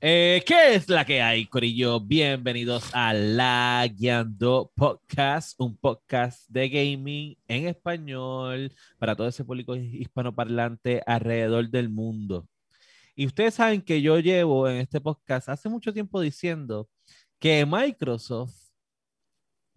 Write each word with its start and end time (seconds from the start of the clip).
Eh, 0.00 0.44
¿Qué 0.46 0.74
es 0.76 0.88
la 0.88 1.04
que 1.04 1.20
hay, 1.22 1.46
Corillo? 1.46 1.98
Bienvenidos 1.98 2.88
a 2.92 3.12
La 3.12 3.84
Guiando 3.92 4.70
Podcast, 4.76 5.60
un 5.60 5.76
podcast 5.76 6.48
de 6.48 6.68
gaming 6.68 7.36
en 7.48 7.66
español 7.66 8.72
para 9.00 9.16
todo 9.16 9.26
ese 9.26 9.44
público 9.44 9.74
hispanoparlante 9.74 11.02
alrededor 11.04 11.68
del 11.70 11.88
mundo. 11.88 12.46
Y 13.16 13.26
ustedes 13.26 13.54
saben 13.54 13.82
que 13.82 14.00
yo 14.00 14.20
llevo 14.20 14.68
en 14.68 14.76
este 14.76 15.00
podcast 15.00 15.48
hace 15.48 15.68
mucho 15.68 15.92
tiempo 15.92 16.20
diciendo 16.20 16.88
que 17.40 17.66
Microsoft 17.66 18.67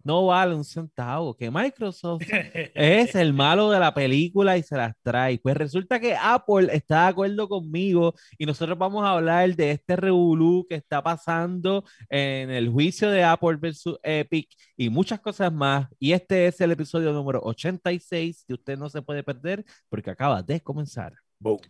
no 0.04 0.26
vale 0.26 0.54
un 0.54 0.64
centavo, 0.64 1.36
que 1.36 1.50
Microsoft 1.50 2.22
es 2.74 3.14
el 3.14 3.32
malo 3.32 3.70
de 3.70 3.80
la 3.80 3.94
película 3.94 4.56
y 4.56 4.62
se 4.62 4.76
las 4.76 4.94
trae. 5.02 5.38
Pues 5.38 5.56
resulta 5.56 6.00
que 6.00 6.14
Apple 6.14 6.68
está 6.72 7.04
de 7.04 7.08
acuerdo 7.08 7.48
conmigo 7.48 8.14
y 8.38 8.46
nosotros 8.46 8.78
vamos 8.78 9.04
a 9.04 9.10
hablar 9.12 9.54
de 9.54 9.72
este 9.72 9.96
revolú 9.96 10.66
que 10.68 10.76
está 10.76 11.02
pasando 11.02 11.84
en 12.08 12.50
el 12.50 12.68
juicio 12.70 13.10
de 13.10 13.24
Apple 13.24 13.56
versus 13.56 13.98
Epic 14.02 14.48
y 14.76 14.90
muchas 14.90 15.20
cosas 15.20 15.52
más. 15.52 15.88
Y 15.98 16.12
este 16.12 16.46
es 16.46 16.60
el 16.60 16.72
episodio 16.72 17.12
número 17.12 17.40
86 17.42 18.44
que 18.46 18.54
usted 18.54 18.78
no 18.78 18.88
se 18.88 19.02
puede 19.02 19.22
perder 19.22 19.64
porque 19.88 20.10
acaba 20.10 20.42
de 20.42 20.60
comenzar. 20.60 21.12
Boom. 21.38 21.60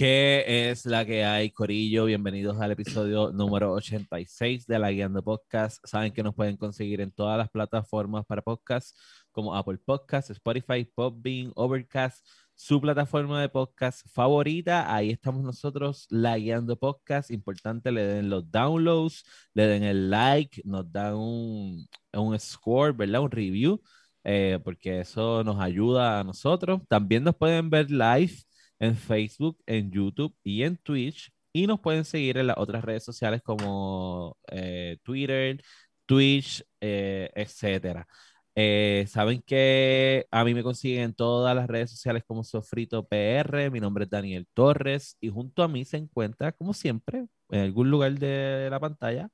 ¿Qué 0.00 0.70
es 0.70 0.86
la 0.86 1.04
que 1.04 1.26
hay, 1.26 1.50
Corillo? 1.50 2.06
Bienvenidos 2.06 2.58
al 2.58 2.70
episodio 2.70 3.32
número 3.32 3.74
86 3.74 4.66
de 4.66 4.78
la 4.78 4.90
Guiando 4.90 5.22
Podcast. 5.22 5.86
Saben 5.86 6.10
que 6.10 6.22
nos 6.22 6.34
pueden 6.34 6.56
conseguir 6.56 7.02
en 7.02 7.12
todas 7.12 7.36
las 7.36 7.50
plataformas 7.50 8.24
para 8.24 8.40
podcast, 8.40 8.96
como 9.30 9.54
Apple 9.54 9.76
Podcasts, 9.76 10.30
Spotify, 10.30 10.86
Podbean, 10.86 11.52
Overcast, 11.54 12.26
su 12.54 12.80
plataforma 12.80 13.42
de 13.42 13.50
podcast 13.50 14.06
favorita. 14.08 14.90
Ahí 14.94 15.10
estamos 15.10 15.42
nosotros, 15.42 16.06
la 16.08 16.38
Guiando 16.38 16.78
Podcast. 16.78 17.30
Importante, 17.30 17.92
le 17.92 18.02
den 18.02 18.30
los 18.30 18.50
downloads, 18.50 19.22
le 19.52 19.66
den 19.66 19.82
el 19.82 20.08
like, 20.08 20.62
nos 20.64 20.90
dan 20.90 21.14
un, 21.16 21.86
un 22.14 22.40
score, 22.40 22.94
¿verdad? 22.94 23.20
Un 23.20 23.30
review, 23.30 23.82
eh, 24.24 24.58
porque 24.64 25.00
eso 25.00 25.44
nos 25.44 25.60
ayuda 25.60 26.20
a 26.20 26.24
nosotros. 26.24 26.80
También 26.88 27.22
nos 27.22 27.36
pueden 27.36 27.68
ver 27.68 27.90
live 27.90 28.32
en 28.80 28.96
Facebook, 28.96 29.58
en 29.66 29.90
YouTube 29.92 30.34
y 30.42 30.62
en 30.64 30.76
Twitch. 30.78 31.32
Y 31.52 31.66
nos 31.66 31.80
pueden 31.80 32.04
seguir 32.04 32.38
en 32.38 32.48
las 32.48 32.58
otras 32.58 32.84
redes 32.84 33.04
sociales 33.04 33.42
como 33.42 34.36
eh, 34.50 34.98
Twitter, 35.02 35.62
Twitch, 36.06 36.64
eh, 36.80 37.30
etcétera. 37.34 38.06
Eh, 38.54 39.06
Saben 39.08 39.42
que 39.42 40.26
a 40.30 40.44
mí 40.44 40.54
me 40.54 40.62
consiguen 40.62 41.02
en 41.02 41.14
todas 41.14 41.54
las 41.56 41.68
redes 41.68 41.90
sociales 41.90 42.24
como 42.26 42.44
Sofrito 42.44 43.06
PR. 43.06 43.70
Mi 43.70 43.80
nombre 43.80 44.04
es 44.04 44.10
Daniel 44.10 44.46
Torres 44.54 45.16
y 45.20 45.28
junto 45.30 45.62
a 45.62 45.68
mí 45.68 45.84
se 45.84 45.96
encuentra, 45.98 46.52
como 46.52 46.74
siempre, 46.74 47.26
en 47.50 47.60
algún 47.60 47.90
lugar 47.90 48.18
de 48.18 48.68
la 48.70 48.80
pantalla, 48.80 49.28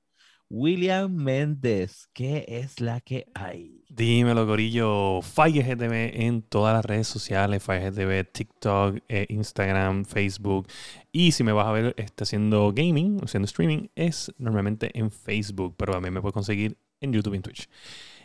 William 0.48 1.12
Méndez. 1.12 2.08
¿Qué 2.12 2.44
es 2.48 2.80
la 2.80 3.00
que 3.00 3.26
hay? 3.34 3.84
Dímelo, 3.88 4.46
Gorillo. 4.46 5.20
FireGTV 5.22 6.22
en 6.22 6.42
todas 6.42 6.74
las 6.74 6.84
redes 6.84 7.08
sociales: 7.08 7.62
FireGTV, 7.62 8.24
TikTok, 8.30 8.98
eh, 9.08 9.26
Instagram, 9.28 10.04
Facebook. 10.04 10.68
Y 11.12 11.32
si 11.32 11.42
me 11.44 11.52
vas 11.52 11.66
a 11.66 11.72
ver 11.72 11.94
este, 11.96 12.24
haciendo 12.24 12.72
gaming, 12.72 13.20
haciendo 13.22 13.46
streaming, 13.46 13.88
es 13.94 14.32
normalmente 14.38 14.90
en 14.98 15.10
Facebook, 15.10 15.74
pero 15.76 15.92
también 15.92 16.14
me 16.14 16.20
puedes 16.20 16.34
conseguir 16.34 16.78
en 17.00 17.12
YouTube 17.12 17.34
y 17.34 17.36
en 17.36 17.42
Twitch. 17.42 17.68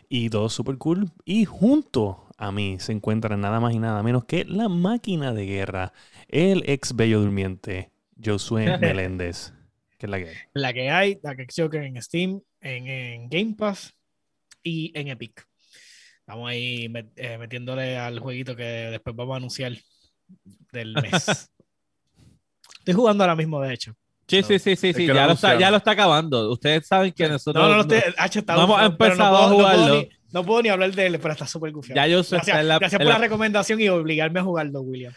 Y 0.09 0.29
todo 0.29 0.49
súper 0.49 0.77
cool. 0.77 1.09
Y 1.25 1.45
junto 1.45 2.27
a 2.37 2.51
mí 2.51 2.77
se 2.79 2.91
encuentra 2.91 3.37
nada 3.37 3.59
más 3.59 3.73
y 3.73 3.79
nada 3.79 4.03
menos 4.03 4.25
que 4.25 4.45
la 4.45 4.67
máquina 4.67 5.33
de 5.33 5.45
guerra, 5.45 5.93
el 6.27 6.63
ex 6.67 6.95
bello 6.95 7.21
durmiente, 7.21 7.91
Josué 8.23 8.77
Meléndez. 8.81 9.53
¿Qué 10.01 10.07
es 10.07 10.09
la 10.09 10.17
que 10.17 10.29
hay? 10.29 10.35
La 10.55 10.73
que 10.73 10.89
hay, 10.89 11.19
la 11.21 11.35
que 11.35 11.45
que 11.45 11.77
en 11.77 12.01
Steam, 12.01 12.41
en, 12.59 12.87
en 12.87 13.29
Game 13.29 13.53
Pass 13.55 13.93
y 14.63 14.91
en 14.99 15.09
Epic. 15.09 15.45
Estamos 16.21 16.49
ahí 16.49 16.87
met- 16.89 17.11
eh, 17.17 17.37
metiéndole 17.37 17.97
al 17.99 18.17
jueguito 18.17 18.55
que 18.55 18.63
después 18.63 19.15
vamos 19.15 19.35
a 19.35 19.37
anunciar 19.37 19.73
del 20.71 20.93
mes. 21.03 21.51
Estoy 22.79 22.93
jugando 22.95 23.23
ahora 23.23 23.35
mismo, 23.35 23.61
de 23.61 23.75
hecho. 23.75 23.93
Sí, 24.27 24.41
sí, 24.41 24.57
sí, 24.57 24.75
sí, 24.75 24.91
sí, 24.93 25.05
que 25.05 25.13
ya 25.13 25.27
lo, 25.27 25.33
está, 25.33 25.59
ya 25.59 25.69
lo 25.69 25.77
está 25.77 25.91
acabando. 25.91 26.51
Ustedes 26.51 26.87
saben 26.87 27.11
que 27.11 27.29
nosotros. 27.29 27.63
No, 27.63 27.69
no, 27.69 27.75
no, 27.75 27.81
estoy, 27.95 28.13
H, 28.17 28.39
está 28.39 28.55
no 28.55 28.63
hemos 28.63 28.81
empezado 28.81 29.37
a 29.37 29.41
puedo 29.49 29.55
jugarlo. 29.59 29.95
ni- 29.99 30.09
No 30.31 30.43
puedo, 30.43 30.63
ni, 30.63 30.69
hablar 30.69 30.91
de 30.93 31.05
él, 31.05 31.19
pero 31.19 31.33
está 31.33 31.45
súper 31.45 31.71
gufiado. 31.71 31.97
Ya 32.01 32.07
yo 32.07 32.23
sé, 32.23 32.37
Gracias, 32.37 32.55
está 32.55 32.61
en 32.61 32.67
la, 32.69 32.79
gracias 32.79 32.99
en 32.99 33.05
por 33.05 33.13
la- 33.13 33.19
la 33.19 33.25
recomendación 33.25 33.79
y 33.81 33.89
obligarme 33.89 34.39
a 34.39 34.43
jugarlo, 34.43 34.81
William. 34.81 35.13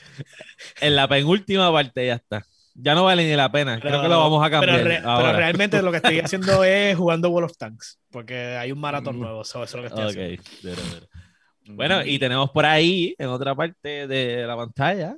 en 0.83 0.95
la 0.97 1.09
penúltima 1.09 1.73
parte 1.73 2.07
ya 2.07 2.15
está. 2.17 2.45
Ya 2.77 2.95
no 2.95 3.05
vale 3.05 3.25
ni 3.29 3.37
la 3.37 3.53
pena. 3.53 3.79
Creo 3.81 4.03
que 4.03 4.09
lo 4.09 4.19
vamos 4.19 4.45
a 4.45 4.51
cambiar. 4.51 4.77
Pero, 4.79 4.89
re- 4.89 4.97
pero 4.99 5.11
ahora. 5.11 5.33
realmente 5.33 5.81
lo 5.81 5.91
que 5.93 5.99
estoy 5.99 6.19
haciendo 6.25 6.65
es 6.65 6.97
jugando 6.97 7.31
World 7.31 7.51
of 7.51 7.57
Tanks, 7.57 7.99
porque 8.11 8.57
hay 8.57 8.73
un 8.73 8.81
maratón 8.81 9.17
Mm. 9.17 9.21
nuevo, 9.21 9.43
eso, 9.43 9.63
eso 9.63 9.65
es 9.65 9.75
lo 9.75 9.81
que 9.83 9.87
estoy 9.89 10.05
Ok, 10.05 10.11
haciendo. 10.41 10.43
pero, 10.63 10.83
pero. 10.93 11.77
Bueno, 11.77 12.05
y 12.05 12.19
tenemos 12.19 12.51
por 12.51 12.67
ahí, 12.67 13.15
en 13.17 13.29
otra 13.29 13.55
parte 13.55 14.07
de 14.09 14.45
la 14.47 14.57
pantalla, 14.57 15.17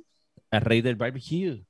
el 0.51 0.61
rey 0.61 0.81
del 0.81 0.95
barbecue. 0.95 1.63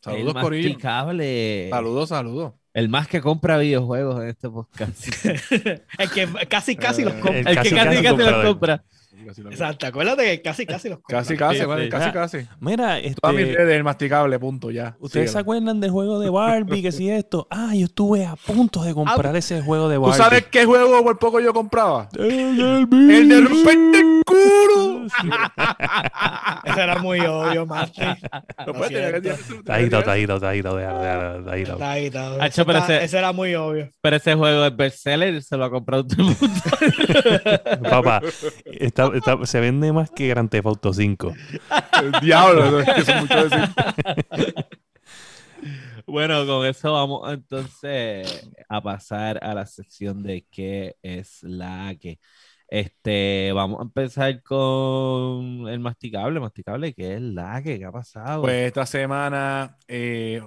Saludos, 0.00 0.34
el 0.36 0.42
Corillo. 0.42 0.68
masticable. 0.68 1.68
Saludos, 1.70 2.08
saludos. 2.10 2.52
El 2.74 2.88
más 2.88 3.08
que 3.08 3.20
compra 3.20 3.58
videojuegos 3.58 4.22
en 4.22 4.28
este 4.28 4.48
podcast. 4.50 5.06
el 5.98 6.10
que 6.10 6.28
casi, 6.48 6.76
casi 6.76 7.02
los 7.04 7.14
compra. 7.14 7.38
el 7.38 7.44
que 7.46 7.54
casi 7.54 7.70
casi, 7.74 8.02
los 8.02 8.12
comprador. 8.12 8.82
Exacto, 9.28 9.86
acuérdate 9.86 10.24
que 10.24 10.42
casi, 10.42 10.66
casi 10.66 10.88
los. 10.88 10.98
Casi, 11.06 11.36
casi, 11.36 11.58
Sí, 11.60 11.64
vale, 11.64 11.84
sí. 11.84 11.90
casi, 11.90 12.08
Ah, 12.08 12.12
casi. 12.12 12.38
Mira, 12.60 12.98
Todas 13.20 13.36
mis 13.36 13.44
este, 13.46 13.56
redes, 13.58 13.76
el 13.76 13.84
masticable, 13.84 14.38
punto, 14.38 14.70
ya. 14.70 14.96
¿ustedes 15.00 15.30
se 15.32 15.38
acuerdan 15.38 15.80
del 15.80 15.90
juego 15.90 16.18
de 16.20 16.30
Barbie? 16.30 16.82
que 16.82 16.92
si 16.92 17.10
esto. 17.10 17.46
Ah, 17.62 17.74
yo 17.74 17.84
estuve 17.86 18.26
a 18.26 18.34
punto 18.36 18.82
de 18.82 18.92
comprar 18.94 19.34
ese 19.36 19.62
juego 19.62 19.88
de 19.88 19.96
¿Tú 19.96 20.02
Barbie. 20.02 20.16
sabes 20.16 20.46
qué 20.50 20.64
juego 20.64 21.02
por 21.02 21.18
poco 21.18 21.38
yo 21.40 21.52
compraba? 21.54 22.08
El 22.18 22.56
del 22.56 23.10
¡El 23.10 23.28
de 23.28 23.40
romperte 23.40 23.98
el 24.00 24.22
culo! 24.26 25.06
Eso 26.64 26.80
era 26.80 26.98
muy 26.98 27.20
obvio, 27.20 27.66
día 27.66 28.18
Tadito, 29.64 30.02
tadito, 30.02 30.40
tadito, 30.40 30.76
tadito. 30.76 31.78
Está- 32.42 33.02
ese- 33.02 33.18
era 33.18 33.32
muy 33.32 33.54
obvio. 33.54 33.90
Pero 34.00 34.16
ese 34.16 34.34
juego 34.34 34.64
es 34.64 34.76
bestseller, 34.76 35.42
se 35.42 35.56
lo 35.56 35.64
ha 35.64 35.70
comprado 35.70 36.06
todo 36.06 36.28
el 36.28 36.36
mundo. 36.40 37.88
Papá, 37.90 38.20
está- 38.64 39.10
está- 39.14 39.44
se 39.46 39.60
vende 39.60 39.92
más 39.92 40.10
que 40.10 40.28
Grand 40.28 40.50
Theft 40.50 40.66
Auto 40.66 40.92
5. 40.92 41.34
El 42.02 42.12
diablo, 42.20 42.80
eso 42.80 43.12
es 43.12 43.20
mucho 43.20 43.48
decir. 43.48 43.74
Bueno, 46.06 46.44
con 46.46 46.66
eso 46.66 46.92
vamos 46.92 47.32
entonces 47.32 48.50
a 48.68 48.82
pasar 48.82 49.38
a 49.42 49.54
la 49.54 49.64
sección 49.66 50.22
de 50.22 50.46
qué 50.50 50.96
es 51.02 51.42
la 51.42 51.94
que. 51.98 52.18
Este, 52.68 53.52
vamos 53.54 53.80
a 53.80 53.82
empezar 53.84 54.42
con 54.42 55.68
el 55.68 55.78
masticable, 55.78 56.40
masticable, 56.40 56.92
¿qué 56.94 57.14
es 57.14 57.20
la 57.20 57.62
que? 57.62 57.78
¿Qué 57.78 57.84
ha 57.84 57.92
pasado? 57.92 58.42
Pues 58.42 58.66
esta 58.66 58.84
semana, 58.86 59.76
eh, 59.86 60.42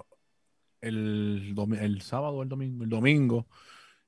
el, 0.81 1.55
el 1.79 2.01
sábado 2.01 2.33
o 2.37 2.43
el 2.43 2.49
domingo, 2.49 2.83
el 2.83 2.89
domingo, 2.89 3.47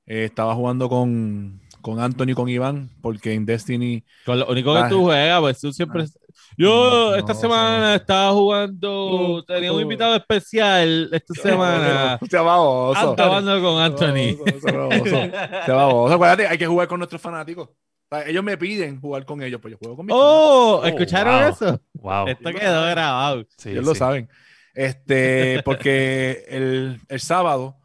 eh, 0.04 0.24
estaba 0.24 0.54
jugando 0.54 0.88
con, 0.88 1.60
con 1.80 2.00
Anthony 2.00 2.30
y 2.30 2.34
con 2.34 2.48
Iván, 2.48 2.90
porque 3.02 3.34
en 3.34 3.46
Destiny 3.46 4.04
Con 4.26 4.38
lo 4.40 4.46
único 4.48 4.72
que 4.74 4.80
Ah. 4.80 4.88
tú 4.88 5.02
juegas, 5.02 5.40
pues 5.40 5.60
tú 5.60 5.72
siempre. 5.72 6.04
Ah. 6.04 6.20
Yo 6.56 6.90
No, 6.90 7.14
esta 7.14 7.34
no, 7.34 7.38
semana 7.40 7.88
no. 7.90 7.94
estaba 7.94 8.32
jugando, 8.32 9.34
No, 9.36 9.44
tenía 9.44 9.70
un 9.70 9.76
no. 9.78 9.82
invitado 9.82 10.16
especial 10.16 11.08
esta 11.12 11.34
semana. 11.34 12.18
Se 12.28 12.36
va 12.36 12.42
baboso. 12.42 13.10
Estaba 13.10 13.28
jugando 13.40 13.62
con 13.62 13.80
Anthony. 13.82 14.36
Se 14.64 15.72
va 15.72 15.84
baboso. 15.86 16.14
Acuérdate, 16.14 16.46
hay 16.48 16.58
que 16.58 16.66
jugar 16.66 16.88
con 16.88 16.98
nuestros 16.98 17.20
fanáticos. 17.22 17.68
O 18.10 18.16
sea, 18.16 18.26
ellos 18.26 18.42
me 18.42 18.56
piden 18.56 19.00
jugar 19.00 19.24
con 19.26 19.42
ellos, 19.42 19.60
pues 19.60 19.72
yo 19.72 19.78
juego 19.78 19.96
con 19.96 20.06
mis 20.06 20.14
Oh, 20.18 20.80
Oh, 20.82 20.86
¿escucharon 20.86 21.40
wow. 21.40 21.48
eso? 21.50 21.80
Wow. 21.94 22.26
Esto 22.28 22.50
quedó 22.52 22.86
grabado. 22.86 23.44
Sí, 23.58 23.70
Ellos 23.70 23.84
lo 23.84 23.92
sí. 23.92 23.98
saben. 23.98 24.28
Este, 24.74 25.62
porque 25.64 26.44
el, 26.48 27.00
el 27.08 27.20
sábado 27.20 27.76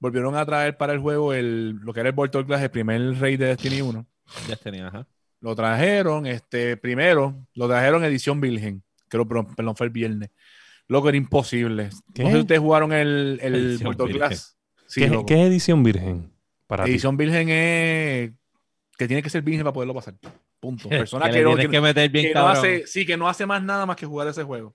volvieron 0.00 0.34
a 0.36 0.44
traer 0.44 0.76
para 0.76 0.92
el 0.92 0.98
juego 0.98 1.32
el, 1.32 1.70
lo 1.82 1.92
que 1.92 2.00
era 2.00 2.08
el 2.08 2.14
Voltor 2.14 2.44
Class, 2.46 2.62
el 2.62 2.70
primer 2.70 3.00
rey 3.20 3.36
de 3.36 3.46
Destiny 3.46 3.80
1. 3.82 4.06
Ya 4.48 4.56
tenía, 4.56 4.88
ajá. 4.88 5.06
Lo 5.40 5.54
trajeron, 5.54 6.26
este, 6.26 6.76
primero, 6.76 7.34
lo 7.54 7.68
trajeron 7.68 8.02
edición 8.04 8.40
virgen. 8.40 8.82
Creo, 9.08 9.26
perdón, 9.26 9.54
perdón, 9.54 9.76
fue 9.76 9.86
el 9.86 9.92
viernes. 9.92 10.30
Loco, 10.88 11.08
era 11.08 11.16
imposible. 11.16 11.90
¿Qué? 12.14 12.22
No 12.24 12.30
sé 12.30 12.34
si 12.36 12.40
ustedes 12.40 12.60
jugaron 12.60 12.92
el, 12.92 13.38
el 13.42 13.78
Voltor. 13.78 14.10
Class. 14.10 14.56
Sí, 14.86 15.00
¿Qué, 15.02 15.08
loco. 15.08 15.26
qué 15.26 15.34
es 15.40 15.46
edición 15.48 15.82
virgen? 15.84 16.32
Para 16.66 16.84
ti? 16.84 16.90
Edición 16.90 17.16
virgen 17.16 17.48
es 17.48 18.32
que 18.98 19.06
tiene 19.06 19.22
que 19.22 19.30
ser 19.30 19.42
virgen 19.42 19.62
para 19.64 19.72
poderlo 19.72 19.94
pasar. 19.94 20.14
Punto. 20.58 20.88
Que 20.88 20.98
Persona 20.98 21.26
le 21.28 21.32
que, 21.38 21.42
no, 21.44 21.56
que- 21.56 21.68
que 21.68 21.80
meter 21.80 22.10
bien 22.10 22.26
que 22.28 22.34
no 22.34 22.48
hace, 22.48 22.86
sí, 22.86 23.06
que 23.06 23.16
no 23.16 23.28
hace 23.28 23.46
más 23.46 23.62
nada 23.62 23.86
más 23.86 23.96
que 23.96 24.04
jugar 24.06 24.28
ese 24.28 24.42
juego. 24.42 24.74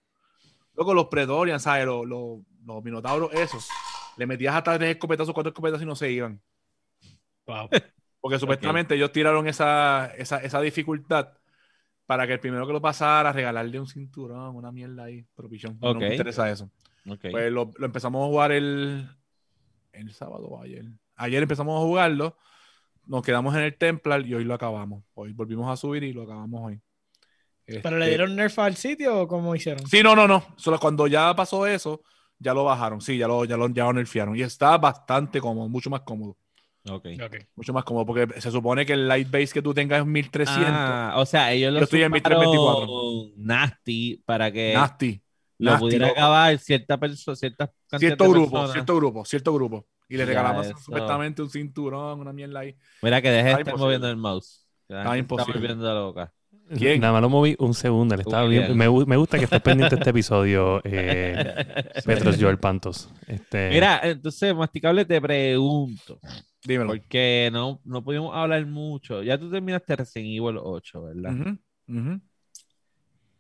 Luego 0.73 0.93
los 0.93 1.05
Pretorians, 1.07 1.61
¿sabes? 1.61 1.85
Los, 1.85 2.05
los, 2.07 2.39
los 2.65 2.83
Minotauros, 2.83 3.31
esos. 3.33 3.67
Le 4.17 4.25
metías 4.25 4.55
hasta 4.55 4.77
tres 4.77 4.91
escopetazos, 4.91 5.33
cuatro 5.33 5.49
escopetas 5.49 5.81
y 5.81 5.85
no 5.85 5.95
se 5.95 6.11
iban. 6.11 6.41
Wow. 7.45 7.69
Porque 8.21 8.39
supuestamente 8.39 8.95
ellos 8.95 9.11
tiraron 9.11 9.47
esa, 9.47 10.11
esa, 10.17 10.37
esa 10.37 10.59
dificultad 10.61 11.29
para 12.05 12.25
que 12.25 12.33
el 12.33 12.39
primero 12.39 12.65
que 12.65 12.73
lo 12.73 12.81
pasara, 12.81 13.31
regalarle 13.31 13.79
un 13.79 13.87
cinturón, 13.87 14.55
una 14.55 14.71
mierda 14.71 15.03
ahí. 15.03 15.25
Pero 15.35 15.49
pichón, 15.49 15.77
no 15.79 15.93
me 15.95 16.11
interesa 16.11 16.49
eso. 16.49 16.71
Pues 17.03 17.51
lo, 17.51 17.71
lo 17.77 17.85
empezamos 17.85 18.23
a 18.23 18.27
jugar 18.27 18.51
el, 18.51 19.07
el 19.91 20.11
sábado 20.13 20.45
o 20.47 20.61
ayer. 20.61 20.85
Ayer 21.15 21.43
empezamos 21.43 21.77
a 21.77 21.85
jugarlo. 21.85 22.37
Nos 23.05 23.21
quedamos 23.21 23.53
en 23.55 23.61
el 23.61 23.77
Templar 23.77 24.25
y 24.25 24.33
hoy 24.33 24.43
lo 24.43 24.55
acabamos. 24.55 25.03
Hoy 25.13 25.31
volvimos 25.33 25.71
a 25.71 25.77
subir 25.77 26.03
y 26.03 26.13
lo 26.13 26.23
acabamos 26.23 26.61
hoy. 26.63 26.81
¿Pero 27.65 27.97
le 27.97 28.05
Este, 28.05 28.09
dieron 28.09 28.35
nerf 28.35 28.57
al 28.59 28.75
sitio 28.75 29.21
o 29.21 29.27
cómo 29.27 29.55
hicieron? 29.55 29.85
Sí, 29.87 30.01
no, 30.01 30.15
no, 30.15 30.27
no. 30.27 30.43
Solo 30.57 30.79
cuando 30.79 31.07
ya 31.07 31.35
pasó 31.35 31.67
eso, 31.67 32.01
ya 32.39 32.53
lo 32.53 32.63
bajaron. 32.63 33.01
Sí, 33.01 33.17
ya 33.17 33.27
lo, 33.27 33.45
ya 33.45 33.57
lo, 33.57 33.67
ya 33.69 33.85
lo 33.85 33.93
nerfearon. 33.93 34.35
Y 34.35 34.41
está 34.41 34.77
bastante 34.77 35.39
cómodo, 35.41 35.67
mucho 35.69 35.89
más 35.89 36.01
cómodo. 36.01 36.37
Ok. 36.89 37.07
Ok. 37.25 37.35
Mucho 37.55 37.73
más 37.73 37.83
cómodo. 37.83 38.05
Porque 38.05 38.39
se 38.39 38.51
supone 38.51 38.85
que 38.85 38.93
el 38.93 39.07
light 39.07 39.29
base 39.31 39.47
que 39.53 39.61
tú 39.61 39.73
tengas 39.73 39.99
es 40.01 40.05
1300. 40.05 40.63
Ah, 40.71 41.13
o 41.17 41.25
sea, 41.25 41.51
ellos 41.51 41.73
lo 41.73 41.79
Yo 41.79 41.83
estoy 41.85 42.03
en 42.03 42.11
mi 42.11 42.21
324. 42.21 42.85
sumaron 42.87 43.33
nasty 43.37 44.21
para 44.25 44.51
que 44.51 44.73
nasty. 44.75 45.21
lo 45.57 45.71
nasty, 45.71 45.83
pudiera 45.85 46.07
loco. 46.07 46.19
acabar 46.19 46.57
cierta 46.59 46.97
persona, 46.99 47.35
cierta 47.35 47.67
cantidad 47.89 47.99
Cierto 48.09 48.23
de 48.25 48.29
grupo, 48.29 48.51
personas. 48.51 48.71
cierto 48.73 48.95
grupo, 48.95 49.25
cierto 49.25 49.53
grupo. 49.53 49.87
Y 50.07 50.13
le 50.17 50.19
Ya, 50.23 50.25
regalamos 50.27 50.67
eso. 50.67 50.77
supuestamente 50.77 51.41
un 51.41 51.49
cinturón, 51.49 52.19
una 52.19 52.31
mierda 52.31 52.59
ahí. 52.59 52.75
Mira 53.01 53.19
que 53.21 53.31
deje 53.31 53.43
de 53.45 53.49
Está 53.49 53.59
estar 53.61 53.73
imposible. 53.73 53.85
moviendo 53.85 54.09
el 54.09 54.17
mouse. 54.17 54.67
la 54.87 54.99
Está 55.01 55.17
imposible. 55.17 55.51
Está 55.53 55.59
volviendo 55.59 55.93
loca. 55.95 56.33
¿Quién? 56.77 56.99
Nada 57.01 57.13
más 57.13 57.21
lo 57.21 57.29
moví 57.29 57.55
un 57.59 57.73
segundo. 57.73 58.15
Le 58.15 58.23
estaba 58.23 58.47
bien. 58.47 58.75
me, 58.75 58.87
gu- 58.89 59.05
me 59.05 59.17
gusta 59.17 59.37
que 59.37 59.43
estés 59.45 59.61
pendiente 59.61 59.95
este 59.95 60.09
episodio, 60.09 60.81
eh, 60.83 61.65
Petros 62.05 62.37
Joel 62.39 62.57
Pantos. 62.57 63.09
Este, 63.27 63.69
Mira, 63.69 63.99
entonces, 64.03 64.55
Masticable, 64.55 65.05
te 65.05 65.21
pregunto, 65.21 66.19
Dímelo. 66.63 66.89
porque 66.89 67.49
no, 67.53 67.79
no 67.85 68.03
pudimos 68.03 68.35
hablar 68.35 68.65
mucho. 68.65 69.21
Ya 69.21 69.37
tú 69.37 69.49
terminaste 69.51 69.95
Resident 69.95 70.27
Evil 70.41 70.57
8, 70.61 71.03
¿verdad? 71.03 71.57
Ujú. 71.87 72.19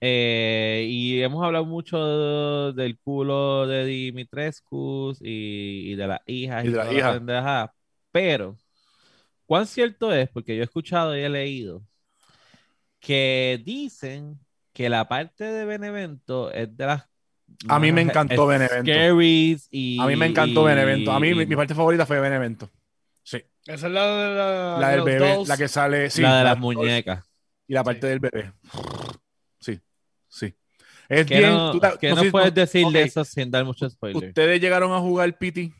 Eh, 0.01 0.85
y 0.87 1.21
hemos 1.21 1.43
hablado 1.43 1.65
mucho 1.65 2.73
del 2.73 2.99
culo 2.99 3.65
de 3.65 3.85
Dimitrescu 3.85 5.13
y, 5.21 5.91
y 5.93 5.95
de 5.95 6.07
las 6.07 6.19
hijas 6.27 6.65
Y 6.65 6.67
de 6.69 6.77
las 6.77 6.87
la 6.87 6.93
hijas. 6.93 7.13
pendeja. 7.15 7.73
Pero, 8.11 8.55
¿cuán 9.45 9.65
cierto 9.65 10.13
es? 10.13 10.29
Porque 10.29 10.55
yo 10.55 10.61
he 10.61 10.65
escuchado 10.65 11.17
y 11.17 11.21
he 11.21 11.29
leído 11.29 11.81
que 13.05 13.61
dicen 13.63 14.39
que 14.73 14.89
la 14.89 15.07
parte 15.07 15.43
de 15.43 15.65
Benevento 15.65 16.51
es 16.51 16.75
de 16.75 16.85
las 16.85 17.03
A 17.69 17.79
mí 17.79 17.91
me 17.91 18.01
encantó 18.01 18.47
Benevento. 18.47 19.21
y 19.21 19.97
A 20.01 20.05
mí 20.07 20.15
me 20.15 20.25
encantó 20.25 20.63
y- 20.63 20.65
Benevento. 20.73 21.11
A 21.11 21.19
mí 21.19 21.33
mi, 21.33 21.43
y- 21.43 21.45
mi 21.45 21.55
parte 21.55 21.75
favorita 21.75 22.05
fue 22.05 22.19
Benevento. 22.19 22.71
Sí. 23.23 23.43
Esa 23.65 23.87
es 23.87 23.93
la 23.93 24.05
de 24.07 24.35
la, 24.35 24.77
La 24.79 24.89
de 24.89 24.95
del 24.97 25.03
bebé, 25.05 25.33
dolls. 25.35 25.47
la 25.49 25.57
que 25.57 25.67
sale. 25.67 26.09
Sí, 26.09 26.21
la 26.21 26.37
de 26.39 26.43
las 26.43 26.59
dolls 26.59 26.77
muñecas. 26.77 27.23
Y 27.67 27.73
la 27.73 27.83
parte 27.83 28.01
Sí. 28.01 28.07
del 28.07 28.19
bebé. 28.19 28.51
Sí, 29.59 29.79
sí. 30.27 30.53
Es 31.07 31.25
¿Qué 31.25 31.37
bien. 31.39 31.49
no, 31.51 31.71
tú 31.71 31.79
te- 31.79 31.97
qué 31.99 32.09
no 32.09 32.23
no 32.23 32.31
puedes 32.31 32.53
decir 32.53 32.85
de 32.87 33.01
ok, 33.01 33.05
eso 33.07 33.23
sin 33.23 33.49
dar 33.51 33.63
muchos 33.65 33.93
spoilers? 33.93 34.27
Ustedes 34.29 34.59
llegaron 34.59 34.91
a 34.93 34.99
jugar 34.99 35.35
PT. 35.37 35.71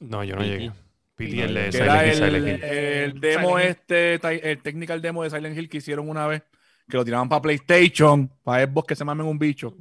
No, 0.00 0.22
yo 0.24 0.36
no 0.36 0.42
llegué. 0.44 0.70
El 1.18 1.54
de 1.54 1.72
Silent 1.72 2.02
Hill, 2.02 2.08
el, 2.08 2.14
Silent 2.14 2.48
Hill. 2.48 2.64
el 2.64 3.20
demo 3.20 3.58
Silent 3.58 3.58
este, 3.58 4.50
el 4.50 4.62
technical 4.62 5.02
demo 5.02 5.22
de 5.22 5.30
Silent 5.30 5.56
Hill 5.58 5.68
que 5.68 5.78
hicieron 5.78 6.08
una 6.08 6.26
vez. 6.26 6.42
Que 6.88 6.96
lo 6.96 7.04
tiraban 7.04 7.28
para 7.28 7.42
PlayStation. 7.42 8.30
Para 8.42 8.66
Xbox 8.66 8.86
que 8.88 8.96
se 8.96 9.04
mamen 9.04 9.26
un 9.26 9.38
bicho. 9.38 9.74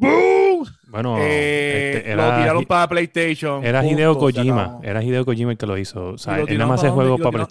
Bueno, 0.90 1.18
Eh, 1.20 1.94
este, 1.98 2.16
lo 2.16 2.36
tiraron 2.36 2.66
para 2.66 2.88
PlayStation. 2.88 3.64
era 3.64 3.82
punto, 3.82 3.96
Hideo 3.96 4.14
se 4.14 4.20
Kojima. 4.20 4.80
Era 4.84 5.04
Hideo 5.04 5.26
Kojima 5.26 5.52
el 5.52 5.58
que 5.58 5.66
lo 5.66 5.78
hizo. 5.78 6.10
O 6.10 6.18
sea, 6.18 6.36
¿Y 6.36 6.42
lo 6.42 6.48
él 6.48 6.58
nada 6.58 6.68
más 6.68 6.84
juegos 6.90 7.22
para 7.22 7.48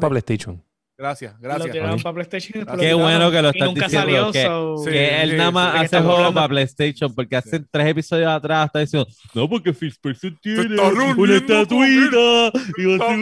para 0.00 0.10
PlayStation. 0.10 0.62
Gracias, 1.00 1.32
Lo 1.32 1.40
gracias. 1.40 1.72
tiraron 1.72 1.94
Oye. 1.94 2.02
para 2.02 2.14
PlayStation. 2.14 2.50
y 2.54 2.58
después 2.58 2.78
Qué 2.80 2.90
lo 2.90 2.98
bueno 2.98 3.30
que 3.30 3.40
lo 3.42 3.48
estás 3.48 3.68
nunca 3.68 3.84
diciendo, 3.86 4.06
salió. 4.06 4.32
que- 4.32 4.42
so- 4.44 4.76
Sí. 4.84 4.90
que 4.90 5.22
él 5.22 5.36
nada 5.38 5.50
más 5.50 5.74
hace 5.76 5.98
juegos 6.00 6.34
para 6.34 6.48
PlayStation 6.48 7.14
porque 7.14 7.36
hace 7.36 7.60
tres 7.70 7.86
episodios 7.88 8.28
atrás 8.30 8.66
está 8.66 8.80
diciendo 8.80 9.08
no 9.34 9.48
porque 9.48 9.72
Phil 9.72 9.88
Spencer 9.88 10.34
tiene 10.42 10.60
una 11.16 11.36
estatuita 11.36 12.52
y 12.76 12.84
va 12.98 13.06
a 13.06 13.14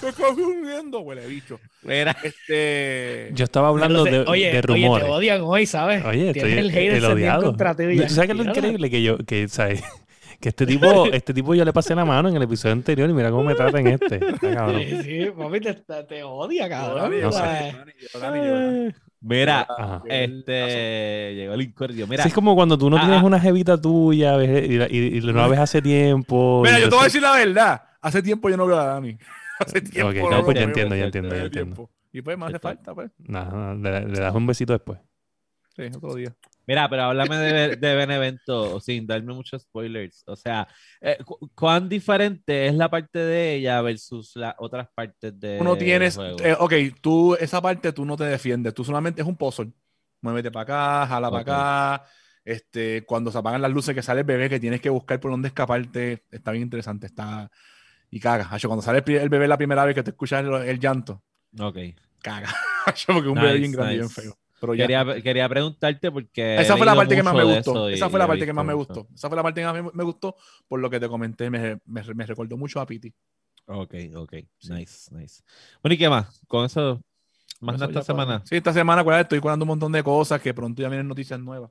Está- 0.00 0.08
está 0.08 0.98
huele 0.98 1.26
bicho. 1.26 1.60
Mira, 1.82 2.16
Este. 2.22 3.30
Yo 3.34 3.44
estaba 3.44 3.68
hablando 3.68 4.04
de, 4.04 4.10
Entonces, 4.10 4.28
oye, 4.30 4.44
de 4.44 4.50
Oye, 4.50 4.62
rumores. 4.62 5.06
te 5.06 5.12
odian 5.12 5.40
hoy, 5.42 5.66
¿sabes? 5.66 6.04
Oye, 6.04 6.32
Tienes 6.32 6.52
estoy 6.52 6.52
el 6.58 6.70
hate 6.70 6.92
el 6.96 7.04
odiado. 7.04 7.42
contra 7.44 7.74
ti. 7.74 7.84
¿Tú 7.96 8.08
¿Sabes 8.08 8.26
qué 8.26 8.32
es 8.32 8.38
lo 8.38 8.44
increíble? 8.44 8.90
Que 8.90 9.02
yo, 9.02 9.18
que, 9.18 9.48
¿sabes? 9.48 9.82
Que 10.40 10.48
este 10.48 10.66
tipo, 10.66 11.04
este 11.12 11.34
tipo 11.34 11.54
yo 11.54 11.64
le 11.64 11.72
pasé 11.72 11.94
la 11.94 12.04
mano 12.04 12.28
en 12.28 12.36
el 12.36 12.42
episodio 12.42 12.72
anterior 12.72 13.08
y 13.10 13.12
mira 13.12 13.30
cómo 13.30 13.44
me 13.44 13.54
trata 13.54 13.78
en 13.78 13.88
este. 13.88 14.18
Cabrón. 14.40 14.80
Sí, 14.80 15.02
sí, 15.02 15.30
papi, 15.36 15.60
te, 15.60 15.74
te- 16.04 16.22
odia, 16.24 16.68
cabrón. 16.68 17.12
Mira, 19.22 19.66
Ajá. 19.68 20.02
este 20.08 21.34
llegó 21.34 21.52
el 21.54 21.60
incordio. 21.62 22.06
Mira, 22.06 22.22
Sí, 22.22 22.28
es 22.30 22.34
como 22.34 22.54
cuando 22.54 22.78
tú 22.78 22.88
no 22.88 22.96
Ah, 22.96 23.00
tienes 23.00 23.20
ah. 23.22 23.26
una 23.26 23.38
jevita 23.38 23.78
tuya 23.78 24.36
ves, 24.36 24.66
y, 24.68 24.78
la- 24.78 24.88
y- 24.90 25.18
y 25.18 25.20
no 25.20 25.32
la 25.32 25.46
ves 25.48 25.58
hace 25.58 25.82
tiempo. 25.82 26.62
Mira, 26.64 26.78
yo 26.78 26.88
te 26.88 26.94
voy 26.94 27.02
a 27.02 27.04
decir 27.04 27.20
la 27.20 27.34
verdad. 27.36 27.82
Hace 28.00 28.22
tiempo 28.22 28.48
yo 28.48 28.56
no 28.56 28.66
veo 28.66 28.78
a 28.78 28.84
Dani. 28.84 29.18
Hace 29.60 29.82
tiempo. 29.82 30.08
Ok, 30.08 30.30
no 30.30 30.42
pues 30.42 30.56
ya 30.56 30.62
entiendo, 30.64 30.96
ya 30.96 31.04
entiendo, 31.04 31.36
ya 31.36 31.42
entiendo. 31.42 31.90
Y 32.12 32.22
pues 32.22 32.38
me 32.38 32.46
hace 32.46 32.58
falta, 32.58 32.94
pues. 32.94 33.10
Nada, 33.18 33.74
le, 33.74 34.08
le 34.08 34.18
das 34.18 34.34
un 34.34 34.46
besito 34.46 34.72
después. 34.72 34.98
Sí, 35.76 35.82
otro 35.94 36.14
día. 36.14 36.34
Mira, 36.70 36.88
pero 36.88 37.02
háblame 37.04 37.36
de, 37.36 37.76
de 37.76 37.94
Benevento 37.94 38.80
sin 38.80 39.06
darme 39.06 39.34
muchos 39.34 39.62
spoilers. 39.62 40.22
O 40.26 40.36
sea, 40.36 40.66
eh, 41.00 41.18
cu- 41.24 41.50
¿cuán 41.54 41.88
diferente 41.88 42.66
es 42.68 42.74
la 42.74 42.88
parte 42.88 43.18
de 43.18 43.54
ella 43.56 43.82
versus 43.82 44.32
las 44.36 44.54
otras 44.58 44.88
partes 44.94 45.38
de 45.38 45.58
Tú 45.58 45.64
no 45.64 45.76
tienes. 45.76 46.16
eh, 46.44 46.56
ok, 46.58 46.72
tú, 47.00 47.34
esa 47.34 47.60
parte 47.60 47.92
tú 47.92 48.04
no 48.04 48.16
te 48.16 48.24
defiendes. 48.24 48.72
Tú 48.74 48.84
solamente 48.84 49.20
es 49.22 49.26
un 49.26 49.36
puzzle. 49.36 49.72
Muévete 50.22 50.50
para 50.50 50.62
acá, 50.62 51.06
jala 51.08 51.28
Ok. 51.28 51.44
para 51.44 51.96
acá. 51.96 52.04
Este, 52.44 53.04
cuando 53.04 53.30
se 53.30 53.38
apagan 53.38 53.60
las 53.62 53.70
luces 53.70 53.94
que 53.94 54.02
sale 54.02 54.20
el 54.20 54.26
bebé, 54.26 54.48
que 54.48 54.60
tienes 54.60 54.80
que 54.80 54.90
buscar 54.90 55.20
por 55.20 55.30
dónde 55.30 55.48
escaparte, 55.48 56.24
está 56.30 56.52
bien 56.52 56.62
interesante. 56.64 57.06
Está. 57.06 57.50
Y 58.10 58.20
caga. 58.20 58.48
Hacho, 58.50 58.68
cuando 58.68 58.82
sale 58.82 59.02
el, 59.06 59.28
bebé 59.28 59.46
la 59.48 59.56
primera 59.58 59.84
vez 59.84 59.94
que 59.94 60.02
te 60.02 60.10
escuchas 60.10 60.44
el, 60.44 60.52
el 60.54 60.78
llanto, 60.80 61.22
Ok. 61.58 61.78
caga. 62.22 62.48
Hacho, 62.86 63.12
porque 63.12 63.28
un 63.28 63.34
bebé 63.34 63.52
Nice, 63.54 63.58
bien 63.58 63.72
grande 63.72 63.92
y 63.94 63.96
bien 63.96 64.08
nice. 64.08 64.20
feo. 64.22 64.38
Pero 64.60 64.74
ya. 64.74 64.86
Quería, 64.86 65.22
quería 65.22 65.48
preguntarte 65.48 66.10
porque. 66.10 66.60
Esa 66.60 66.76
fue 66.76 66.86
la 66.86 66.94
parte 66.94 67.16
que 67.16 67.22
más 67.22 67.34
me 67.34 67.44
gustó. 67.44 67.88
Esa 67.88 68.10
fue 68.10 68.18
la 68.18 68.26
parte 68.26 68.46
que 68.46 68.52
más 68.52 68.64
me 68.64 68.74
gustó. 68.74 69.08
Esa 69.14 69.28
fue 69.28 69.36
la 69.36 69.42
parte 69.42 69.60
que 69.60 69.66
más 69.66 69.94
me, 69.94 70.04
gustó 70.04 70.36
por 70.68 70.80
lo 70.80 70.90
que 70.90 71.00
te 71.00 71.08
comenté. 71.08 71.50
Me, 71.50 71.80
me, 71.86 72.02
me 72.14 72.26
recordó 72.26 72.56
mucho 72.56 72.80
a 72.80 72.86
Piti. 72.86 73.12
Ok, 73.66 73.94
ok. 74.16 74.32
Nice, 74.68 75.14
nice. 75.14 75.42
Bueno, 75.82 75.94
¿y 75.94 75.98
qué 75.98 76.08
más? 76.08 76.40
Con 76.48 76.66
eso, 76.66 77.00
más 77.60 77.76
Eso 77.76 77.86
nada 77.86 78.00
esta 78.00 78.02
semana. 78.02 78.42
Sí, 78.44 78.56
esta 78.56 78.72
semana 78.72 79.02
acuérdate, 79.02 79.22
estoy 79.22 79.40
curando 79.40 79.64
un 79.64 79.68
montón 79.68 79.92
de 79.92 80.02
cosas 80.02 80.40
que 80.40 80.52
pronto 80.52 80.82
ya 80.82 80.88
vienen 80.88 81.06
noticias 81.06 81.38
nuevas. 81.38 81.70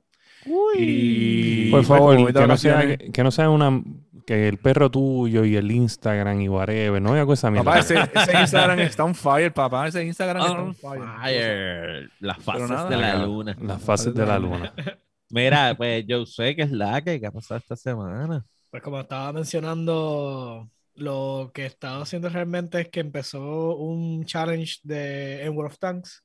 Y 0.74 1.70
Por 1.70 1.80
pues, 1.80 1.88
favor, 1.88 2.32
que 2.32 2.46
no, 2.46 2.56
sea, 2.56 2.96
que 2.96 3.22
no 3.22 3.30
sea 3.30 3.50
una. 3.50 3.82
Que 4.30 4.46
el 4.46 4.58
perro 4.58 4.88
tuyo 4.88 5.44
y 5.44 5.56
el 5.56 5.72
Instagram 5.72 6.40
y 6.40 6.48
whatever, 6.48 7.02
no 7.02 7.14
haga 7.14 7.34
esa 7.34 7.50
mierda. 7.50 7.64
Papá, 7.64 7.80
ese, 7.80 7.98
ese 7.98 8.40
Instagram 8.40 8.78
está 8.78 9.02
on 9.02 9.12
fire, 9.12 9.52
papá. 9.52 9.88
Ese 9.88 10.04
Instagram 10.04 10.40
está 10.40 10.62
On 10.62 10.72
fire. 10.72 11.02
fire. 11.20 12.10
Las 12.20 12.38
fases 12.40 12.70
nada, 12.70 12.88
de 12.88 12.96
la 12.96 13.26
luna. 13.26 13.56
Las 13.60 13.82
fases 13.82 14.14
de 14.14 14.24
la 14.24 14.38
luna. 14.38 14.72
Mira, 15.30 15.74
pues 15.76 16.06
yo 16.06 16.24
sé 16.26 16.54
que 16.54 16.62
es 16.62 16.70
la 16.70 17.02
que, 17.02 17.18
que 17.18 17.26
ha 17.26 17.32
pasado 17.32 17.58
esta 17.58 17.74
semana. 17.74 18.46
Pues 18.70 18.80
como 18.84 19.00
estaba 19.00 19.32
mencionando, 19.32 20.70
lo 20.94 21.50
que 21.52 21.66
estaba 21.66 22.02
haciendo 22.02 22.28
realmente 22.28 22.82
es 22.82 22.88
que 22.88 23.00
empezó 23.00 23.74
un 23.74 24.24
challenge 24.26 24.76
de 24.84 25.42
en 25.42 25.56
World 25.56 25.72
of 25.72 25.78
Tanks 25.80 26.22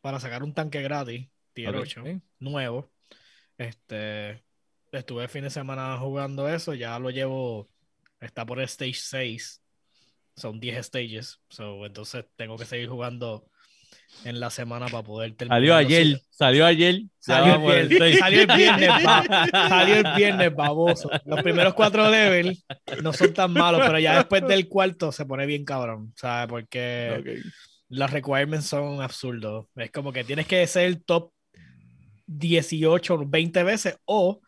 para 0.00 0.18
sacar 0.20 0.42
un 0.42 0.54
tanque 0.54 0.80
gratis, 0.80 1.28
tier 1.52 1.76
Ok. 1.76 1.82
8, 1.82 2.02
nuevo. 2.38 2.90
Este, 3.58 4.42
estuve 4.92 5.24
el 5.24 5.28
fin 5.28 5.42
de 5.44 5.50
semana 5.50 5.96
jugando 5.98 6.48
eso, 6.48 6.74
ya 6.74 6.98
lo 6.98 7.10
llevo, 7.10 7.68
está 8.20 8.44
por 8.44 8.58
el 8.58 8.64
stage 8.66 8.94
6, 8.94 9.62
son 10.36 10.60
10 10.60 10.86
stages, 10.86 11.40
so, 11.48 11.84
entonces 11.86 12.24
tengo 12.36 12.56
que 12.56 12.66
seguir 12.66 12.88
jugando 12.88 13.46
en 14.24 14.40
la 14.40 14.50
semana 14.50 14.86
para 14.86 15.02
poder 15.02 15.34
terminar. 15.34 15.58
Salió 15.58 15.74
ayer, 15.74 16.20
salió 16.30 16.66
ayer. 16.66 17.02
Salió 17.18 17.72
el, 17.72 17.88
viernes, 17.88 18.18
salió 18.18 18.40
el 18.42 18.46
viernes, 18.46 18.90
salió 19.52 19.96
el 19.96 20.14
viernes, 20.16 20.54
baboso. 20.54 21.10
Los 21.24 21.42
primeros 21.42 21.74
cuatro 21.74 22.08
levels 22.10 22.64
no 23.02 23.12
son 23.12 23.32
tan 23.32 23.52
malos, 23.52 23.80
pero 23.84 23.98
ya 23.98 24.16
después 24.16 24.46
del 24.46 24.68
cuarto 24.68 25.12
se 25.12 25.24
pone 25.24 25.46
bien 25.46 25.64
cabrón, 25.64 26.12
¿sabes? 26.16 26.48
Porque 26.48 27.16
Ok. 27.18 27.52
los 27.88 28.10
requirements 28.10 28.66
son 28.66 29.00
absurdos. 29.00 29.66
Es 29.76 29.90
como 29.90 30.12
que 30.12 30.24
tienes 30.24 30.46
que 30.46 30.66
ser 30.66 30.86
el 30.86 31.02
top 31.04 31.32
18 32.26 33.14
o 33.14 33.26
20 33.26 33.62
veces 33.62 33.96
o 34.04 34.40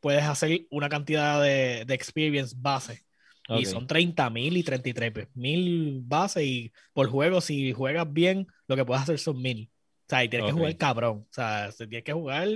puedes 0.00 0.22
hacer 0.24 0.66
una 0.70 0.88
cantidad 0.88 1.42
de, 1.42 1.84
de 1.86 1.94
experience 1.94 2.54
base 2.58 3.04
Y 3.50 3.64
Ok. 3.64 3.66
son 3.66 3.86
30 3.86 4.30
mil 4.30 4.56
y 4.56 4.62
33 4.62 5.12
mil 5.34 6.00
bases 6.04 6.44
y 6.44 6.72
por 6.92 7.08
juego, 7.10 7.40
si 7.40 7.72
juegas 7.72 8.12
bien, 8.12 8.46
lo 8.66 8.76
que 8.76 8.84
puedes 8.84 9.02
hacer 9.02 9.18
son 9.18 9.40
mil. 9.42 9.70
O 9.72 10.06
sea, 10.10 10.24
y 10.24 10.28
tienes 10.28 10.44
Ok. 10.44 10.46
que 10.46 10.52
jugar 10.52 10.76
cabrón. 10.76 11.18
O 11.30 11.32
sea, 11.32 11.70
se- 11.72 11.86
tienes 11.86 12.04
que 12.04 12.12
jugar 12.12 12.48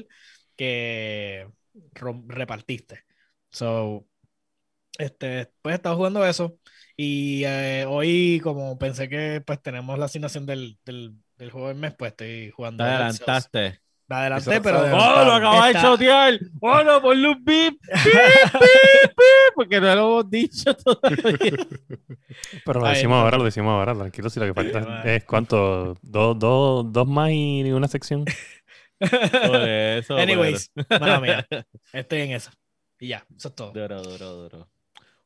que 0.56 1.48
repartiste. 2.28 3.04
So, 3.50 4.06
este, 4.98 5.52
pues 5.62 5.76
estaba 5.76 5.96
jugando 5.96 6.24
eso. 6.26 6.58
Y 6.96 7.44
eh, 7.44 7.84
hoy, 7.88 8.40
como 8.42 8.78
pensé 8.78 9.08
que 9.08 9.42
pues 9.46 9.62
tenemos 9.62 9.98
la 9.98 10.06
asignación 10.06 10.46
del, 10.46 10.78
del, 10.84 11.16
del 11.36 11.50
juego 11.50 11.68
del 11.68 11.78
mes, 11.78 11.94
pues 11.98 12.12
estoy 12.12 12.50
jugando. 12.50 12.84
Te 12.84 12.84
adelantaste. 12.84 13.81
Me 14.12 14.18
adelanté, 14.18 14.60
pero. 14.60 14.80
¡Oh, 14.80 15.24
lo 15.24 15.32
acabas 15.32 15.72
de 15.72 15.80
chotear! 15.80 16.38
¡Oh, 16.60 16.82
no, 16.84 17.00
ponle 17.00 17.28
un 17.28 17.42
beep! 17.42 17.78
¡Beep, 17.80 18.52
beep, 18.52 19.14
beep! 19.16 19.54
Porque 19.54 19.80
no 19.80 19.94
lo 19.94 20.02
hemos 20.20 20.30
dicho 20.30 20.74
todavía. 20.74 21.16
Pero 22.66 22.80
lo 22.80 22.86
Ay, 22.86 22.94
decimos 22.96 23.16
no. 23.16 23.20
ahora, 23.22 23.38
lo 23.38 23.44
decimos 23.44 23.70
ahora. 23.72 23.94
Tranquilo, 23.94 24.28
si 24.28 24.38
lo 24.40 24.46
que 24.46 24.54
falta 24.54 25.02
es 25.04 25.24
cuánto, 25.24 25.96
dos, 26.02 26.38
dos, 26.38 26.92
dos 26.92 27.08
más 27.08 27.30
y 27.30 27.62
una 27.72 27.88
sección. 27.88 28.24
Por 28.98 29.68
eso, 29.68 30.16
Anyways, 30.16 30.70
mala 31.00 31.18
mía. 31.20 31.46
Estoy 31.92 32.20
en 32.20 32.32
eso. 32.32 32.50
Y 33.00 33.08
ya, 33.08 33.24
eso 33.34 33.48
es 33.48 33.54
todo. 33.54 33.72
Duro, 33.72 34.02
duro, 34.02 34.32
duro. 34.34 34.68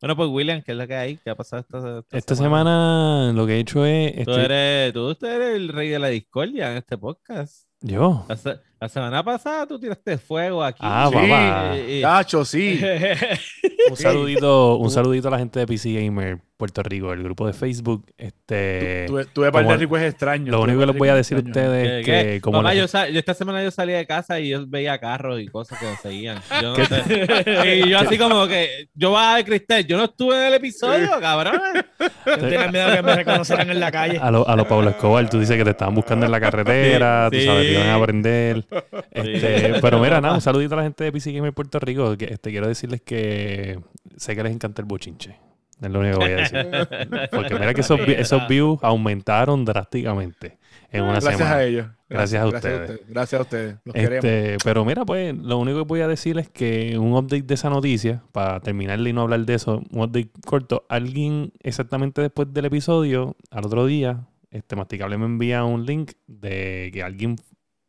Bueno, 0.01 0.15
pues 0.15 0.29
William, 0.31 0.63
¿qué 0.63 0.73
es 0.73 0.79
lo 0.79 0.87
que 0.87 0.95
hay? 0.95 1.17
¿Qué 1.17 1.31
ha 1.31 1.35
pasado 1.35 1.61
esta, 1.63 1.79
esta 1.99 2.17
Esta 2.19 2.35
semana 2.37 3.33
lo 3.35 3.47
que 3.47 3.57
he 3.57 3.59
hecho 3.61 3.85
es. 3.85 4.13
Tú 4.15 4.21
estoy- 4.31 4.45
eres, 4.45 4.93
tú 4.93 5.11
usted 5.11 5.29
eres 5.35 5.57
el 5.57 5.69
rey 5.71 5.89
de 5.89 5.99
la 5.99 6.09
discordia 6.09 6.71
en 6.71 6.79
este 6.79 6.97
podcast. 6.99 7.66
Yo. 7.87 8.25
La, 8.29 8.37
se- 8.37 8.59
la 8.81 8.89
semana 8.89 9.23
pasada 9.23 9.67
tú 9.67 9.79
tiraste 9.79 10.19
fuego 10.19 10.63
aquí. 10.63 10.81
Ah, 10.83 11.09
Sí, 11.09 11.15
papá. 11.15 11.77
Y- 11.79 12.03
Tacho, 12.03 12.45
sí. 12.45 12.81
Un 13.91 13.97
saludito, 13.97 14.77
un 14.77 14.91
saludito 14.91 15.29
a 15.29 15.31
la 15.33 15.39
gente 15.39 15.61
de 15.61 15.67
PC 15.67 15.93
Gamer 15.95 16.39
Puerto 16.57 16.83
Rico, 16.83 17.13
el 17.13 17.23
grupo 17.23 17.47
de 17.47 17.53
Facebook. 17.53 18.07
Este, 18.17 19.05
Tuve, 19.07 19.27
tuve 19.27 19.53
par 19.53 19.67
de 19.67 19.77
requests 19.77 20.07
extraños. 20.09 20.49
lo 20.49 20.63
único 20.63 20.81
que 20.81 20.87
les 20.87 20.97
voy 20.97 21.09
a 21.11 21.15
decir 21.15 21.37
a 21.37 21.41
ustedes 21.41 21.87
¿Qué- 21.87 21.99
es 22.01 22.07
qué? 22.07 22.33
que 22.35 22.41
como 22.41 22.59
Mamá, 22.63 22.73
la- 22.73 22.87
yo, 22.87 23.19
esta 23.19 23.35
semana 23.35 23.63
yo 23.63 23.71
salí 23.71 23.93
de 23.93 24.07
casa 24.07 24.41
y 24.41 24.49
yo 24.49 24.65
veía 24.67 24.99
carros 24.99 25.39
y 25.41 25.49
cosas 25.49 25.79
que 25.79 25.85
me 25.85 25.97
seguían. 25.97 26.39
Yo 26.63 26.75
no 26.77 26.85
sé. 26.87 27.83
Y 27.85 27.91
yo 27.91 27.99
así 27.99 28.17
como 28.17 28.47
que, 28.49 28.89
yo 28.95 29.13
va 29.13 29.37
a 29.37 29.45
Cristel, 29.45 29.87
yo 29.87 29.99
no 29.99 30.05
estuve 30.05 30.35
en 30.41 30.47
el 30.47 30.55
episodio, 30.55 31.11
cabrón. 31.21 31.61
Yo 32.27 32.39
tenía 32.39 32.69
miedo 32.73 32.93
que 32.97 33.03
me 33.03 33.15
reconoceran 33.17 33.71
en 33.71 33.79
la 33.81 33.91
calle. 33.93 34.19
a 34.19 34.31
lo, 34.31 34.49
a 34.49 34.57
lo 34.57 34.67
Pablo 34.67 34.91
Escobar, 34.91 35.29
tú 35.31 35.39
dices 35.39 35.57
que 35.57 35.65
te 35.65 35.71
estaban 35.71 35.95
buscando 35.95 36.27
en 36.27 36.33
la 36.33 36.41
carretera, 36.41 37.29
Sí, 37.31 37.39
tú 37.41 37.45
sabes, 37.45 37.67
te 37.67 37.73
iban 37.73 37.87
a 37.89 37.95
aprender. 37.95 38.65
Este, 39.13 39.75
pero 39.81 39.99
mira, 40.01 40.21
nada, 40.21 40.35
un 40.35 40.41
saludito 40.41 40.75
a 40.75 40.79
la 40.79 40.83
gente 40.85 41.05
de 41.05 41.13
PC 41.13 41.33
Gamer 41.33 41.53
Puerto 41.53 41.79
Rico. 41.79 42.17
Que, 42.17 42.25
este, 42.27 42.51
quiero 42.51 42.67
decirles 42.69 43.01
que 43.03 43.76
sé 44.17 44.35
que 44.35 44.43
les 44.43 44.53
encanta 44.53 44.83
el 44.83 44.87
bochinche. 44.87 45.39
Es 45.81 45.91
lo 45.91 46.01
único 46.01 46.19
que 46.19 46.25
voy 46.25 46.33
a 46.33 46.37
decir. 46.37 47.29
Porque 47.31 47.55
mira 47.55 47.75
que 47.75 47.83
esos, 47.83 48.01
esos 48.09 48.49
views 48.49 48.79
aumentaron 48.83 49.65
drásticamente 49.65 50.59
en 50.91 51.03
una 51.03 51.13
Gracias 51.13 51.37
semana. 51.37 51.57
a 51.57 51.65
ellos. 51.65 51.87
Gracias 52.09 52.43
a 52.43 52.47
ustedes. 52.47 53.01
Gracias 53.09 53.39
a 53.39 53.43
ustedes. 53.43 53.77
Los 53.85 53.95
queremos. 53.95 54.25
Este, 54.25 54.57
pero 54.65 54.85
mira, 54.85 55.05
pues 55.05 55.37
lo 55.37 55.59
único 55.59 55.79
que 55.79 55.85
voy 55.85 56.01
a 56.01 56.09
decir 56.09 56.39
es 56.39 56.49
que 56.49 56.97
un 56.99 57.13
update 57.13 57.43
de 57.43 57.55
esa 57.55 57.69
noticia, 57.69 58.23
para 58.33 58.61
terminarle 58.61 59.11
y 59.11 59.13
no 59.13 59.23
hablar 59.23 59.45
de 59.45 59.55
eso, 59.55 59.83
un 59.91 60.03
update 60.03 60.31
corto, 60.47 60.87
alguien 60.89 61.53
exactamente 61.61 62.23
después 62.23 62.53
del 62.53 62.67
episodio, 62.67 63.37
al 63.51 63.67
otro 63.67 63.87
día, 63.87 64.29
este 64.51 64.77
Masticable 64.77 65.19
me 65.19 65.27
envía 65.27 65.65
un 65.65 65.85
link 65.85 66.13
de 66.27 66.91
que 66.93 67.03
alguien 67.03 67.37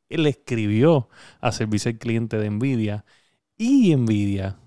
le 0.09 0.29
escribió 0.29 1.09
a 1.39 1.51
servicio 1.51 1.91
al 1.91 1.97
cliente 1.99 2.37
de 2.37 2.49
Nvidia 2.49 3.05
y 3.57 3.95
Nvidia 3.95 4.57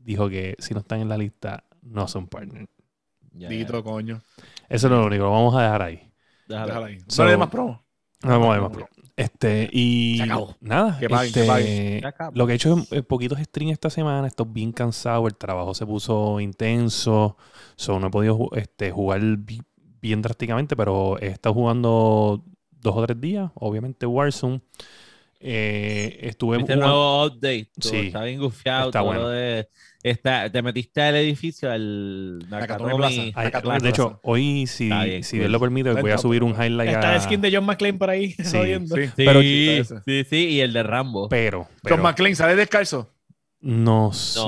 dijo 0.00 0.28
que 0.28 0.56
si 0.58 0.74
no 0.74 0.80
están 0.80 1.00
en 1.00 1.08
la 1.08 1.16
lista 1.18 1.64
no 1.82 2.08
son 2.08 2.26
partners. 2.26 2.68
Ya, 3.32 3.48
Dito, 3.48 3.82
coño. 3.84 4.20
Eso 4.68 4.86
es 4.86 4.90
lo 4.92 5.06
único, 5.06 5.24
lo 5.24 5.30
vamos 5.30 5.54
a 5.54 5.62
dejar 5.62 5.82
ahí. 5.82 6.10
déjalo. 6.48 6.66
Déjala 6.66 6.86
ahí. 6.86 6.98
So- 7.06 7.22
no 7.22 7.26
le 7.26 7.30
dé 7.32 7.36
más 7.38 7.48
promo. 7.50 7.82
No 8.22 8.30
vamos 8.30 8.48
a 8.48 8.52
ver 8.52 8.60
más 8.60 8.70
pro. 8.72 8.88
Este, 9.16 9.68
y 9.72 10.16
Se 10.18 10.22
acabó. 10.24 10.56
nada, 10.60 10.98
Que 10.98 11.08
paguen, 11.08 11.32
que 11.32 11.40
este, 11.40 12.02
paguen. 12.02 12.34
Lo 12.36 12.46
que 12.46 12.52
he 12.52 12.56
hecho 12.56 12.76
es 12.78 12.92
eh, 12.92 13.02
poquitos 13.02 13.38
streams 13.38 13.72
esta 13.72 13.88
semana, 13.90 14.26
estoy 14.26 14.46
bien 14.50 14.72
cansado, 14.72 15.26
el 15.26 15.34
trabajo 15.36 15.74
se 15.74 15.86
puso 15.86 16.40
intenso, 16.40 17.36
so, 17.76 17.98
no 18.00 18.06
he 18.08 18.10
podido 18.10 18.48
este, 18.56 18.90
jugar 18.90 19.20
bi- 19.38 19.62
bien 20.00 20.22
drásticamente, 20.22 20.74
pero 20.76 21.18
he 21.20 21.28
estado 21.28 21.54
jugando 21.54 22.42
dos 22.70 22.96
o 22.96 23.06
tres 23.06 23.20
días, 23.20 23.50
obviamente 23.54 24.06
Warzone. 24.06 24.60
Eh, 25.38 26.18
estuve 26.22 26.58
¿Viste 26.58 26.72
el 26.74 26.80
jugando- 26.80 26.96
nuevo 26.96 27.26
update? 27.26 27.70
Sí. 27.80 27.96
Está 28.08 28.24
bien 28.24 28.40
gufiado. 28.40 28.86
Está 28.88 28.98
todo 29.00 29.08
bueno. 29.08 29.28
de- 29.28 29.68
está, 30.02 30.50
te 30.50 30.62
metiste 30.62 31.00
al 31.02 31.16
edificio, 31.16 31.70
al 31.70 32.38
Nakatomi 32.48 32.90
Nakatomi. 32.90 32.96
Plaza. 32.96 33.20
Ay, 33.40 33.44
Nakatomi 33.46 33.78
de 33.80 33.88
hecho, 33.88 34.20
hoy, 34.22 34.66
si, 34.66 34.88
bien, 34.90 35.22
si. 35.24 35.38
Dios 35.38 35.50
lo 35.50 35.60
permite, 35.60 35.92
voy 35.92 36.10
a 36.10 36.18
subir 36.18 36.42
un 36.42 36.52
highlight 36.52 36.90
Está 36.90 37.10
a- 37.10 37.14
el 37.16 37.20
skin 37.22 37.40
de 37.40 37.54
John 37.54 37.64
McClane 37.64 37.98
por 37.98 38.10
ahí. 38.10 38.32
Sí, 38.42 38.56
jodiendo. 38.56 38.96
Sí. 38.96 39.06
Sí, 39.06 39.12
Pero- 39.16 39.40
sí, 39.40 40.24
sí, 40.24 40.36
y 40.48 40.60
el 40.60 40.72
de 40.72 40.82
Rambo. 40.82 41.28
Pero, 41.28 41.64
John 41.64 41.70
pero 41.82 42.02
McClane 42.02 42.34
sale 42.34 42.56
descalzo. 42.56 43.10
no 43.60 44.12
sé. 44.12 44.40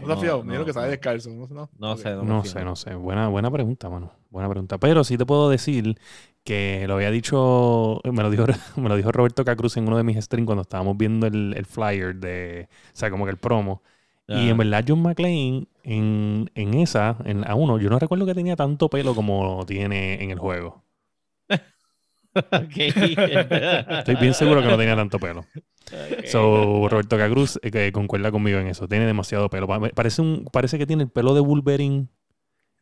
No 0.00 0.06
te 0.06 0.12
has 0.12 0.20
fijado. 0.20 0.38
No, 0.38 0.44
Me 0.44 0.52
dijeron 0.52 0.66
que 0.66 0.72
sale 0.72 0.88
descalzo. 0.88 1.30
No, 1.30 1.68
no. 1.78 1.96
Sé, 1.96 2.14
no, 2.14 2.44
sé, 2.44 2.64
no 2.64 2.76
sé. 2.76 2.94
Buena, 2.94 3.28
buena 3.28 3.50
pregunta, 3.50 3.88
mano. 3.90 4.12
Buena 4.30 4.48
pregunta. 4.48 4.78
Pero 4.78 5.02
sí 5.04 5.16
te 5.18 5.26
puedo 5.26 5.50
decir 5.50 5.96
que 6.44 6.84
lo 6.86 6.94
había 6.94 7.10
dicho, 7.10 8.00
me 8.04 8.22
lo 8.22 8.30
dijo, 8.30 8.44
me 8.76 8.88
lo 8.88 8.96
dijo 8.96 9.10
Roberto 9.10 9.44
Cacruz 9.44 9.76
en 9.76 9.88
uno 9.88 9.96
de 9.96 10.02
mis 10.04 10.22
streams 10.22 10.46
cuando 10.46 10.62
estábamos 10.62 10.96
viendo 10.96 11.26
el, 11.26 11.54
el 11.56 11.64
flyer 11.66 12.14
de, 12.16 12.68
o 12.70 12.96
sea, 12.96 13.10
como 13.10 13.24
que 13.24 13.30
el 13.32 13.38
promo. 13.38 13.82
Y 14.26 14.48
en 14.48 14.56
verdad 14.56 14.84
John 14.88 15.02
McClane 15.02 15.66
en, 15.82 16.50
en 16.54 16.74
esa, 16.74 17.16
en 17.26 17.42
la 17.42 17.54
1, 17.54 17.78
yo 17.78 17.90
no 17.90 17.98
recuerdo 17.98 18.24
que 18.24 18.34
tenía 18.34 18.56
tanto 18.56 18.88
pelo 18.88 19.14
como 19.14 19.64
tiene 19.66 20.22
en 20.22 20.30
el 20.30 20.38
juego. 20.38 20.82
Ok. 22.34 22.76
Estoy 22.76 24.16
bien 24.16 24.34
seguro 24.34 24.60
que 24.62 24.68
no 24.68 24.76
tenía 24.78 24.96
tanto 24.96 25.18
pelo. 25.18 25.40
Ok. 25.40 26.24
So, 26.26 26.88
Roberto 26.88 27.16
Cacruz 27.16 27.58
eh, 27.62 27.70
que 27.70 27.92
concuerda 27.92 28.30
conmigo 28.32 28.58
en 28.58 28.66
eso. 28.68 28.88
Tiene 28.88 29.06
demasiado 29.06 29.48
pelo. 29.50 29.68
Pa- 29.68 29.78
Parece, 29.90 30.22
un, 30.22 30.44
parece 30.52 30.78
que 30.78 30.86
tiene 30.86 31.04
el 31.04 31.10
pelo 31.10 31.34
de 31.34 31.40
Wolverine 31.40 32.08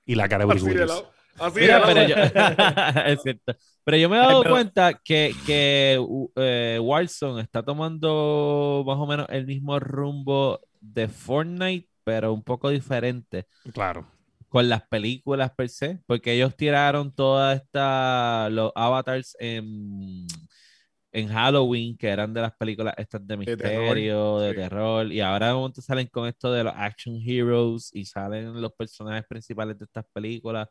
y 0.07 0.15
la 0.15 0.29
cara 0.29 0.45
de 0.47 0.55
Bruce 0.55 0.65
Willis. 0.65 1.05
Así 1.39 1.61
Mira, 1.61 1.83
pero 1.85 2.07
yo, 2.07 2.15
es 3.07 3.23
cierto. 3.23 3.57
Pero 3.85 3.97
yo 3.97 4.09
me 4.09 4.17
he 4.17 4.21
dado 4.21 4.37
Ay, 4.39 4.43
pero- 4.43 4.55
cuenta 4.55 4.95
que, 5.05 5.35
que 5.47 5.99
uh, 6.01 6.31
eh, 6.37 6.79
Warzone 6.81 7.43
está 7.43 7.63
tomando 7.63 8.85
más 8.87 8.97
o 8.99 9.07
menos 9.07 9.27
el 9.31 9.47
mismo 9.47 9.79
rumbo 9.81 10.61
de 10.83 11.09
Fortnite, 11.09 11.89
pero 12.05 12.35
un 12.35 12.45
poco 12.45 12.71
diferente 12.71 13.47
Claro. 13.73 14.07
con 14.49 14.69
las 14.69 14.83
películas 14.89 15.53
per 15.57 15.69
se, 15.71 16.01
porque 16.07 16.33
ellos 16.35 16.57
tiraron 16.57 17.15
toda 17.15 17.55
esta 17.55 18.49
los 18.51 18.71
avatars 18.75 19.35
en, 19.41 20.27
en 21.13 21.29
Halloween, 21.29 21.97
que 21.97 22.09
eran 22.09 22.35
de 22.35 22.43
las 22.43 22.55
películas 22.57 22.95
estas 22.99 23.27
de 23.27 23.37
terror, 23.57 23.97
misterio, 23.97 24.39
de 24.41 24.55
sí. 24.55 24.55
terror, 24.55 25.13
y 25.13 25.21
ahora 25.21 25.49
de 25.49 25.55
momento 25.55 25.83
salen 25.83 26.09
con 26.09 26.29
esto 26.29 26.53
de 26.53 26.65
los 26.65 26.75
action 26.77 27.17
heroes 27.27 27.91
y 27.95 28.05
salen 28.07 28.61
los 28.61 28.73
personajes 28.75 29.27
principales 29.27 29.79
de 29.79 29.85
estas 29.87 30.05
películas. 30.13 30.69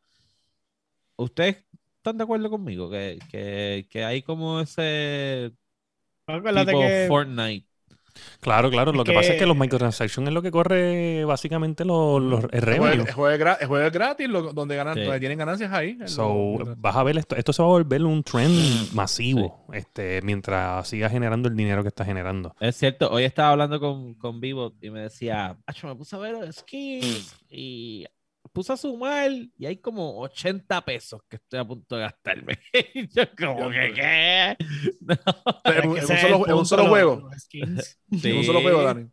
¿Ustedes 1.18 1.66
están 1.98 2.18
de 2.18 2.24
acuerdo 2.24 2.50
conmigo? 2.50 2.90
Que, 2.90 3.20
que, 3.30 3.88
que 3.90 4.04
hay 4.04 4.22
como 4.24 4.60
ese 4.62 5.52
Acuérdate 6.28 6.72
tipo 6.72 6.80
que 6.80 7.06
Fortnite. 7.08 7.68
Claro, 8.40 8.70
claro. 8.70 8.92
Es 8.92 8.98
Lo 8.98 9.04
que, 9.04 9.14
pasa 9.14 9.34
es 9.34 9.40
que 9.40 9.46
los 9.46 9.56
microtransactions 9.58 10.28
es 10.28 10.34
lo 10.34 10.42
que 10.42 10.52
corre 10.52 11.26
básicamente 11.26 11.86
los, 11.86 12.22
los, 12.22 12.44
el 12.52 12.62
revenue. 12.62 13.06
juego, 13.06 13.08
el 13.08 13.14
juego 13.14 13.30
es 13.36 13.40
gra- 13.42 13.58
el 13.62 13.68
juego 13.68 13.86
es 13.88 13.94
gratis, 13.94 14.30
lo- 14.30 14.54
donde, 14.54 14.76
ganan, 14.76 14.96
Sí. 14.96 15.02
donde 15.04 15.20
tienen 15.20 15.38
ganancias 15.38 15.72
ahí. 15.72 15.98
So, 16.06 16.56
Lo- 16.60 16.76
vas 16.78 16.96
a 16.96 17.04
ver 17.04 17.18
esto, 17.18 17.36
esto 17.36 17.54
se 17.54 17.62
va 17.62 17.68
a 17.68 17.72
volver 17.72 18.04
un 18.04 18.24
trend 18.24 18.92
masivo, 18.94 19.66
este, 19.74 20.22
mientras 20.24 20.88
siga 20.88 21.10
generando 21.10 21.50
el 21.50 21.56
dinero 21.56 21.82
que 21.84 21.90
está 21.90 22.04
generando. 22.06 22.56
Es 22.60 22.76
cierto, 22.78 23.10
hoy 23.12 23.24
estaba 23.24 23.52
hablando 23.52 23.80
con, 23.80 24.16
con 24.16 24.40
Vivo 24.42 24.74
y 24.82 24.90
me 24.90 25.02
decía, 25.02 25.58
"Acho, 25.66 25.88
me 25.88 25.96
puse 25.96 26.16
a 26.16 26.20
ver 26.20 26.34
los 26.34 26.56
skins 26.56 27.36
y 27.50 28.06
puse 28.52 28.74
a 28.74 28.78
sumar 28.78 29.32
y 29.58 29.66
hay 29.66 29.78
como 29.78 30.20
80 30.20 30.82
pesos 30.84 31.22
que 31.30 31.38
estoy 31.38 31.60
a 31.60 31.66
punto 31.66 31.96
de 31.96 32.02
gastarme. 32.04 32.60
Y 32.94 33.08
yo 33.16 33.24
como 33.38 33.70
que, 33.70 33.94
¿qué? 33.94 34.58
No. 35.02 35.16
un- 35.66 35.74
en 35.74 35.90
un 35.90 35.98
es 35.98 36.10
un 36.54 36.66
solo 36.66 36.88
juego. 36.88 37.30
los 37.32 37.42
skins. 37.42 38.00
En 38.24 38.38
un 38.38 38.44
solo 38.44 38.62
juego, 38.62 38.84
Dani. 38.84 39.08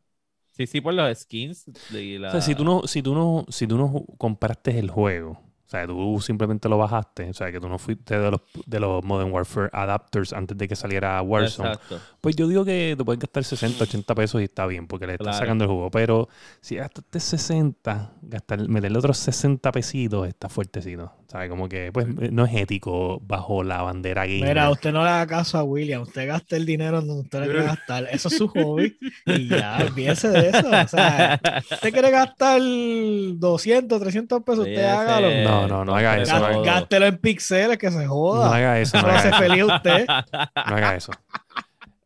Sí, 0.52 0.66
sí, 0.66 0.80
por 0.80 0.92
los 0.94 1.16
skins. 1.18 1.66
y 1.92 2.18
la- 2.18 2.28
O 2.28 2.32
sea, 2.32 2.40
si 2.40 2.54
tú 2.54 2.64
no, 2.64 2.82
si 2.86 3.02
tú 3.02 3.14
no, 3.14 3.46
si 3.48 3.66
tú 3.66 3.78
no 3.78 4.04
compraste 4.18 4.78
el 4.78 4.90
juego, 4.90 5.40
o 5.68 5.70
sea, 5.70 5.86
tú 5.86 6.18
simplemente 6.22 6.66
lo 6.66 6.78
bajaste. 6.78 7.28
O 7.28 7.34
sea, 7.34 7.52
que 7.52 7.60
tú 7.60 7.68
no 7.68 7.78
fuiste 7.78 8.18
de 8.18 8.30
los, 8.30 8.40
de 8.64 8.80
los 8.80 9.04
Modern 9.04 9.30
Warfare 9.30 9.68
adapters 9.70 10.32
antes 10.32 10.56
de 10.56 10.66
que 10.66 10.74
saliera 10.74 11.20
Warzone. 11.20 11.72
Exacto. 11.72 12.00
Pues 12.22 12.36
yo 12.36 12.48
digo 12.48 12.64
que 12.64 12.94
te 12.96 13.04
pueden 13.04 13.20
gastar 13.20 13.44
60, 13.44 13.84
80 13.84 14.14
pesos 14.14 14.40
y 14.40 14.44
está 14.44 14.66
bien, 14.66 14.86
porque 14.86 15.06
le 15.06 15.12
estás 15.12 15.26
Claro. 15.26 15.38
sacando 15.38 15.64
el 15.64 15.70
jugo. 15.70 15.90
Pero 15.90 16.28
si 16.62 16.76
gastaste 16.76 17.20
60, 17.20 18.12
gastar, 18.22 18.66
meterle 18.66 18.98
otros 18.98 19.18
60 19.18 19.70
pesitos 19.70 20.26
está 20.26 20.48
fuertecito. 20.48 21.12
¿Sabes? 21.30 21.50
Como 21.50 21.68
que 21.68 21.92
pues 21.92 22.06
no 22.08 22.46
es 22.46 22.54
ético 22.54 23.20
bajo 23.22 23.62
la 23.62 23.82
bandera 23.82 24.24
gamer. 24.24 24.48
Mira, 24.48 24.70
usted 24.70 24.92
no 24.92 25.04
le 25.04 25.10
haga 25.10 25.26
caso 25.26 25.58
a 25.58 25.62
William. 25.62 26.00
Usted 26.00 26.26
gaste 26.26 26.56
el 26.56 26.64
dinero 26.64 27.02
donde 27.02 27.20
usted 27.24 27.40
le 27.40 27.44
quiere 27.48 27.64
gastar. 27.64 28.08
Eso 28.10 28.28
es 28.28 28.38
su 28.38 28.48
hobby. 28.48 28.96
Y 29.26 29.46
ya, 29.46 29.76
olvídese 29.86 30.28
de 30.30 30.48
eso. 30.48 30.66
O 30.70 30.88
sea, 30.88 31.38
usted 31.70 31.92
quiere 31.92 32.10
gastar 32.10 32.62
200, 32.62 34.00
300 34.00 34.42
pesos, 34.42 34.60
usted 34.60 34.74
Sí, 34.76 34.82
hágalo. 34.82 35.28
No, 35.44 35.68
no, 35.68 35.84
no 35.84 35.94
haga 35.94 36.18
eso, 36.18 36.32
Gá- 36.40 36.52
no. 36.52 36.62
Gástelo 36.62 37.04
en 37.06 37.18
pixeles, 37.18 37.76
que 37.76 37.90
se 37.90 38.04
no 38.04 38.08
joda. 38.08 38.56
haga 38.56 38.80
eso, 38.80 38.96
no 39.00 39.06
lo 39.08 39.12
hace 39.12 39.28
haga 39.28 39.36
eso. 39.36 39.46
feliz 39.48 39.62
a 39.62 39.76
usted. 39.76 40.06
No 40.08 40.76
haga 40.76 40.96
eso. 40.96 41.12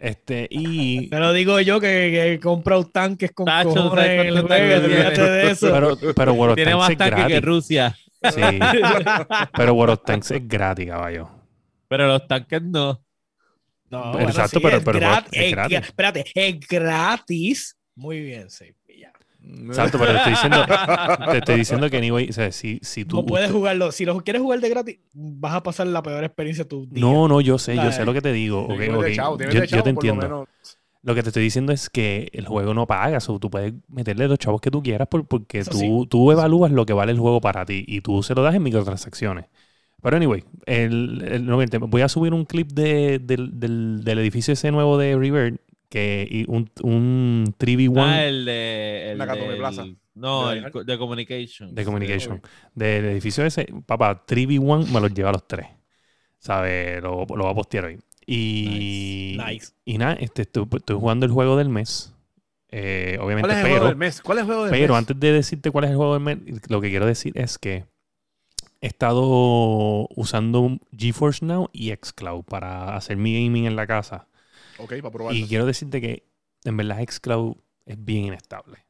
Este, 0.00 0.48
y. 0.50 1.06
Pero 1.10 1.32
digo 1.32 1.60
yo 1.60 1.78
que, 1.78 2.10
que 2.12 2.40
compra 2.42 2.76
un 2.76 2.90
tanques 2.90 3.30
con 3.30 3.46
Tacho, 3.46 3.68
cojones 3.68 4.04
¿sabes 4.04 4.20
en 4.20 4.26
el 4.26 4.32
juego. 4.32 4.48
tanques 4.48 5.16
de 5.16 5.50
eso. 5.52 5.68
Pero, 5.72 5.96
pero 6.16 6.34
of 6.34 6.54
Tiene 6.56 6.74
más 6.74 6.90
es 6.90 6.96
tanque 6.98 7.26
que. 7.28 7.40
Rusia. 7.40 7.96
Sí. 8.30 8.40
Pero 9.56 9.74
World 9.74 9.94
of 9.94 10.04
Tanks 10.04 10.30
es 10.30 10.46
gratis, 10.46 10.88
caballo. 10.88 11.28
Pero 11.88 12.06
los 12.06 12.26
tanques 12.26 12.62
no. 12.62 13.02
No, 13.90 14.18
Exacto, 14.20 14.58
pero- 14.62 14.78
es 14.78 14.84
pero 14.84 14.98
grat- 14.98 15.26
es 15.32 15.42
es 15.42 15.50
gratis. 15.52 15.78
gra- 15.78 15.82
Espérate, 15.84 16.24
es 16.34 16.60
gratis. 16.66 17.76
Muy 17.94 18.20
bien, 18.20 18.48
sí. 18.48 18.74
ya. 18.98 19.12
Exacto, 19.44 19.98
pero 19.98 20.12
te 20.12 20.18
estoy 20.18 20.32
diciendo, 20.32 20.64
te 21.30 21.38
estoy 21.38 21.56
diciendo 21.56 21.90
que 21.90 21.96
anyway, 21.98 22.30
o 22.30 22.32
sea, 22.32 22.50
si, 22.52 22.78
si 22.82 23.04
tú. 23.04 23.16
No 23.16 23.26
puedes 23.26 23.48
usted- 23.48 23.58
jugarlo. 23.58 23.92
Si 23.92 24.04
lo 24.06 24.18
quieres 24.22 24.40
jugar 24.40 24.60
de 24.60 24.68
gratis, 24.70 24.98
vas 25.12 25.54
a 25.54 25.62
pasar 25.62 25.86
la 25.88 26.02
peor 26.02 26.24
experiencia 26.24 26.64
de 26.64 26.70
tu 26.70 26.86
día. 26.86 27.00
No, 27.04 27.28
no, 27.28 27.40
yo 27.42 27.58
sé, 27.58 27.76
yo 27.76 27.92
sé 27.92 28.04
lo 28.06 28.14
que 28.14 28.22
te 28.22 28.32
digo. 28.32 28.62
ok, 28.62 28.78
Tienes 28.78 28.96
ok, 28.96 29.04
de 29.04 29.14
chavo, 29.16 29.36
tienes 29.36 29.54
Yo, 29.54 29.60
yo 29.64 29.66
te 29.68 29.76
por 29.76 30.04
lo 30.04 30.10
entiendo. 30.10 30.48
Lo 31.02 31.14
que 31.14 31.22
te 31.22 31.30
estoy 31.30 31.42
diciendo 31.42 31.72
es 31.72 31.90
que 31.90 32.28
el 32.32 32.46
juego 32.46 32.74
no 32.74 32.86
paga, 32.86 33.18
o 33.26 33.38
tú 33.40 33.50
puedes 33.50 33.74
meterle 33.88 34.28
los 34.28 34.38
chavos 34.38 34.60
que 34.60 34.70
tú 34.70 34.82
quieras 34.82 35.08
por- 35.08 35.26
porque 35.26 35.58
Eso 35.58 35.70
tú, 35.72 35.78
sí. 35.78 36.06
tú 36.08 36.30
evalúas 36.30 36.70
lo 36.70 36.86
que 36.86 36.92
vale 36.92 37.10
el 37.12 37.18
juego 37.18 37.40
para 37.40 37.64
ti 37.64 37.84
y 37.88 38.00
tú 38.02 38.22
se 38.22 38.34
lo 38.34 38.42
das 38.42 38.54
en 38.54 38.62
microtransacciones. 38.62 39.46
Pero 40.00 40.16
anyway, 40.16 40.44
el, 40.66 41.22
el- 41.26 41.46
no, 41.46 41.58
voy 41.88 42.02
a 42.02 42.08
subir 42.08 42.32
un 42.34 42.44
clip 42.44 42.70
de- 42.72 43.18
del, 43.18 43.58
del- 43.58 44.04
del 44.04 44.18
edificio 44.20 44.52
ese 44.52 44.70
nuevo 44.70 44.96
de 44.96 45.16
River, 45.16 45.60
que 45.88 46.26
y 46.30 46.44
un, 46.48 46.70
un 46.82 47.54
3v1 47.58 48.00
Ah, 48.02 48.24
el 48.24 48.44
de. 48.44 49.12
El 49.12 49.18
del- 49.18 49.56
Plaza. 49.58 49.84
No, 50.14 50.48
¿De 50.50 50.58
el 50.58 50.86
de 50.86 50.98
Communication. 50.98 51.74
de 51.74 51.84
Communication. 51.84 52.42
Del 52.74 53.06
edificio 53.06 53.44
ese, 53.44 53.66
papá, 53.86 54.24
3v1 54.26 54.86
me 54.92 55.00
los 55.00 55.12
lleva 55.14 55.30
a 55.30 55.32
los 55.32 55.46
tres. 55.48 55.66
¿Sabes? 56.38 57.02
Lo, 57.02 57.24
lo 57.26 57.44
voy 57.44 57.50
a 57.50 57.54
postear 57.54 57.84
hoy. 57.86 57.98
Y, 58.26 59.36
Nice. 59.44 59.72
Y 59.84 59.98
nada, 59.98 60.14
este, 60.14 60.42
estoy, 60.42 60.66
estoy 60.72 60.96
jugando 60.96 61.26
el 61.26 61.32
juego 61.32 61.56
del 61.56 61.68
mes. 61.68 62.14
Eh, 62.68 63.18
obviamente, 63.20 63.48
¿Cuál 63.48 63.50
es 63.50 63.56
el 63.58 63.62
pero, 63.64 63.74
juego 63.74 63.88
del 63.88 63.96
mes? 63.96 64.22
¿Cuál 64.22 64.38
es 64.38 64.42
el 64.42 64.46
juego 64.46 64.62
del 64.64 64.70
pero 64.70 64.94
mes? 64.94 64.98
antes 64.98 65.20
de 65.20 65.32
decirte 65.32 65.70
cuál 65.70 65.84
es 65.84 65.90
el 65.90 65.96
juego 65.96 66.14
del 66.14 66.22
mes, 66.22 66.38
lo 66.68 66.80
que 66.80 66.88
quiero 66.88 67.04
decir 67.04 67.32
es 67.36 67.58
que 67.58 67.84
he 68.80 68.86
estado 68.86 70.08
usando 70.16 70.78
GeForce 70.96 71.44
Now 71.44 71.68
y 71.72 71.90
xCloud 71.92 72.44
para 72.44 72.96
hacer 72.96 73.16
mi 73.16 73.34
gaming 73.34 73.66
en 73.66 73.76
la 73.76 73.86
casa. 73.86 74.26
Ok, 74.78 74.94
para 75.02 75.10
probarlo. 75.10 75.38
Y 75.38 75.46
quiero 75.46 75.66
decirte 75.66 76.00
que 76.00 76.24
en 76.64 76.76
verdad 76.76 77.02
xCloud 77.06 77.56
es 77.84 78.02
bien 78.02 78.24
inestable. 78.24 78.86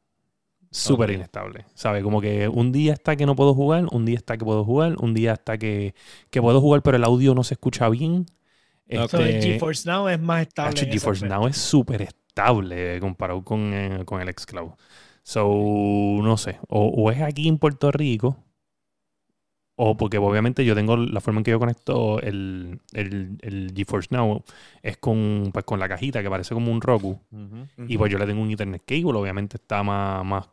Súper 0.70 1.10
inestable. 1.10 1.66
¿Sabes? 1.74 2.02
Como 2.02 2.22
que 2.22 2.48
un 2.48 2.72
día 2.72 2.94
está 2.94 3.14
que 3.16 3.26
no 3.26 3.36
puedo 3.36 3.52
jugar, 3.52 3.86
un 3.90 4.06
día 4.06 4.16
está 4.16 4.38
que 4.38 4.44
puedo 4.44 4.64
jugar, 4.64 4.96
un 5.00 5.12
día 5.12 5.34
está 5.34 5.58
que, 5.58 5.94
que 6.30 6.40
puedo 6.40 6.60
jugar, 6.62 6.82
pero 6.82 6.96
el 6.96 7.04
audio 7.04 7.34
no 7.34 7.44
se 7.44 7.54
escucha 7.54 7.88
bien. 7.90 8.26
Ok. 8.90 9.10
So, 9.10 9.20
el 9.20 9.28
Este, 9.36 9.52
GeForce 9.52 9.88
Now 9.88 10.08
es 10.08 10.20
más 10.20 10.42
estable. 10.42 10.86
GeForce. 10.90 11.26
Now 11.26 11.46
es 11.46 11.56
súper 11.56 12.02
estable 12.02 13.00
comparado 13.00 13.42
con, 13.44 13.72
eh, 13.74 14.02
con 14.04 14.20
el 14.20 14.28
xCloud. 14.34 14.72
So, 15.22 15.46
no 16.22 16.36
sé. 16.36 16.58
O, 16.68 16.86
o 16.88 17.10
es 17.10 17.20
aquí 17.22 17.48
en 17.48 17.58
Puerto 17.58 17.90
Rico, 17.92 18.36
o 19.76 19.96
porque 19.96 20.18
obviamente 20.18 20.64
yo 20.64 20.74
tengo 20.74 20.96
la 20.96 21.20
forma 21.20 21.40
en 21.40 21.44
que 21.44 21.50
yo 21.50 21.58
conecto 21.58 22.20
el, 22.20 22.80
el, 22.92 23.38
el 23.40 23.72
GeForce 23.74 24.08
Now 24.10 24.44
es 24.82 24.98
con, 24.98 25.50
pues, 25.52 25.64
con 25.64 25.80
la 25.80 25.88
cajita 25.88 26.22
que 26.22 26.30
parece 26.30 26.54
como 26.54 26.70
un 26.70 26.80
Roku. 26.80 27.20
Y 27.88 27.96
pues 27.96 28.12
yo 28.12 28.18
le 28.18 28.26
tengo 28.26 28.42
un 28.42 28.50
Ethernet 28.50 28.82
cable, 28.84 29.18
obviamente 29.18 29.56
está 29.56 29.82
más, 29.82 30.24
más 30.24 30.48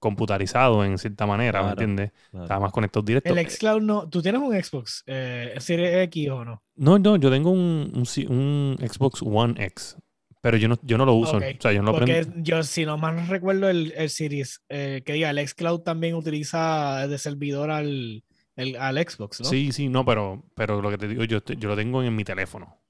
computarizado 0.00 0.84
en 0.84 0.98
cierta 0.98 1.26
manera, 1.26 1.60
¿me 1.60 1.66
Claro, 1.66 1.80
entiendes? 1.82 2.12
claro. 2.30 2.44
Está 2.46 2.60
más 2.60 2.72
conectado 2.72 3.04
directo. 3.04 3.32
El 3.34 3.50
xCloud 3.50 3.82
no. 3.82 4.08
¿Tú 4.08 4.22
tienes 4.22 4.40
un 4.40 4.52
Xbox 4.54 5.04
eh, 5.06 5.54
Series 5.58 6.02
X 6.04 6.30
o 6.30 6.44
no? 6.44 6.63
No, 6.76 6.98
no, 6.98 7.16
yo 7.16 7.30
tengo 7.30 7.50
un, 7.50 7.92
un, 8.28 8.76
Xbox 8.80 9.22
One 9.22 9.54
X, 9.66 9.96
pero 10.40 10.56
yo 10.56 10.68
no, 10.68 10.76
yo 10.82 10.98
no 10.98 11.06
lo 11.06 11.14
uso. 11.14 11.36
O 11.38 11.40
sea, 11.40 11.72
yo 11.72 11.80
no 11.82 11.86
lo 11.86 11.94
Porque 11.94 12.04
prendo. 12.20 12.34
yo, 12.42 12.62
si 12.64 12.84
no 12.84 12.98
mal 12.98 13.26
recuerdo, 13.28 13.68
el, 13.70 13.92
el 13.96 14.10
Series, 14.10 14.62
eh, 14.68 15.02
que 15.04 15.12
diga, 15.12 15.30
el 15.30 15.38
xCloud 15.46 15.80
también 15.82 16.14
utiliza 16.14 17.06
de 17.06 17.18
servidor 17.18 17.70
al, 17.70 18.24
el- 18.56 18.76
al 18.76 18.96
Xbox, 18.98 19.40
¿no? 19.40 19.48
Sí, 19.48 19.72
sí, 19.72 19.88
no, 19.88 20.04
pero, 20.04 20.44
pero 20.54 20.80
lo 20.80 20.90
que 20.90 20.98
te 20.98 21.08
digo, 21.08 21.24
yo, 21.24 21.40
yo 21.44 21.68
lo 21.68 21.76
tengo 21.76 22.02
en 22.02 22.14
mi 22.16 22.24
teléfono. 22.24 22.80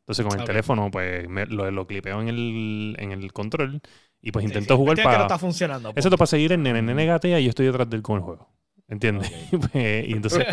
Entonces 0.00 0.26
con 0.26 0.38
el 0.38 0.44
teléfono, 0.44 0.90
pues 0.90 1.28
me- 1.28 1.46
lo, 1.46 1.70
lo 1.70 1.86
clipeo 1.86 2.20
en 2.22 2.28
el, 2.28 2.96
en 2.98 3.12
el 3.12 3.32
control 3.32 3.80
y 4.22 4.32
pues 4.32 4.44
Sí, 4.44 4.48
intento 4.48 4.74
sí. 4.74 4.78
jugar 4.78 4.96
Cuestión 4.96 5.08
que 5.08 5.16
no 5.16 5.22
para... 5.22 5.24
está 5.24 5.38
funcionando. 5.38 5.92
Eso 5.94 6.10
te 6.10 6.18
para 6.18 6.26
seguir 6.28 6.52
el 6.52 6.62
nene, 6.62 6.82
nene 6.82 7.06
gatea 7.06 7.40
y 7.40 7.44
yo 7.44 7.50
estoy 7.50 7.66
detrás 7.66 7.90
de 7.90 7.96
él 7.98 8.02
con 8.02 8.16
el 8.18 8.22
juego. 8.22 8.50
¿Entiendes? 8.88 9.30
Pues, 9.72 10.08
y 10.08 10.12
entonces, 10.14 10.44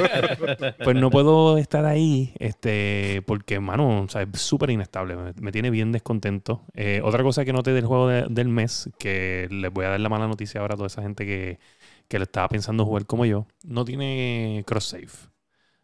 pues 0.82 0.96
no 0.96 1.12
puedo 1.12 1.58
estar 1.58 1.86
ahí, 1.86 2.34
este, 2.40 3.22
porque, 3.28 3.60
mano, 3.60 4.04
o 4.04 4.10
sea, 4.10 4.24
es 4.24 4.42
súper 4.42 4.70
inestable, 4.72 5.16
me, 5.16 5.34
me 5.40 5.52
tiene 5.52 5.70
bien 5.70 5.92
descontento. 5.92 6.64
Eh, 6.74 7.02
otra 7.04 7.24
cosa 7.24 7.46
que 7.46 7.54
noté 7.54 7.72
del 7.74 7.86
juego 7.86 8.08
de- 8.08 8.26
del 8.30 8.50
mes, 8.50 8.90
que 8.98 9.48
les 9.52 9.72
voy 9.72 9.86
a 9.86 9.90
dar 9.90 10.00
la 10.00 10.10
mala 10.10 10.28
noticia 10.28 10.62
ahora 10.62 10.74
a 10.76 10.78
toda 10.78 10.88
esa 10.88 11.02
gente 11.04 11.26
que, 11.26 11.60
que 12.08 12.18
lo 12.20 12.24
estaba 12.24 12.50
pensando 12.50 12.86
jugar 12.86 13.06
como 13.06 13.26
yo, 13.26 13.48
no 13.64 13.86
tiene 13.86 14.64
cross-save. 14.68 15.10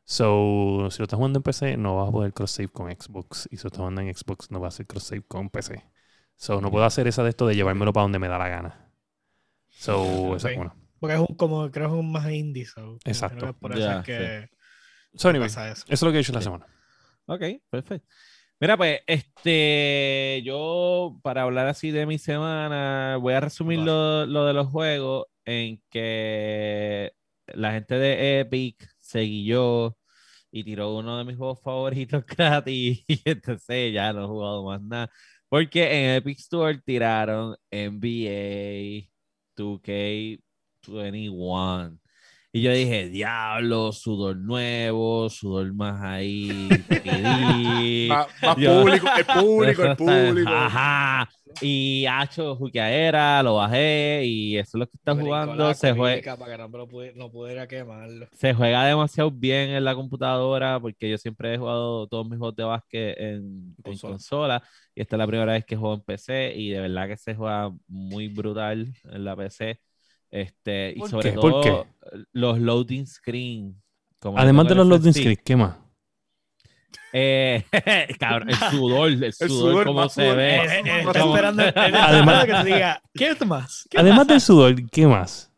So, 0.05 0.89
si 0.91 0.99
lo 0.99 1.03
estás 1.05 1.17
jugando 1.17 1.39
en 1.39 1.43
PC, 1.43 1.77
no 1.77 1.97
vas 1.97 2.09
a 2.09 2.11
poder 2.11 2.33
cross-save 2.33 2.69
con 2.69 2.91
Xbox. 2.91 3.47
Y 3.51 3.57
si 3.57 3.63
lo 3.63 3.67
estás 3.67 3.79
jugando 3.79 4.01
en 4.01 4.13
Xbox, 4.15 4.51
no 4.51 4.59
vas 4.59 4.73
a 4.73 4.75
hacer 4.77 4.87
cross-save 4.87 5.23
con 5.23 5.49
PC. 5.49 5.85
So, 6.37 6.61
no 6.61 6.71
puedo 6.71 6.85
hacer 6.85 7.07
esa 7.07 7.23
de 7.23 7.29
esto 7.29 7.47
de 7.47 7.55
llevármelo 7.55 7.93
para 7.93 8.03
donde 8.03 8.19
me 8.19 8.27
da 8.29 8.37
la 8.39 8.49
gana. 8.49 8.91
So, 9.77 10.35
eso 10.35 10.47
es 10.49 10.55
Ok. 10.57 10.88
Porque 10.99 11.15
es 11.15 11.19
un, 11.21 11.35
como, 11.35 11.69
creo 11.71 11.87
que 11.89 11.93
es 11.95 11.99
un 11.99 12.11
más 12.11 12.29
indie. 12.31 12.65
so, 12.65 12.97
Exacto. 13.05 13.37
creo 13.39 13.53
que 13.53 13.59
Por 13.59 13.77
eso 13.77 13.91
es 13.91 14.05
que 14.05 14.49
So, 15.15 15.29
anyway, 15.29 15.47
pasa 15.47 15.71
eso. 15.71 15.83
eso 15.85 15.93
es 15.93 16.01
lo 16.03 16.11
que 16.11 16.17
he 16.17 16.21
hecho 16.21 16.31
esta 16.31 16.41
Sí. 16.41 16.45
semana. 16.45 16.67
Ok, 17.25 17.41
perfecto. 17.69 18.07
Mira, 18.59 18.75
pues, 18.77 18.99
este, 19.07 20.41
yo, 20.43 21.19
para 21.23 21.43
hablar 21.43 21.67
así 21.67 21.91
de 21.91 22.05
mi 22.05 22.17
semana, 22.19 23.17
voy 23.21 23.33
a 23.33 23.39
resumir 23.39 23.79
lo, 23.79 24.25
lo 24.25 24.45
de 24.45 24.53
los 24.53 24.67
juegos 24.67 25.27
en 25.45 25.81
que 25.89 27.13
la 27.47 27.71
gente 27.71 27.95
de 27.95 28.41
Epic 28.41 28.87
se 28.99 29.21
guilló 29.21 29.97
y 30.51 30.63
tiró 30.63 30.95
uno 30.97 31.17
de 31.17 31.23
mis 31.25 31.37
juegos 31.37 31.61
favoritos 31.61 32.25
gratis 32.37 33.03
y 33.07 33.21
entonces 33.25 33.93
ya 33.93 34.11
no 34.13 34.23
he 34.25 34.27
jugado 34.27 34.65
más 34.65 34.81
nada. 34.81 35.09
Porque 35.47 35.83
en 36.09 36.15
Epic 36.15 36.39
Store 36.39 36.79
tiraron 36.85 37.55
NBA 37.71 39.09
2K21. 40.85 41.97
Y 42.51 42.63
yo 42.63 42.71
dije, 42.71 43.09
diablo, 43.09 43.91
sudor 43.91 44.35
nuevo, 44.37 45.29
sudor 45.29 45.71
más 45.75 46.01
ahí, 46.01 46.67
3D. 46.67 48.07
Más, 48.09 48.27
más 48.41 48.57
Yo- 48.57 48.81
público, 48.81 49.07
el 49.15 49.25
público, 49.25 49.83
el 49.83 49.95
público. 49.95 50.49
Ajá. 50.55 51.29
Y 51.61 52.05
Hacho, 52.07 52.55
juqueadera, 52.55 53.43
lo 53.43 53.55
bajé 53.55 54.23
y 54.25 54.57
eso 54.57 54.77
es 54.77 54.79
lo 54.79 54.87
que 54.87 54.97
está 54.97 55.13
jugando. 55.15 55.71
Se, 55.75 55.93
jue- 55.93 56.23
Para 56.37 56.51
que 56.51 56.57
no, 56.57 56.67
lo 56.69 56.87
pude- 56.87 57.13
no 57.15 57.29
pudiera 57.29 57.67
quemarlo. 57.67 58.27
se 58.33 58.53
juega 58.55 58.83
demasiado 58.85 59.29
bien 59.29 59.69
en 59.71 59.83
la 59.83 59.93
computadora 59.93 60.79
porque 60.79 61.07
yo 61.09 61.19
siempre 61.19 61.53
he 61.53 61.57
jugado 61.59 62.07
todos 62.07 62.27
mis 62.27 62.39
juegos 62.39 62.55
de 62.55 62.63
básquet 62.63 63.15
en, 63.19 63.75
en 63.83 63.97
consola. 63.99 64.63
y 64.95 65.01
esta 65.01 65.15
es 65.15 65.19
la 65.19 65.27
primera 65.27 65.51
vez 65.53 65.65
que 65.65 65.75
juego 65.75 65.93
en 65.95 66.01
PC 66.01 66.53
y 66.55 66.69
de 66.69 66.79
verdad 66.79 67.07
que 67.07 67.17
se 67.17 67.35
juega 67.35 67.71
muy 67.87 68.27
brutal 68.27 68.91
en 69.11 69.23
la 69.23 69.35
PC. 69.35 69.79
Este, 70.31 70.93
y 70.95 70.99
¿Por 70.99 71.09
sobre 71.09 71.31
qué? 71.31 71.37
¿Por 71.39 71.51
todo 71.61 71.87
los 72.33 72.59
loading 72.59 73.05
screen. 73.07 73.81
como 74.19 74.37
Además 74.37 74.67
de 74.67 74.75
los 74.75 74.83
el 74.85 74.89
loading 74.89 75.11
SSD, 75.13 75.19
screens, 75.19 75.41
¿qué 75.43 75.55
más? 75.55 75.77
Eh, 77.11 77.65
cabrón, 78.19 78.49
el 78.49 78.55
sudor, 78.55 79.09
el 79.09 79.33
sudor, 79.33 79.49
sudor, 79.49 79.85
cómo 79.85 80.01
más 80.01 80.13
se 80.13 80.21
sudor. 80.21 80.37
ve. 80.37 80.55
Eh, 80.57 80.61
eh, 80.65 80.81
eh, 80.85 80.99
esperando, 81.07 81.63
él 81.63 81.67
está 81.75 82.07
Además- 82.07 82.45
que 82.45 82.53
te 82.53 82.63
diga, 82.65 83.01
¿qué 83.13 83.45
más? 83.45 83.87
¿Qué 83.89 83.99
Además 83.99 84.27
del 84.27 84.41
sudor, 84.41 84.75
¿qué 84.91 85.07
más? 85.07 85.48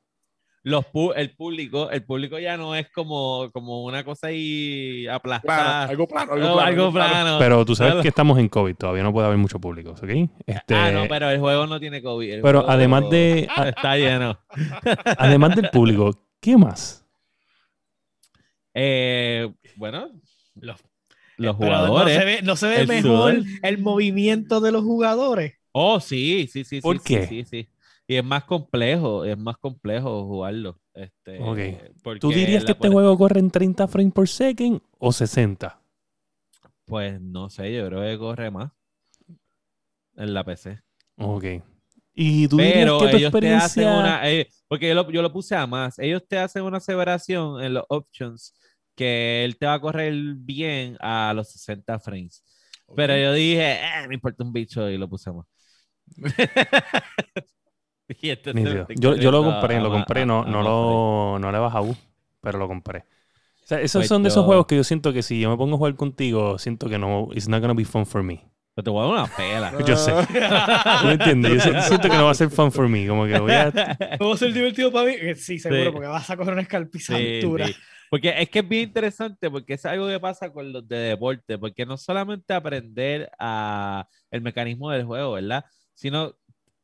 Los 0.63 0.85
pu- 0.85 1.13
el 1.15 1.31
público, 1.35 1.89
el 1.89 2.03
público 2.03 2.37
ya 2.37 2.55
no 2.55 2.75
es 2.75 2.87
como, 2.91 3.49
como 3.51 3.83
una 3.83 4.03
cosa 4.03 4.27
ahí 4.27 5.03
Plano, 5.05 5.15
aplastada. 5.15 5.83
algo 5.85 6.07
plano, 6.07 6.33
algo 6.33 6.45
No, 6.47 6.53
plano. 6.53 6.67
algo 6.67 6.81
algo 6.83 6.93
plano. 6.93 7.09
plano. 7.13 7.39
Pero 7.39 7.65
tú 7.65 7.75
sabes 7.75 7.93
Claro. 7.93 8.01
que 8.03 8.07
estamos 8.09 8.37
en 8.37 8.47
COVID, 8.47 8.75
todavía 8.75 9.01
no 9.03 9.11
puede 9.11 9.25
haber 9.25 9.39
mucho 9.39 9.59
público, 9.59 9.91
¿ok? 9.91 10.09
Este, 10.45 10.75
Ah, 10.75 10.91
no, 10.91 11.07
pero 11.07 11.29
el 11.31 11.39
juego 11.39 11.65
no 11.65 11.79
tiene 11.79 12.01
COVID. 12.03 12.31
el 12.33 12.41
pero 12.41 12.69
además 12.69 13.09
de- 13.09 13.47
Está 13.75 13.97
lleno. 13.97 14.37
Además 15.17 15.55
del 15.55 15.69
público, 15.71 16.11
¿qué 16.39 16.55
más? 16.57 17.05
Eh, 18.73 19.51
bueno, 19.75 20.09
Los, 20.55 20.77
los 21.37 21.55
pero 21.57 21.75
jugadores. 21.75 22.15
No 22.15 22.19
se 22.21 22.25
ve, 22.25 22.41
no 22.43 22.55
se 22.55 22.67
ve 22.67 22.81
el 22.81 22.87
mejor 22.87 23.33
sudor. 23.33 23.45
el 23.63 23.77
movimiento 23.79 24.61
de 24.61 24.71
los 24.71 24.83
jugadores. 24.83 25.55
Oh, 25.71 25.99
sí, 25.99 26.47
sí, 26.51 26.63
sí. 26.63 26.81
¿Por 26.81 26.97
sí, 26.99 27.03
qué? 27.05 27.27
Sí, 27.27 27.43
sí, 27.43 27.63
sí. 27.63 27.69
Y 28.11 28.17
es 28.17 28.25
más 28.25 28.43
complejo, 28.43 29.23
es 29.23 29.37
más 29.37 29.57
complejo 29.57 30.25
jugarlo. 30.25 30.77
Este, 30.93 31.39
Ok. 31.39 31.91
porque 32.03 32.19
¿Tú 32.19 32.29
dirías 32.29 32.65
que 32.65 32.73
este 32.73 32.89
juego 32.89 33.17
corre 33.17 33.39
en 33.39 33.49
30 33.49 33.87
frames 33.87 34.11
por 34.11 34.27
second 34.27 34.81
o 34.99 35.13
60? 35.13 35.81
Pues 36.83 37.21
no 37.21 37.49
sé, 37.49 37.73
yo 37.73 37.87
creo 37.87 38.01
que 38.01 38.17
corre 38.17 38.51
más 38.51 38.69
en 40.17 40.33
la 40.33 40.43
PC. 40.43 40.81
Ok. 41.15 41.45
¿Y 42.13 42.49
tú 42.49 42.57
Pero 42.57 42.99
dirías 42.99 42.99
que 42.99 43.11
tu 43.11 43.17
ellos 43.17 43.31
te 43.31 43.53
hacen 43.53 43.83
experiencia... 43.85 43.97
una. 43.97 44.29
eh, 44.29 44.49
porque 44.67 44.89
yo 44.89 44.93
lo, 44.95 45.09
yo 45.09 45.21
lo 45.21 45.31
puse 45.31 45.55
a 45.55 45.65
más. 45.65 45.97
Ellos 45.97 46.27
te 46.27 46.37
hacen 46.37 46.63
una 46.63 46.79
aseveración 46.79 47.63
en 47.63 47.75
los 47.75 47.85
options 47.87 48.53
que 48.93 49.45
él 49.45 49.57
te 49.57 49.67
va 49.67 49.75
a 49.75 49.79
correr 49.79 50.13
bien 50.35 50.97
a 50.99 51.31
los 51.33 51.49
60 51.49 51.97
frames. 52.01 52.43
Pero 52.93 53.15
yo 53.15 53.31
dije, 53.31 53.75
eh, 53.75 54.07
me 54.09 54.15
importa 54.15 54.43
un 54.43 54.51
bicho 54.51 54.89
y 54.89 54.97
lo 54.97 55.07
puse 55.07 55.29
a 55.29 55.33
más. 55.33 55.45
Y 58.21 58.29
estoy 58.29 58.53
Yo, 58.97 59.15
yo 59.15 59.31
lo 59.31 59.43
compré, 59.43 59.77
a 59.77 59.81
lo 59.81 59.89
compré, 59.91 60.21
a- 60.21 60.25
no, 60.25 60.41
a 60.43 60.45
no, 60.45 60.61
lo, 60.61 61.39
no 61.39 61.51
le 61.51 61.57
bajado, 61.59 61.95
pero 62.41 62.57
lo 62.59 62.67
compré. 62.67 62.99
O 63.63 63.67
sea, 63.71 63.79
esos 63.79 63.99
Pues 64.01 64.07
son 64.09 64.23
de 64.23 64.29
esos 64.29 64.43
yo- 64.43 64.47
juegos 64.47 64.65
que 64.65 64.75
yo 64.75 64.83
siento 64.83 65.13
que 65.13 65.21
si 65.23 65.39
yo 65.39 65.49
me 65.49 65.57
pongo 65.57 65.75
a 65.75 65.77
jugar 65.77 65.95
contigo, 65.95 66.57
siento 66.57 66.89
que 66.89 66.97
no, 66.97 67.29
it's 67.33 67.47
not 67.47 67.61
gonna 67.61 67.73
be 67.73 67.85
fun 67.85 68.05
for 68.05 68.21
me. 68.23 68.43
Pero 68.73 68.83
te 68.85 68.89
voy 68.89 69.03
a 69.03 69.03
dar 69.03 69.25
una 69.25 69.35
pela. 69.35 69.73
Yo 69.85 69.97
sé. 69.97 70.13
¿No 71.03 71.11
entiendes? 71.11 71.53
Yo 71.53 71.59
si- 71.81 71.87
siento 71.89 72.09
que 72.09 72.15
no 72.15 72.23
va 72.25 72.31
a 72.31 72.35
ser 72.35 72.49
fun 72.49 72.71
for 72.71 72.87
me. 72.87 73.05
Como 73.05 73.25
que 73.25 73.37
voy 73.37 73.51
a... 73.51 73.69
¿Cómo 74.17 74.29
va 74.29 74.35
a 74.35 74.37
ser 74.37 74.53
divertido 74.53 74.89
para 74.93 75.07
mí? 75.09 75.15
Eh, 75.19 75.35
Sí, 75.35 75.59
seguro, 75.59 75.83
Sí. 75.83 75.89
porque 75.91 76.07
vas 76.07 76.29
a 76.29 76.37
coger 76.37 76.53
una 76.53 76.61
Sí, 76.61 76.65
escalpizadura. 76.67 77.67
sí. 77.67 77.75
Porque 78.09 78.33
es 78.41 78.49
que 78.49 78.59
es 78.59 78.67
bien 78.69 78.83
interesante, 78.83 79.49
porque 79.51 79.73
es 79.73 79.85
algo 79.85 80.07
que 80.07 80.19
pasa 80.21 80.51
con 80.53 80.71
los 80.71 80.87
de 80.87 80.97
deporte, 80.97 81.57
porque 81.57 81.85
no 81.85 81.97
solamente 81.97 82.53
aprender 82.53 83.29
a 83.39 84.07
el 84.31 84.41
mecanismo 84.41 84.89
del 84.89 85.03
juego, 85.05 85.33
¿verdad? 85.33 85.65
Sino 85.93 86.33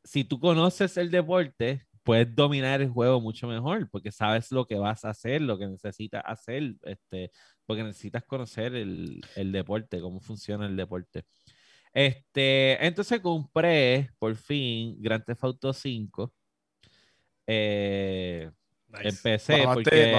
si 0.08 0.24
tú 0.24 0.40
conoces 0.40 0.96
el 0.98 1.12
deporte, 1.12 1.86
puedes 2.04 2.34
dominar 2.34 2.82
el 2.82 2.90
juego 2.90 3.20
mucho 3.20 3.48
mejor, 3.48 3.90
porque 3.90 4.12
sabes 4.12 4.52
lo 4.52 4.66
que 4.66 4.76
vas 4.76 5.04
a 5.04 5.10
hacer, 5.10 5.42
lo 5.42 5.58
que 5.60 5.68
necesitas 5.68 6.24
hacer, 6.26 6.76
este, 6.84 7.32
porque 7.66 7.84
necesitas 7.84 8.24
conocer 8.24 8.76
el, 8.76 9.22
el 9.36 9.52
deporte, 9.52 10.00
cómo 10.00 10.22
funciona 10.22 10.66
el 10.66 10.78
deporte. 10.78 11.26
Este, 11.94 12.86
entonces 12.86 13.20
compré 13.20 14.12
por 14.20 14.36
fin 14.36 14.96
Grand 15.02 15.26
Theft 15.26 15.44
Auto 15.44 15.74
5. 15.74 16.34
Eh, 17.48 18.52
Nice. 18.90 19.10
empecé 19.10 19.64
porque 19.74 20.12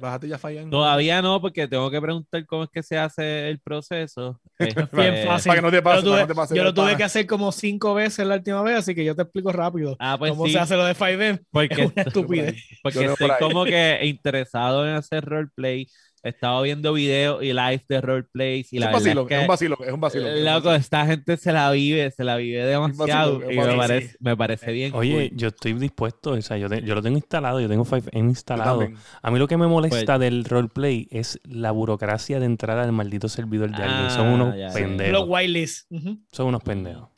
bajaste 0.00 0.28
ya 0.28 0.38
Fallen. 0.38 0.70
todavía 0.70 1.22
no, 1.22 1.40
porque 1.40 1.68
tengo 1.68 1.90
que 1.90 2.00
preguntar 2.00 2.46
cómo 2.46 2.64
es 2.64 2.70
que 2.70 2.82
se 2.82 2.98
hace 2.98 3.48
el 3.50 3.60
proceso. 3.60 4.40
Bien 4.92 5.16
fácil. 5.26 5.50
Para 5.50 5.60
que 5.60 5.62
no 5.62 5.70
te 5.70 5.76
Yo 5.76 5.82
pase, 5.82 6.02
lo 6.02 6.02
para 6.02 6.02
tuve, 6.02 6.16
que 6.16 6.22
no 6.22 6.26
te 6.28 6.34
pase 6.34 6.54
yo 6.54 6.64
lo 6.64 6.74
tuve 6.74 6.84
pana. 6.86 6.96
que 6.96 7.04
hacer 7.04 7.26
como 7.26 7.52
cinco 7.52 7.94
veces 7.94 8.26
la 8.26 8.36
última 8.36 8.62
vez, 8.62 8.76
así 8.78 8.94
que 8.94 9.04
yo 9.04 9.14
te 9.14 9.22
explico 9.22 9.52
rápido 9.52 9.96
Ah, 9.98 10.16
pues 10.18 10.30
cómo 10.32 10.46
sí, 10.46 10.52
se 10.52 10.58
hace 10.58 10.76
lo 10.76 10.84
de 10.84 10.94
5M. 10.94 11.44
porque, 11.50 11.74
Es 11.84 11.92
una 11.92 12.02
estupidez. 12.02 12.56
porque 12.82 13.04
Yo 13.04 13.12
estoy 13.12 13.30
como 13.38 13.64
que 13.64 14.00
interesado 14.04 14.86
en 14.88 14.94
hacer 14.94 15.24
roleplay. 15.24 15.88
He 16.26 16.30
estado 16.30 16.60
viendo 16.62 16.92
videos 16.92 17.42
y 17.42 17.52
live 17.52 17.84
de 17.88 18.00
roleplays 18.00 18.72
y 18.72 18.76
Es 18.76 18.80
la 18.80 18.88
un 18.88 18.92
vacilo, 18.94 19.22
es 19.22 19.28
que 19.28 19.34
es 19.36 19.40
un 19.42 19.46
vacilo, 19.46 19.78
es 19.86 19.92
un 19.92 20.00
vacilo. 20.00 20.26
Eh, 20.28 20.42
Loco, 20.42 20.74
esta 20.74 21.06
gente 21.06 21.36
se 21.36 21.52
la 21.52 21.70
vive, 21.70 22.10
se 22.10 22.24
la 22.24 22.36
vive 22.36 22.64
demasiado 22.66 23.38
vacilo, 23.40 23.52
y 23.52 23.58
es 23.58 23.66
me 23.66 23.76
parece, 23.76 24.16
me 24.20 24.36
parece 24.36 24.72
bien. 24.72 24.92
Oye, 24.94 25.28
cool. 25.30 25.38
yo 25.38 25.48
estoy 25.48 25.72
dispuesto, 25.74 26.30
o 26.32 26.42
sea, 26.42 26.56
yo, 26.56 26.68
te- 26.68 26.82
yo 26.82 26.94
lo 26.94 27.02
tengo 27.02 27.16
instalado, 27.16 27.60
yo 27.60 27.68
tengo 27.68 27.84
5M 27.84 28.28
instalado. 28.28 28.88
A 29.22 29.30
mí 29.30 29.38
lo 29.38 29.46
que 29.46 29.56
me 29.56 29.66
molesta 29.68 30.04
Pues- 30.16 30.20
del 30.20 30.44
roleplay 30.44 31.08
es 31.10 31.40
la 31.44 31.70
burocracia 31.70 32.40
de 32.40 32.46
entrar 32.46 32.78
al 32.78 32.90
maldito 32.92 33.28
servidor 33.28 33.70
de 33.70 33.82
alguien. 33.82 34.10
Son 34.10 34.26
Ah, 34.26 34.34
unos 34.34 34.56
ya, 34.56 34.68
pendejos. 34.72 35.12
Los 35.12 35.28
whitelists. 35.28 35.86
Ujú. 35.90 36.18
Son 36.32 36.46
unos 36.48 36.62
pendejos. 36.62 37.08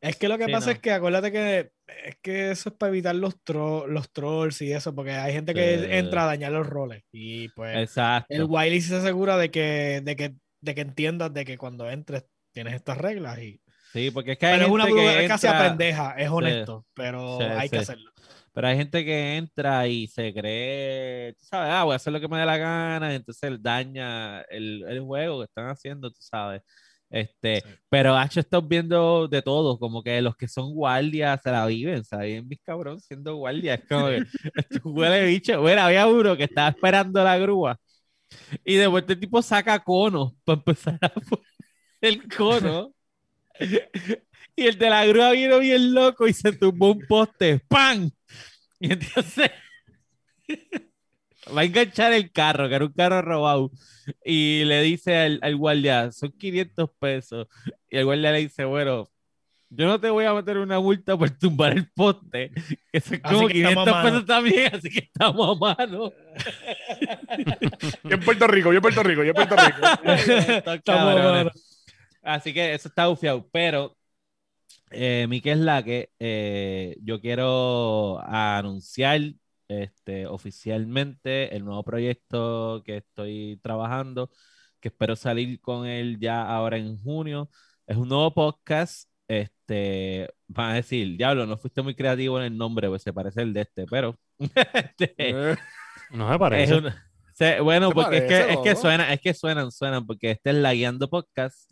Es 0.00 0.16
que 0.16 0.28
lo 0.28 0.38
que 0.38 0.46
Sí, 0.46 0.52
pasa 0.52 0.66
no. 0.66 0.72
es 0.72 0.78
que 0.78 0.92
acuérdate 0.92 1.30
que 1.32 1.72
es 2.06 2.16
que 2.22 2.50
eso 2.52 2.70
es 2.70 2.74
para 2.76 2.90
evitar 2.90 3.14
los, 3.14 3.34
tro- 3.44 3.86
los 3.86 4.10
trolls 4.12 4.62
y 4.62 4.72
eso, 4.72 4.94
porque 4.94 5.12
hay 5.12 5.32
gente 5.34 5.52
que 5.52 5.78
Sí. 5.78 5.84
entra 5.90 6.22
a 6.22 6.26
dañar 6.26 6.52
los 6.52 6.66
roles. 6.66 7.02
Y 7.12 7.48
pues 7.50 7.76
Exacto. 7.76 8.32
el 8.34 8.44
whitelist 8.44 8.88
se 8.88 8.96
asegura 8.96 9.36
de 9.36 9.50
que, 9.50 10.00
de 10.02 10.16
que, 10.16 10.34
de 10.62 10.74
que 10.74 10.80
entiendas 10.80 11.34
de 11.34 11.44
que 11.44 11.58
cuando 11.58 11.90
entres 11.90 12.24
tienes 12.52 12.74
estas 12.74 12.96
reglas. 12.98 13.38
Y... 13.40 13.60
Sí, 13.92 14.10
porque 14.10 14.32
es 14.32 14.38
que 14.38 14.46
hay 14.46 14.54
Pero 14.54 14.66
es 14.66 14.72
una 14.72 14.86
gente 14.86 15.00
que 15.00 15.24
entra- 15.26 15.68
pendeja, 15.68 16.14
es 16.16 16.30
honesto, 16.30 16.86
pero 16.94 17.38
hay 17.40 17.68
que 17.68 17.78
hacerlo. 17.78 18.10
Pero 18.52 18.66
hay 18.66 18.76
gente 18.76 19.04
que 19.04 19.36
entra 19.36 19.86
y 19.86 20.06
se 20.08 20.32
cree, 20.34 21.34
tú 21.38 21.44
sabes, 21.44 21.72
ah, 21.72 21.84
voy 21.84 21.92
a 21.92 21.96
hacer 21.96 22.12
lo 22.12 22.20
que 22.20 22.26
me 22.28 22.38
dé 22.38 22.46
la 22.46 22.56
gana, 22.56 23.12
y 23.12 23.16
entonces 23.16 23.42
él 23.44 23.62
daña 23.62 24.40
el, 24.42 24.84
el 24.88 25.00
juego 25.00 25.38
que 25.40 25.44
están 25.44 25.68
haciendo, 25.68 26.10
tú 26.10 26.20
sabes. 26.20 26.62
Este, 27.10 27.62
Sí. 27.62 27.68
pero 27.88 28.16
Hacho 28.16 28.40
estás 28.40 28.66
viendo 28.68 29.28
de 29.28 29.42
todo, 29.42 29.78
como 29.78 30.02
que 30.02 30.22
los 30.22 30.36
que 30.36 30.48
son 30.48 30.72
guardias 30.74 31.40
se 31.42 31.50
la 31.50 31.66
viven, 31.66 32.04
¿sabes? 32.04 32.44
Mis 32.44 32.60
cabrón 32.62 33.00
siendo 33.00 33.36
guardia, 33.36 33.74
es 33.74 33.84
como 33.88 34.06
que 34.08 34.18
esto 34.54 34.80
huele 34.90 35.26
bicho. 35.26 35.60
Bueno, 35.60 35.82
había 35.82 36.06
uno 36.06 36.36
que 36.36 36.44
estaba 36.44 36.68
esperando 36.70 37.22
la 37.24 37.36
grúa 37.38 37.78
y 38.64 38.76
de 38.76 38.86
vuelta 38.86 39.12
el 39.14 39.20
tipo 39.20 39.42
saca 39.42 39.78
conos 39.80 40.34
para 40.44 40.58
empezar 40.58 40.98
a 41.02 41.08
poner 41.10 41.46
el 42.00 42.28
cono. 42.28 42.94
Y 44.56 44.66
el 44.66 44.78
de 44.78 44.90
la 44.90 45.04
grúa 45.06 45.32
vino 45.32 45.58
bien 45.58 45.94
loco 45.94 46.26
y 46.28 46.32
se 46.32 46.52
tumbó 46.52 46.92
un 46.92 47.00
poste. 47.08 47.60
¡Pam! 47.68 48.10
Y 48.80 48.92
entonces 48.92 49.50
va 51.56 51.62
a 51.62 51.64
enganchar 51.64 52.12
el 52.12 52.30
carro, 52.32 52.68
que 52.68 52.74
era 52.74 52.84
un 52.84 52.92
carro 52.92 53.22
robado. 53.22 53.70
Y 54.24 54.64
le 54.64 54.82
dice 54.82 55.16
al, 55.16 55.38
al 55.42 55.56
guardia, 55.56 56.12
son 56.12 56.32
500 56.32 56.90
pesos. 56.98 57.48
Y 57.88 57.96
el 57.98 58.04
guardia 58.04 58.32
le 58.32 58.40
dice, 58.40 58.64
bueno, 58.64 59.08
yo 59.72 59.86
no 59.86 60.00
te 60.00 60.10
voy 60.10 60.24
a 60.24 60.34
meter 60.34 60.58
una 60.58 60.80
multa 60.80 61.16
por 61.16 61.30
tumbar 61.30 61.72
el 61.72 61.88
poste, 61.92 62.50
que 62.92 63.00
son 63.00 63.20
como 63.20 63.46
que 63.46 63.62
estamos 63.62 63.86
500 63.86 63.88
a 63.88 63.90
mano. 63.92 64.02
pesos 64.02 64.26
también, 64.26 64.74
así 64.74 64.90
que 64.90 64.98
estamos 64.98 65.56
a 65.56 65.76
mano. 65.76 66.12
Yo 68.02 68.16
en 68.16 68.20
Puerto 68.20 68.46
Rico, 68.48 68.72
yo 68.72 68.78
en 68.78 68.82
Puerto 68.82 69.02
Rico, 69.04 69.22
yo 69.22 69.30
en 69.30 69.34
Puerto 69.34 69.56
Rico. 69.56 69.78
Estamos 70.74 71.20
a 71.20 71.32
mano. 71.32 71.50
Así 72.22 72.52
que 72.52 72.74
eso 72.74 72.88
está 72.88 73.06
bufiado. 73.06 73.48
Pero, 73.52 73.96
eh, 74.90 75.26
mi 75.28 75.40
que 75.40 75.52
es 75.52 75.58
la 75.58 75.84
que 75.84 76.10
eh, 76.18 76.96
yo 77.02 77.20
quiero 77.20 78.20
anunciar 78.26 79.20
este, 79.70 80.26
oficialmente 80.26 81.54
el 81.56 81.64
nuevo 81.64 81.82
proyecto 81.84 82.82
que 82.84 82.98
estoy 82.98 83.58
trabajando, 83.62 84.30
que 84.80 84.88
espero 84.88 85.14
salir 85.16 85.60
con 85.60 85.86
él 85.86 86.18
ya 86.20 86.42
ahora 86.46 86.76
en 86.76 86.98
junio. 87.02 87.50
Es 87.86 87.96
un 87.96 88.08
nuevo 88.08 88.32
podcast. 88.34 89.08
Este, 89.28 90.28
van 90.48 90.72
a 90.72 90.74
decir, 90.74 91.16
diablo, 91.16 91.46
no 91.46 91.56
fuiste 91.56 91.82
muy 91.82 91.94
creativo 91.94 92.38
en 92.40 92.46
el 92.46 92.56
nombre, 92.58 92.88
pues 92.88 93.02
se 93.02 93.12
parece 93.12 93.42
el 93.42 93.52
de 93.52 93.60
este, 93.60 93.86
pero 93.86 94.18
este, 94.74 95.14
Eh, 95.18 95.56
No 96.10 96.32
es 96.32 96.38
parece. 96.38 96.74
un- 96.74 96.90
se- 97.32 97.60
bueno, 97.60 97.88
Se 97.90 97.94
porque 97.94 98.16
es 98.16 98.22
que, 98.24 98.28
parece, 98.40 98.52
es 98.54 98.58
que 98.58 98.74
suena, 98.76 99.12
es 99.12 99.20
que 99.20 99.32
suenan, 99.34 99.70
suenan, 99.70 100.04
porque 100.06 100.32
este 100.32 100.50
es 100.50 100.56
la 100.56 100.74
Guiando 100.74 101.08
Podcast 101.08 101.70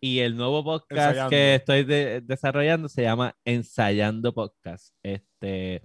y 0.00 0.18
el 0.18 0.36
nuevo 0.36 0.64
podcast 0.64 0.90
Ensayando. 1.10 1.30
que 1.30 1.54
estoy 1.54 1.84
de- 1.84 2.20
desarrollando 2.22 2.88
se 2.88 3.02
llama 3.02 3.36
Ensayando 3.44 4.34
Podcast. 4.34 4.92
Este, 5.04 5.82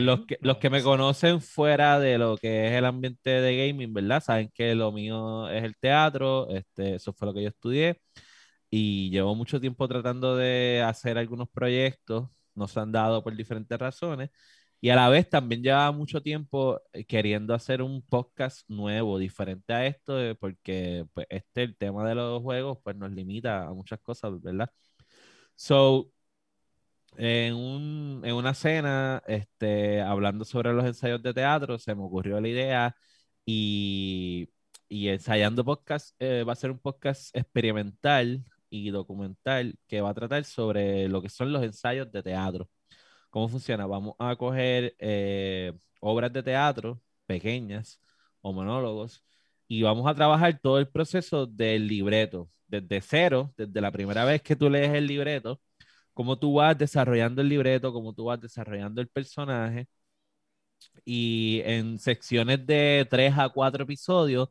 los 0.00 0.26
que, 0.26 0.38
los 0.40 0.58
que 0.58 0.70
me 0.70 0.82
conocen 0.82 1.40
fuera 1.40 1.98
de 1.98 2.18
lo 2.18 2.36
que 2.36 2.66
es 2.68 2.72
el 2.72 2.84
ambiente 2.84 3.30
de 3.30 3.68
gaming, 3.68 3.92
¿verdad? 3.92 4.22
Saben 4.22 4.50
que 4.54 4.74
lo 4.74 4.92
mío 4.92 5.48
es 5.50 5.64
el 5.64 5.76
teatro, 5.76 6.48
este, 6.50 6.96
eso 6.96 7.12
fue 7.12 7.26
lo 7.26 7.34
que 7.34 7.42
yo 7.42 7.48
estudié 7.48 8.00
y 8.70 9.10
llevo 9.10 9.34
mucho 9.34 9.60
tiempo 9.60 9.88
tratando 9.88 10.36
de 10.36 10.82
hacer 10.86 11.18
algunos 11.18 11.48
proyectos, 11.50 12.28
no 12.54 12.68
se 12.68 12.80
han 12.80 12.92
dado 12.92 13.22
por 13.22 13.36
diferentes 13.36 13.78
razones 13.78 14.30
y 14.80 14.90
a 14.90 14.96
la 14.96 15.08
vez 15.08 15.28
también 15.28 15.62
llevaba 15.62 15.90
mucho 15.92 16.22
tiempo 16.22 16.80
eh, 16.92 17.04
queriendo 17.04 17.54
hacer 17.54 17.82
un 17.82 18.02
podcast 18.02 18.68
nuevo, 18.68 19.18
diferente 19.18 19.72
a 19.72 19.86
esto, 19.86 20.20
eh, 20.22 20.34
porque 20.34 21.06
pues, 21.14 21.26
este, 21.30 21.62
el 21.64 21.76
tema 21.76 22.06
de 22.08 22.14
los 22.14 22.42
juegos, 22.42 22.78
pues 22.84 22.96
nos 22.96 23.10
limita 23.10 23.66
a 23.66 23.72
muchas 23.74 24.00
cosas, 24.00 24.40
¿verdad? 24.42 24.70
So, 25.54 26.12
en, 27.18 27.54
un- 27.54 28.22
en 28.24 28.34
una 28.34 28.54
cena, 28.54 29.22
este, 29.26 30.00
hablando 30.02 30.44
sobre 30.44 30.72
los 30.72 30.84
ensayos 30.84 31.22
de 31.22 31.34
teatro, 31.34 31.78
se 31.78 31.94
me 31.94 32.02
ocurrió 32.02 32.40
la 32.40 32.48
idea 32.48 32.96
y, 33.44 34.48
y 34.88 35.08
ensayando 35.08 35.64
podcast 35.64 36.14
eh, 36.20 36.44
va 36.44 36.52
a 36.52 36.56
ser 36.56 36.70
un 36.70 36.78
podcast 36.78 37.34
experimental 37.36 38.44
y 38.70 38.90
documental 38.90 39.76
que 39.86 40.00
va 40.00 40.10
a 40.10 40.14
tratar 40.14 40.44
sobre 40.44 41.08
lo 41.08 41.22
que 41.22 41.28
son 41.28 41.52
los 41.52 41.62
ensayos 41.62 42.10
de 42.12 42.22
teatro. 42.22 42.68
¿Cómo 43.30 43.48
funciona? 43.48 43.86
Vamos 43.86 44.14
a 44.18 44.36
coger 44.36 44.94
eh, 44.98 45.72
obras 46.00 46.32
de 46.32 46.42
teatro 46.42 47.00
pequeñas 47.26 48.00
o 48.40 48.52
monólogos 48.52 49.24
y 49.68 49.82
vamos 49.82 50.06
a 50.08 50.14
trabajar 50.14 50.58
todo 50.62 50.78
el 50.78 50.88
proceso 50.88 51.46
del 51.46 51.86
libreto, 51.88 52.48
desde 52.66 53.00
cero, 53.00 53.52
desde 53.56 53.80
la 53.80 53.90
primera 53.92 54.24
vez 54.24 54.42
que 54.42 54.56
tú 54.56 54.70
lees 54.70 54.92
el 54.94 55.06
libreto, 55.06 55.60
cómo 56.16 56.38
tú 56.40 56.54
vas 56.56 56.78
desarrollando 56.78 57.42
el 57.42 57.50
libreto, 57.50 57.92
cómo 57.94 58.14
tú 58.14 58.26
vas 58.26 58.40
desarrollando 58.40 59.02
el 59.02 59.08
personaje 59.08 59.88
y 61.04 61.62
en 61.64 61.98
secciones 61.98 62.66
de 62.66 63.06
tres 63.10 63.34
a 63.38 63.48
cuatro 63.48 63.84
episodios 63.84 64.48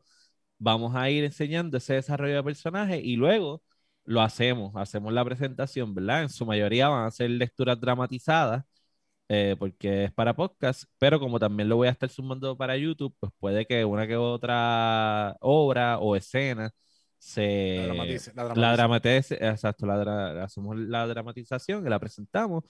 vamos 0.58 0.94
a 0.96 1.10
ir 1.10 1.24
enseñando 1.24 1.76
ese 1.78 1.94
desarrollo 1.94 2.36
de 2.36 2.42
personaje 2.44 3.00
y 3.00 3.16
luego 3.16 3.62
lo 4.04 4.22
hacemos, 4.22 4.72
hacemos 4.76 5.12
la 5.12 5.24
presentación, 5.24 5.94
¿verdad? 5.94 6.22
En 6.22 6.28
su 6.28 6.46
mayoría 6.46 6.88
van 6.88 7.06
a 7.06 7.10
ser 7.10 7.30
lecturas 7.30 7.80
dramatizadas 7.80 8.64
eh, 9.28 9.56
porque 9.58 10.04
es 10.06 10.12
para 10.12 10.34
podcast, 10.36 10.84
pero 10.98 11.20
como 11.20 11.38
también 11.40 11.68
lo 11.68 11.76
voy 11.76 11.88
a 11.88 11.92
estar 11.92 12.10
sumando 12.10 12.56
para 12.56 12.76
YouTube, 12.76 13.14
pues 13.20 13.32
puede 13.40 13.66
que 13.66 13.84
una 13.84 14.06
que 14.06 14.16
otra 14.16 15.36
obra 15.40 15.98
o 16.00 16.16
escena 16.16 16.70
se 17.18 17.86
La 18.54 18.76
exacto, 19.32 19.86
la, 19.86 20.44
hacemos 20.44 20.76
la 20.78 21.06
dramatización, 21.06 21.82
que 21.84 21.90
la 21.90 21.98
presentamos. 21.98 22.64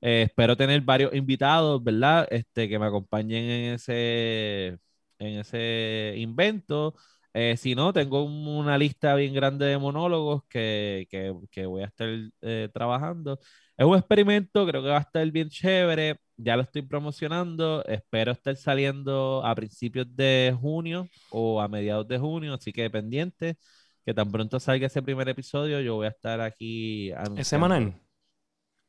Eh, 0.00 0.22
espero 0.26 0.56
tener 0.56 0.80
varios 0.82 1.14
invitados, 1.14 1.82
¿verdad? 1.82 2.26
Este, 2.30 2.68
que 2.68 2.78
me 2.78 2.86
acompañen 2.86 3.44
en 3.44 3.74
ese, 3.74 4.78
en 5.18 5.38
ese 5.40 6.14
invento. 6.18 6.94
Eh, 7.34 7.56
si 7.56 7.74
no, 7.74 7.92
tengo 7.92 8.24
un- 8.24 8.46
una 8.48 8.76
lista 8.76 9.14
bien 9.14 9.32
grande 9.34 9.66
de 9.66 9.78
monólogos 9.78 10.42
que, 10.48 11.06
que- 11.10 11.34
que 11.50 11.66
voy 11.66 11.82
a 11.82 11.86
estar 11.86 12.08
eh, 12.42 12.68
trabajando. 12.74 13.38
Es 13.76 13.86
un 13.86 13.96
experimento, 13.96 14.66
creo 14.66 14.82
que 14.82 14.88
va 14.90 14.98
a 14.98 15.00
estar 15.00 15.30
bien 15.30 15.48
chévere. 15.48 16.16
Ya 16.36 16.56
lo 16.56 16.62
estoy 16.62 16.82
promocionando. 16.82 17.84
Espero 17.86 18.32
estar 18.32 18.56
saliendo 18.56 19.44
a 19.44 19.54
principios 19.54 20.06
de 20.14 20.54
junio 20.60 21.08
o 21.30 21.60
a 21.60 21.68
mediados 21.68 22.06
de 22.08 22.18
junio, 22.18 22.54
así 22.54 22.72
que 22.72 22.90
pendiente 22.90 23.56
que 24.04 24.14
tan 24.14 24.30
pronto 24.30 24.58
salga 24.60 24.86
ese 24.86 25.02
primer 25.02 25.28
episodio, 25.28 25.80
yo 25.80 25.94
voy 25.96 26.06
a 26.06 26.10
estar 26.10 26.40
aquí 26.40 27.12
¿Es 27.36 27.48
semanal? 27.48 27.94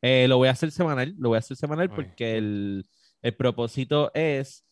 Eh, 0.01 0.27
lo 0.27 0.37
voy 0.37 0.49
a 0.49 0.51
hacer 0.51 0.71
semanal, 0.71 1.13
lo 1.17 1.29
voy 1.29 1.37
a 1.37 1.39
hacer 1.39 1.55
semanal 1.55 1.89
porque 1.89 2.37
el, 2.37 2.85
el 3.21 3.35
propósito 3.35 4.11
es 4.13 4.65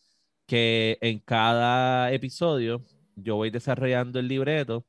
que 0.46 0.98
en 1.00 1.20
cada 1.20 2.12
episodio 2.12 2.82
yo 3.16 3.36
voy 3.36 3.50
desarrollando 3.50 4.18
el 4.18 4.28
libreto 4.28 4.86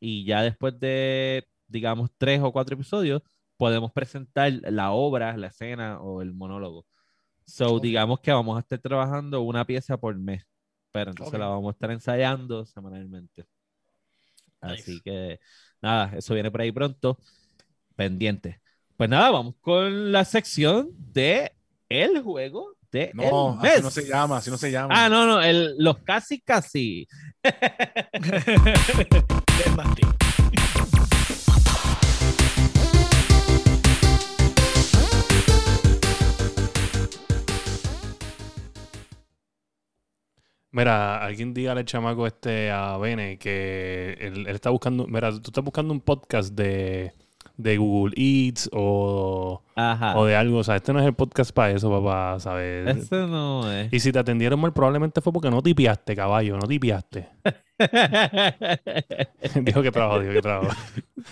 y 0.00 0.24
ya 0.24 0.42
después 0.42 0.78
de, 0.80 1.46
digamos, 1.68 2.10
tres 2.18 2.40
o 2.42 2.52
cuatro 2.52 2.74
episodios, 2.74 3.22
podemos 3.56 3.92
presentar 3.92 4.52
la 4.52 4.90
obra, 4.92 5.36
la 5.36 5.46
escena 5.48 6.00
o 6.00 6.22
el 6.22 6.34
monólogo. 6.34 6.86
So, 7.46 7.76
Ok. 7.76 7.82
digamos 7.82 8.20
que 8.20 8.32
vamos 8.32 8.56
a 8.56 8.60
estar 8.60 8.78
trabajando 8.80 9.42
una 9.42 9.64
pieza 9.64 9.96
por 9.96 10.16
mes, 10.18 10.44
pero 10.92 11.10
entonces 11.10 11.34
Ok. 11.34 11.40
la 11.40 11.46
vamos 11.48 11.68
a 11.68 11.72
estar 11.72 11.90
ensayando 11.90 12.64
semanalmente. 12.66 13.44
Así 14.64 14.92
Nice. 14.92 15.02
que 15.04 15.40
nada, 15.82 16.12
eso 16.16 16.34
viene 16.34 16.50
por 16.50 16.60
ahí 16.60 16.72
pronto. 16.72 17.18
Pendiente. 17.96 18.60
Pues 18.96 19.10
nada, 19.10 19.30
vamos 19.30 19.54
con 19.60 20.12
la 20.12 20.24
sección 20.24 20.90
de 20.96 21.52
el 21.88 22.22
juego 22.22 22.76
de 22.90 23.10
No, 23.14 23.58
el 23.62 23.68
así 23.68 23.74
mes. 23.76 23.82
no 23.82 23.90
se 23.90 24.06
llama, 24.06 24.36
así 24.38 24.50
no 24.50 24.58
se 24.58 24.70
llama. 24.70 24.94
Ah, 24.96 25.08
no, 25.08 25.26
no, 25.26 25.42
el, 25.42 25.74
los 25.78 25.98
casi 25.98 26.40
casi. 26.40 27.06
Mira, 40.74 41.24
alguien 41.24 41.54
dígale 41.54 41.80
al 41.80 41.86
chamaco 41.86 42.26
este 42.26 42.72
a 42.72 42.96
Bene 42.98 43.38
que 43.38 44.16
él, 44.20 44.48
él 44.48 44.56
está 44.56 44.70
buscando, 44.70 45.06
mira, 45.06 45.30
tú 45.30 45.42
estás 45.46 45.62
buscando 45.62 45.92
un 45.92 46.00
podcast 46.00 46.52
de, 46.52 47.12
de 47.56 47.76
Google 47.76 48.12
Eats 48.16 48.68
o, 48.72 49.62
Ajá. 49.76 50.18
o 50.18 50.24
de 50.26 50.34
algo, 50.34 50.58
o 50.58 50.64
sea, 50.64 50.74
este 50.74 50.92
no 50.92 50.98
es 50.98 51.06
el 51.06 51.14
podcast 51.14 51.52
para 51.52 51.70
eso, 51.70 51.88
papá, 51.92 52.40
¿sabes? 52.40 52.96
Eso 52.96 53.28
no 53.28 53.70
es. 53.70 53.92
Y 53.92 54.00
si 54.00 54.10
te 54.10 54.18
atendieron 54.18 54.58
mal, 54.58 54.72
probablemente 54.72 55.20
fue 55.20 55.32
porque 55.32 55.48
no 55.48 55.62
tipiaste, 55.62 56.16
caballo, 56.16 56.56
no 56.56 56.66
tipiaste. 56.66 57.28
dijo 59.62 59.82
que 59.82 59.90
trabajo, 59.90 60.20
dijo 60.20 60.32
que 60.32 60.42
trabajo. 60.42 60.76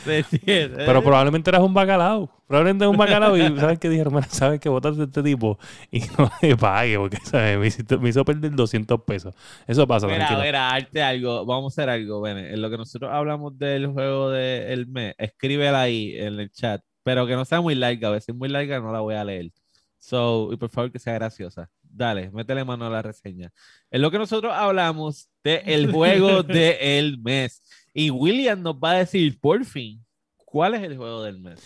Pero 0.44 1.02
probablemente 1.02 1.50
eras 1.50 1.62
un 1.62 1.72
bacalao. 1.74 2.31
Probablemente 2.46 2.87
un 2.87 2.96
bacalao 2.96 3.37
y 3.37 3.40
¿sabes 3.59 3.78
qué 3.78 3.88
dijeron? 3.88 4.14
Mira, 4.14 4.26
¿sabes 4.28 4.61
que 4.61 4.68
votaste 4.68 5.02
a 5.02 5.05
este 5.05 5.22
tipo? 5.22 5.59
Y 5.90 6.00
no 6.18 6.31
le 6.40 6.57
pague 6.57 6.98
porque, 6.98 7.18
¿sabes? 7.24 7.59
Me, 7.59 7.66
hiciste- 7.66 7.98
me 7.98 8.09
hizo 8.09 8.24
perder 8.24 8.52
200 8.52 9.00
pesos. 9.02 9.35
Eso 9.66 9.87
pasa, 9.87 10.07
Mira, 10.07 10.18
tranquilo. 10.18 10.42
mira, 10.42 10.70
arte 10.70 11.02
algo. 11.02 11.46
Vamos 11.46 11.72
a 11.72 11.83
hacer 11.83 11.90
algo, 11.90 12.20
Bene. 12.20 12.52
En 12.52 12.61
lo 12.61 12.70
que 12.70 12.76
nosotros 12.78 13.11
hablamos 13.12 13.57
del 13.59 13.87
juego 13.88 14.31
del 14.31 14.87
mes, 14.88 15.14
escríbela 15.18 15.83
ahí 15.83 16.14
en 16.18 16.40
el 16.40 16.50
chat. 16.50 16.83
Pero 17.05 17.26
que 17.26 17.35
no 17.35 17.44
sea 17.44 17.61
muy 17.61 17.74
larga. 17.74 18.09
A 18.09 18.12
veces 18.12 18.31
es 18.31 18.35
muy 18.35 18.48
larga, 18.48 18.81
no 18.81 18.92
la 18.92 19.00
voy 19.00 19.14
a 19.14 19.24
leer. 19.24 19.50
So, 19.98 20.50
y 20.52 20.57
por 20.57 20.68
favor 20.68 20.90
que 20.90 20.98
sea 20.98 21.14
graciosa. 21.14 21.70
Dale, 21.94 22.31
métele 22.31 22.64
mano 22.64 22.87
a 22.87 22.90
la 22.90 23.02
reseña. 23.02 23.52
En 23.90 24.00
lo 24.00 24.11
que 24.11 24.18
nosotros 24.18 24.52
hablamos 24.55 25.28
del 25.44 25.92
juego 25.92 26.42
del 26.42 27.18
mes. 27.18 27.62
Y 27.92 28.11
William 28.11 28.62
nos 28.62 28.76
va 28.76 28.92
a 28.92 28.98
decir, 28.98 29.38
por 29.38 29.64
fin, 29.66 30.02
¿cuál 30.37 30.74
es 30.74 30.83
el 30.83 30.96
juego 30.96 31.22
del 31.22 31.38
mes? 31.38 31.61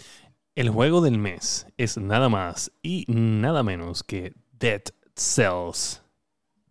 El 0.57 0.71
juego 0.71 1.01
del 1.01 1.19
mes 1.19 1.67
es 1.77 1.97
nada 1.97 2.29
más 2.29 2.73
y 2.83 3.05
nada 3.09 3.63
menos 3.63 4.03
que 4.03 4.33
Dead 4.53 4.83
Cells. 5.15 6.03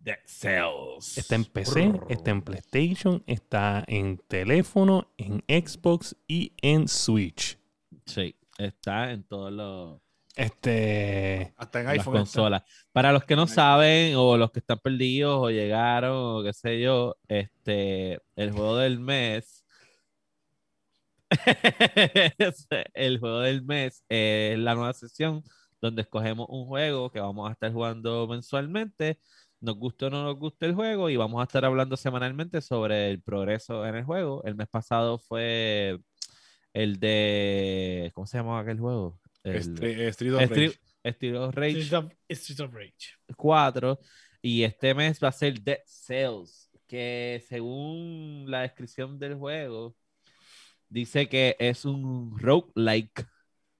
Dead 0.00 0.18
Cells. 0.26 1.16
Está 1.16 1.36
en 1.36 1.44
PC, 1.46 2.00
está 2.10 2.30
en 2.30 2.42
PlayStation, 2.42 3.22
está 3.26 3.84
en 3.86 4.18
teléfono, 4.28 5.08
en 5.16 5.42
Xbox 5.48 6.14
y 6.28 6.52
en 6.60 6.88
Switch. 6.88 7.58
Sí, 8.04 8.34
está 8.58 9.12
en 9.12 9.24
todos 9.24 9.50
los 9.50 10.00
Este. 10.36 11.54
Hasta 11.56 11.80
en 11.80 11.86
las 11.86 11.92
iPhone. 11.94 12.16
está. 12.16 12.20
consolas. 12.20 12.62
Para 12.92 13.10
los 13.12 13.24
que 13.24 13.36
no 13.36 13.46
saben 13.46 14.14
o 14.16 14.36
los 14.36 14.52
que 14.52 14.60
están 14.60 14.78
perdidos 14.78 15.38
o 15.42 15.50
llegaron 15.50 16.12
o 16.14 16.42
qué 16.44 16.52
sé 16.52 16.80
yo, 16.80 17.16
este, 17.26 18.20
el 18.36 18.52
juego 18.52 18.76
del 18.76 19.00
mes, 19.00 19.64
el 22.94 23.18
juego 23.18 23.40
del 23.40 23.64
mes 23.64 24.04
es 24.08 24.58
la 24.58 24.74
nueva 24.74 24.92
sesión 24.92 25.42
donde 25.80 26.02
escogemos 26.02 26.46
un 26.50 26.66
juego 26.66 27.10
que 27.10 27.20
vamos 27.20 27.48
a 27.48 27.52
estar 27.52 27.72
jugando 27.72 28.26
mensualmente. 28.28 29.18
Nos 29.60 29.76
gusta 29.76 30.06
o 30.06 30.10
no 30.10 30.24
nos 30.24 30.36
gusta 30.38 30.66
el 30.66 30.74
juego 30.74 31.08
y 31.10 31.16
vamos 31.16 31.40
a 31.40 31.44
estar 31.44 31.64
hablando 31.64 31.96
semanalmente 31.96 32.60
sobre 32.60 33.10
el 33.10 33.22
progreso 33.22 33.86
en 33.86 33.96
el 33.96 34.04
juego. 34.04 34.42
El 34.44 34.54
mes 34.56 34.68
pasado 34.68 35.18
fue 35.18 35.98
el 36.74 37.00
de, 37.00 38.12
¿cómo 38.14 38.26
se 38.26 38.38
llamaba 38.38 38.60
aquel 38.60 38.78
juego? 38.80 39.18
El, 39.50 39.56
Street, 39.56 40.08
Street 40.08 40.32
of 40.34 40.42
Street, 40.42 40.68
Rage. 40.68 40.80
Street 41.04 41.34
of 41.36 41.54
Rage. 41.54 41.70
Streets 41.84 41.92
of, 41.92 42.12
Streets 42.30 42.60
of 42.60 42.74
Rage. 42.74 43.14
4 43.36 43.98
y 44.42 44.62
este 44.62 44.94
mes 44.94 45.18
va 45.22 45.28
a 45.28 45.32
ser 45.32 45.60
Dead 45.60 45.78
Cells, 45.86 46.70
que 46.86 47.42
según 47.48 48.44
la 48.48 48.62
descripción 48.62 49.18
del 49.18 49.34
juego 49.34 49.96
dice 50.88 51.28
que 51.28 51.56
es 51.58 51.84
un 51.84 52.38
roguelike 52.38 53.26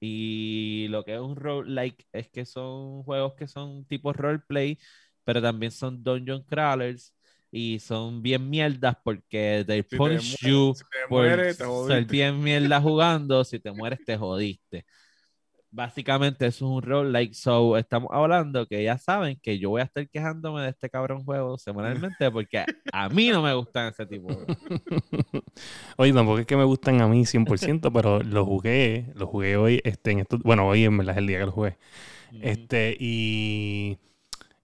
y 0.00 0.87
lo 0.90 1.05
que 1.05 1.14
es 1.14 1.20
un 1.20 1.37
roguelike 1.37 2.07
es 2.12 2.29
que 2.31 2.44
son 2.44 3.02
juegos 3.05 3.35
que 3.35 3.46
son 3.46 3.85
tipo 3.87 4.12
roleplay, 4.12 4.79
pero 5.24 5.40
también 5.40 5.72
son 5.72 6.02
dungeon 6.02 6.42
crawlers 6.44 7.14
y 7.50 7.79
son 7.79 8.22
bien 8.22 8.50
mierdas 8.50 8.96
porque 9.05 9.64
they 9.66 9.83
Si 9.83 9.88
te 9.90 9.96
punish 9.96 10.37
mueres- 10.37 10.40
you 10.40 10.74
si 10.74 10.83
te 10.85 11.09
por 11.09 11.22
mueres, 11.22 11.59
te 11.59 11.64
ser 11.87 12.05
bien 12.05 12.42
mierda 12.42 12.81
jugando, 12.81 13.44
si 13.44 13.59
te 13.61 13.70
mueres 13.72 14.05
te 14.05 14.16
jodiste. 14.16 14.85
Básicamente 15.76 16.46
eso 16.46 16.64
es 16.64 16.70
un 16.70 16.80
role 16.80 17.10
like 17.10 17.34
so 17.34 17.76
estamos 17.76 18.08
hablando 18.10 18.64
que 18.66 18.82
ya 18.82 18.96
saben 18.96 19.38
que 19.42 19.58
yo 19.58 19.68
voy 19.68 19.82
a 19.82 19.84
estar 19.84 20.08
quejándome 20.08 20.62
de 20.62 20.70
este 20.70 20.88
cabrón 20.88 21.22
juego 21.22 21.58
semanalmente 21.58 22.30
porque 22.32 22.64
a 22.90 23.08
mí 23.10 23.28
no 23.28 23.42
me 23.42 23.52
gustan 23.52 23.88
ese 23.88 24.06
tipo 24.06 24.28
de. 24.32 24.46
Oye, 25.98 26.14
tampoco 26.14 26.38
es 26.38 26.46
que 26.46 26.56
me 26.56 26.64
gustan 26.64 27.02
a 27.02 27.08
mí 27.08 27.26
100%, 27.26 27.92
pero 27.92 28.22
lo 28.22 28.46
jugué, 28.46 29.12
lo 29.16 29.26
jugué 29.26 29.58
hoy, 29.58 29.82
este, 29.84 30.12
en 30.12 30.20
estos, 30.20 30.40
bueno, 30.42 30.66
hoy 30.66 30.84
en 30.84 30.96
verdad 30.96 31.12
es 31.12 31.18
el 31.18 31.26
día 31.26 31.40
que 31.40 31.44
lo 31.44 31.52
jugué. 31.52 31.76
Este, 32.40 32.96
y 32.98 33.98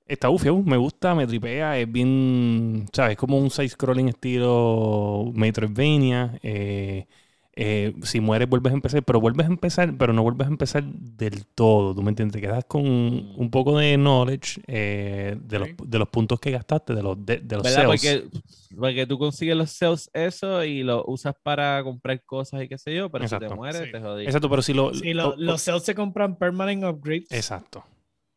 está 0.06 0.28
bufio, 0.28 0.62
me 0.62 0.78
gusta, 0.78 1.14
me 1.14 1.26
tripea, 1.26 1.78
es 1.78 1.92
bien, 1.92 2.86
¿sabes? 2.90 3.18
Como 3.18 3.36
un 3.38 3.50
side-scrolling 3.50 4.08
estilo 4.08 5.30
Metroidvania. 5.34 6.38
Eh, 6.42 7.06
eh, 7.54 7.94
si 8.02 8.20
mueres, 8.20 8.48
vuelves 8.48 8.72
a 8.72 8.76
empezar, 8.76 9.02
pero 9.02 9.20
vuelves 9.20 9.46
a 9.46 9.50
empezar, 9.50 9.94
pero 9.98 10.12
no 10.12 10.22
vuelves 10.22 10.46
a 10.46 10.50
empezar 10.50 10.84
del 10.84 11.44
todo, 11.46 11.94
¿tú 11.94 12.02
me 12.02 12.08
entiendes? 12.10 12.34
Te 12.34 12.40
quedas 12.46 12.64
con 12.64 12.82
un 12.86 13.50
poco 13.50 13.76
de 13.78 13.96
knowledge 13.96 14.62
eh, 14.66 15.36
de, 15.40 15.58
los, 15.58 15.68
Ok. 15.70 15.82
de 15.84 15.98
los 15.98 16.08
puntos 16.08 16.40
que 16.40 16.50
gastaste, 16.50 16.94
de 16.94 17.02
los, 17.02 17.24
de, 17.24 17.38
de 17.38 17.56
los 17.56 17.64
¿Verdad? 17.64 17.90
cells. 17.90 18.30
Porque, 18.30 18.76
porque 18.76 19.06
tú 19.06 19.18
consigues 19.18 19.56
los 19.56 19.70
sales 19.70 20.10
eso 20.14 20.64
y 20.64 20.82
lo 20.82 21.04
usas 21.06 21.34
para 21.42 21.82
comprar 21.84 22.22
cosas 22.24 22.62
y 22.62 22.68
qué 22.68 22.78
sé 22.78 22.94
yo, 22.94 23.10
pero 23.10 23.24
si 23.26 23.30
te 23.30 23.36
Exacto. 23.36 23.56
mueres 23.56 23.82
Sí. 23.84 23.92
te 23.92 24.00
jodiste. 24.00 24.28
Exacto, 24.30 24.48
pero 24.48 24.62
si 24.62 24.72
lo... 24.72 24.94
Sí, 24.94 25.12
lo- 25.12 25.36
lo- 25.36 25.36
los 25.36 25.60
cells 25.62 25.82
se 25.84 25.94
compran 25.94 26.36
permanent 26.36 26.84
upgrades. 26.84 27.30
Exacto. 27.30 27.84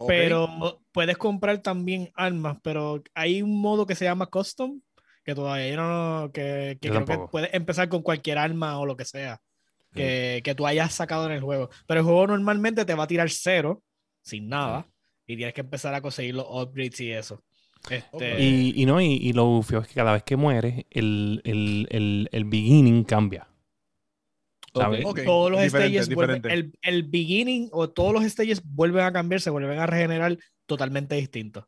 Pero 0.08 0.82
puedes 0.92 1.18
comprar 1.18 1.60
también 1.62 2.12
armas, 2.16 2.58
pero 2.62 3.02
hay 3.14 3.42
un 3.42 3.62
modo 3.62 3.86
que 3.86 3.96
se 3.96 4.04
llama 4.04 4.26
custom, 4.26 4.82
que 5.26 5.36
todavía 5.36 5.76
no, 5.76 6.32
que, 6.32 6.78
que 6.80 6.90
creo 6.90 7.02
que 7.02 7.06
tampoco. 7.08 7.32
puedes 7.32 7.54
empezar 7.54 7.90
con 7.90 8.04
cualquier 8.04 8.38
arma 8.38 8.80
o 8.80 8.86
lo 8.86 8.96
que 8.96 9.06
sea 9.06 9.42
que, 9.94 10.42
que 10.44 10.56
tú 10.56 10.68
hayas 10.68 10.94
sacado 10.94 11.26
en 11.26 11.32
el 11.32 11.42
juego. 11.42 11.70
Pero 11.88 12.02
el 12.02 12.06
juego 12.06 12.28
normalmente 12.28 12.86
te 12.86 12.94
va 12.94 13.06
a 13.06 13.08
tirar 13.08 13.30
cero, 13.30 13.82
sin 14.22 14.48
nada, 14.50 14.88
y 15.26 15.36
tienes 15.36 15.54
que 15.54 15.62
empezar 15.62 15.94
a 15.96 16.02
conseguir 16.02 16.36
los 16.36 16.46
upgrades 16.48 17.00
y 17.02 17.12
eso. 17.12 17.44
Este, 17.90 18.42
Y, 18.42 18.82
y 18.82 18.86
no, 18.86 19.00
y, 19.02 19.06
y 19.06 19.34
lo 19.34 19.62
feo 19.62 19.80
es 19.80 19.88
que 19.88 19.94
cada 19.96 20.14
vez 20.14 20.24
que 20.24 20.36
mueres, 20.36 20.86
el, 20.92 21.42
el, 21.44 21.88
el, 21.90 22.30
el 22.32 22.46
beginning 22.46 23.04
cambia. 23.04 23.48
¿Sabes? 24.74 25.06
Ok, 25.06 25.22
todos 25.24 25.52
los 25.52 25.62
diferente, 25.62 26.00
stages 26.04 26.14
vuelven, 26.14 26.42
diferente. 26.42 26.78
el, 26.84 26.96
el 26.96 27.04
beginning 27.04 27.70
o 27.72 27.90
todos 27.90 28.12
los 28.12 28.24
stages 28.26 28.62
vuelven 28.64 29.06
a 29.06 29.14
cambiar, 29.14 29.40
se 29.40 29.50
vuelven 29.50 29.80
a 29.80 29.86
regenerar 29.88 30.38
totalmente 30.66 31.16
distintos. 31.16 31.66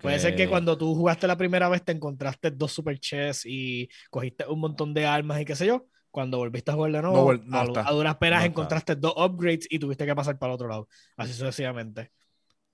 Puede 0.00 0.18
ser 0.18 0.36
que 0.36 0.48
cuando 0.48 0.76
tú 0.78 0.94
jugaste 0.94 1.26
la 1.26 1.36
primera 1.36 1.68
vez 1.68 1.84
te 1.84 1.92
encontraste 1.92 2.50
dos 2.50 2.72
super 2.72 2.98
chests 2.98 3.44
y 3.46 3.88
cogiste 4.10 4.46
un 4.46 4.60
montón 4.60 4.94
de 4.94 5.06
armas 5.06 5.40
y 5.40 5.44
qué 5.44 5.56
sé 5.56 5.66
yo. 5.66 5.86
Cuando 6.10 6.38
volviste 6.38 6.70
a 6.70 6.74
jugar 6.74 6.92
de 6.92 7.02
nuevo, 7.02 7.34
No 7.34 7.58
a, 7.58 7.64
está. 7.64 7.88
a 7.88 7.92
duras 7.92 8.16
penas 8.18 8.38
No 8.40 8.46
está. 8.46 8.46
encontraste 8.46 8.94
dos 8.96 9.14
upgrades 9.16 9.66
y 9.68 9.78
tuviste 9.80 10.06
que 10.06 10.14
pasar 10.14 10.38
para 10.38 10.52
el 10.52 10.54
otro 10.54 10.68
lado. 10.68 10.88
Así 11.16 11.32
sucesivamente. 11.32 12.12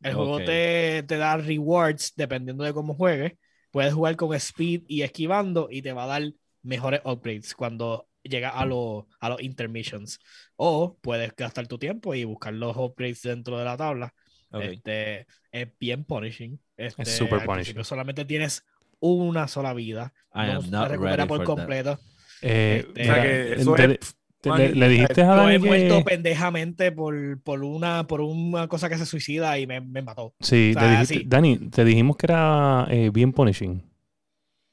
El 0.02 0.14
juego 0.14 0.38
te, 0.38 1.02
te 1.06 1.16
da 1.16 1.36
rewards 1.36 2.12
dependiendo 2.16 2.64
de 2.64 2.72
cómo 2.74 2.94
juegues. 2.94 3.32
Puedes 3.70 3.94
jugar 3.94 4.16
con 4.16 4.34
speed 4.34 4.82
y 4.88 5.02
esquivando 5.02 5.68
y 5.70 5.82
te 5.82 5.92
va 5.92 6.04
a 6.04 6.06
dar 6.06 6.22
mejores 6.62 7.00
upgrades 7.04 7.54
cuando 7.54 8.08
llega 8.22 8.50
a, 8.50 8.66
los 8.66 9.04
a 9.20 9.28
los 9.30 9.42
intermissions. 9.42 10.18
O 10.56 10.98
puedes 11.00 11.34
gastar 11.36 11.66
tu 11.66 11.78
tiempo 11.78 12.14
y 12.14 12.24
buscar 12.24 12.52
los 12.52 12.76
upgrades 12.76 13.22
dentro 13.22 13.58
de 13.58 13.64
la 13.64 13.76
tabla. 13.76 14.12
Ok. 14.50 14.62
Este, 14.64 15.26
es 15.52 15.68
bien 15.78 16.04
punishing. 16.04 16.60
Este, 16.86 17.04
super 17.04 17.44
punishing. 17.44 17.84
Solamente 17.84 18.24
tienes 18.24 18.64
una 19.00 19.48
sola 19.48 19.74
vida. 19.74 20.12
I 20.34 20.46
no 20.46 20.52
am 20.52 20.62
se 20.62 20.70
not 20.70 20.88
recupera 20.88 21.16
ready 21.16 21.28
por 21.28 21.44
completo. 21.44 21.98
Eh, 22.42 22.84
Este, 22.88 23.02
O 23.02 23.04
sea 23.04 23.12
mira, 23.14 23.22
que 23.22 23.52
eso 23.54 23.74
te- 23.74 23.98
es- 24.00 24.16
te- 24.40 24.50
le, 24.56 24.74
le 24.74 24.88
dijiste 24.88 25.22
a 25.22 25.34
Lo 25.36 25.42
Dani 25.42 25.54
he 25.54 25.58
muerto 25.58 25.98
que... 25.98 26.04
pendejamente 26.04 26.92
por, 26.92 27.40
por, 27.42 27.62
una, 27.62 28.06
por 28.06 28.22
una 28.22 28.66
cosa 28.68 28.88
que 28.88 28.96
se 28.96 29.04
suicida 29.04 29.58
y 29.58 29.66
me, 29.66 29.80
me 29.82 30.00
mató. 30.02 30.34
Sí, 30.40 30.70
o 30.70 30.74
te 30.74 30.80
sea, 30.80 30.90
dijiste- 30.92 31.14
sí. 31.14 31.24
Dani, 31.26 31.58
te 31.70 31.84
dijimos 31.84 32.16
que 32.16 32.26
era 32.26 32.86
eh, 32.90 33.10
bien 33.12 33.32
punishing. 33.32 33.82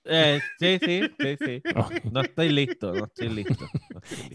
Eh, 0.09 0.39
sí, 0.57 0.79
sí, 0.81 1.01
sí, 1.19 1.37
sí. 1.45 1.61
No 2.13 2.21
estoy 2.21 2.49
listo, 2.49 2.93
no 2.93 3.05
estoy 3.05 3.27
listo. 3.29 3.67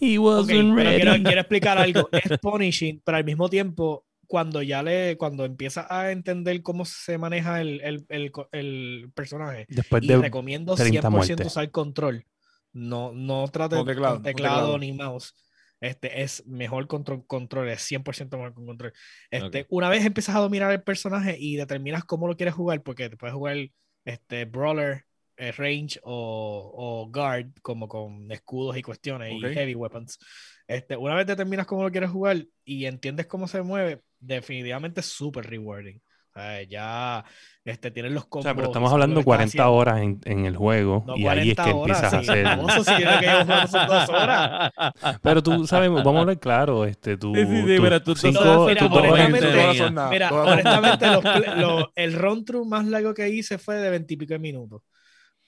He 0.00 0.18
Ok, 0.18 0.24
wasn't 0.24 0.76
ready. 0.76 0.96
quiero, 1.00 1.14
quiero 1.22 1.40
explicar 1.40 1.78
algo. 1.78 2.08
Es 2.12 2.38
punishing, 2.38 3.00
pero 3.02 3.16
al 3.16 3.24
mismo 3.24 3.48
tiempo, 3.48 4.04
cuando 4.32 4.62
ya 4.62 4.82
le, 4.82 5.18
cuando 5.18 5.44
empiezas 5.44 5.90
a 5.90 6.10
entender 6.10 6.62
cómo 6.62 6.86
se 6.86 7.18
maneja 7.18 7.60
el, 7.60 7.82
el, 8.08 8.32
el, 8.52 9.12
personaje, 9.14 9.66
Después 9.68 10.02
y 10.02 10.06
de 10.06 10.16
recomiendo 10.16 10.74
30 10.74 11.02
100% 11.02 11.10
muertes. 11.10 11.46
usar 11.46 11.70
control. 11.70 12.24
No, 12.72 13.12
no 13.12 13.46
trate 13.48 13.76
Con 13.76 13.84
teclado, 13.84 14.14
con 14.14 14.22
con 14.22 14.32
teclado 14.32 14.78
ni 14.78 14.94
mouse. 14.94 15.34
Este 15.82 16.22
es 16.22 16.46
mejor 16.46 16.86
control, 16.86 17.26
control, 17.26 17.68
es 17.68 17.82
100% 17.82 18.30
mejor 18.38 18.54
con 18.54 18.64
control. 18.64 18.94
Este. 19.30 19.66
Una 19.68 19.90
vez 19.90 20.02
empiezas 20.06 20.34
a 20.34 20.38
dominar 20.38 20.72
el 20.72 20.82
personaje 20.82 21.36
y 21.38 21.56
determinas 21.56 22.02
cómo 22.04 22.26
lo 22.26 22.34
quieres 22.34 22.54
jugar, 22.54 22.82
porque 22.82 23.10
te 23.10 23.18
puedes 23.18 23.34
jugar 23.34 23.58
este, 24.06 24.46
brawler, 24.46 25.04
eh, 25.36 25.52
range 25.52 26.00
o, 26.04 26.72
o 26.74 27.10
guard, 27.12 27.50
como 27.60 27.86
con 27.86 28.32
escudos 28.32 28.78
y 28.78 28.82
cuestiones 28.82 29.30
Ok. 29.36 29.50
y 29.50 29.54
heavy 29.54 29.74
weapons. 29.74 30.18
Este, 30.66 30.96
una 30.96 31.16
vez 31.16 31.26
determinas 31.26 31.66
cómo 31.66 31.82
lo 31.82 31.90
quieres 31.90 32.08
jugar 32.08 32.46
y 32.64 32.86
entiendes 32.86 33.26
cómo 33.26 33.46
se 33.46 33.60
mueve, 33.60 34.00
definitivamente 34.22 35.00
es 35.00 35.06
súper 35.06 35.46
rewarding. 35.48 36.00
O 36.34 36.40
sea, 36.40 36.62
ya 36.62 37.24
este, 37.62 37.90
tienes 37.90 38.12
los 38.12 38.24
O 38.24 38.28
combos. 38.28 38.44
sea, 38.44 38.54
pero 38.54 38.68
estamos 38.68 38.90
hablando 38.90 39.20
que 39.20 39.24
40 39.24 39.44
estás 39.50 39.66
haciendo. 39.66 39.74
horas 39.74 40.00
en, 40.00 40.20
en 40.24 40.46
el 40.46 40.56
juego 40.56 41.04
No, 41.06 41.14
y 41.14 41.26
ahí 41.26 41.50
es 41.50 41.56
40 41.56 41.64
que 41.64 41.70
horas, 41.72 42.02
empiezas 42.02 42.14
a 42.14 42.22
sí. 42.22 42.30
hacer... 42.30 42.44
Famoso, 42.46 42.84
si 42.84 42.92
que 42.96 43.68
son 43.68 43.86
dos 43.86 44.08
horas. 44.08 44.72
Pero 45.22 45.42
tú 45.42 45.66
sabes, 45.66 45.90
vamos 45.90 46.16
a 46.16 46.20
hablar 46.20 46.38
claro, 46.40 46.84
este, 46.86 47.18
tú, 47.18 47.34
Sí, 47.34 47.44
sí, 47.46 47.62
sí, 47.66 47.76
tú- 47.76 47.82
pero 47.82 48.02
tú- 48.02 48.14
cinco- 48.16 48.40
sabes, 48.42 48.66
mira, 48.66 48.88
tú 48.88 48.94
honestamente- 48.96 49.78
son 49.78 49.94
nada, 49.94 50.10
Mira, 50.10 50.30
honestamente, 50.32 51.06
los 51.10 51.24
los- 51.58 51.84
el 51.94 52.12
run 52.14 52.44
through 52.46 52.66
más 52.66 52.86
largo 52.86 53.12
que 53.14 53.28
hice 53.28 53.58
fue 53.58 53.76
de 53.76 53.90
20 53.90 54.14
y 54.14 54.16
pico 54.16 54.32
de 54.32 54.38
minutos. 54.38 54.82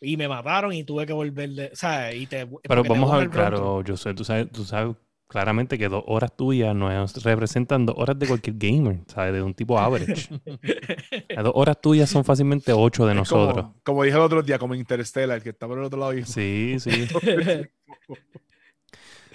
Y 0.01 0.17
me 0.19 0.29
mataron 0.29 0.73
y 0.75 0.85
tuve 0.85 1.07
que 1.07 1.13
volver 1.15 1.49
de. 1.51 1.67
O 1.73 1.77
sea, 1.77 2.13
y 2.13 2.27
te, 2.27 2.47
Pero 2.69 2.83
te 2.83 2.89
vamos 2.91 3.11
a 3.13 3.19
ver 3.19 3.31
claro, 3.31 3.83
yo 3.83 3.97
sé, 3.97 4.13
tú 4.15 4.25
sabes, 4.25 4.51
tú 4.53 4.65
sabes 4.65 4.95
claramente 5.29 5.79
que 5.79 5.89
dos 5.89 6.05
horas 6.07 6.37
tuyas 6.37 6.75
no 6.75 6.91
es- 7.05 7.23
representan 7.25 7.87
dos 7.87 7.97
horas 7.99 8.19
de 8.19 8.27
cualquier 8.27 8.57
gamer, 8.59 9.01
¿sabes? 9.09 9.33
De 9.33 9.43
un 9.43 9.55
tipo 9.55 9.79
average. 9.79 10.29
Las 11.29 11.45
dos 11.45 11.53
horas 11.57 11.81
tuyas 11.81 12.09
son 12.11 12.25
fácilmente 12.25 12.73
ocho 12.73 13.05
de 13.07 13.13
Es 13.13 13.17
nosotros. 13.19 13.65
Como, 13.65 13.81
como 13.83 14.03
dije 14.05 14.17
el 14.17 14.23
otro 14.23 14.43
día, 14.43 14.59
como 14.59 14.75
Interstellar, 14.75 15.37
el 15.39 15.43
que 15.43 15.51
está 15.51 15.67
por 15.67 15.79
el 15.79 15.85
otro 15.85 15.99
lado. 15.99 16.13
Y... 16.15 16.25
Sí, 16.25 16.77
sí. 16.79 16.91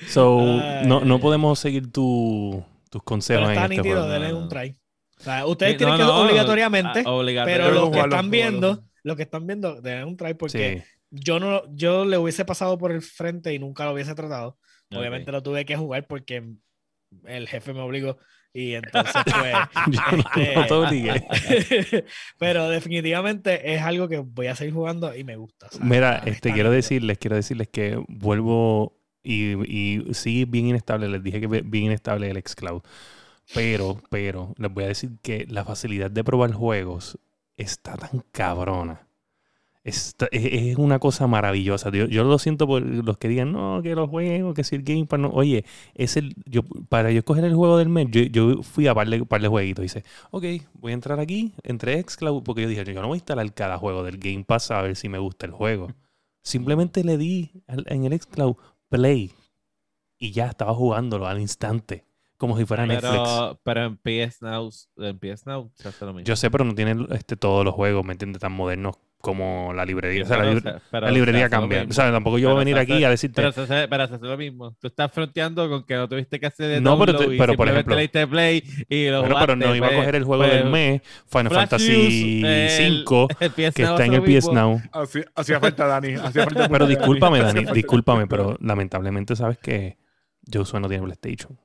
So, 0.08 0.40
no, 0.86 1.02
no 1.02 1.20
podemos 1.20 1.60
seguir 1.60 1.92
tu- 1.92 2.64
tus 2.90 3.04
consejos 3.04 3.42
Pero 3.44 3.52
está 3.52 3.66
en 3.66 3.72
este 3.74 3.84
nítido, 3.84 4.08
denle 4.08 4.34
un 4.34 4.48
try. 4.48 4.78
O 5.20 5.24
sea, 5.24 5.46
ustedes 5.46 5.74
Sí, 5.74 5.78
tienen 5.80 5.98
no, 5.98 5.98
que 5.98 6.04
no, 6.12 6.22
obligatoriamente, 6.22 7.04
ah, 7.06 7.12
obligatorio. 7.12 7.58
pero 7.58 7.72
los 7.72 7.84
lo 7.84 7.92
que 7.92 8.00
están 8.00 8.32
viendo, 8.32 8.84
los 9.04 9.18
que 9.18 9.24
están 9.24 9.46
viendo, 9.46 9.82
denle 9.82 10.06
un 10.06 10.16
try 10.16 10.34
porque 10.36 10.84
Sí. 10.86 10.92
yo 11.12 11.42
no 11.42 11.64
yo 11.76 12.06
le 12.06 12.18
hubiese 12.18 12.46
pasado 12.46 12.78
por 12.78 12.94
el 12.94 13.02
frente 13.02 13.54
y 13.54 13.60
nunca 13.60 13.84
lo 13.86 13.92
hubiese 13.92 14.16
tratado. 14.16 14.58
Obviamente 14.92 15.32
lo 15.32 15.44
tuve 15.44 15.66
que 15.66 15.78
jugar 15.78 16.08
porque 16.08 16.44
el 17.26 17.48
jefe 17.48 17.74
me 17.74 17.82
obligó 17.82 18.18
y 18.54 18.74
entonces 18.74 19.22
pues 19.24 19.54
Yo 19.92 20.18
no, 20.18 20.24
Este- 20.42 20.56
no 20.56 20.66
te 20.66 20.74
obligué. 20.74 21.28
pero 22.40 22.70
definitivamente 22.70 23.74
es 23.74 23.82
algo 23.82 24.08
que 24.08 24.20
voy 24.20 24.48
a 24.48 24.56
seguir 24.56 24.74
jugando 24.74 25.16
y 25.16 25.24
me 25.24 25.36
gusta. 25.36 25.68
Mira, 25.82 26.22
este, 26.26 26.52
quiero 26.54 26.72
decirles, 26.72 27.18
quiero 27.18 27.36
decirles 27.36 27.68
que 27.68 28.04
vuelvo 28.08 28.98
y, 29.24 29.54
y 29.72 30.14
sí, 30.14 30.46
bien 30.46 30.68
inestable. 30.68 31.08
Les 31.08 31.22
dije 31.24 31.42
que 31.42 31.48
bien 31.48 31.86
inestable 31.86 32.30
el 32.30 32.42
xCloud. 32.42 32.82
Pero, 33.54 34.02
pero, 34.10 34.54
les 34.58 34.72
voy 34.72 34.84
a 34.84 34.88
decir 34.88 35.12
que 35.22 35.46
la 35.50 35.66
facilidad 35.66 36.12
de 36.12 36.24
probar 36.24 36.52
juegos 36.54 37.18
está 37.58 37.98
tan 37.98 38.24
cabrona. 38.32 39.08
Es, 39.84 40.14
es 40.32 40.78
una 40.78 41.00
cosa 41.00 41.26
maravillosa. 41.26 41.90
Yo, 41.90 42.06
yo 42.06 42.24
lo 42.26 42.38
siento 42.38 42.68
por 42.68 42.82
los 42.84 43.18
que 43.18 43.30
digan, 43.30 43.54
no, 43.54 43.82
que 43.82 43.96
los 43.96 44.10
juegos, 44.10 44.54
que 44.54 44.64
si 44.66 44.76
el 44.76 44.84
Game 44.84 45.06
Pass 45.06 45.20
no. 45.20 45.30
Oye, 45.30 45.64
es 45.96 46.18
el, 46.18 46.36
yo, 46.46 46.64
para 46.90 47.12
yo 47.12 47.20
escoger 47.20 47.46
el 47.46 47.56
juego 47.56 47.78
del 47.78 47.88
mes, 47.90 48.08
yo, 48.12 48.22
yo 48.24 48.62
fui 48.62 48.88
a 48.88 48.94
par 48.94 49.08
de, 49.10 49.26
par 49.26 49.42
de 49.42 49.48
jueguitos. 49.48 49.82
Dice, 49.84 50.04
ok, 50.32 50.44
voy 50.74 50.92
a 50.92 50.96
entrar 50.96 51.20
aquí, 51.20 51.54
entré 51.64 52.04
Xcloud, 52.04 52.44
porque 52.44 52.64
yo 52.64 52.68
dije, 52.70 52.84
yo 52.84 53.02
no 53.02 53.08
voy 53.08 53.16
a 53.16 53.20
instalar 53.20 53.52
cada 53.54 53.78
juego 53.78 54.04
del 54.04 54.18
Game 54.18 54.44
Pass 54.44 54.70
a 54.72 54.82
ver 54.82 54.96
si 54.98 55.08
me 55.08 55.18
gusta 55.18 55.46
el 55.46 55.54
juego. 55.54 55.88
Simplemente 56.44 57.04
le 57.04 57.18
di 57.18 57.52
al- 57.68 57.86
en 57.88 58.04
el 58.06 58.20
Xcloud 58.20 58.58
play 58.90 59.32
y 60.18 60.32
ya 60.32 60.48
estaba 60.48 60.74
jugándolo 60.74 61.26
al 61.26 61.40
instante, 61.40 62.06
como 62.38 62.58
si 62.58 62.66
fuera 62.66 62.86
Netflix. 62.86 63.12
Pero, 63.12 63.60
pero 63.64 63.86
en 63.86 63.98
PS 63.98 64.42
Now, 64.42 64.70
en 64.98 65.20
PS 65.20 65.46
Now 65.46 65.72
se 65.74 65.88
hace 65.88 66.06
lo 66.06 66.14
mismo. 66.14 66.26
Yo 66.26 66.36
sé, 66.36 66.52
pero 66.52 66.66
no 66.66 66.76
tiene 66.76 67.08
este, 67.12 67.38
todos 67.38 67.64
los 67.64 67.74
juegos, 67.74 68.06
¿me 68.06 68.12
entiendes? 68.14 68.42
Tan 68.42 68.52
modernos 68.52 68.96
como 69.22 69.74
la 69.74 69.86
librería. 69.86 70.24
O 70.24 70.26
sea, 70.26 70.38
la, 70.44 70.60
se- 70.60 70.82
pero 70.90 71.06
la 71.08 71.12
librería 71.12 71.50
cambia. 71.50 71.86
O 71.90 71.94
sea, 71.94 72.12
tampoco 72.12 72.38
yo 72.38 72.50
voy 72.50 72.56
a 72.56 72.60
venir 72.60 72.78
aquí 72.78 73.04
a 73.04 73.10
decirte. 73.10 73.42
Pero 73.42 73.52
se 73.52 73.62
hace, 73.62 73.88
pero 73.88 74.04
hace 74.04 74.18
lo 74.20 74.38
mismo. 74.38 74.76
Tú 74.80 74.88
estás 74.88 75.12
fronteando 75.12 75.68
con 75.70 75.84
que 75.84 75.96
no 75.96 76.08
tuviste 76.08 76.40
que 76.40 76.46
hacer 76.46 76.68
de 76.68 76.82
No, 76.82 76.98
pero 76.98 77.18
te- 77.18 77.38
pero, 77.38 77.56
por 77.56 77.68
ejemplo- 77.68 77.96
play 78.30 78.64
y 78.88 79.08
lo 79.10 79.24
pero 79.24 79.56
no 79.56 79.66
jugaste, 79.66 79.78
iba 79.78 79.88
a 79.88 79.90
pues, 79.90 80.00
coger 80.00 80.16
el 80.16 80.24
juego 80.24 80.44
pues, 80.44 80.54
del 80.56 80.70
mes, 80.72 81.02
Final 81.28 81.48
Flash 81.50 81.60
Fantasy 81.70 82.42
News, 82.42 82.52
el- 82.52 82.70
5, 83.00 83.28
el 83.40 83.52
PS 83.52 83.74
que 83.76 83.84
está 83.84 84.06
en 84.06 84.14
el 84.14 84.22
PS. 84.24 84.52
Now. 84.54 84.82
Hacía, 85.36 85.60
falta 85.60 85.86
Dani. 85.86 86.14
Hacía 86.14 86.44
falta 86.46 86.70
Pero 86.70 86.88
discúlpame, 86.88 87.40
Dani, 87.40 87.66
discúlpame, 87.74 88.28
pero 88.28 88.58
lamentablemente 88.62 89.36
sabes 89.36 89.58
que 89.58 89.98
Josué 90.52 90.80
no 90.80 90.88
tiene 90.88 91.04
PlayStation. 91.04 91.60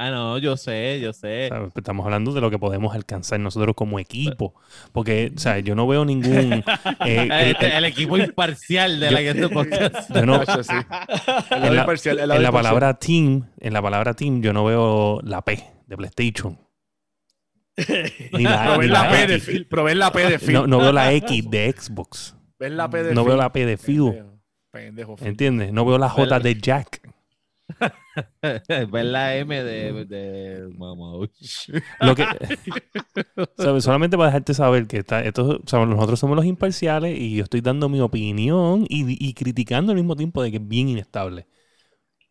Ah, 0.00 0.10
no, 0.10 0.38
yo 0.38 0.56
sé, 0.56 1.00
yo 1.00 1.12
sé. 1.12 1.48
¿sabes? 1.48 1.72
Estamos 1.74 2.04
hablando 2.06 2.32
de 2.32 2.40
lo 2.40 2.50
que 2.50 2.58
podemos 2.58 2.94
alcanzar 2.94 3.40
nosotros 3.40 3.74
como 3.74 3.98
equipo. 3.98 4.54
Porque, 4.92 5.32
o 5.36 5.38
sea, 5.40 5.58
yo 5.58 5.74
no 5.74 5.88
veo 5.88 6.04
ningún. 6.04 6.52
eh, 7.04 7.28
el, 7.28 7.32
el- 7.32 7.72
el- 7.72 7.84
equipo 7.84 8.16
imparcial 8.16 9.00
de 9.00 9.06
Yo- 9.06 9.12
la 9.12 9.20
Guiando 9.22 9.50
Podcast. 9.50 10.08
yo 10.14 10.24
no- 10.24 10.36
Hacho, 10.36 10.62
sí. 10.62 10.72
El 11.50 11.64
En 11.64 11.74
la- 11.74 11.80
imparcial, 11.80 12.20
el 12.20 12.28
lado 12.28 12.38
en 12.38 12.44
la 12.44 12.52
palabra 12.52 12.94
team, 12.94 13.48
en 13.58 13.72
la 13.72 13.82
palabra 13.82 14.14
team, 14.14 14.40
yo 14.40 14.52
no 14.52 14.64
veo 14.64 15.20
la 15.24 15.42
P 15.42 15.64
de 15.88 15.96
PlayStation. 15.96 16.56
Ni 18.32 18.44
la, 18.44 18.72
ni 18.76 18.78
ven 18.78 18.92
la 18.92 19.02
la 19.04 19.10
P 19.10 19.26
de 19.26 19.34
X. 19.34 19.44
Phil. 19.46 19.66
Pero 19.68 19.94
la 19.94 20.12
P 20.12 20.26
de 20.30 20.38
Phil. 20.38 20.52
No, 20.54 20.66
no 20.68 20.78
veo 20.78 20.92
la 20.92 21.12
X 21.12 21.50
de 21.50 21.74
Xbox. 21.76 22.36
Ven 22.58 22.76
la 22.76 22.88
P 22.88 23.02
de 23.02 23.14
No 23.14 23.22
Phil. 23.22 23.28
veo 23.28 23.36
la 23.36 23.52
P 23.52 23.66
de 23.66 23.76
Phil. 23.78 24.02
Pendejo. 24.12 24.38
Pendejo. 24.70 25.16
Phil. 25.16 25.26
¿Entiendes? 25.28 25.72
No 25.72 25.84
veo 25.84 25.98
la 25.98 26.08
J 26.08 26.38
de 26.40 26.54
Jack. 26.54 27.07
Ver 28.92 29.04
la 29.06 29.36
M 29.36 29.62
de, 29.62 30.04
de 30.06 30.68
Mamauch. 30.76 31.30
Lo 32.00 32.14
que, 32.14 32.24
¿sabes? 33.56 33.84
Solamente 33.84 34.16
para 34.16 34.28
dejarte 34.28 34.54
saber 34.54 34.86
que 34.86 34.98
está, 34.98 35.22
esto, 35.22 35.60
sea, 35.66 35.84
nosotros 35.86 36.18
somos 36.18 36.36
los 36.36 36.44
imparciales 36.44 37.18
y 37.18 37.36
yo 37.36 37.44
estoy 37.44 37.60
dando 37.60 37.88
mi 37.88 38.00
opinión 38.00 38.84
y, 38.88 39.16
y 39.26 39.34
criticando 39.34 39.92
al 39.92 39.96
mismo 39.98 40.16
tiempo 40.16 40.42
de 40.42 40.50
que 40.50 40.56
es 40.58 40.68
bien 40.68 40.88
inestable. 40.88 41.46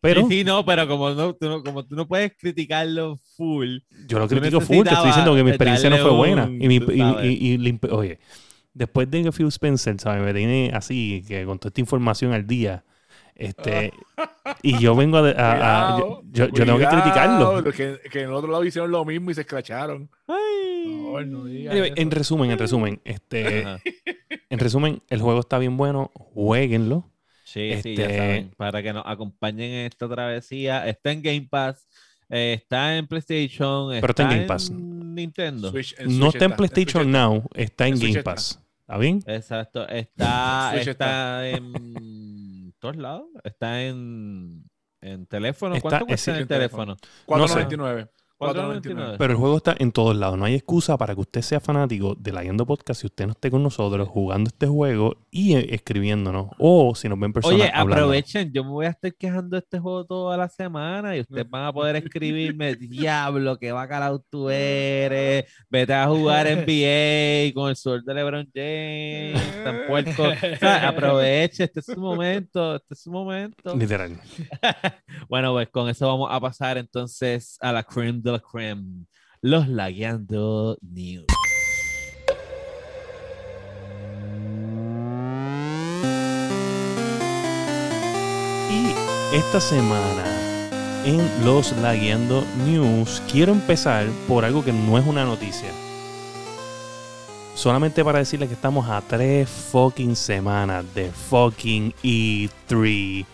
Pero 0.00 0.22
Sí, 0.22 0.38
sí, 0.38 0.44
no, 0.44 0.64
pero 0.64 0.86
como, 0.86 1.10
no, 1.10 1.34
tú 1.34 1.48
no, 1.48 1.62
como 1.62 1.84
tú 1.84 1.96
no 1.96 2.06
puedes 2.06 2.32
criticarlo 2.38 3.18
full. 3.36 3.78
yo 4.06 4.18
lo 4.18 4.28
critico 4.28 4.60
full, 4.60 4.84
te 4.84 4.94
estoy 4.94 5.08
diciendo 5.08 5.34
que 5.34 5.42
mi 5.44 5.50
experiencia 5.50 5.90
no 5.90 5.98
fue 5.98 6.12
buena. 6.12 6.44
un- 6.44 6.62
Y, 6.62 6.68
mi- 6.68 6.74
y- 6.76 6.98
sabes. 6.98 7.26
y- 7.40 7.80
oye, 7.90 8.18
después 8.74 9.10
de 9.10 9.24
que 9.24 9.32
Phil 9.32 9.48
Spencer, 9.48 9.98
¿sabes? 10.00 10.22
Me 10.24 10.32
tiene 10.34 10.70
así, 10.74 11.24
que 11.26 11.44
con 11.44 11.58
toda 11.58 11.70
esta 11.70 11.80
información 11.80 12.32
al 12.32 12.46
día, 12.46 12.84
este, 13.38 13.92
y 14.62 14.78
yo 14.78 14.94
vengo 14.94 15.16
a... 15.18 15.30
a- 15.30 15.96
a- 15.96 15.98
yo, 15.98 16.22
yo- 16.30 16.48
yo 16.48 16.64
tengo 16.66 16.78
que 16.78 16.86
criticarlo. 16.86 17.64
Que, 17.72 17.98
que 18.10 18.20
en 18.20 18.26
el 18.28 18.34
otro 18.34 18.50
lado 18.50 18.64
hicieron 18.64 18.90
lo 18.90 19.04
mismo 19.04 19.30
y 19.30 19.34
se 19.34 19.40
escracharon. 19.42 20.10
No, 20.26 21.20
no 21.22 21.42
Anyway, 21.44 21.92
en 21.96 22.10
resumen, 22.10 22.50
en 22.50 22.58
resumen, 22.58 23.00
este, 23.04 23.64
Ajá. 23.64 23.80
en 24.50 24.58
resumen, 24.58 25.02
el 25.08 25.20
juego 25.20 25.40
está 25.40 25.58
bien 25.58 25.76
bueno, 25.76 26.10
jueguenlo. 26.14 27.10
Sí, 27.44 27.72
sí, 27.82 27.96
ya 27.96 28.04
Este- 28.04 28.16
saben, 28.18 28.50
para 28.56 28.82
que 28.82 28.92
nos 28.92 29.04
acompañen 29.06 29.70
en 29.70 29.86
esta 29.86 30.08
travesía. 30.08 30.86
Está 30.86 31.12
en 31.12 31.22
Game 31.22 31.46
Pass, 31.50 31.88
eh, 32.28 32.58
está 32.60 32.96
en 32.96 33.06
PlayStation, 33.06 33.90
Pero 34.00 34.10
está 34.10 34.22
en 34.24 34.28
Game 34.30 34.42
Pass. 34.44 34.70
Nintendo. 34.70 35.70
Switch- 35.72 35.96
no 36.04 36.26
Switch 36.26 36.34
está 36.34 36.44
en 36.44 36.52
PlayStation 36.52 37.10
Now, 37.10 37.44
está 37.54 37.86
en 37.88 37.94
Game 37.98 38.10
está. 38.10 38.22
Pass. 38.24 38.62
¿Está 38.80 38.98
bien? 38.98 39.22
Exacto, 39.26 39.86
está, 39.88 40.72
está 40.80 41.48
en 41.48 41.72
todos 42.78 42.96
lados, 42.96 43.26
está 43.44 43.82
en, 43.82 44.64
en 45.00 45.26
teléfono. 45.26 45.74
Está- 45.74 45.88
¿Cuánto 45.88 46.06
cuesta 46.06 46.30
ese- 46.30 46.30
en 46.32 46.42
el 46.42 46.48
teléfono. 46.48 46.96
teléfono? 46.96 47.38
No 47.42 47.48
sé. 47.48 48.08
4.99. 48.38 48.82
4.99. 48.82 49.16
Pero 49.18 49.32
el 49.32 49.38
juego 49.38 49.56
está 49.56 49.74
en 49.78 49.92
todos 49.92 50.16
lados. 50.16 50.38
No 50.38 50.44
hay 50.44 50.54
excusa 50.54 50.96
para 50.96 51.14
que 51.14 51.20
usted 51.20 51.42
sea 51.42 51.60
fanático 51.60 52.14
de 52.14 52.32
la 52.32 52.42
Guiando 52.42 52.66
Podcast 52.66 53.00
si 53.00 53.06
usted 53.06 53.26
no 53.26 53.32
esté 53.32 53.50
con 53.50 53.62
nosotros 53.62 54.08
jugando 54.08 54.48
este 54.48 54.66
juego 54.66 55.16
y 55.30 55.54
eh, 55.54 55.74
escribiéndonos. 55.74 56.48
O 56.58 56.94
si 56.94 57.08
nos 57.08 57.18
ven 57.18 57.32
personas 57.32 57.60
Oye, 57.60 57.70
hablando. 57.72 58.04
aprovechen, 58.04 58.52
yo 58.52 58.64
me 58.64 58.70
voy 58.70 58.86
a 58.86 58.90
estar 58.90 59.14
quejando 59.14 59.56
de 59.56 59.60
este 59.60 59.78
juego 59.78 60.04
toda 60.04 60.36
la 60.36 60.48
semana 60.48 61.16
y 61.16 61.20
ustedes 61.20 61.48
van 61.48 61.64
a 61.64 61.72
poder 61.72 61.96
escribirme, 61.96 62.74
diablo, 62.76 63.58
qué 63.58 63.72
bacalao 63.72 64.20
tú 64.30 64.50
eres, 64.50 65.44
vete 65.68 65.94
a 65.94 66.06
jugar 66.06 66.46
NBA 66.46 67.52
con 67.54 67.70
el 67.70 67.76
sol 67.76 68.04
de 68.04 68.14
LeBron 68.14 68.48
James, 68.54 69.64
tan 69.64 69.86
puerco. 69.86 70.22
O 70.22 70.56
sea, 70.58 70.88
aproveche, 70.88 71.64
este 71.64 71.80
es 71.80 71.86
su 71.86 72.00
momento, 72.00 72.76
este 72.76 72.94
es 72.94 73.02
su 73.02 73.10
momento. 73.10 73.74
Literal. 73.76 74.12
Bueno, 75.28 75.52
pues 75.52 75.68
con 75.68 75.88
eso 75.88 76.06
vamos 76.06 76.28
a 76.30 76.40
pasar 76.40 76.78
entonces 76.78 77.58
a 77.60 77.72
la 77.72 77.82
creme 77.82 78.20
de 78.32 78.38
la 78.38 78.40
creme, 78.40 79.06
los 79.40 79.68
lagueando 79.68 80.76
news. 80.82 81.26
Y 88.70 89.36
esta 89.36 89.60
semana 89.60 90.38
en 91.04 91.44
los 91.44 91.72
Lagueando 91.78 92.44
News 92.66 93.22
quiero 93.30 93.52
empezar 93.52 94.06
por 94.26 94.44
algo 94.44 94.62
que 94.62 94.72
no 94.72 94.98
es 94.98 95.06
una 95.06 95.24
noticia. 95.24 95.70
Solamente 97.54 98.04
para 98.04 98.18
decirles 98.18 98.48
que 98.48 98.54
estamos 98.54 98.88
a 98.88 99.00
tres 99.00 99.48
fucking 99.48 100.14
semanas 100.14 100.84
de 100.94 101.10
fucking 101.10 101.94
E3. 102.02 103.24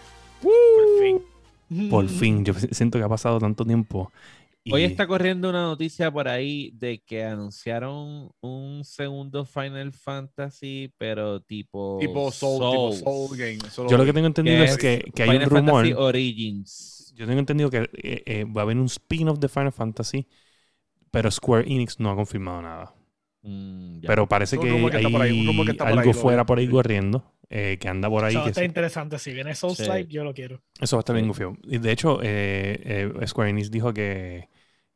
Por 0.40 1.01
fin. 1.01 1.90
Por 1.90 2.09
fin, 2.09 2.45
yo 2.45 2.55
siento 2.55 2.99
que 2.99 3.05
ha 3.05 3.09
pasado 3.09 3.40
tanto 3.40 3.64
tiempo. 3.64 4.12
Y- 4.64 4.72
Hoy 4.72 4.84
está 4.84 5.06
corriendo 5.06 5.50
una 5.50 5.62
noticia 5.62 6.10
por 6.10 6.26
ahí 6.26 6.70
de 6.74 7.02
que 7.04 7.22
anunciaron 7.24 8.30
un 8.40 8.82
segundo 8.84 9.44
Final 9.44 9.92
Fantasy, 9.92 10.92
pero 10.98 11.40
tipo 11.40 11.98
Tipo 12.00 12.32
Soul, 12.32 12.58
tipo 12.60 12.92
Souls. 12.92 12.98
Soul 13.00 13.36
Game. 13.38 13.58
Yo 13.90 13.96
lo 13.98 14.04
que 14.04 14.12
tengo 14.12 14.26
entendido 14.26 14.56
que 14.58 14.64
es 14.64 14.70
es 14.72 14.78
que, 14.78 15.12
que 15.14 15.22
hay 15.22 15.36
un 15.36 15.42
rumor. 15.44 15.84
Fantasy 15.84 15.92
Origins. 15.92 17.12
Yo 17.14 17.26
tengo 17.26 17.38
entendido 17.38 17.70
que 17.70 17.88
eh, 17.92 18.22
eh, 18.26 18.44
va 18.44 18.62
a 18.62 18.64
haber 18.64 18.76
un 18.78 18.86
spin-off 18.86 19.38
de 19.38 19.48
Final 19.48 19.72
Fantasy, 19.72 20.26
pero 21.10 21.30
Square 21.30 21.70
Enix 21.70 22.00
no 22.00 22.10
ha 22.10 22.16
confirmado 22.16 22.62
nada. 22.62 22.94
Mm. 23.42 24.00
Pero 24.06 24.26
parece 24.26 24.56
que 24.58 24.66
que 24.66 24.96
está 24.96 25.10
por 25.10 25.22
ahí, 25.22 25.32
un 25.32 25.48
hay 25.48 25.76
que 25.76 25.82
algo 25.82 26.00
ahí, 26.00 26.06
lo 26.06 26.14
fuera 26.14 26.46
por 26.46 26.58
ahí 26.58 26.66
corriendo, 26.68 27.30
eh, 27.50 27.76
que 27.78 27.88
anda 27.88 28.08
por 28.08 28.24
ahí. 28.24 28.34
Eso 28.34 28.42
que 28.44 28.48
está 28.50 28.60
se- 28.62 28.66
interesante. 28.66 29.18
Si 29.18 29.32
viene 29.32 29.54
Soul 29.54 29.76
Sí. 29.76 29.84
Yo 30.08 30.24
lo 30.24 30.32
quiero. 30.32 30.62
eso 30.80 30.96
va 30.96 31.00
a 31.00 31.02
estar 31.02 31.14
bien 31.14 31.26
Sí. 31.26 31.28
gufio. 31.28 31.56
Y 31.64 31.76
de 31.78 31.92
hecho, 31.92 32.20
eh, 32.22 33.12
eh, 33.20 33.26
Square 33.26 33.50
Enix 33.50 33.70
dijo 33.70 33.92
que, 33.92 34.48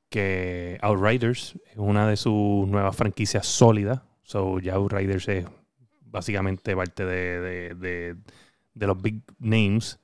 que 0.08 0.78
Outriders 0.82 1.56
es 1.70 1.76
una 1.76 2.08
de 2.08 2.16
sus 2.16 2.66
nuevas 2.68 2.96
franquicias 2.96 3.46
sólidas. 3.46 4.00
So, 4.22 4.58
ya 4.60 4.74
Outriders 4.74 5.28
es 5.28 5.46
básicamente 6.02 6.74
parte 6.76 7.04
de, 7.04 7.40
de- 7.40 7.74
de- 7.74 8.16
de 8.74 8.86
los 8.86 9.00
big 9.00 9.22
names. 9.38 9.98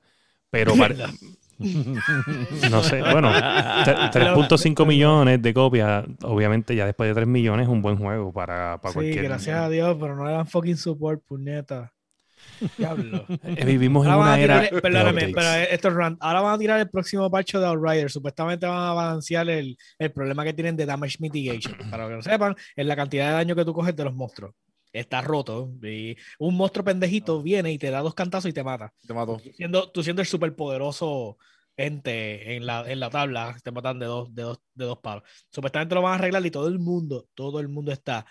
Pero 0.49 0.73
no 2.71 2.83
sé, 2.83 3.01
bueno, 3.01 3.29
tre- 3.31 4.11
3.5 4.11 4.85
millones 4.85 5.41
de 5.41 5.53
copias, 5.53 6.05
obviamente 6.23 6.75
ya 6.75 6.85
después 6.85 7.09
de 7.09 7.15
3 7.15 7.27
millones 7.27 7.65
es 7.67 7.71
un 7.71 7.81
buen 7.81 7.97
juego 7.97 8.31
para, 8.33 8.79
para 8.81 8.91
Sí, 8.91 8.93
cualquier... 8.93 9.23
gracias 9.25 9.59
a 9.59 9.69
Dios, 9.69 9.97
pero 9.99 10.15
no 10.15 10.25
le 10.25 10.31
dan 10.31 10.47
fucking 10.47 10.77
support, 10.77 11.23
puñeta. 11.25 11.93
Diablo. 12.77 13.25
Eh, 13.43 13.65
Vivimos 13.65 14.05
en 14.05 14.11
Ahora 14.11 14.27
una 14.27 14.35
tirar, 14.35 14.63
era... 14.65 14.81
perdóname, 14.81 15.31
pero 15.33 15.53
esto 15.69 15.87
es 15.87 15.93
rant. 15.93 16.17
Ahora 16.21 16.41
van 16.41 16.53
a 16.55 16.57
tirar 16.57 16.79
el 16.79 16.89
próximo 16.89 17.29
parche 17.29 17.57
de 17.57 17.65
Outriders. 17.65 18.13
Supuestamente 18.13 18.65
van 18.65 18.89
a 18.89 18.93
balancear 18.93 19.49
el, 19.49 19.77
el 19.99 20.11
problema 20.11 20.43
que 20.43 20.53
tienen 20.53 20.75
de 20.75 20.85
damage 20.85 21.17
mitigation. 21.19 21.75
Para 21.89 22.07
que 22.07 22.15
lo 22.15 22.21
sepan, 22.21 22.55
es 22.75 22.85
la 22.85 22.95
cantidad 22.95 23.27
de 23.27 23.33
daño 23.33 23.55
que 23.55 23.65
tú 23.65 23.73
coges 23.73 23.95
de 23.95 24.03
los 24.03 24.13
monstruos. 24.13 24.53
Está 24.93 25.21
roto. 25.21 25.71
Y 25.83 26.15
un 26.39 26.55
monstruo 26.55 26.85
pendejito 26.85 27.41
viene 27.43 27.71
y 27.71 27.77
te 27.77 27.91
da 27.91 27.99
dos 27.99 28.13
cantazos 28.13 28.49
y 28.49 28.53
te 28.53 28.63
mata. 28.63 28.93
Te 29.05 29.13
mato. 29.13 29.39
Siendo, 29.55 29.91
tú 29.91 30.01
siendo 30.03 30.21
el 30.21 30.27
superpoderoso 30.27 31.37
ente 31.77 32.55
en 32.55 32.65
la, 32.65 32.89
en 32.89 33.01
la 33.01 33.09
tabla, 33.09 33.57
te 33.61 33.71
matan 33.71 33.99
de 33.99 34.05
dos, 34.05 34.33
de, 34.33 34.43
dos, 34.43 34.59
de 34.73 34.85
dos 34.85 34.99
palos. 34.99 35.23
Supuestamente 35.49 35.93
lo 35.93 36.01
van 36.01 36.13
a 36.13 36.15
arreglar 36.15 36.45
y 36.45 36.51
todo 36.51 36.69
el 36.69 36.79
mundo, 36.79 37.27
todo 37.33 37.59
el 37.59 37.67
mundo 37.67 37.91
está 37.91 38.25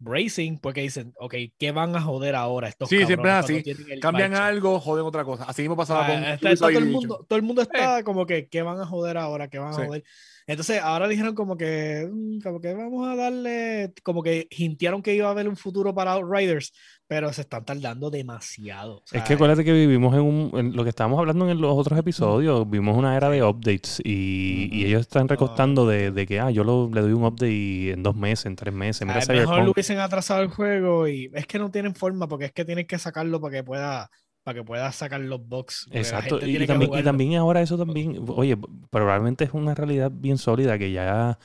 bracing 0.00 0.58
porque 0.58 0.80
dicen, 0.80 1.12
ok, 1.18 1.34
¿qué 1.58 1.70
van 1.72 1.94
a 1.94 2.00
joder 2.00 2.34
ahora 2.34 2.68
estos 2.68 2.88
Sí, 2.88 3.04
siempre 3.06 3.30
es 3.30 3.36
así. 3.36 3.62
Cambian 4.00 4.34
algo, 4.34 4.80
joden 4.80 5.04
otra 5.04 5.24
cosa. 5.24 5.44
Así 5.44 5.62
mismo 5.62 5.76
pasaba 5.76 6.04
Ah, 6.04 6.06
con 6.08 6.24
está- 6.24 6.50
está 6.52 6.66
todo, 6.68 6.78
el 6.78 6.86
mundo, 6.86 7.24
todo 7.28 7.36
el 7.36 7.42
mundo 7.44 7.62
está 7.62 8.02
como 8.02 8.26
que, 8.26 8.48
¿qué 8.48 8.62
van 8.62 8.80
a 8.80 8.86
joder 8.86 9.16
ahora? 9.18 9.48
¿Qué 9.48 9.58
van 9.58 9.72
a 9.72 9.76
Sí. 9.76 9.82
joder? 9.86 10.02
Entonces, 10.46 10.80
ahora 10.82 11.06
dijeron 11.06 11.34
como 11.34 11.56
que, 11.56 12.08
mm, 12.10 12.40
como 12.40 12.60
que 12.60 12.72
vamos 12.74 13.06
a 13.06 13.14
darle, 13.14 13.92
como 14.02 14.22
que 14.22 14.48
hintearon 14.50 15.02
que 15.02 15.14
iba 15.14 15.28
a 15.28 15.30
haber 15.30 15.48
un 15.48 15.56
futuro 15.56 15.94
para 15.94 16.12
Outriders, 16.14 16.72
pero 17.10 17.32
se 17.32 17.40
están 17.40 17.64
tardando 17.64 18.08
demasiado. 18.08 18.98
O 18.98 19.04
Es 19.12 19.24
que 19.24 19.32
acuérdate 19.32 19.64
que 19.64 19.72
vivimos 19.72 20.14
en, 20.14 20.20
un, 20.20 20.50
en 20.54 20.76
lo 20.76 20.84
que 20.84 20.90
estábamos 20.90 21.18
hablando 21.18 21.50
en 21.50 21.60
los 21.60 21.76
otros 21.76 21.98
episodios, 21.98 22.70
vimos 22.70 22.96
una 22.96 23.16
era 23.16 23.28
de 23.28 23.42
updates 23.42 24.00
y, 24.04 24.68
y 24.70 24.84
ellos 24.84 25.00
están 25.00 25.26
recostando 25.28 25.84
de, 25.84 26.12
de 26.12 26.26
que, 26.28 26.38
ah, 26.38 26.50
yo 26.52 26.62
lo- 26.62 26.88
le 26.88 27.00
doy 27.00 27.12
un 27.12 27.24
update 27.24 27.90
en 27.90 28.04
dos 28.04 28.14
meses, 28.14 28.46
en 28.46 28.54
tres 28.54 28.72
meses, 28.72 29.04
mira 29.08 29.20
Ah, 29.22 29.26
mejor 29.26 29.62
lo 29.64 29.72
hubiesen 29.72 29.98
atrasado 29.98 30.42
el 30.42 30.48
juego 30.48 31.08
y 31.08 31.28
es 31.34 31.46
que 31.46 31.58
no 31.58 31.70
tienen 31.72 31.94
forma 31.96 32.28
porque 32.28 32.44
es 32.46 32.52
que 32.52 32.64
tienen 32.64 32.86
que 32.86 32.98
sacarlo 32.98 33.40
para 33.40 33.52
que 33.56 33.64
pueda 33.64 34.10
para 34.44 34.54
que 34.60 34.64
pueda 34.64 34.90
sacar 34.92 35.20
los 35.20 35.40
la 35.50 35.58
Exacto, 35.92 36.38
y, 36.46 36.62
y 36.62 36.66
también, 36.66 36.90
y 36.94 37.02
también 37.02 37.34
ahora 37.34 37.62
eso 37.62 37.76
también, 37.76 38.24
oye, 38.28 38.56
probablemente 38.90 39.42
es 39.44 39.52
una 39.54 39.74
realidad 39.74 40.12
bien 40.14 40.38
sólida 40.38 40.78
que 40.78 40.92
ya, 40.92 41.38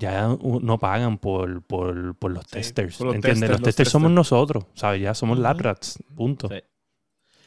ya 0.00 0.36
no 0.40 0.78
pagan 0.78 1.18
por, 1.18 1.62
por, 1.62 2.16
por 2.16 2.30
los 2.32 2.46
Sí, 2.46 2.50
testers, 2.50 2.96
por 2.96 3.06
los 3.08 3.14
¿entiendes? 3.16 3.42
testers, 3.42 3.50
los 3.50 3.60
los 3.60 3.74
testers 3.74 3.90
somos 3.90 4.10
testers. 4.10 4.14
nosotros, 4.16 4.64
¿sabes? 4.74 5.00
Ya 5.02 5.14
somos 5.14 5.38
Ujú. 5.38 5.42
lab 5.42 5.60
rats, 5.60 5.98
punto. 6.16 6.48
Sí. 6.48 6.60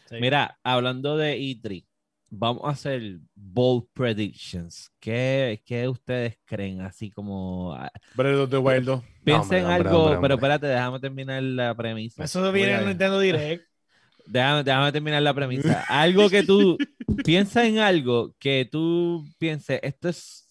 Sí. 0.10 0.16
Mira, 0.20 0.60
hablando 0.64 1.18
de 1.18 1.36
E3, 1.38 1.86
vamos 2.30 2.64
a 2.66 2.70
hacer 2.70 3.20
bold 3.36 3.86
predictions. 3.93 4.91
¿Qué, 4.99 5.62
qué 5.66 5.88
ustedes 5.88 6.38
creen? 6.45 6.82
Así 6.82 7.12
como. 7.12 7.74
ah, 7.74 7.91
Breath 8.16 8.39
of 8.39 8.49
the 8.49 8.58
Wild 8.60 8.86
2. 8.86 9.01
Piensen 9.24 9.66
hombre, 9.66 9.89
algo, 9.89 10.04
hombre, 10.06 10.20
pero 10.22 10.36
espérate, 10.36 10.68
déjame 10.68 10.99
terminar 10.99 11.41
la 11.43 11.76
premisa. 11.76 12.24
Eso 12.24 12.51
viene 12.51 12.74
en 12.76 12.86
Nintendo 12.86 13.20
Direct. 13.20 13.66
Déjame, 14.26 14.64
déjame 14.64 14.91
terminar 14.91 15.22
la 15.22 15.34
premisa. 15.34 15.82
Algo 15.84 16.30
que 16.30 16.43
tú 16.43 16.78
piensa 17.24 17.66
en 17.66 17.80
algo 17.80 18.36
que 18.39 18.68
tú 18.72 19.26
pienses, 19.38 19.80
esto 19.84 20.10
es 20.10 20.42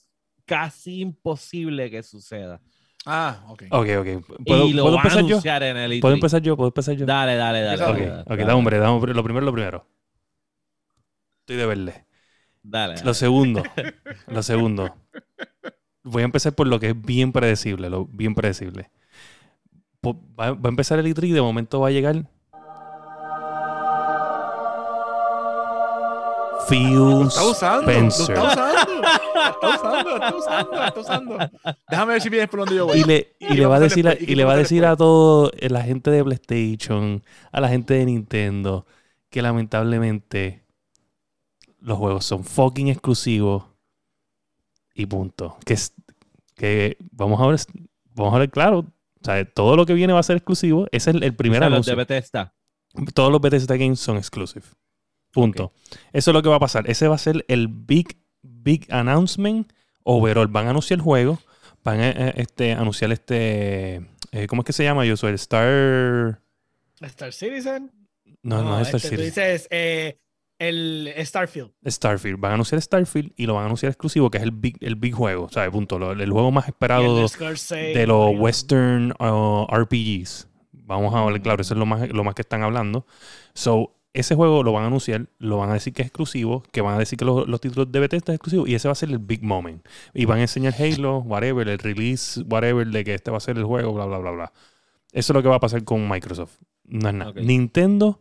casi 0.53 1.01
imposible 1.01 1.91
que 1.91 2.03
suceda. 2.03 2.61
Ah, 3.07 3.45
ok. 3.49 3.65
Ok, 3.71 3.89
ok. 4.01 4.07
¿Puedo, 4.47 4.67
y 4.69 4.73
lo 4.75 4.83
¿puedo 4.83 4.97
van 4.97 5.07
a 5.07 5.09
empezar 5.09 5.25
yo? 5.25 5.39
en 5.67 5.77
el 5.77 5.93
E3. 5.93 6.01
¿Puedo 6.01 6.15
empezar 6.15 6.43
yo? 6.43 6.57
¿Puedo 6.57 6.69
empezar 6.69 6.95
yo? 6.95 7.07
Dale, 7.07 7.37
dale, 7.37 7.63
dale. 7.63 7.83
Ok, 7.85 7.99
dale, 7.99 8.25
dale, 8.27 8.45
da 8.45 8.57
hombre, 8.57 8.79
da 8.79 8.91
hombre. 8.93 9.15
Lo 9.15 9.25
primero, 9.25 9.47
lo 9.47 9.53
primero. 9.53 9.87
Estoy 11.41 11.57
de 11.57 11.67
verle. 11.67 12.07
Dale, 12.63 12.95
dale. 12.95 13.07
Lo 13.07 13.15
segundo, 13.15 13.63
lo 14.29 14.43
segundo. 14.43 14.95
Voy 16.05 16.23
a 16.23 16.25
empezar 16.27 16.55
por 16.55 16.67
lo 16.69 16.79
que 16.81 16.91
es 16.91 17.01
bien 17.03 17.33
predecible, 17.33 17.91
lo 17.91 18.07
bien 18.07 18.35
predecible. 18.35 18.91
Va, 20.05 20.53
va 20.53 20.69
a 20.69 20.69
empezar 20.69 20.99
el 20.99 21.07
E3 21.07 21.31
y 21.31 21.33
de 21.33 21.41
momento 21.43 21.81
va 21.81 21.89
a 21.89 21.91
llegar 21.91 22.29
Phil 26.69 26.95
Lo 26.95 27.27
está 27.29 27.45
usando. 27.45 27.83
Lo 27.83 27.91
Spencer. 27.91 28.37
está 28.37 28.53
usando. 28.53 28.93
Lo 28.95 29.47
está 29.49 29.69
usando. 29.77 30.11
Lo 30.11 30.17
está 30.17 30.37
usando. 30.37 30.73
Lo 30.73 30.85
está 30.85 31.01
usando. 31.01 31.39
Déjame 31.89 32.13
ver 32.13 32.23
si 32.23 32.29
vienes 32.29 32.49
por 32.49 32.61
donde 32.61 32.75
yo 32.77 32.87
voy. 32.87 32.99
Y 33.01 33.05
le, 33.05 33.35
y 33.39 33.45
¿Y 33.45 33.49
qué 33.49 33.55
le 33.55 33.67
va 33.67 33.77
a 33.77 33.81
decir 33.81 34.09
a? 34.09 34.15
¿Y 34.15 34.35
le 34.35 34.45
va 34.45 34.53
a 34.53 34.57
decir 34.57 34.85
a 34.85 34.97
todo 34.97 35.51
eh, 35.57 35.69
la 35.71 35.83
gente 35.83 36.11
de 36.11 36.25
PlayStation, 36.25 37.23
a 37.51 37.61
la 37.61 37.69
gente 37.69 37.95
de 37.95 38.05
Nintendo, 38.07 38.87
que 39.31 39.43
lamentablemente 39.43 40.65
los 41.81 41.99
juegos 41.99 42.25
son 42.25 42.45
fucking 42.45 42.89
exclusivos 42.89 43.65
y 44.95 45.07
punto. 45.07 45.57
Que, 45.65 45.75
es- 45.75 45.95
que 46.55 46.97
vamos 47.11 47.41
a 47.41 47.47
ver, 47.47 47.59
vamos 48.15 48.35
a 48.35 48.39
ver 48.39 48.51
claro, 48.51 48.79
o 48.81 49.25
sea, 49.25 49.45
todo 49.45 49.77
lo 49.77 49.87
que 49.87 49.95
viene 49.95 50.13
va 50.13 50.21
a 50.21 50.25
ser 50.25 50.37
exclusivo. 50.37 50.87
Ese 50.93 51.11
es 51.11 51.17
el, 51.17 51.23
el 51.25 51.35
primer 51.35 51.63
O 51.63 51.67
sea, 51.67 51.77
los 51.77 51.87
de 51.87 51.95
Bethesda. 51.95 52.55
Todos 53.15 53.33
los 53.33 53.41
Bethesda 53.41 53.77
Games 53.77 53.99
son 54.01 54.17
exclusive. 54.19 54.67
Punto. 55.33 55.72
Eso 56.12 56.30
es 56.30 56.35
lo 56.35 56.43
que 56.43 56.49
va 56.49 56.57
a 56.57 56.61
pasar. 56.61 56.89
Ese 56.91 57.09
va 57.09 57.14
a 57.14 57.18
ser 57.18 57.45
el 57.49 57.68
big, 57.68 58.18
big 58.43 58.87
announcement 58.93 59.72
overall. 60.05 60.47
Van 60.49 60.66
a 60.66 60.70
anunciar 60.70 60.99
el 60.99 61.03
juego, 61.03 61.39
van 61.85 62.01
a 62.01 62.11
eh, 62.11 62.35
este, 62.37 62.72
anunciar 62.72 63.12
este. 63.12 63.97
eh, 64.33 64.47
¿Cómo 64.49 64.62
es 64.62 64.66
que 64.66 64.72
se 64.72 64.85
llama? 64.85 65.05
Yo 65.07 65.16
soy 65.16 65.30
el 65.30 65.35
Star. 65.37 66.41
Star 67.01 67.33
Citizen. 67.33 67.91
No, 68.43 68.62
no, 68.62 68.78
es 68.80 68.89
Star 68.89 68.97
este, 68.97 69.09
tú 69.16 69.22
Citizen. 69.22 69.24
dices 69.53 69.68
eh, 69.70 70.18
el 70.59 71.12
Starfield. 71.24 71.70
Starfield. 71.87 72.39
Van 72.39 72.53
a 72.53 72.55
anunciar 72.55 72.80
Starfield 72.83 73.33
y 73.37 73.47
lo 73.47 73.55
van 73.55 73.62
a 73.62 73.66
anunciar 73.66 73.91
exclusivo, 73.91 74.30
que 74.30 74.39
es 74.39 74.45
el 74.45 74.53
big, 74.53 74.76
el 74.80 74.97
big 74.97 75.14
juego, 75.14 75.49
¿sabes? 75.49 75.70
Punto. 75.70 75.99
Lo- 75.99 76.12
el 76.12 76.30
juego 76.30 76.51
más 76.51 76.68
esperado 76.68 77.16
de 77.16 77.22
los 77.22 77.39
Ryan. 77.39 78.41
Western 78.41 79.12
uh, 79.18 79.66
RPGs. 79.74 80.49
Vamos 80.72 81.14
a 81.14 81.24
ver, 81.24 81.41
claro, 81.41 81.62
eso 81.62 81.74
es 81.74 81.78
lo 81.78 81.87
más, 81.87 82.09
lo 82.11 82.22
más 82.22 82.35
que 82.35 82.43
están 82.43 82.62
hablando. 82.62 83.07
So, 83.55 83.97
ese 84.15 84.35
juego 84.35 84.63
lo 84.63 84.73
van 84.73 84.85
a 84.85 84.87
anunciar, 84.89 85.27
lo 85.39 85.57
van 85.59 85.71
a 85.71 85.75
decir 85.75 85.93
que 85.93 86.03
es 86.03 86.09
exclusivo, 86.09 86.63
que 86.71 86.81
van 86.83 86.95
a 86.95 86.99
decir 86.99 87.19
que 87.19 87.25
los, 87.25 87.49
los 87.49 87.61
títulos 87.61 87.91
de 87.91 88.01
Bethesda 88.01 88.33
es 88.33 88.37
exclusivo 88.37 88.67
y 88.67 88.75
ese 88.75 88.89
va 88.89 88.93
a 88.93 88.95
ser 88.95 89.11
el 89.11 89.19
big 89.19 89.43
moment. 89.43 89.85
Y 90.15 90.25
van 90.27 90.39
a 90.39 90.43
enseñar 90.43 90.75
Halo, 90.79 91.19
whatever, 91.21 91.69
el 91.69 91.79
release, 91.79 92.43
whatever, 92.43 92.87
de 92.87 93.05
que 93.05 93.15
este 93.15 93.31
va 93.31 93.39
a 93.39 93.41
ser 93.41 93.57
el 93.59 93.65
juego, 93.65 93.93
bla, 93.95 94.05
bla, 94.07 94.19
bla, 94.19 94.31
bla. 94.33 94.53
Eso 95.13 95.33
es 95.33 95.35
lo 95.35 95.43
que 95.43 95.49
va 95.49 95.57
a 95.57 95.61
pasar 95.61 95.85
con 95.85 96.09
Microsoft. 96.09 96.57
No 96.85 97.09
es 97.09 97.15
nada. 97.15 97.33
Nintendo, 97.41 98.21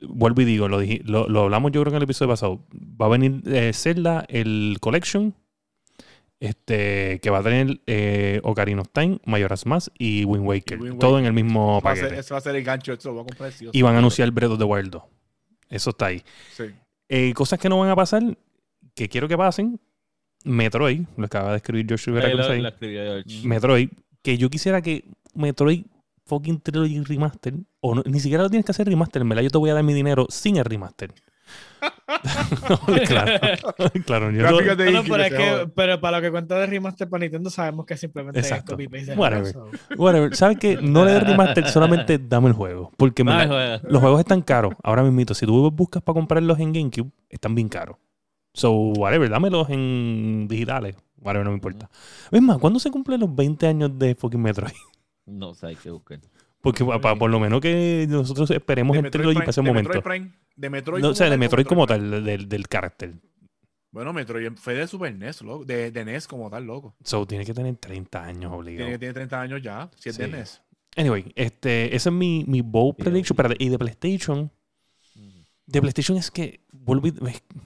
vuelvo 0.00 0.40
y 0.40 0.44
digo, 0.46 0.68
lo, 0.68 0.78
dije- 0.80 1.02
lo, 1.04 1.28
lo 1.28 1.42
hablamos 1.42 1.72
yo 1.72 1.80
creo 1.82 1.92
en 1.92 1.96
el 1.98 2.02
episodio 2.04 2.30
pasado. 2.30 2.64
Va 2.72 3.06
a 3.06 3.08
venir 3.10 3.42
eh, 3.46 3.72
Zelda, 3.74 4.24
el 4.28 4.78
Collection, 4.80 5.34
este, 6.40 7.20
que 7.20 7.30
va 7.30 7.38
a 7.38 7.42
tener 7.42 7.80
eh, 7.86 8.40
Ocarina 8.42 8.80
of 8.80 8.88
Time, 8.92 9.20
Majora's 9.26 9.66
Mask 9.66 9.92
y 9.98 10.24
Wind 10.24 10.46
Waker. 10.46 10.78
Y 10.78 10.82
Wind 10.82 10.98
Todo 10.98 11.12
Waker. 11.12 11.20
en 11.20 11.26
el 11.26 11.32
mismo 11.44 11.80
va 11.82 11.94
ser- 11.94 12.04
paquete. 12.04 12.20
ese 12.20 12.34
va 12.34 12.38
a 12.38 12.40
ser 12.40 12.56
el 12.56 12.64
gancho, 12.64 12.92
eso 12.94 13.08
lo 13.10 13.14
voy 13.16 13.22
a 13.22 13.26
comprar 13.26 13.52
sí 13.52 13.68
Y 13.72 13.82
van 13.82 13.94
a 13.94 13.98
anunciar 13.98 14.30
Breath 14.30 14.52
of 14.52 14.58
the 14.58 14.64
Wild 14.64 14.90
2. 14.90 15.02
Eso 15.68 15.90
está 15.90 16.06
ahí. 16.06 16.22
Sí. 16.56 16.64
Eh, 17.08 17.32
cosas 17.34 17.58
que 17.58 17.68
no 17.68 17.78
van 17.78 17.90
a 17.90 17.96
pasar, 17.96 18.22
que 18.94 19.08
quiero 19.08 19.28
que 19.28 19.36
pasen. 19.36 19.78
Metroid, 20.44 21.02
lo 21.18 21.26
acaba 21.26 21.50
de 21.50 21.58
escribir 21.58 21.86
George 21.86 22.06
Rivera 22.10 22.28
lo 22.30 22.68
escribió 22.68 23.02
George. 23.04 23.46
Metroid, 23.46 23.90
que 24.22 24.38
yo 24.38 24.48
quisiera 24.48 24.80
que 24.80 25.04
Metroid 25.34 25.84
fucking 26.24 26.60
Trilogy 26.60 27.00
Remaster, 27.04 27.52
o 27.80 27.94
no- 27.94 28.02
ni 28.06 28.20
siquiera 28.20 28.42
lo 28.44 28.48
tienes 28.48 28.64
que 28.64 28.70
hacer 28.72 28.86
remaster, 28.86 29.20
en 29.20 29.28
verdad 29.28 29.42
yo 29.42 29.50
te 29.50 29.58
voy 29.58 29.68
a 29.70 29.74
dar 29.74 29.82
mi 29.84 29.92
dinero 29.92 30.26
sin 30.30 30.56
el 30.56 30.64
remaster. 30.64 31.12
claro, 33.06 33.32
claro. 34.04 34.30
Yo 34.30 34.38
Gráficas 34.38 34.76
no- 34.76 34.84
de 34.84 34.84
No, 34.86 34.90
no, 34.92 35.00
Iki, 35.00 35.10
pero, 35.10 35.22
es 35.24 35.32
que, 35.32 35.68
para 35.98 36.16
lo 36.16 36.22
que 36.22 36.30
cuenta 36.30 36.58
de 36.58 36.66
remaster 36.66 37.08
para 37.08 37.22
Nintendo 37.22 37.50
sabemos 37.50 37.86
que 37.86 37.96
simplemente 37.96 38.40
Exacto. 38.40 38.72
es 38.72 38.76
copy-paste. 38.76 39.12
de 39.12 39.16
Whatever. 39.16 39.54
whatever. 39.96 40.36
¿Sabes 40.36 40.58
qué? 40.58 40.76
No 40.80 41.04
le 41.04 41.12
des 41.12 41.22
remaster, 41.22 41.66
solamente 41.68 42.18
dame 42.18 42.48
el 42.48 42.54
juego. 42.54 42.92
Porque 42.96 43.22
el 43.22 43.28
juego. 43.28 43.80
los 43.88 44.00
juegos 44.00 44.20
están 44.20 44.42
caros. 44.42 44.74
Ahora 44.82 45.02
mismo, 45.02 45.34
si 45.34 45.46
tú 45.46 45.70
buscas 45.70 46.02
para 46.02 46.14
comprarlos 46.14 46.58
en 46.58 46.72
GameCube, 46.72 47.10
están 47.28 47.54
bien 47.54 47.68
caros. 47.68 47.96
So, 48.52 48.72
whatever, 48.72 49.30
dámelos 49.30 49.70
en 49.70 50.46
digitales. 50.48 50.96
Whatever, 51.18 51.44
no 51.44 51.50
me 51.52 51.56
importa. 51.56 51.88
Es 52.30 52.42
más, 52.42 52.58
¿cuándo 52.58 52.80
se 52.80 52.90
cumplen 52.90 53.20
los 53.20 53.34
20 53.34 53.66
años 53.66 53.98
de 53.98 54.14
fucking 54.14 54.40
Metroid? 54.42 54.72
No 55.26 55.54
sé, 55.54 55.68
hay 55.68 55.76
que 55.76 55.90
buscar. 55.90 56.18
Porque 56.62 56.84
pa- 56.84 57.00
pa- 57.00 57.16
por 57.16 57.30
lo 57.30 57.40
menos 57.40 57.60
que 57.60 58.06
nosotros 58.08 58.50
esperemos 58.50 58.94
De 58.94 58.98
el 58.98 59.02
Metroid 59.04 59.22
Trilogy 59.22 59.34
Prime- 59.36 59.44
para 59.46 59.50
ese 59.50 59.60
de 59.62 59.66
momento. 59.66 59.88
Metroid 59.94 60.02
Prime, 60.20 60.32
de 60.56 60.70
Metroid 60.70 61.02
No, 61.02 61.08
o 61.10 61.14
sea, 61.14 61.30
de 61.30 61.38
Metroid 61.38 61.66
como 61.66 61.86
tal, 61.86 62.24
del, 62.24 62.48
del 62.48 62.68
carácter. 62.68 63.14
Bueno, 63.92 64.12
Metroid 64.12 64.52
fue 64.56 64.74
de 64.74 64.86
Super 64.86 65.14
NES, 65.16 65.42
loco. 65.42 65.64
De, 65.64 65.90
de 65.90 66.04
NES 66.04 66.28
como 66.28 66.48
tal, 66.50 66.64
loco. 66.64 66.94
So, 67.02 67.26
tiene 67.26 67.44
que 67.44 67.52
tener 67.54 67.74
30 67.76 68.22
años 68.24 68.52
obligado. 68.52 68.86
Tiene, 68.86 68.98
tiene 68.98 69.14
30 69.14 69.40
años 69.40 69.62
ya, 69.62 69.90
si 69.96 70.10
es 70.10 70.18
de. 70.18 70.28
NES. 70.28 70.62
Anyway, 70.96 71.32
este, 71.34 71.86
ese 71.96 72.08
es 72.08 72.14
mi, 72.14 72.44
mi 72.46 72.60
bold 72.60 72.96
prediction. 72.96 73.34
Espérate, 73.34 73.56
y 73.64 73.68
de 73.68 73.78
PlayStation, 73.78 74.50
de 75.66 75.80
PlayStation 75.80 76.18
es 76.18 76.30
que, 76.30 76.60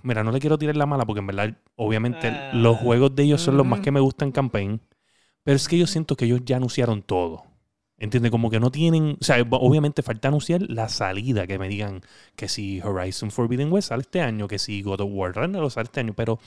mira, 0.03 0.23
no 0.23 0.31
le 0.31 0.39
quiero 0.41 0.57
tirar 0.59 0.77
la 0.77 0.87
mala 0.87 1.05
porque 1.05 1.21
en 1.21 1.27
verdad, 1.27 1.57
obviamente, 1.77 2.29
Ah. 2.29 2.53
los 2.55 2.77
juegos 2.79 3.15
de 3.17 3.23
ellos 3.25 3.41
son 3.41 3.57
los 3.57 3.67
más 3.67 3.81
que 3.81 3.91
me 3.91 4.01
gustan 4.01 4.29
en 4.29 4.33
campaign. 4.33 4.81
Pero 5.43 5.57
es 5.57 5.69
que 5.69 5.77
yo 5.79 5.87
siento 5.87 6.17
que 6.17 6.25
ellos 6.27 6.41
ya 6.45 6.57
anunciaron 6.57 7.03
todo. 7.03 7.45
¿Entiendes? 7.97 8.31
Como 8.31 8.51
que 8.51 8.61
no 8.61 8.71
tienen. 8.71 9.17
O 9.21 9.25
sea, 9.25 9.41
obviamente 9.51 10.03
falta 10.03 10.29
anunciar 10.29 10.63
la 10.63 10.89
salida. 10.89 11.47
Que 11.47 11.59
me 11.59 11.69
digan 11.69 12.01
que 12.37 12.49
si 12.49 12.81
Horizon 12.81 13.31
Forbidden 13.31 13.73
West 13.73 13.89
sale 13.89 14.03
este 14.03 14.21
año, 14.21 14.49
que 14.49 14.59
si 14.59 14.83
God 14.83 15.01
of 15.01 15.11
War 15.13 15.35
Ragnarok 15.35 15.71
sale 15.71 15.85
este 15.85 16.01
año. 16.01 16.15
Pero 16.15 16.39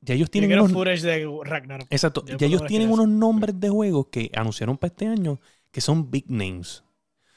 ya 0.00 0.14
ellos 0.14 0.30
tienen 0.30 0.52
unos. 0.52 0.72
footage 0.72 1.02
de 1.02 1.28
Ragnarok. 1.44 1.86
Exacto. 1.90 2.24
Ya 2.26 2.46
ellos 2.46 2.66
tienen 2.66 2.90
unos 2.90 3.08
nombres 3.08 3.58
de 3.58 3.68
juegos 3.68 4.06
que 4.10 4.30
anunciaron 4.34 4.76
para 4.76 4.88
este 4.88 5.06
año 5.06 5.40
que 5.72 5.80
son 5.80 6.10
big 6.10 6.30
names. 6.30 6.84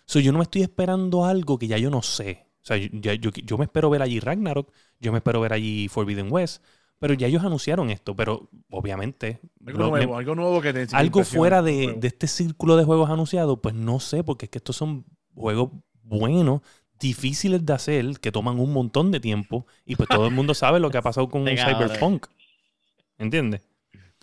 So, 0.06 0.20
yo 0.20 0.32
no 0.32 0.38
me 0.38 0.44
estoy 0.44 0.62
esperando 0.62 1.26
algo 1.26 1.58
que 1.58 1.68
ya 1.68 1.78
yo 1.78 1.90
no 1.90 2.04
sé. 2.04 2.46
O 2.62 2.66
sea, 2.66 2.78
yo, 2.78 3.14
yo, 3.14 3.32
yo 3.32 3.58
me 3.58 3.66
espero 3.66 3.90
ver 3.90 4.02
allí 4.02 4.20
Ragnarok, 4.20 4.72
yo 5.00 5.12
me 5.12 5.20
espero 5.20 5.40
ver 5.40 5.54
allí 5.54 5.88
Forbidden 5.88 6.32
West, 6.32 6.64
pero 7.00 7.14
ya 7.14 7.28
ellos 7.28 7.44
anunciaron 7.44 7.90
esto, 7.90 8.16
pero 8.16 8.50
obviamente 8.70 9.40
Algo 9.66 9.80
lo- 9.80 9.92
me- 9.92 10.00
nuevo, 10.00 10.18
algo 10.18 10.36
nuevo 10.36 10.62
que 10.62 10.74
te 10.74 10.88
algo 10.96 11.24
fuera 11.24 11.62
de, 11.62 11.94
de 11.98 12.08
este 12.08 12.28
círculo 12.28 12.78
de 12.78 12.84
juegos 12.86 13.10
anunciados, 13.10 13.60
pues 13.62 13.76
no 13.76 14.00
sé, 14.00 14.24
porque 14.24 14.46
es 14.46 14.50
que 14.52 14.58
estos 14.60 14.76
son 14.76 15.06
juegos 15.34 15.72
buenos, 16.04 16.62
difíciles 17.00 17.66
de 17.66 17.74
hacer, 17.74 18.20
que 18.20 18.32
toman 18.32 18.60
un 18.60 18.72
montón 18.72 19.12
de 19.12 19.20
tiempo, 19.20 19.66
y 19.86 19.96
pues 19.96 20.08
todo 20.10 20.28
el 20.28 20.34
mundo 20.34 20.54
sabe 20.56 20.80
lo 20.80 20.90
que 20.90 20.98
ha 20.98 21.02
pasado 21.02 21.28
con 21.30 21.46
cabrón. 21.46 21.58
Cyberpunk. 21.90 22.28
¿Entiendes? 23.18 23.62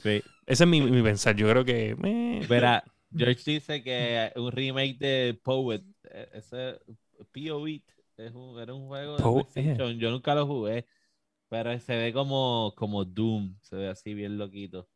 Sí. 0.02 0.22
Ese 0.46 0.64
es 0.64 0.68
mi, 0.68 0.80
mi 0.80 1.02
pensar. 1.02 1.36
Yo 1.36 1.48
creo 1.48 1.64
que. 1.64 1.96
eh, 2.02 2.46
Verá, 2.48 2.84
George 3.14 3.42
dice 3.52 3.82
que 3.82 4.32
un 4.36 4.50
remake 4.52 4.98
de 4.98 5.40
Poet, 5.42 5.82
eh, 6.10 6.28
ese 6.34 6.78
POE, 7.32 7.82
es 8.16 8.32
un, 8.34 8.58
era 8.60 8.74
un 8.74 8.86
juego 8.88 9.16
de. 9.16 9.22
PlayStation. 9.22 9.98
Yo 9.98 10.10
nunca 10.10 10.34
lo 10.34 10.46
jugué, 10.46 10.86
pero 11.52 11.78
se 11.80 11.94
ve 11.94 12.14
como, 12.14 12.72
como 12.78 13.04
Doom, 13.04 13.58
se 13.60 13.76
ve 13.76 13.88
así 13.88 14.14
bien 14.14 14.38
loquito. 14.38 14.88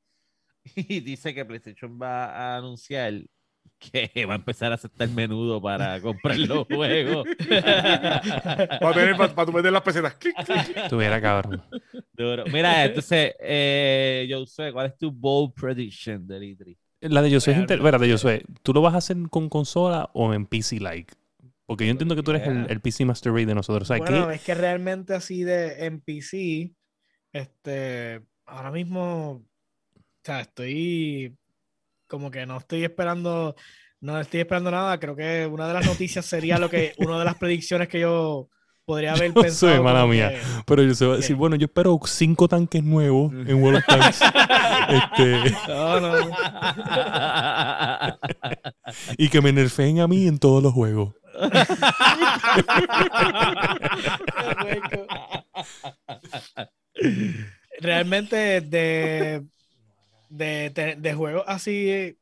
Y 0.74 1.00
dice 1.00 1.34
que 1.34 1.44
PlayStation 1.44 1.98
va 2.00 2.30
a 2.30 2.56
anunciar 2.56 3.12
que 3.78 4.24
va 4.24 4.32
a 4.32 4.36
empezar 4.36 4.72
a 4.72 4.76
aceptar 4.76 5.06
menudo 5.10 5.60
para 5.60 6.00
comprar 6.00 6.38
los 6.38 6.66
juegos. 6.74 7.26
Para, 8.80 8.94
tener, 8.94 9.16
para, 9.18 9.34
para 9.34 9.46
tu 9.46 9.52
meter 9.52 9.70
las 9.70 9.82
pesetas. 9.82 10.16
Tuviera 10.88 11.20
cabrón. 11.20 11.62
Duro. 12.14 12.44
Mira, 12.50 12.86
entonces, 12.86 13.34
eh, 13.38 14.26
Josué, 14.30 14.72
¿cuál 14.72 14.86
es 14.86 14.96
tu 14.96 15.12
bold 15.12 15.52
prediction 15.52 16.26
del 16.26 16.42
E 16.42 16.56
E3? 16.56 16.76
La 17.00 17.20
de 17.20 17.34
Josué 17.34 17.52
es 17.52 17.58
inter... 17.58 17.78
Espérate, 17.78 18.10
Josué, 18.10 18.44
¿tú 18.62 18.72
lo 18.72 18.80
vas 18.80 18.94
a 18.94 18.98
hacer 18.98 19.16
con 19.28 19.50
consola 19.50 20.08
o 20.14 20.32
en 20.32 20.46
PC 20.46 20.80
like? 20.80 21.12
Porque 21.66 21.84
yo 21.84 21.90
entiendo 21.90 22.14
que 22.14 22.22
tú 22.22 22.30
eres 22.30 22.46
el, 22.46 22.66
el 22.70 22.80
PC 22.80 23.04
Master 23.04 23.32
Race 23.32 23.46
de 23.46 23.54
nosotros. 23.54 23.90
O 23.90 23.94
sea, 23.94 23.98
bueno, 23.98 24.28
¿qué- 24.28 24.34
es 24.36 24.42
que 24.42 24.54
realmente 24.54 25.14
así 25.14 25.42
de 25.42 25.84
en 25.86 26.00
PC, 26.00 26.72
este, 27.32 28.22
ahora 28.46 28.70
mismo, 28.70 29.30
o 29.32 29.42
sea, 30.22 30.40
estoy 30.42 31.34
como 32.06 32.30
que 32.30 32.46
no 32.46 32.58
estoy 32.58 32.84
esperando, 32.84 33.56
no 34.00 34.20
estoy 34.20 34.40
esperando 34.40 34.70
nada. 34.70 34.98
Creo 35.00 35.16
que 35.16 35.46
una 35.46 35.66
de 35.66 35.74
las 35.74 35.86
noticias 35.86 36.24
sería 36.24 36.58
lo 36.58 36.70
que, 36.70 36.94
una 36.98 37.18
de 37.18 37.24
las 37.24 37.34
predicciones 37.36 37.88
que 37.88 37.98
yo 38.00 38.48
podría 38.84 39.14
haber 39.14 39.34
Yo 39.34 39.42
pensado. 39.42 39.74
sé, 39.74 39.80
mala 39.80 40.06
mía. 40.06 40.30
que- 40.30 40.38
Pero 40.66 40.84
yo 40.84 40.94
se 40.94 41.04
va 41.04 41.14
a 41.14 41.16
decir, 41.16 41.34
bueno, 41.34 41.56
yo 41.56 41.64
espero 41.66 41.98
cinco 42.04 42.46
tanques 42.46 42.84
nuevos 42.84 43.32
en 43.32 43.60
World 43.60 43.78
of 43.78 43.86
Tanks. 43.86 44.20
este, 44.88 45.50
No, 45.66 46.00
no. 46.00 46.14
y 49.18 49.28
que 49.28 49.40
me 49.40 49.52
nerfeen 49.52 49.98
a 50.00 50.06
mí 50.06 50.26
en 50.28 50.38
todos 50.38 50.62
los 50.62 50.72
juegos. 50.72 51.14
Realmente 57.80 58.60
de, 58.60 59.44
de, 60.28 60.70
de, 60.70 60.96
de 60.96 61.14
juegos 61.14 61.44
así, 61.46 62.18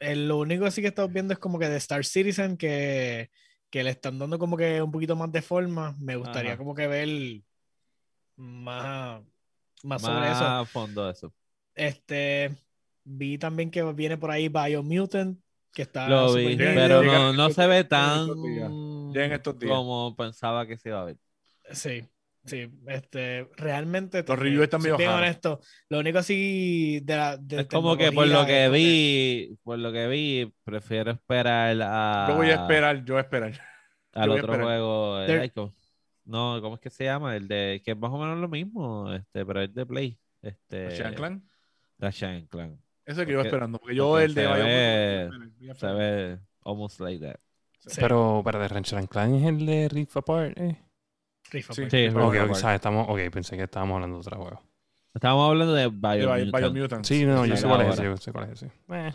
lo 0.00 0.38
único 0.38 0.66
así 0.66 0.82
que 0.82 0.88
estamos 0.88 1.12
viendo 1.12 1.32
es 1.32 1.38
como 1.38 1.58
que 1.58 1.68
de 1.68 1.76
Star 1.78 2.04
Citizen 2.04 2.56
que, 2.56 3.30
que 3.70 3.82
le 3.82 3.90
están 3.90 4.18
dando 4.18 4.38
como 4.38 4.56
que 4.56 4.82
un 4.82 4.92
poquito 4.92 5.16
más 5.16 5.32
de 5.32 5.42
forma. 5.42 5.96
Me 5.98 6.16
gustaría 6.16 6.52
Ajá. 6.52 6.58
como 6.58 6.74
que 6.74 6.86
ver 6.86 7.08
más, 8.36 9.22
más 9.82 10.02
sobre 10.02 10.20
Más 10.20 10.36
eso. 10.36 10.46
a 10.46 10.64
fondo 10.66 11.10
eso. 11.10 11.32
Este, 11.74 12.50
vi 13.04 13.38
también 13.38 13.70
que 13.70 13.82
viene 13.92 14.16
por 14.16 14.30
ahí 14.30 14.48
Biomutant, 14.48 15.40
que 15.78 15.82
está 15.82 16.08
Lo 16.08 16.34
vi, 16.34 16.56
pero 16.56 17.04
no, 17.04 17.32
no 17.32 17.50
se 17.50 17.64
ve 17.68 17.84
tan 17.84 18.28
en 19.14 19.32
estos 19.32 19.56
días. 19.56 19.72
como 19.72 20.16
pensaba 20.16 20.66
que 20.66 20.76
se 20.76 20.88
iba 20.88 21.02
a 21.02 21.04
ver. 21.04 21.18
Sí, 21.70 22.04
sí, 22.44 22.68
este, 22.88 23.48
realmente. 23.56 24.24
Los 24.26 24.36
reviews 24.36 24.64
están 24.64 24.80
soy 24.80 24.90
medio 24.90 24.96
bien 24.98 25.10
raros. 25.10 25.22
honesto. 25.22 25.60
Lo 25.88 26.00
único 26.00 26.18
así 26.18 26.98
de 27.04 27.16
la. 27.16 27.36
de 27.36 27.60
Es 27.60 27.66
como 27.68 27.96
que 27.96 28.10
por 28.10 28.26
lo 28.26 28.44
que 28.44 28.66
es 28.66 28.72
vi, 28.72 29.56
por 29.62 29.78
lo 29.78 29.92
que 29.92 30.08
vi, 30.08 30.52
prefiero 30.64 31.12
esperar 31.12 31.80
a, 31.80 32.26
Yo 32.28 32.34
voy 32.34 32.50
a 32.50 32.54
esperar, 32.54 33.04
yo 33.04 33.14
voy 33.14 33.18
a 33.20 33.22
esperar. 33.22 33.60
al 34.14 34.30
otro 34.30 34.52
esperar. 34.52 34.62
juego. 34.64 35.20
el-. 35.20 35.52
No, 36.24 36.60
¿cómo 36.60 36.74
es 36.74 36.80
que 36.80 36.90
se 36.90 37.04
llama? 37.04 37.36
El 37.36 37.46
de 37.46 37.80
que 37.84 37.92
es 37.92 37.96
más 37.96 38.10
o 38.10 38.18
menos 38.18 38.36
lo 38.36 38.48
mismo, 38.48 39.12
este, 39.14 39.46
pero 39.46 39.62
es 39.62 39.72
de 39.72 39.86
Play. 39.86 40.18
Este, 40.42 41.04
and 41.04 41.14
Clank. 41.14 41.44
Ratchet 42.00 42.48
Clank. 43.08 43.18
Ese 43.18 43.26
que 43.26 43.32
yo 43.32 43.38
Porque- 43.38 43.48
esperando. 43.48 43.78
Porque 43.78 43.94
yo 43.94 44.08
porque 44.08 44.24
el 44.24 44.34
de 44.34 44.42
se 44.42 44.46
Biomutant, 44.48 45.58
ve- 45.60 45.74
Se 45.74 45.86
ve 45.86 46.38
almost 46.64 47.00
like 47.00 47.24
that. 47.26 47.36
Sí, 47.80 48.00
Pero 48.00 48.42
para 48.44 48.58
de 48.58 48.68
Ratchet 48.68 48.98
and 48.98 49.08
Clank 49.08 49.34
es 49.36 49.44
el 49.46 49.66
de 49.66 49.88
Rift 49.88 50.16
Apart. 50.16 50.58
Eh. 50.58 50.76
Rift 51.50 51.72
Sí. 51.72 51.82
Apart. 51.82 51.90
Sí, 51.90 52.06
Ok, 52.08 52.14
Rift 52.14 52.16
ok, 52.16 52.34
Apart. 52.36 52.54
¿sabes? 52.56 52.74
Estamos, 52.76 53.06
ok, 53.08 53.20
pensé 53.32 53.56
que 53.56 53.62
estábamos 53.62 53.94
hablando 53.94 54.16
de 54.16 54.20
otro 54.20 54.36
juego. 54.42 54.62
Estábamos 55.14 55.48
hablando 55.50 55.74
de 55.74 55.88
Biomutant. 55.88 56.54
Bio- 56.54 56.70
Biomutant. 56.72 57.04
Sí, 57.04 57.24
no, 57.24 57.46
yo 57.46 57.56
sé 57.56 57.66
cuál 57.66 57.80
es 57.82 57.94
ese. 57.94 58.04
Yo 58.04 58.16
sé 58.16 58.32
cuál 58.32 58.44
es 58.44 58.62
ese. 58.62 58.72
Eh, 58.90 59.14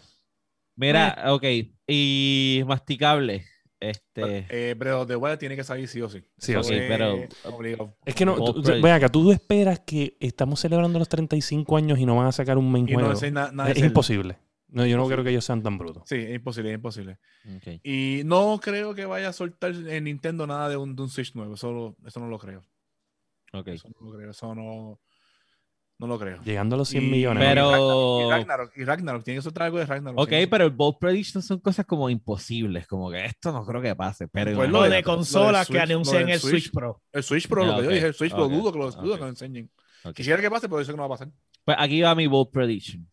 Mira, 0.75 1.23
ok. 1.27 1.43
Y 1.87 2.63
masticable. 2.65 3.45
Este. 3.89 4.45
Eh, 4.49 4.91
of 4.93 5.07
the 5.07 5.15
Wild 5.15 5.38
tiene 5.39 5.55
que 5.55 5.63
salir 5.63 5.88
sí 5.88 6.01
o 6.01 6.09
sí. 6.09 6.23
Sí 6.38 6.55
o 6.55 6.63
sí, 6.63 6.73
es 6.73 6.88
pero- 6.89 7.15
obligado. 7.45 7.95
Es 8.05 8.15
que 8.15 8.25
no, 8.25 8.36
tú- 8.36 8.61
ven 8.63 8.88
acá, 8.88 9.09
tú 9.09 9.31
esperas 9.31 9.79
que 9.81 10.15
estamos 10.19 10.59
celebrando 10.59 10.99
los 10.99 11.09
35 11.09 11.75
años 11.77 11.99
y 11.99 12.05
no 12.05 12.15
van 12.15 12.27
a 12.27 12.31
sacar 12.31 12.57
un 12.57 12.71
main 12.71 12.88
Y 12.88 12.93
no 12.93 12.99
juego. 13.13 13.31
na- 13.51 13.69
es 13.69 13.77
imposible. 13.79 14.38
No, 14.69 14.86
yo 14.88 14.97
no 14.97 15.05
creo 15.07 15.23
que 15.23 15.29
ellos 15.29 15.45
sean 15.45 15.61
tan 15.61 15.77
brutos. 15.77 16.01
Sí, 16.07 16.15
es 16.15 16.34
imposible, 16.36 16.69
es 16.71 16.75
imposible. 16.75 17.19
Y 17.84 18.21
no 18.25 18.59
creo 18.61 18.95
que 18.95 19.05
vaya 19.05 19.29
a 19.29 19.34
soltar 19.34 19.71
en 19.71 20.05
Nintendo 20.05 20.47
nada 20.47 20.67
de 20.69 20.77
un, 20.77 20.95
de 20.95 21.01
un 21.03 21.09
Switch 21.09 21.36
nuevo. 21.36 21.53
Eso, 21.53 21.71
lo- 21.71 21.95
eso 22.07 22.19
no 22.19 22.27
lo 22.27 22.39
creo. 22.39 22.63
ok. 23.53 23.67
Eso 23.67 23.89
no 23.89 24.09
lo 24.11 24.17
creo. 24.17 24.31
Eso 24.31 24.55
no, 24.55 24.99
no 26.04 26.14
lo 26.14 26.20
creo. 26.20 26.41
Llegando 26.43 26.76
a 26.76 26.78
los 26.78 26.89
100 26.89 27.04
Y- 27.06 27.08
millones. 27.10 27.43
Pero-. 27.43 28.20
Y 28.28 28.30
Ragnarok, 28.30 28.72
y 28.78 28.84
Ragnarok, 28.84 29.24
tiene 29.24 29.38
que 29.39 29.41
soltar 29.43 29.64
algo 29.64 29.80
de 29.80 29.86
Ragnarok. 29.86 30.20
Ok, 30.20 30.30
pero 30.49 30.66
el 30.66 30.72
Bold 30.72 30.97
Prediction 30.99 31.41
son 31.41 31.60
cosas 31.60 31.86
como 31.86 32.10
imposibles. 32.10 32.86
Como 32.88 33.10
que 33.10 33.26
esto 33.26 33.51
no 33.51 33.66
creo 33.66 33.82
que 33.82 33.95
pase. 33.95 34.28
Pero 34.28 34.56
Pues 34.56 34.70
Lo 34.70 34.82
Lo 34.82 34.89
de 34.89 35.01
consolas 35.04 35.68
que 35.68 35.80
anuncian 35.80 36.28
el 36.30 36.39
Switch, 36.39 36.64
Switch. 36.64 36.72
Pro. 36.72 37.01
El 37.12 37.24
Switch 37.24 37.47
Pro, 37.47 37.66
lo 37.66 37.78
que 37.78 37.84
yo 37.84 37.89
dije, 37.89 38.08
el 38.08 38.14
Switch 38.14 38.34
Pro, 38.34 38.47
dudo 38.49 38.72
que 38.72 38.80
lo, 38.80 38.91
dudo 38.91 39.16
que 39.16 39.22
lo 39.22 39.28
enseñen. 39.30 39.70
Quisiera 40.14 40.41
que 40.41 40.49
pase, 40.49 40.68
pero 40.68 40.82
eso 40.82 40.91
que 40.91 40.97
no 40.97 41.04
va 41.08 41.16
a 41.16 41.18
pasar. 41.18 41.30
Pues 41.64 41.78
aquí 41.80 42.01
va 42.01 42.14
mi 42.14 42.28
Bold 42.28 42.51
Prediction. 42.51 43.10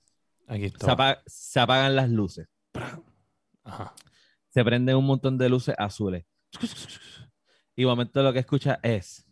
Aquí 0.49 0.63
Se, 0.63 0.67
está. 0.69 1.23
se 1.27 1.61
apagan 1.61 1.95
las 1.95 2.11
luces. 2.11 2.49
Ajá. 3.63 3.95
Se 4.49 4.65
prenden 4.65 4.97
un 4.97 5.07
montón 5.07 5.39
de 5.39 5.49
luces 5.49 5.75
azules. 5.79 6.25
Y 7.77 7.85
momento 7.85 8.23
lo 8.25 8.33
que 8.33 8.41
escucha 8.41 8.81
es 8.83 9.25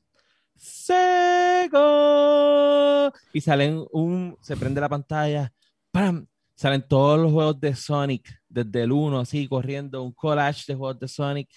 Y 3.33 3.41
salen 3.41 3.85
un. 3.93 4.37
Se 4.41 4.57
prende 4.57 4.81
la 4.81 4.89
pantalla. 4.89 5.53
¡Pam! 5.91 6.27
Salen 6.55 6.83
todos 6.89 7.21
los 7.21 7.33
juegos 7.33 7.61
de 7.61 7.75
Sonic. 7.75 8.37
Desde 8.49 8.83
el 8.83 8.93
1, 8.93 9.21
así, 9.21 9.47
corriendo. 9.47 10.03
Un 10.03 10.13
collage 10.13 10.65
de 10.67 10.75
juegos 10.75 10.99
de 10.99 11.07
Sonic. 11.09 11.49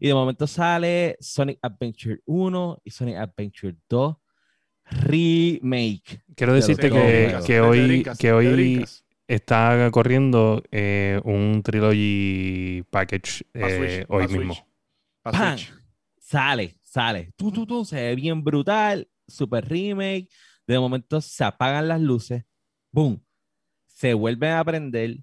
Y 0.00 0.06
de 0.06 0.14
momento 0.14 0.46
sale 0.46 1.16
Sonic 1.18 1.58
Adventure 1.62 2.20
1 2.26 2.82
y 2.84 2.90
Sonic 2.90 3.16
Adventure 3.16 3.76
2 3.88 4.16
Remake. 4.90 6.22
Quiero 6.36 6.52
decirte 6.54 6.90
Te 6.90 6.90
que, 6.90 7.38
que 7.44 7.60
hoy, 7.60 8.04
que 8.18 8.32
hoy 8.32 8.84
está 9.26 9.90
corriendo 9.90 10.62
eh, 10.70 11.20
un 11.24 11.62
Trilogy 11.62 12.84
Package 12.90 13.44
Pa' 13.52 13.68
eh, 13.68 14.06
hoy 14.08 14.28
mismo. 14.28 14.54
Sale, 16.18 16.76
sale. 16.86 17.32
Tú, 17.36 17.50
tú, 17.50 17.84
se 17.84 17.96
ve 17.96 18.14
bien 18.14 18.42
brutal. 18.42 19.08
Super 19.26 19.68
remake. 19.68 20.28
De 20.66 20.78
momento 20.78 21.20
se 21.20 21.44
apagan 21.44 21.88
las 21.88 22.00
luces. 22.00 22.44
¡Boom! 22.92 23.22
Se 23.86 24.14
vuelven 24.14 24.52
a 24.52 24.64
prender. 24.64 25.18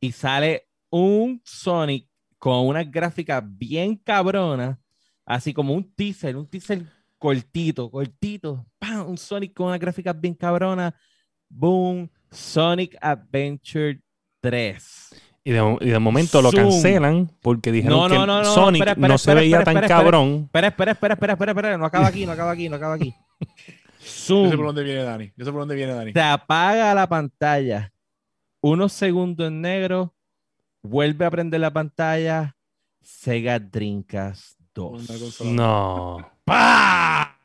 Y 0.00 0.12
sale 0.12 0.68
un 0.90 1.40
Sonic 1.44 2.08
con 2.38 2.66
unas 2.66 2.90
gráficas 2.90 3.42
bien 3.46 3.96
cabronas. 3.96 4.78
Así 5.24 5.52
como 5.52 5.74
un 5.74 5.92
teaser, 5.94 6.36
un 6.36 6.48
teaser 6.48 6.84
cortito, 7.18 7.90
cortito. 7.90 8.66
¡Pam! 8.78 9.08
Un 9.08 9.18
Sonic 9.18 9.54
con 9.54 9.68
unas 9.68 9.80
gráficas 9.80 10.18
bien 10.18 10.34
cabronas. 10.34 10.94
¡Boom! 11.48 12.10
Sonic 12.30 12.96
Adventure 13.00 14.00
3. 14.40 15.27
Y 15.48 15.50
de, 15.50 15.78
y 15.80 15.88
de 15.88 15.98
momento 15.98 16.42
lo 16.42 16.50
Zoom. 16.50 16.64
cancelan 16.64 17.30
porque 17.40 17.72
dijeron 17.72 17.96
No, 17.96 18.06
no, 18.06 18.20
que 18.20 18.26
no, 18.26 18.42
no, 18.42 18.44
Sonic 18.44 18.80
espera, 18.82 18.92
espera, 18.92 19.08
no 19.08 19.16
se 19.16 19.22
espera, 19.22 19.40
veía 19.40 19.58
espera, 19.60 19.80
tan 19.80 19.88
cabrón. 19.88 20.42
Espera, 20.44 20.68
espera, 20.68 20.92
espera, 20.92 21.14
espera, 21.14 21.32
espera, 21.32 21.52
espera. 21.52 21.78
No 21.78 21.86
acaba 21.86 22.06
aquí, 22.06 22.26
no 22.26 22.32
acaba 22.32 22.50
aquí, 22.50 22.68
no 22.68 22.76
acaba 22.76 22.94
aquí. 22.96 23.14
Yo 23.40 23.46
sé 24.04 24.34
por 24.34 24.50
Zoom. 24.50 24.66
dónde 24.66 24.82
viene 24.82 25.02
Dani. 25.04 25.32
Yo 25.38 25.44
sé 25.46 25.50
por 25.50 25.60
dónde 25.62 25.74
viene 25.74 25.94
Dani. 25.94 26.12
Se 26.12 26.20
apaga 26.20 26.92
la 26.92 27.06
pantalla. 27.06 27.90
Unos 28.60 28.92
segundos 28.92 29.48
en 29.48 29.62
negro. 29.62 30.12
Vuelve 30.82 31.24
a 31.24 31.30
prender 31.30 31.60
la 31.60 31.72
pantalla. 31.72 32.54
Sega 33.00 33.58
Dreamcast 33.58 34.60
2. 34.74 35.08
Una 35.08 35.18
consola. 35.18 35.50
No. 35.50 36.30
¡Pah! 36.44 37.36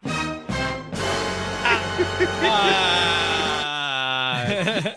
Ah. 2.44 2.90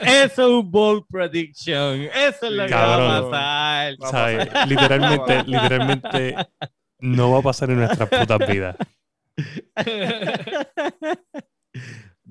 Eso 0.01 0.25
es 0.25 0.39
un 0.39 0.71
bold 0.71 1.05
prediction. 1.11 2.03
Eso 2.15 2.47
es 2.47 2.53
lo 2.53 2.67
que 2.67 2.75
va 2.75 2.85
a 2.85 2.99
Cabrón. 2.99 3.31
pasar. 3.31 3.97
Va 4.03 4.09
a 4.09 4.11
¿Sabes? 4.11 4.47
pasar. 4.47 4.69
Literalmente, 4.69 5.45
literalmente 5.47 6.37
no 7.01 7.31
va 7.33 7.39
a 7.39 7.43
pasar 7.43 7.71
en 7.71 7.79
nuestras 7.79 8.09
putas 8.09 8.39
vidas. 8.49 8.77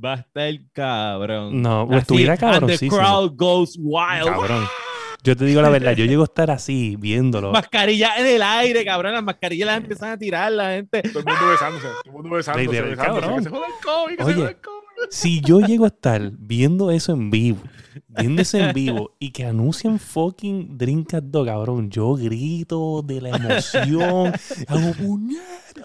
Va 0.03 0.13
a 0.13 0.15
estar 0.15 0.53
cabrón. 0.73 1.61
No, 1.61 1.83
Así, 1.89 1.95
estuviera 1.99 2.33
and 2.41 2.67
the 2.67 2.87
crowd 2.89 3.33
goes 3.35 3.77
wild. 3.79 4.25
Cabrón. 4.27 4.67
Yo 5.23 5.35
te 5.35 5.45
digo 5.45 5.61
la 5.61 5.69
verdad, 5.69 5.93
yo 5.93 6.05
llego 6.05 6.21
a 6.21 6.25
estar 6.25 6.51
así 6.51 6.97
viéndolo. 6.99 7.51
Mascarilla 7.51 8.17
en 8.17 8.27
el 8.27 8.41
aire, 8.43 8.85
cabrón. 8.85 9.13
Las 9.13 9.23
mascarillas 9.23 9.65
las 9.67 9.77
empiezan 9.77 10.11
a 10.11 10.17
tirar 10.17 10.51
la 10.51 10.69
gente. 10.71 11.01
Todo 11.01 11.19
el 11.19 11.25
mundo 11.25 11.49
besándose. 11.49 11.87
Todo 11.87 12.01
el 12.05 12.11
mundo 12.11 12.35
besándose. 12.35 12.65
Literal, 12.67 12.89
besándose, 12.91 13.21
cabrón. 13.21 13.37
Que 13.37 13.43
se 13.43 13.49
joda 13.49 13.67
el 13.67 13.83
COVID, 13.83 14.17
que 14.17 14.23
se 14.25 14.33
joda 14.33 14.49
el 14.49 14.61
COVID. 14.61 14.84
Si 15.09 15.41
yo 15.41 15.59
llego 15.61 15.85
a 15.85 15.87
estar 15.87 16.31
viendo 16.37 16.91
eso 16.91 17.13
en 17.13 17.29
vivo, 17.31 17.61
viendo 18.07 18.41
eso 18.41 18.57
en 18.57 18.73
vivo 18.73 19.15
y 19.19 19.31
que 19.31 19.45
anuncian 19.45 19.99
fucking 19.99 20.77
Dreamcast 20.77 21.25
2, 21.25 21.45
cabrón, 21.47 21.89
yo 21.89 22.13
grito 22.15 23.01
de 23.01 23.21
la 23.21 23.29
emoción, 23.29 24.33
hago 24.67 24.93
puñeta. 24.93 25.81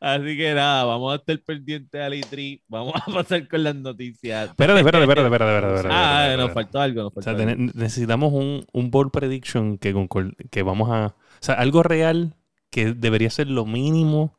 Así 0.00 0.36
que 0.36 0.54
nada, 0.54 0.84
vamos 0.84 1.12
a 1.12 1.16
estar 1.16 1.38
pendientes 1.40 2.00
al 2.00 2.12
E3. 2.14 2.62
Vamos 2.68 2.94
a 2.94 3.12
pasar 3.12 3.46
con 3.48 3.62
las 3.64 3.74
noticias. 3.74 4.50
Espérate, 4.50 4.80
espérate, 4.80 5.04
espérate, 5.04 5.26
espérate, 5.26 5.54
espérate, 5.54 5.76
espérate, 5.76 5.88
Ah, 5.94 6.22
espérate, 6.28 6.42
nos 6.42 6.52
faltó 6.54 6.80
algo. 6.80 7.02
Nos 7.02 7.10
O 7.10 7.14
faltó 7.14 7.22
sea, 7.30 7.32
algo. 7.32 7.46
ten- 7.46 7.72
necesitamos 7.74 8.32
un, 8.32 8.64
un 8.72 8.90
bold 8.90 9.10
prediction 9.10 9.76
que 9.78 10.62
vamos 10.62 10.90
a... 10.90 11.06
O 11.08 11.14
sea, 11.40 11.56
algo 11.56 11.82
real 11.82 12.36
que 12.74 12.92
debería 12.94 13.30
ser 13.30 13.48
lo 13.48 13.64
mínimo 13.64 14.36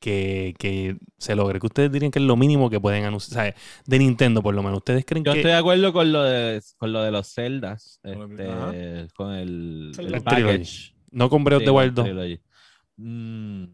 que, 0.00 0.54
que 0.58 0.96
se 1.18 1.34
logre. 1.36 1.60
Que 1.60 1.66
ustedes 1.66 1.92
dirían 1.92 2.10
que 2.10 2.18
es 2.18 2.24
lo 2.24 2.36
mínimo 2.36 2.70
que 2.70 2.80
pueden 2.80 3.04
anunciar. 3.04 3.30
O 3.32 3.42
sea, 3.44 3.54
de 3.86 3.98
Nintendo, 3.98 4.42
por 4.42 4.54
lo 4.54 4.62
menos. 4.62 4.78
¿Ustedes 4.78 5.04
creen 5.04 5.24
Yo 5.24 5.32
que 5.32 5.38
estoy 5.40 5.52
de 5.52 5.58
acuerdo 5.58 5.92
con 5.92 6.12
lo 6.12 6.22
de, 6.22 6.62
con 6.78 6.92
lo 6.92 7.02
de 7.02 7.10
los 7.10 7.32
Zeldas. 7.32 8.00
Con 8.02 8.36
lo- 8.36 8.70
este, 8.72 9.14
con 9.14 9.32
el, 9.34 9.90
el 9.90 9.96
Trilogy. 9.96 10.20
package. 10.24 10.94
no 11.10 11.28
con 11.30 11.44
Breath 11.44 11.58
of 11.58 11.62
Sí, 11.62 11.64
the 11.66 11.70
Wild 11.70 11.94
2? 11.94 12.04
Trilogy. 12.04 12.40
Mm, 12.96 13.64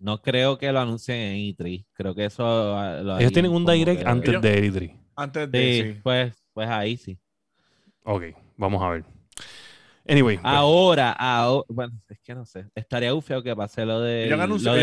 no 0.00 0.22
creo 0.22 0.58
que 0.58 0.72
lo 0.72 0.80
anuncien 0.80 1.16
en 1.18 1.36
E3. 1.54 1.86
Creo 1.92 2.14
que 2.14 2.24
eso 2.26 2.76
ah, 2.76 3.00
lo 3.02 3.18
Ellos 3.18 3.32
tienen 3.32 3.52
un 3.52 3.64
direct 3.66 4.02
que- 4.02 4.08
antes 4.08 4.28
Ellos- 4.30 4.42
de 4.42 4.72
E3. 4.72 5.00
Antes 5.16 5.50
de. 5.50 5.58
Sí, 5.82 5.92
Sí. 5.94 6.00
Pues, 6.02 6.34
pues 6.52 6.68
ahí 6.68 6.96
sí. 6.96 7.18
Ok, 8.04 8.22
vamos 8.56 8.82
a 8.82 8.88
ver. 8.90 9.04
Anyway, 10.08 10.36
pues, 10.36 10.46
Ahora, 10.46 11.12
ahora, 11.12 11.64
bueno, 11.68 12.00
es 12.08 12.20
que 12.20 12.34
no 12.34 12.44
sé. 12.46 12.66
Estaría 12.74 13.20
feo 13.20 13.42
que 13.42 13.56
pase 13.56 13.84
lo 13.84 14.00
de. 14.00 14.26
Ellos 14.26 14.40
anunciado, 14.40 14.78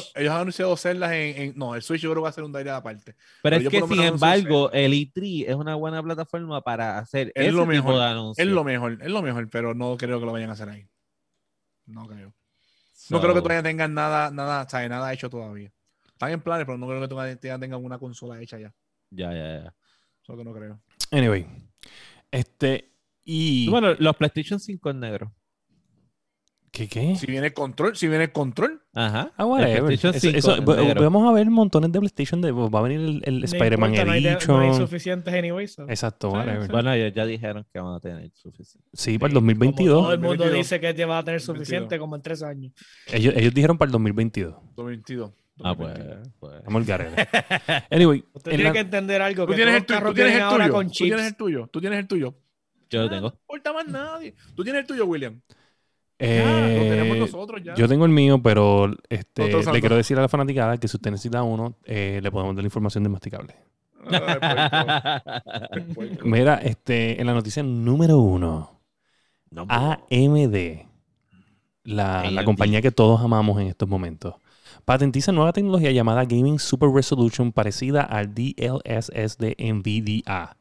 Switch. 0.00 0.12
ellos 0.16 0.32
han 0.32 0.40
anunciado 0.40 0.76
celdas 0.76 1.12
en, 1.12 1.42
en- 1.42 1.52
No, 1.56 1.74
el 1.74 1.82
Switch 1.82 2.00
yo 2.02 2.10
creo 2.10 2.22
que 2.22 2.24
va 2.24 2.28
a 2.28 2.32
ser 2.32 2.44
un 2.44 2.52
direct 2.52 2.70
aparte. 2.70 3.14
Pero 3.14 3.22
pero 3.42 3.56
es 3.56 3.68
que, 3.68 3.80
sin 3.94 4.02
embargo, 4.02 4.70
el 4.72 4.92
E3 4.92 5.46
es 5.48 5.54
una 5.54 5.74
buena 5.74 6.02
plataforma 6.02 6.60
para 6.60 6.98
hacer 6.98 7.28
Es 7.34 7.46
ese 7.46 7.52
lo 7.52 7.62
tipo 7.62 7.72
mejor, 7.72 7.94
de 7.96 8.04
anuncios. 8.04 8.46
Es 8.46 8.52
lo 8.52 8.64
mejor, 8.64 8.98
es 9.00 9.10
lo 9.10 9.22
mejor, 9.22 9.48
pero 9.48 9.74
no 9.74 9.96
creo 9.96 10.20
que 10.20 10.26
lo 10.26 10.32
vayan 10.32 10.50
a 10.50 10.52
hacer 10.52 10.68
ahí. 10.68 10.86
No 11.86 12.06
creo. 12.06 12.34
No 13.10 13.20
creo 13.20 13.34
que 13.34 13.40
todavía 13.40 13.62
tengan 13.62 13.94
nada, 13.94 14.30
nada. 14.30 14.66
Nada 14.88 15.12
hecho 15.14 15.30
todavía. 15.30 15.72
Están 16.08 16.32
en 16.32 16.40
planes, 16.42 16.66
pero 16.66 16.76
no 16.76 16.86
creo 16.86 17.00
que 17.00 17.08
todavía 17.08 17.38
tengan 17.38 17.82
una 17.82 17.98
consola 17.98 18.40
hecha 18.42 18.58
ya. 18.58 18.74
Ya, 19.10 19.32
ya, 19.32 19.62
ya. 19.62 19.74
Eso 20.22 20.36
que 20.36 20.44
no 20.44 20.52
creo. 20.52 20.78
anyway. 21.10 21.46
Este, 22.30 22.92
y... 23.30 23.68
Bueno, 23.68 23.94
los 23.98 24.16
PlayStation 24.16 24.58
5 24.58 24.90
en 24.90 25.00
negro. 25.00 25.34
¿Qué 26.70 26.86
qué? 26.86 27.16
Si 27.16 27.26
viene 27.26 27.52
control, 27.52 27.96
si 27.96 28.08
viene 28.08 28.30
control, 28.30 28.82
Ajá. 28.94 29.32
Ah, 29.38 29.42
El 29.42 29.46
whatever. 29.46 29.84
PlayStation 29.86 30.14
Eso- 30.14 30.20
5 30.20 30.38
eso- 30.38 30.56
en 30.56 30.68
va- 30.68 30.76
negro. 30.76 31.02
vamos 31.02 31.28
a 31.28 31.32
ver 31.32 31.48
montones 31.50 31.90
de 31.90 31.98
PlayStation. 31.98 32.40
De, 32.42 32.52
va 32.52 32.78
a 32.78 32.82
venir 32.82 33.00
el, 33.00 33.22
el 33.24 33.44
Spider-Man 33.44 33.92
no 34.06 34.12
hay 34.12 34.22
No 34.46 34.58
hay 34.60 34.74
suficientes 34.74 35.32
anyway. 35.32 35.66
so. 35.66 35.84
Exacto, 35.88 36.30
Sí, 36.30 36.36
whatever. 36.36 36.62
sí. 36.66 36.68
Bueno, 36.70 36.92
ellos 36.92 37.12
ya 37.14 37.24
dijeron 37.24 37.66
que 37.72 37.80
van 37.80 37.94
a 37.94 38.00
tener 38.00 38.30
suficiente. 38.34 38.86
Sí, 38.92 39.18
para 39.18 39.28
el 39.30 39.34
Como 39.34 39.46
2022. 39.46 40.02
Todo 40.02 40.12
el 40.12 40.18
mundo 40.20 40.44
2022. 40.44 40.58
dice 40.66 40.80
que 40.80 40.94
te 40.94 41.04
va 41.06 41.18
a 41.18 41.24
tener 41.24 41.40
suficiente 41.40 41.96
2022. 41.96 42.00
como 42.00 42.16
en 42.16 42.22
tres 42.22 42.42
años. 42.42 42.72
Ellos, 43.12 43.34
ellos 43.36 43.54
dijeron 43.54 43.78
para 43.78 43.88
el 43.88 43.92
2022. 43.92 44.54
2022. 44.76 45.30
Ah, 45.64 45.74
pues. 45.74 45.88
2022. 45.94 46.34
pues. 46.38 46.54
Estamos 46.58 46.80
el 46.82 46.86
garete. 46.86 47.28
Anyway, 47.90 48.24
Usted 48.34 48.50
en 48.52 48.56
tiene 48.56 48.64
la- 48.64 48.72
que 48.74 48.78
entender 48.80 49.22
algo. 49.22 49.44
Tú 49.46 49.50
Que 49.52 49.56
tienes, 49.56 49.74
el, 49.74 49.86
tú 49.86 50.14
tienes 50.14 50.34
el 50.36 50.48
tuyo. 50.48 50.86
Tú 50.86 50.90
tienes 51.00 51.26
el 51.26 51.36
tuyo. 51.36 51.66
Tú 51.72 51.80
tienes 51.80 51.98
el 51.98 52.06
tuyo. 52.06 52.34
Yo 52.90 53.00
lo 53.02 53.06
Ah, 53.06 53.10
tengo. 53.10 53.28
No 53.28 53.34
importa 53.40 53.72
más 53.72 53.86
nadie. 53.86 54.34
Tú 54.54 54.62
tienes 54.64 54.80
el 54.82 54.86
tuyo, 54.86 55.04
William. 55.06 55.40
eh, 56.18 56.42
Ya, 56.44 56.68
lo 56.82 56.90
tenemos 56.90 57.16
nosotros 57.18 57.62
ya. 57.62 57.74
yo 57.74 57.86
tengo 57.88 58.04
el 58.04 58.10
mío, 58.12 58.42
pero 58.42 58.90
este, 59.08 59.48
le 59.72 59.80
quiero 59.80 59.96
decir 59.96 60.18
a 60.18 60.22
la 60.22 60.28
fanaticada 60.28 60.76
que 60.78 60.88
si 60.88 60.96
usted 60.96 61.10
necesita 61.10 61.42
uno, 61.42 61.76
eh, 61.84 62.20
le 62.22 62.30
podemos 62.30 62.56
dar 62.56 62.62
la 62.64 62.66
información 62.66 63.04
de 63.04 63.10
masticable. 63.10 63.54
Ay. 64.10 65.84
Puerco. 65.94 66.26
Mira, 66.26 66.56
este, 66.56 67.20
en 67.20 67.26
la 67.26 67.34
noticia 67.34 67.62
número 67.62 68.18
uno, 68.18 68.80
No, 69.50 69.66
AMD 69.68 70.86
la, 71.84 72.30
la 72.30 72.44
compañía 72.44 72.82
que 72.82 72.90
todos 72.90 73.20
amamos 73.20 73.60
en 73.60 73.68
estos 73.68 73.88
momentos, 73.88 74.34
patentiza 74.84 75.32
nueva 75.32 75.52
tecnología 75.52 75.90
llamada 75.90 76.24
Gaming 76.24 76.58
Super 76.58 76.90
Resolution 76.90 77.52
parecida 77.52 78.02
al 78.02 78.34
DLSS 78.34 79.36
de 79.38 79.54
NVIDIA. 79.58 80.56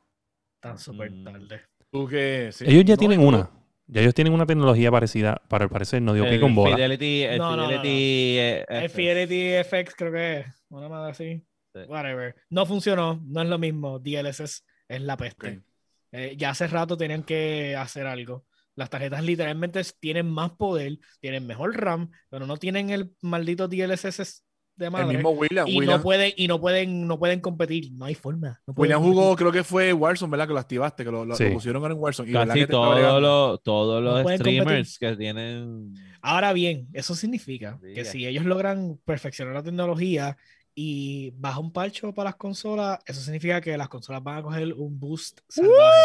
Tan 0.60 0.78
súper 0.78 1.12
Mm. 1.12 1.24
tarde. 1.24 1.62
Tú 1.92 2.08
que, 2.08 2.50
sí. 2.52 2.66
Ellos 2.68 2.86
ya 2.86 2.96
No, 2.96 3.00
tienen 3.00 3.22
yo- 3.22 3.28
una. 3.28 3.50
Ya 3.90 4.02
ellos 4.02 4.14
tienen 4.14 4.34
una 4.34 4.46
tecnología 4.46 4.92
parecida, 4.92 5.42
para 5.48 5.64
el 5.64 5.70
parecer 5.70 6.02
no 6.02 6.14
dio 6.14 6.24
pie 6.26 6.36
El 6.36 6.42
con 6.42 6.54
bola. 6.54 6.76
Fidelity, 6.76 7.24
el 7.24 7.38
No, 7.38 7.52
no, 7.56 7.64
no, 7.64 7.68
Fidelity, 7.70 8.38
eh, 8.38 8.66
El 8.68 8.84
FX. 8.90 8.94
Fidelity 8.96 9.54
FX 9.64 9.96
creo 9.96 10.12
que 10.12 10.40
es. 10.40 10.46
Una 10.70 10.90
madre 10.90 11.12
así. 11.12 11.42
Sí. 11.74 11.80
Whatever. 11.88 12.36
No 12.50 12.66
funcionó. 12.66 13.22
No 13.26 13.42
es 13.42 13.48
lo 13.48 13.58
mismo. 13.58 14.00
DLSS 14.00 14.64
es 14.90 15.02
la 15.02 15.16
peste. 15.16 15.58
Ok. 15.58 15.64
Eh, 16.12 16.36
ya 16.38 16.50
hace 16.50 16.68
rato 16.68 16.98
tenían 16.98 17.24
que 17.24 17.76
hacer 17.78 18.08
algo. 18.08 18.46
Las 18.76 18.90
tarjetas 18.90 19.24
literalmente 19.24 19.82
tienen 20.00 20.30
más 20.30 20.52
poder, 20.52 21.00
tienen 21.22 21.48
mejor 21.48 21.76
RAM, 21.78 22.12
pero 22.30 22.46
no 22.46 22.58
tienen 22.58 22.90
el 22.90 23.12
maldito 23.22 23.68
DLSS 23.70 24.44
de 24.78 24.86
El 24.86 25.08
mismo 25.08 25.32
William. 25.32 25.68
y 25.68 25.78
William, 25.80 25.98
no 25.98 26.04
pueden, 26.04 26.34
y 26.38 26.48
no 26.48 26.62
pueden, 26.62 27.08
no 27.08 27.18
pueden 27.20 27.40
competir. 27.42 27.92
No 27.94 28.06
hay 28.06 28.14
forma. 28.16 28.62
no 28.68 28.74
William 28.78 29.02
jugó, 29.02 29.22
competir. 29.30 29.38
creo 29.38 29.52
que 29.52 29.64
fue 29.64 29.92
Warzone, 29.94 30.30
¿verdad? 30.32 30.48
Que 30.48 30.54
lo 30.54 30.60
activaste, 30.60 31.04
que 31.04 31.12
lo, 31.12 31.26
lo- 31.26 31.36
Sí. 31.36 31.46
lo 31.46 31.54
pusieron 31.54 31.82
ahora 31.82 31.94
en 31.96 32.00
Warzone. 32.00 32.30
Y 32.30 32.34
¿verdad 32.34 32.48
Casi 32.48 32.60
que 32.60 32.68
todos 32.68 33.22
los, 33.22 33.64
todos 33.64 34.04
los 34.04 34.22
pueden 34.24 34.40
streamers 34.40 35.00
que 35.00 35.16
tienen. 35.16 35.94
Ahora 36.22 36.54
bien, 36.54 36.88
eso 36.94 37.16
significa 37.16 37.80
Sí, 37.82 37.94
que 37.94 38.06
si 38.06 38.26
ellos 38.28 38.46
logran 38.46 39.00
perfeccionar 39.04 39.54
la 39.56 39.64
tecnología 39.64 40.38
y 40.76 41.32
baja 41.38 41.60
un 41.60 41.72
parcho 41.74 42.14
para 42.14 42.30
las 42.30 42.36
consolas, 42.36 43.00
eso 43.06 43.20
significa 43.22 43.60
que 43.62 43.76
las 43.78 43.90
consolas 43.90 44.22
van 44.22 44.38
a 44.38 44.44
coger 44.44 44.74
un 44.74 45.00
boost 45.00 45.40
salvaje. 45.50 45.98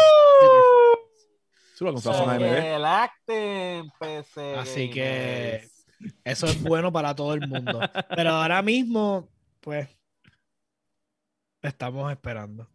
Así 4.57 4.89
que 4.89 5.67
eso 6.23 6.47
es 6.47 6.61
bueno 6.61 6.91
para 6.91 7.15
todo 7.15 7.33
el 7.33 7.47
mundo. 7.47 7.79
Pero 8.15 8.31
ahora 8.31 8.61
mismo, 8.61 9.29
pues, 9.61 9.87
estamos 11.61 12.11
esperando. 12.11 12.67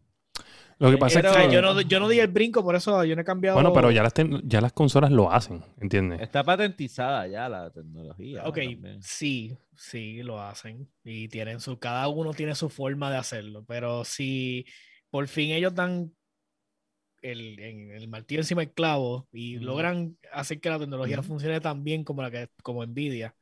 Lo 0.78 0.92
que 0.92 0.96
pasa 0.98 1.20
Pero 1.20 1.34
es 1.34 1.48
que. 1.48 1.54
yo, 1.54 1.60
no, 1.60 1.80
yo 1.80 1.98
no 1.98 2.08
di 2.08 2.20
el 2.20 2.28
brinco, 2.28 2.62
por 2.62 2.76
eso 2.76 3.04
yo 3.04 3.16
no 3.16 3.22
he 3.22 3.24
cambiado. 3.24 3.56
Bueno, 3.56 3.72
pero 3.72 3.90
ya 3.90 4.02
las, 4.02 4.14
ten- 4.14 4.40
ya 4.48 4.60
las 4.60 4.72
consolas 4.72 5.10
lo 5.10 5.32
hacen, 5.32 5.64
¿entiendes? 5.80 6.20
Está 6.20 6.44
patentizada 6.44 7.26
ya 7.26 7.48
la 7.48 7.70
tecnología. 7.70 8.44
Ok, 8.46 8.58
también. 8.58 9.02
sí, 9.02 9.58
sí, 9.74 10.22
lo 10.22 10.40
hacen. 10.40 10.88
Y 11.02 11.26
tienen 11.28 11.58
su, 11.58 11.78
cada 11.80 12.06
uno 12.06 12.32
tiene 12.32 12.54
su 12.54 12.70
forma 12.70 13.10
de 13.10 13.16
hacerlo. 13.16 13.64
Pero 13.66 14.04
si 14.04 14.66
por 15.10 15.26
fin 15.26 15.50
ellos 15.50 15.74
dan 15.74 16.12
el, 17.22 17.58
en- 17.60 17.90
el 17.92 18.08
martillo 18.08 18.40
encima 18.40 18.62
del 18.62 18.72
clavo 18.72 19.28
y 19.32 19.56
Ujú. 19.56 19.66
logran 19.66 20.16
hacer 20.32 20.60
que 20.60 20.70
la 20.70 20.78
tecnología 20.78 21.18
Ujú. 21.20 21.28
funcione 21.28 21.60
tan 21.60 21.84
bien 21.84 22.04
como 22.04 22.22
la 22.22 22.30
que 22.30 22.48
como 22.62 22.84
Nvidia, 22.84 23.34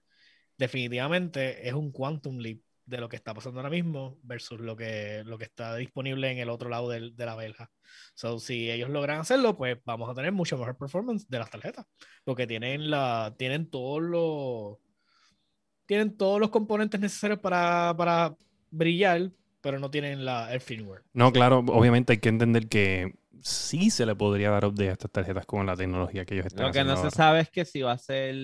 definitivamente 0.58 1.68
es 1.68 1.74
un 1.74 1.92
quantum 1.92 2.38
leap 2.38 2.58
de 2.86 2.98
lo 2.98 3.08
que 3.08 3.16
está 3.16 3.34
pasando 3.34 3.58
ahora 3.60 3.70
mismo 3.70 4.16
versus 4.22 4.60
lo 4.60 4.76
que, 4.76 5.22
lo 5.26 5.38
que 5.38 5.44
está 5.44 5.74
disponible 5.76 6.30
en 6.30 6.38
el 6.38 6.48
otro 6.48 6.68
lado 6.68 6.88
del- 6.88 7.16
de 7.16 7.26
la 7.26 7.34
verja. 7.34 7.70
So, 8.14 8.38
si 8.38 8.70
ellos 8.70 8.90
logran 8.90 9.18
hacerlo, 9.20 9.56
pues 9.56 9.78
vamos 9.84 10.08
a 10.08 10.14
tener 10.14 10.32
mucho 10.32 10.56
mejor 10.56 10.76
performance 10.78 11.26
de 11.28 11.38
las 11.38 11.50
tarjetas. 11.50 11.84
Porque 12.24 12.46
tienen 12.46 12.90
la, 12.90 13.34
tienen 13.36 13.68
todos 13.68 14.02
los 14.02 14.78
tienen 15.86 16.16
todos 16.16 16.40
los 16.40 16.50
componentes 16.50 17.00
necesarios 17.00 17.38
para, 17.40 17.94
para 17.96 18.36
brillar, 18.70 19.30
pero 19.60 19.78
no 19.78 19.90
tienen 19.90 20.24
la, 20.24 20.52
el 20.52 20.60
firmware. 20.60 21.02
No, 21.12 21.32
claro, 21.32 21.58
obviamente 21.68 22.14
hay 22.14 22.18
que 22.18 22.28
entender 22.28 22.68
que 22.68 23.14
sí 23.42 23.90
se 23.90 24.06
le 24.06 24.14
podría 24.14 24.50
dar 24.50 24.64
update 24.64 24.90
a 24.90 24.92
estas 24.92 25.10
tarjetas 25.10 25.46
con 25.46 25.64
la 25.66 25.76
tecnología 25.76 26.24
que 26.24 26.34
ellos 26.34 26.46
están 26.46 26.66
Lo 26.66 26.72
que 26.72 26.84
no 26.84 26.96
se 26.96 27.10
sabe 27.10 27.40
es 27.40 27.50
que 27.50 27.64
si 27.64 27.82
va 27.82 27.92
a 27.92 27.98
ser 27.98 28.34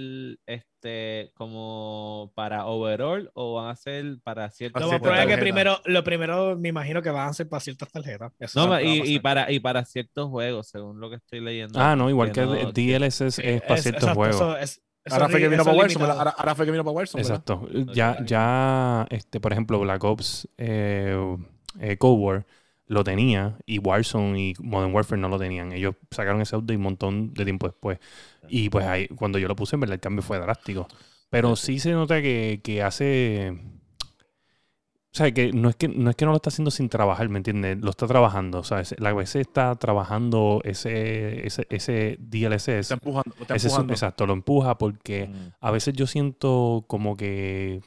este 0.46 1.30
como 1.34 2.32
para 2.34 2.66
overall 2.66 3.30
o 3.34 3.54
van 3.54 3.70
a 3.70 3.76
ser 3.76 4.16
para 4.22 4.50
ciertos 4.50 4.82
Lo 4.82 5.00
que 5.00 5.38
primero, 5.38 5.80
lo 5.84 6.04
primero 6.04 6.56
me 6.56 6.68
imagino 6.68 7.02
que 7.02 7.10
van 7.10 7.28
a 7.28 7.32
ser 7.32 7.48
para 7.48 7.60
ciertas 7.60 7.90
tarjetas. 7.90 8.32
Eso 8.38 8.66
No, 8.66 8.80
y, 8.80 9.18
para 9.20 9.50
y 9.50 9.60
para 9.60 9.84
ciertos 9.84 10.28
juegos, 10.28 10.68
según 10.68 11.00
lo 11.00 11.10
que 11.10 11.16
estoy 11.16 11.40
leyendo. 11.40 11.80
Ah, 11.80 11.94
no, 11.96 12.08
igual 12.10 12.32
que, 12.32 12.42
no- 12.42 12.54
el 12.54 12.72
DLSS 12.72 13.30
Sí, 13.36 13.42
es 13.44 13.62
para 13.62 13.74
es- 13.76 13.82
ciertos 13.82 14.02
exacto, 14.02 14.14
juegos. 14.20 14.36
eso 14.36 14.56
es- 14.58 14.82
eso 15.04 15.16
Ahora 15.16 15.28
fue 15.28 15.40
que 15.40 15.48
vino 15.48 15.64
para. 15.64 16.12
Ahora, 16.12 16.30
ahora 16.38 16.54
fue 16.54 16.64
que 16.64 16.70
vino 16.70 16.84
para. 16.84 17.02
Exacto. 17.02 17.68
Ya, 17.92 18.18
ya- 18.18 18.24
ya 18.24 19.06
este, 19.10 19.40
por 19.40 19.52
ejemplo, 19.52 19.80
Black 19.80 20.04
Ops 20.04 20.48
eh, 20.58 21.36
eh, 21.80 21.96
Cold 21.96 22.20
War 22.22 22.46
lo 22.92 23.02
tenía 23.04 23.58
y 23.66 23.78
Warzone 23.78 24.38
y 24.40 24.54
Modern 24.60 24.92
Warfare 24.94 25.20
no 25.20 25.28
lo 25.28 25.38
tenían. 25.38 25.72
Ellos 25.72 25.94
sacaron 26.10 26.40
ese 26.40 26.56
update 26.56 26.76
un 26.76 26.82
montón 26.82 27.32
de 27.34 27.44
tiempo 27.44 27.66
después. 27.66 27.98
Y 28.48 28.68
pues 28.68 28.84
ahí, 28.86 29.08
cuando 29.08 29.38
yo 29.38 29.48
lo 29.48 29.56
puse, 29.56 29.76
en 29.76 29.80
verdad, 29.80 29.94
el 29.94 30.00
cambio 30.00 30.22
fue 30.22 30.38
drástico. 30.38 30.86
Pero 31.30 31.56
sí 31.56 31.78
se 31.78 31.92
nota 31.92 32.20
que, 32.20 32.60
que 32.62 32.82
hace. 32.82 33.58
O 35.14 35.14
sea, 35.14 35.30
que 35.30 35.52
no 35.52 35.68
es 35.68 35.76
que 35.76 35.88
no 35.88 36.08
es 36.08 36.16
que 36.16 36.24
no 36.24 36.30
lo 36.30 36.36
está 36.38 36.48
haciendo 36.48 36.70
sin 36.70 36.88
trabajar, 36.88 37.28
¿me 37.28 37.36
entiendes? 37.38 37.78
Lo 37.80 37.90
está 37.90 38.06
trabajando. 38.06 38.60
O 38.60 38.64
sea, 38.64 38.82
la 38.98 39.14
PC 39.14 39.40
está 39.42 39.74
trabajando 39.76 40.60
ese, 40.64 41.46
ese, 41.46 41.66
ese 41.68 42.16
DLSS. 42.18 42.68
Está 42.68 42.94
empujando. 42.94 43.34
Está 43.40 43.54
Ese 43.56 43.66
es- 43.66 43.72
empujando. 43.74 43.92
exacto, 43.92 44.26
lo 44.26 44.32
empuja 44.32 44.78
porque 44.78 45.26
Mm. 45.28 45.48
a 45.60 45.70
veces 45.70 45.92
yo 45.94 46.06
siento 46.06 46.84
como 46.88 47.16
que 47.16 47.80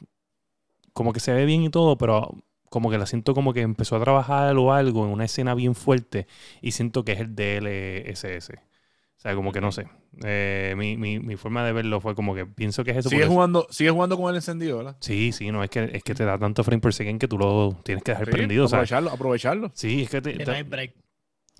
como 0.92 1.12
que 1.12 1.20
se 1.20 1.32
ve 1.32 1.44
bien 1.44 1.62
y 1.62 1.68
todo, 1.68 1.98
pero 1.98 2.32
como 2.70 2.90
que 2.90 2.98
la 2.98 3.06
siento 3.06 3.34
como 3.34 3.52
que 3.52 3.60
empezó 3.62 3.96
a 3.96 4.00
trabajar 4.00 4.56
o 4.56 4.72
algo 4.72 5.04
en 5.04 5.12
una 5.12 5.24
escena 5.24 5.54
bien 5.54 5.74
fuerte 5.74 6.26
y 6.62 6.72
siento 6.72 7.04
que 7.04 7.12
es 7.12 7.20
el 7.20 7.34
DLSS. 7.34 8.54
O 8.54 9.18
sea, 9.18 9.34
como 9.34 9.50
que 9.52 9.60
no 9.60 9.72
sé. 9.72 9.88
Eh, 10.24 10.74
mi, 10.76 10.96
mi, 10.96 11.18
mi 11.18 11.36
forma 11.36 11.64
de 11.64 11.72
verlo 11.72 12.00
fue 12.00 12.14
como 12.14 12.34
que 12.34 12.44
pienso 12.46 12.84
que 12.84 12.90
es 12.92 12.98
eso. 12.98 13.08
Sigue 13.08 13.22
porque- 13.22 13.34
jugando, 13.34 13.66
sigue 13.70 13.90
jugando 13.90 14.16
con 14.16 14.28
el 14.30 14.36
encendido, 14.36 14.76
¿verdad? 14.78 14.96
Sí, 15.00 15.32
sí, 15.32 15.50
no, 15.50 15.64
es 15.64 15.70
que, 15.70 15.90
es 15.92 16.02
que 16.02 16.14
te 16.14 16.24
da 16.24 16.38
tanto 16.38 16.62
frame 16.64 16.80
per 16.80 16.92
second 16.92 17.18
que 17.20 17.26
tú 17.28 17.38
lo 17.38 17.76
tienes 17.82 18.04
que 18.04 18.12
dejar 18.12 18.26
Sí, 18.26 18.32
prendido. 18.32 18.66
o 18.66 18.68
sea, 18.68 18.78
aprovecharlo, 18.78 19.10
aprovecharlo. 19.10 19.70
sí, 19.74 20.02
es 20.02 20.10
que 20.10 20.20
te, 20.20 20.32
te- 20.34 20.62
break. 20.62 20.94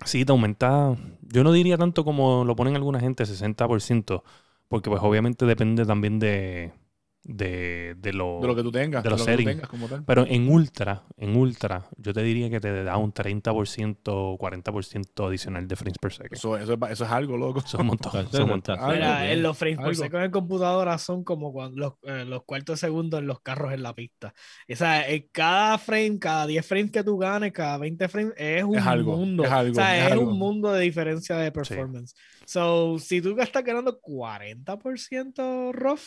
Sí, 0.05 0.23
te 0.23 0.31
aumenta. 0.31 0.95
Yo 1.21 1.43
no 1.43 1.51
diría 1.51 1.77
tanto 1.77 2.03
como 2.05 2.45
lo 2.45 2.55
ponen 2.55 2.75
alguna 2.75 2.99
gente, 2.99 3.25
60%, 3.25 4.23
porque 4.67 4.91
pues 4.91 5.01
obviamente 5.01 5.45
depende 5.47 5.85
también 5.87 6.19
de, 6.19 6.71
de, 7.27 7.95
de 7.97 8.13
lo... 8.13 8.39
De 8.39 8.47
lo 8.47 8.55
que 8.55 8.63
tú 8.63 8.71
tengas. 8.71 9.03
de 9.03 9.09
De, 9.09 9.11
los 9.11 9.19
lo 9.19 9.25
que 9.25 9.31
tú 9.31 9.37
settings. 9.37 9.55
tengas 9.55 9.69
como 9.69 9.87
tal. 9.87 10.03
Pero 10.05 10.25
en 10.25 10.49
ultra, 10.49 11.03
en 11.17 11.35
ultra, 11.35 11.87
yo 11.97 12.13
te 12.13 12.23
diría 12.23 12.49
que 12.49 12.59
te 12.61 12.83
da 12.83 12.97
un 12.97 13.13
30%, 13.13 14.01
40% 14.03 15.27
adicional 15.27 15.67
de 15.67 15.75
frames 15.75 15.97
per 15.99 16.13
second. 16.13 16.33
Eso, 16.33 16.57
eso, 16.57 16.73
es, 16.73 16.79
eso 16.91 17.03
es 17.03 17.11
algo, 17.11 17.37
loco. 17.37 17.61
Son 17.67 17.81
un 17.81 17.87
montón, 17.87 18.21
Eso 18.21 18.31
son 18.31 18.43
un 18.43 18.49
montón. 18.49 18.79
Mira, 18.87 19.29
en 19.31 19.43
los 19.43 19.57
frames 19.57 19.77
por 19.77 19.85
algo. 19.87 19.95
segundo 19.95 20.23
en 20.23 20.31
computadora 20.31 20.97
son 20.97 21.23
como 21.23 21.51
cuando 21.51 21.77
los, 21.77 21.93
eh, 22.03 22.23
los 22.25 22.43
cuartos 22.45 22.79
de 22.79 22.87
segundo 22.87 23.17
en 23.17 23.27
los 23.27 23.41
carros 23.41 23.73
en 23.73 23.83
la 23.83 23.93
pista. 23.93 24.33
O 24.71 24.75
sea, 24.75 25.07
en 25.09 25.27
cada 25.31 25.77
frame, 25.77 26.17
cada 26.19 26.47
10 26.47 26.65
frames 26.65 26.91
que 26.91 27.03
tú 27.03 27.17
ganes, 27.17 27.51
cada 27.51 27.77
20 27.77 28.07
frames, 28.07 28.33
es 28.37 28.63
un 28.63 28.79
algo, 28.79 29.17
mundo. 29.17 29.43
es 29.43 29.51
algo, 29.51 29.71
o 29.73 29.75
sea, 29.75 29.97
es 29.97 30.05
es, 30.05 30.11
algo. 30.13 30.31
un 30.31 30.39
mundo 30.39 30.71
de 30.71 30.81
diferencia 30.83 31.35
de 31.37 31.51
performance. 31.51 32.15
So, 32.45 32.97
si 32.99 33.21
tú 33.21 33.37
estás 33.39 33.63
ganando 33.63 33.99
40% 33.99 35.73
rough, 35.73 35.99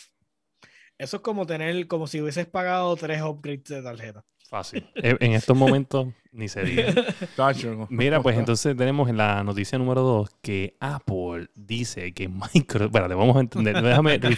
eso 1.01 1.17
es 1.17 1.23
como 1.23 1.47
tener, 1.47 1.87
como 1.87 2.05
si 2.05 2.21
hubieses 2.21 2.45
pagado 2.45 2.95
tres 2.95 3.23
upgrades 3.23 3.63
de 3.65 3.81
tarjeta. 3.81 4.23
Fácil. 4.47 4.87
En 4.95 5.31
estos 5.31 5.57
momentos, 5.57 6.09
ni 6.31 6.47
se 6.47 6.63
diga. 6.63 6.93
Mira, 7.89 8.21
pues 8.21 8.37
entonces 8.37 8.77
tenemos 8.77 9.09
en 9.09 9.17
la 9.17 9.43
noticia 9.43 9.79
número 9.79 10.01
2 10.01 10.29
que 10.41 10.75
Apple 10.79 11.47
dice 11.55 12.13
que 12.13 12.27
Microsoft... 12.27 12.87
Espérate, 12.87 13.15
vamos 13.15 13.35
a 13.35 13.39
entender. 13.39 13.81
Déjame. 13.81 14.19
Que 14.19 14.29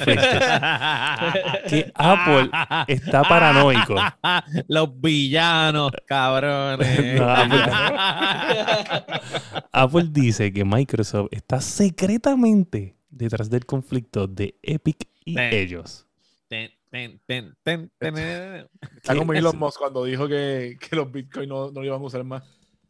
Apple 1.95 2.49
está 2.87 3.23
paranoico. 3.23 3.95
Los 4.67 5.01
villanos, 5.01 5.91
cabrones. 6.05 7.19
No, 7.19 7.35
Apple 9.71 10.07
dice 10.11 10.53
que 10.53 10.63
Microsoft 10.63 11.29
está 11.31 11.59
secretamente 11.59 12.95
detrás 13.09 13.49
del 13.49 13.65
conflicto 13.65 14.27
de 14.27 14.55
Epic 14.61 15.07
y 15.25 15.39
ellos. 15.39 16.05
Ten, 16.53 16.69
ten, 16.91 17.19
ten, 17.25 17.55
ten, 17.63 17.91
ten, 17.97 18.13
ten. 18.13 18.69
Está 18.95 19.13
¿Qué 19.13 19.19
como 19.19 19.33
es? 19.33 19.39
Elon 19.39 19.57
Musk 19.57 19.79
cuando 19.79 20.05
dijo 20.05 20.27
que, 20.27 20.77
que 20.79 20.95
los 20.95 21.11
Bitcoin 21.11 21.49
no, 21.49 21.71
no 21.71 21.81
lo 21.81 21.85
iban 21.85 21.99
a 21.99 22.05
usar 22.05 22.23
más. 22.23 22.43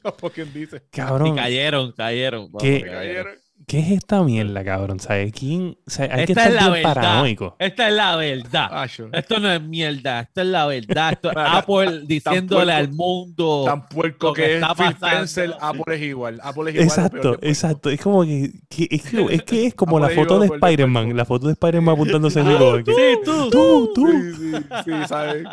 ¿Por 0.20 0.34
quién 0.34 0.51
dice? 0.51 0.84
Y 0.86 0.89
Cabrón, 0.97 1.34
cayeron, 1.34 1.93
cayeron. 1.93 2.51
vamos, 2.51 2.61
¿Qué? 2.61 2.82
cayeron. 2.82 3.38
¿Qué 3.66 3.80
es 3.80 3.91
esta 3.91 4.22
mierda, 4.24 4.64
cabrón? 4.64 4.99
¿Sabes 4.99 5.32
quién? 5.32 5.78
Hay 5.97 6.26
que 6.26 6.34
Esta 6.34 6.47
estar 6.47 6.47
es 6.49 6.54
la 6.56 6.62
bien 6.70 6.74
verdad. 6.74 6.93
paranoico. 6.93 7.56
Esta 7.60 7.88
es 7.88 7.93
la 7.95 8.16
verdad. 8.18 8.89
Esto 9.14 9.39
no 9.39 9.51
es 9.51 9.62
mierda, 9.62 10.20
esto 10.22 10.41
es 10.41 10.47
la 10.47 10.66
verdad. 10.68 11.14
Esto 11.14 11.30
es 11.32 11.36
Apple 11.39 12.01
diciéndole 12.06 12.66
puerco. 12.74 12.80
al 12.80 12.91
mundo. 12.93 13.64
Tan 13.66 13.86
puerco 13.88 14.34
que 14.34 14.41
que 14.43 14.58
es 14.58 14.66
Phil. 14.78 14.88
Spencer, 14.88 15.54
Apple 15.62 15.95
es 15.95 16.01
igual. 16.01 16.39
Apple 16.43 16.70
es 16.72 16.76
igual. 16.76 16.88
Exacto, 16.88 17.39
que 17.39 17.47
exacto. 17.49 17.89
Es 17.89 18.01
como 18.01 18.24
que, 18.24 18.51
que- 18.70 18.88
es, 18.91 19.01
que 19.04 19.26
es 19.34 19.43
que 19.43 19.66
es 19.68 19.74
como 19.76 19.99
la 19.99 20.10
foto 20.10 20.39
de 20.39 20.47
Spider-Man, 20.47 21.16
la 21.16 21.26
foto 21.26 21.47
de 21.47 21.54
Spider-Man 21.54 21.93
apuntándose 21.95 22.41
en 22.41 22.47
el 22.47 22.84
Sí, 22.86 23.20
tú. 23.24 23.49
Tú, 23.49 23.91
tú. 23.95 24.08
Sí, 24.12 24.34
sí, 24.54 24.64
sí, 24.86 24.91
¿sabes? 25.08 25.43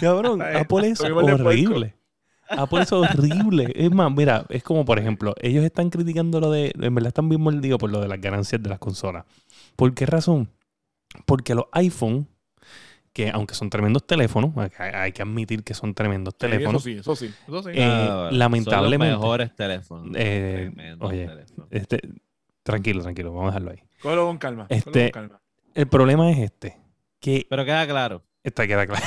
Cabrón, 0.00 0.42
Apple 0.42 0.88
es 0.88 0.98
son 0.98 1.12
de 2.56 2.62
horrible. 2.62 2.62
Apple 2.62 2.82
es 2.82 2.92
horrible. 2.92 3.72
Es 3.74 3.90
más, 3.90 4.12
mira, 4.12 4.44
es 4.48 4.62
como 4.62 4.84
por 4.84 4.98
ejemplo, 4.98 5.34
ellos 5.40 5.64
están 5.64 5.90
criticando 5.90 6.40
lo 6.40 6.50
de, 6.50 6.72
en 6.80 6.94
verdad 6.94 7.08
están 7.08 7.28
bien 7.28 7.40
mordidos 7.40 7.78
por 7.78 7.90
lo 7.90 8.00
de 8.00 8.08
las 8.08 8.20
ganancias 8.20 8.62
de 8.62 8.68
las 8.68 8.78
consolas. 8.78 9.24
¿Por 9.76 9.94
qué 9.94 10.06
razón? 10.06 10.48
Porque 11.26 11.54
los 11.54 11.66
iPhone, 11.72 12.28
que 13.12 13.30
aunque 13.30 13.54
son 13.54 13.68
tremendos 13.68 14.06
teléfonos, 14.06 14.52
hay, 14.78 15.12
que 15.12 15.22
admitir 15.22 15.62
que 15.64 15.74
son 15.74 15.92
tremendos 15.94 16.32
Sí, 16.34 16.38
teléfonos. 16.38 16.86
Eso 16.86 16.90
sí, 16.90 16.98
eso 17.00 17.14
sí. 17.16 17.26
Eso 17.46 17.62
sí. 17.62 17.70
Eh, 17.74 17.82
Ah, 17.84 18.22
bueno, 18.24 18.30
lamentablemente- 18.38 19.06
Son 19.06 19.12
los 19.12 19.20
mejores 19.20 19.54
teléfonos. 19.54 20.06
Eh, 20.16 20.70
Tremendos 20.72 21.10
oye, 21.10 21.26
teléfonos. 21.26 21.68
Este, 21.70 22.00
tranquilo, 22.62 23.02
tranquilo, 23.02 23.30
vamos 23.32 23.44
a 23.44 23.58
dejarlo 23.58 23.70
ahí. 23.72 23.82
Cógelo 24.00 24.26
con 24.26 24.38
calma. 24.38 24.66
Este- 24.68 25.10
con 25.10 25.22
calma. 25.28 25.42
El 25.74 25.86
problema 25.88 26.30
es 26.30 26.38
este, 26.38 26.78
que 27.20 27.46
Pero 27.48 27.64
queda 27.64 27.86
claro. 27.86 28.22
esta 28.42 28.66
queda 28.66 28.86
claro. 28.86 29.04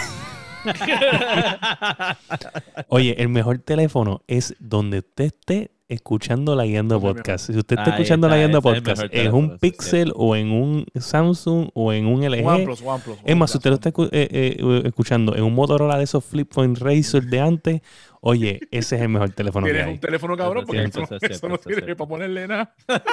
Oye, 2.89 3.21
el 3.21 3.29
mejor 3.29 3.59
teléfono 3.59 4.21
es 4.27 4.55
donde 4.59 4.99
usted 4.99 5.25
esté 5.25 5.71
escuchando 5.87 6.55
la 6.55 6.65
guiando 6.65 6.95
es 6.95 7.01
podcast. 7.01 7.45
Si 7.51 7.57
usted 7.57 7.77
está 7.77 7.93
Ahí 7.93 8.01
escuchando 8.01 8.27
la 8.27 8.37
guiando 8.37 8.57
es 8.57 8.63
podcast 8.63 9.03
mejor 9.03 9.15
en 9.15 9.33
un 9.35 9.51
es 9.53 9.59
Pixel 9.59 10.11
o 10.15 10.35
en 10.35 10.51
un 10.51 10.85
Samsung 10.95 11.69
o 11.75 11.93
en 11.93 12.07
un 12.07 12.23
LG. 12.25 12.43
OnePlus, 12.45 12.81
OnePlus. 12.81 13.17
Es 13.23 13.35
más, 13.37 13.51
si 13.51 13.57
usted 13.57 13.69
lo 13.69 13.75
está 13.75 13.91
escu- 13.93 14.09
eh, 14.11 14.27
eh, 14.31 14.81
escuchando 14.85 15.35
en 15.35 15.43
un 15.43 15.53
Motorola 15.53 15.97
de 15.99 16.05
esos 16.05 16.25
flip 16.25 16.51
phone 16.51 16.75
Razr 16.75 17.21
de 17.25 17.39
antes, 17.39 17.81
oye, 18.21 18.61
ese 18.71 18.95
es 18.95 19.01
el 19.03 19.09
mejor 19.09 19.29
teléfono 19.31 19.67
que 19.67 19.73
Tienes 19.73 19.87
hay. 19.87 19.93
un 19.93 19.99
teléfono 19.99 20.35
cabrón 20.35 20.65
porque 20.65 20.81
es 20.83 20.89
eso, 20.89 21.01
no- 21.01 21.05
eso 21.05 21.17
es 21.21 21.43
no 21.43 21.55
es 21.55 21.61
sirve 21.61 21.95
para 21.95 22.09
ponerle 22.09 22.47
nada. 22.47 22.73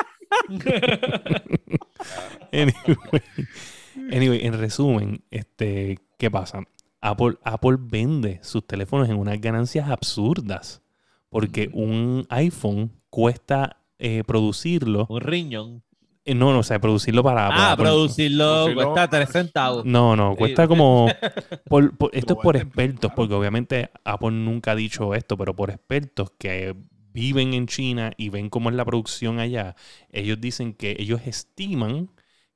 Anyway, 2.52 2.74
anyway, 4.12 4.46
en 4.46 4.58
resumen, 4.58 5.22
este, 5.30 5.98
¿qué 6.18 6.30
pasa? 6.30 6.62
Apple, 7.02 7.36
Apple 7.42 7.76
vende 7.78 8.38
sus 8.42 8.66
teléfonos 8.66 9.08
en 9.10 9.16
unas 9.18 9.38
ganancias 9.40 9.90
absurdas. 9.90 10.80
Porque 11.28 11.68
un 11.72 12.26
iPhone 12.30 12.92
cuesta 13.10 13.76
eh, 13.98 14.22
producirlo. 14.26 15.06
Un 15.08 15.20
riñón. 15.20 15.82
eh, 16.24 16.34
no, 16.34 16.52
no, 16.52 16.60
o 16.60 16.62
sea, 16.62 16.78
producirlo 16.80 17.22
para 17.22 17.46
Apple. 17.46 17.58
Ah, 17.60 17.72
Apple- 17.72 17.84
producirlo 17.86 18.66
Producirlo- 18.66 18.74
cuesta 18.74 19.08
3 19.08 19.28
centavos. 19.30 19.84
No, 19.84 20.14
no, 20.16 20.36
cuesta 20.36 20.68
como. 20.68 21.08
por- 21.68 21.96
por- 21.96 22.10
esto 22.14 22.34
es 22.34 22.38
por 22.40 22.56
expertos, 22.56 23.12
porque 23.16 23.34
obviamente 23.34 23.90
Apple 24.04 24.30
nunca 24.32 24.72
ha 24.72 24.74
dicho 24.76 25.14
esto, 25.14 25.36
pero 25.36 25.54
por 25.56 25.70
expertos 25.70 26.30
que 26.38 26.76
viven 27.14 27.54
en 27.54 27.66
China 27.66 28.12
y 28.16 28.28
ven 28.28 28.48
cómo 28.50 28.70
es 28.70 28.76
la 28.76 28.84
producción 28.84 29.38
allá, 29.38 29.74
ellos 30.10 30.40
dicen 30.40 30.72
que 30.74 30.96
ellos 30.98 31.20
estiman 31.26 32.10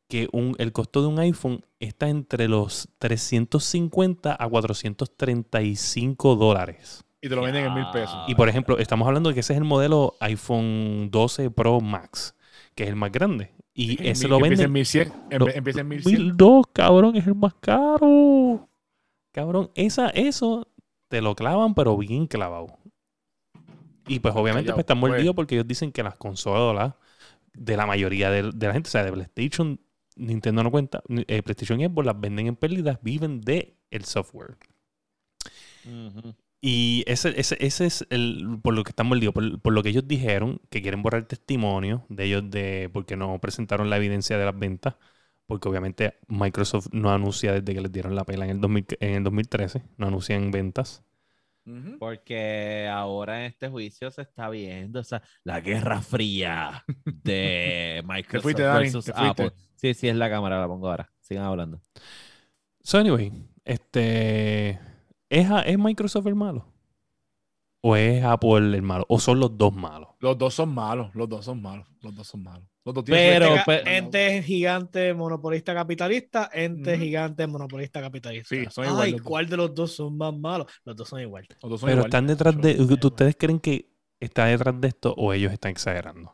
que 0.09 0.29
un, 0.33 0.55
el 0.59 0.73
costo 0.73 1.01
de 1.03 1.09
un 1.09 1.19
iPhone 1.19 1.65
está 1.81 2.09
entre 2.09 2.49
los 2.49 2.89
350 2.99 4.37
a 4.39 4.49
435 4.49 6.37
dólares. 6.37 7.05
Y 7.21 7.29
te 7.29 7.35
lo 7.35 7.43
venden 7.43 7.65
en 7.67 7.75
mil 7.75 7.87
pesos. 7.93 8.17
Y 8.29 8.35
por 8.35 8.49
ejemplo, 8.49 8.79
estamos 8.79 9.07
hablando 9.09 9.31
de 9.31 9.35
que 9.35 9.41
ese 9.41 9.55
es 9.55 9.59
el 9.59 9.65
modelo 9.65 10.15
iPhone 10.21 11.09
12 11.11 11.51
Pro 11.51 11.81
Max, 11.81 12.37
que 12.75 12.85
es 12.85 12.89
el 12.91 12.97
más 12.97 13.11
grande. 13.11 13.53
Y 13.75 14.01
En 14.01 14.07
ese 14.13 14.25
mil- 14.29 14.31
lo 14.31 14.37
Empieza 14.37 14.63
en 14.65 14.73
venden 14.73 14.73
1100. 14.73 15.13
em- 15.31 15.39
No, 15.41 15.49
Empieza 15.49 15.81
en 15.81 15.89
1100. 15.89 16.23
1002, 16.23 16.67
cabrón, 16.73 17.17
es 17.17 17.27
el 17.27 17.35
más 17.35 17.55
caro. 17.55 18.69
Cabrón, 19.33 19.71
esa, 19.75 20.09
eso 20.11 20.69
te 21.09 21.21
lo 21.21 21.35
clavan, 21.35 21.75
pero 21.75 21.97
bien 21.97 22.27
clavado. 22.27 22.79
Y 24.09 24.21
pues 24.21 24.35
obviamente 24.37 24.71
pues, 24.73 24.81
están 24.85 25.01
pues. 25.01 25.11
mordidos 25.11 25.35
porque 25.35 25.57
ellos 25.57 25.67
dicen 25.67 25.91
que 25.91 26.03
las 26.03 26.15
consolas 26.17 26.95
de 27.55 27.77
la 27.77 27.87
mayoría 27.87 28.31
de, 28.31 28.53
de 28.53 28.67
la 28.67 28.73
gente, 28.73 28.89
o 28.89 28.91
sea, 28.93 29.03
de 29.05 29.13
PlayStation, 29.13 29.81
Nintendo 30.17 30.63
no 30.63 30.71
cuenta, 30.71 31.03
eh, 31.09 31.43
PlayStation 31.43 31.81
y 31.81 31.87
Xbox 31.87 32.07
las 32.07 32.21
venden 32.21 32.47
en 32.49 32.57
pérdidas, 32.57 32.99
viven 33.03 33.41
de 33.41 33.77
el 33.91 34.05
software. 34.05 34.57
Y 36.61 37.05
ese, 37.07 37.39
ese, 37.39 37.57
ese 37.65 37.87
es 37.87 38.07
el, 38.11 38.59
por 38.63 38.75
lo 38.75 38.83
que 38.83 38.91
están 38.91 39.07
mordidos, 39.07 39.35
por, 39.35 39.61
por 39.61 39.73
lo 39.73 39.83
que 39.83 39.91
ellos 39.91 40.09
dijeron, 40.09 40.61
que 40.71 40.83
quieren 40.83 41.03
borrar 41.03 41.21
el 41.23 41.27
testimonio 41.29 42.05
de 42.09 42.25
ellos 42.25 42.51
de 42.51 42.91
porque 42.93 43.17
no 43.17 43.39
presentaron 43.41 43.91
la 43.91 43.99
evidencia 43.99 44.37
de 44.39 44.45
las 44.45 44.59
ventas, 44.59 44.97
porque 45.47 45.69
obviamente 45.69 46.15
Microsoft 46.29 46.89
no 46.93 47.11
anuncia 47.13 47.53
desde 47.53 47.75
que 47.75 47.81
les 47.81 47.93
dieron 47.93 48.15
la 48.17 48.25
pela 48.25 48.45
en 48.47 48.51
el, 48.53 48.61
2000 48.61 48.87
en 49.01 49.15
el 49.15 49.25
2013, 49.25 49.83
no 49.99 50.09
anuncian 50.09 50.51
ventas. 50.51 51.05
Porque 51.99 52.89
ahora 52.91 53.41
en 53.41 53.47
este 53.47 53.69
juicio 53.69 54.11
se 54.11 54.23
está 54.23 54.49
viendo 54.49 55.01
o 55.01 55.05
sea, 55.05 55.23
la 55.43 55.61
guerra 55.61 56.01
fría 56.01 56.85
de 57.05 58.03
Microsoft 58.07 58.43
fuiste, 58.43 58.63
versus. 58.63 59.13
Apple. 59.15 59.53
Sí, 59.75 59.93
sí, 59.95 60.09
es 60.09 60.17
la 60.17 60.31
cámara, 60.31 60.61
la 60.61 60.69
pongo 60.69 60.89
ahora. 60.89 61.11
Sigan 61.21 61.45
hablando. 61.45 61.81
So 62.83 62.99
anyway, 62.99 63.33
este 63.65 64.79
¿es, 65.29 65.49
¿es 65.67 65.79
Microsoft 65.79 66.27
el 66.27 66.37
malo? 66.37 66.73
¿O 67.81 67.97
es 67.97 68.23
Apple 68.25 68.77
el 68.77 68.83
malo? 68.83 69.05
¿O 69.09 69.19
son 69.19 69.41
los 69.41 69.57
dos 69.59 69.75
malos? 69.75 70.09
Los 70.21 70.39
dos 70.39 70.55
son 70.55 70.73
malos. 70.73 71.15
Los 71.15 71.29
dos 71.29 71.45
son 71.45 71.63
malos. 71.63 71.89
Los 72.01 72.15
dos 72.15 72.27
son 72.27 72.43
malos. 72.43 72.69
Pero, 73.07 73.57
pero- 73.67 73.87
ente 73.87 74.43
gigante 74.43 75.13
monopolista 75.13 75.75
capitalista, 75.75 76.51
ente 76.53 76.95
Ujú. 76.95 77.03
gigante 77.03 77.47
monopolista 77.47 78.01
capitalista. 78.01 78.55
Sí, 78.55 78.65
son 78.71 78.87
igual 78.87 79.03
Ay. 79.15 79.19
¿cuál 79.19 79.49
de 79.49 79.57
los 79.57 79.75
dos 79.75 79.93
son 79.97 80.17
más 80.17 80.33
malos? 80.37 80.67
Los 80.85 80.95
dos 80.97 81.09
son 81.09 81.21
igual. 81.21 81.47
Los 81.63 81.71
dos 81.71 81.81
son 81.81 81.89
Pero 81.89 81.99
igual. 82.01 82.09
están 82.09 82.27
detrás 82.27 82.57
de... 82.61 82.81
¿Ustedes 82.81 83.37
creen 83.39 83.59
que 83.61 83.91
está 84.21 84.47
detrás 84.47 84.81
de 84.81 84.89
esto 84.89 85.15
o 85.17 85.33
ellos 85.33 85.53
están 85.53 85.73
exagerando? 85.73 86.33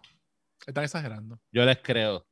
Están 0.67 0.85
exagerando. 0.85 1.41
Yo 1.51 1.65
les 1.65 1.79
creo. 1.79 2.27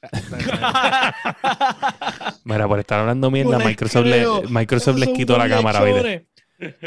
Exagerando. 0.00 0.66
Mira, 2.44 2.68
por 2.68 2.78
estar 2.78 3.00
hablando 3.00 3.30
mierda, 3.30 3.58
les 3.58 3.66
Microsoft, 3.66 4.06
le, 4.06 4.26
Microsoft 4.48 4.98
les 4.98 5.08
quitó 5.10 5.36
la 5.38 5.48
cámara, 5.48 5.82
¿viste? 5.84 6.28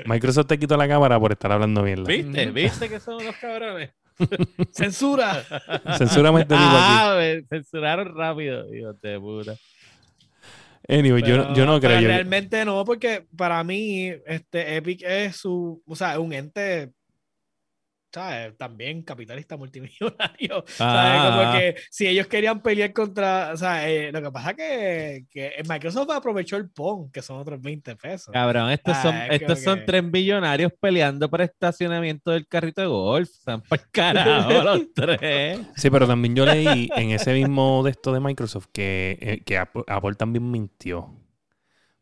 Microsoft 0.05 0.47
te 0.47 0.57
quitó 0.59 0.75
la 0.77 0.87
cámara 0.87 1.19
por 1.19 1.31
estar 1.31 1.51
hablando 1.51 1.83
mierda. 1.83 2.03
¿Viste? 2.05 2.51
¿Viste 2.51 2.89
que 2.89 2.99
son 2.99 3.21
unos 3.21 3.35
cabrones? 3.35 3.91
Censura. 4.71 5.43
Censúrame 5.97 6.41
este 6.41 6.53
aquí. 6.55 6.63
ah, 6.65 7.15
me 7.17 7.43
censuraron 7.49 8.15
rápido. 8.15 8.73
Hijos 8.73 8.99
de 9.01 9.19
puta. 9.19 9.55
Anyway, 10.87 11.21
yo, 11.21 11.37
no- 11.37 11.53
yo 11.53 11.65
no 11.65 11.79
Pero 11.79 11.93
creo. 11.93 12.01
yo- 12.01 12.07
realmente 12.07 12.65
no, 12.65 12.83
porque 12.83 13.25
para 13.37 13.63
mí, 13.63 14.11
este 14.25 14.75
Epic 14.75 15.03
es 15.05 15.35
su, 15.35 15.81
o 15.85 15.95
sea, 15.95 16.19
un 16.19 16.33
ente, 16.33 16.91
¿sabes? 18.13 18.57
También 18.57 19.03
capitalista 19.03 19.55
multimillonario. 19.57 20.63
¿sabes? 20.67 20.77
Ah. 20.79 21.39
Como 21.41 21.59
que 21.59 21.75
si 21.89 22.07
ellos 22.07 22.27
querían 22.27 22.61
pelear 22.61 22.93
contra, 22.93 23.51
o 23.53 23.57
sea, 23.57 23.89
eh, 23.89 24.11
lo 24.11 24.21
que 24.21 24.31
pasa 24.31 24.53
que, 24.53 25.25
que 25.29 25.53
Microsoft 25.67 26.09
aprovechó 26.11 26.57
el 26.57 26.69
PON, 26.69 27.11
que 27.11 27.21
son 27.21 27.37
otros 27.37 27.61
20 27.61 27.95
pesos. 27.95 28.33
Cabrón, 28.33 28.71
estos 28.71 28.97
son, 28.97 29.15
Ah, 29.15 29.27
es 29.27 29.41
estos 29.41 29.61
son 29.63 29.79
que- 29.79 29.85
tres 29.85 30.11
billonarios 30.11 30.71
peleando 30.79 31.29
por 31.29 31.41
estacionamiento 31.41 32.31
del 32.31 32.47
carrito 32.47 32.81
de 32.81 32.87
golf. 32.87 33.29
Están 33.29 33.61
por 33.61 33.79
carajo 33.91 34.51
los 34.63 34.93
tres. 34.93 35.59
Sí, 35.75 35.89
pero 35.89 36.07
también 36.07 36.35
yo 36.35 36.45
leí 36.45 36.89
en 36.95 37.11
ese 37.11 37.33
mismo 37.33 37.81
de 37.83 37.91
esto 37.91 38.11
de 38.13 38.19
Microsoft 38.19 38.67
que, 38.73 39.17
eh, 39.21 39.41
que 39.45 39.57
Apple, 39.57 39.83
Apple 39.87 40.15
también 40.15 40.49
mintió. 40.49 41.13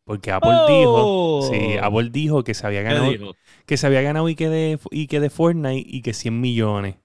Porque 0.08 0.32
Apple 0.32 0.62
Oh. 0.62 0.66
dijo, 0.66 1.14
sí, 1.38 1.76
Apple 1.82 2.10
dijo 2.12 2.44
que 2.44 2.54
se 2.54 2.66
había 2.66 2.82
¿Qué 2.86 2.94
ganado, 2.94 3.18
que 3.66 3.76
se 3.78 3.86
había 3.88 4.02
ganado 4.02 4.28
y 4.30 4.36
que 4.36 4.48
de, 4.50 4.80
y 4.92 5.08
que 5.08 5.20
de 5.20 5.30
Fortnite 5.30 5.84
y 5.88 6.02
que 6.02 6.14
100 6.14 6.40
millones. 6.40 6.96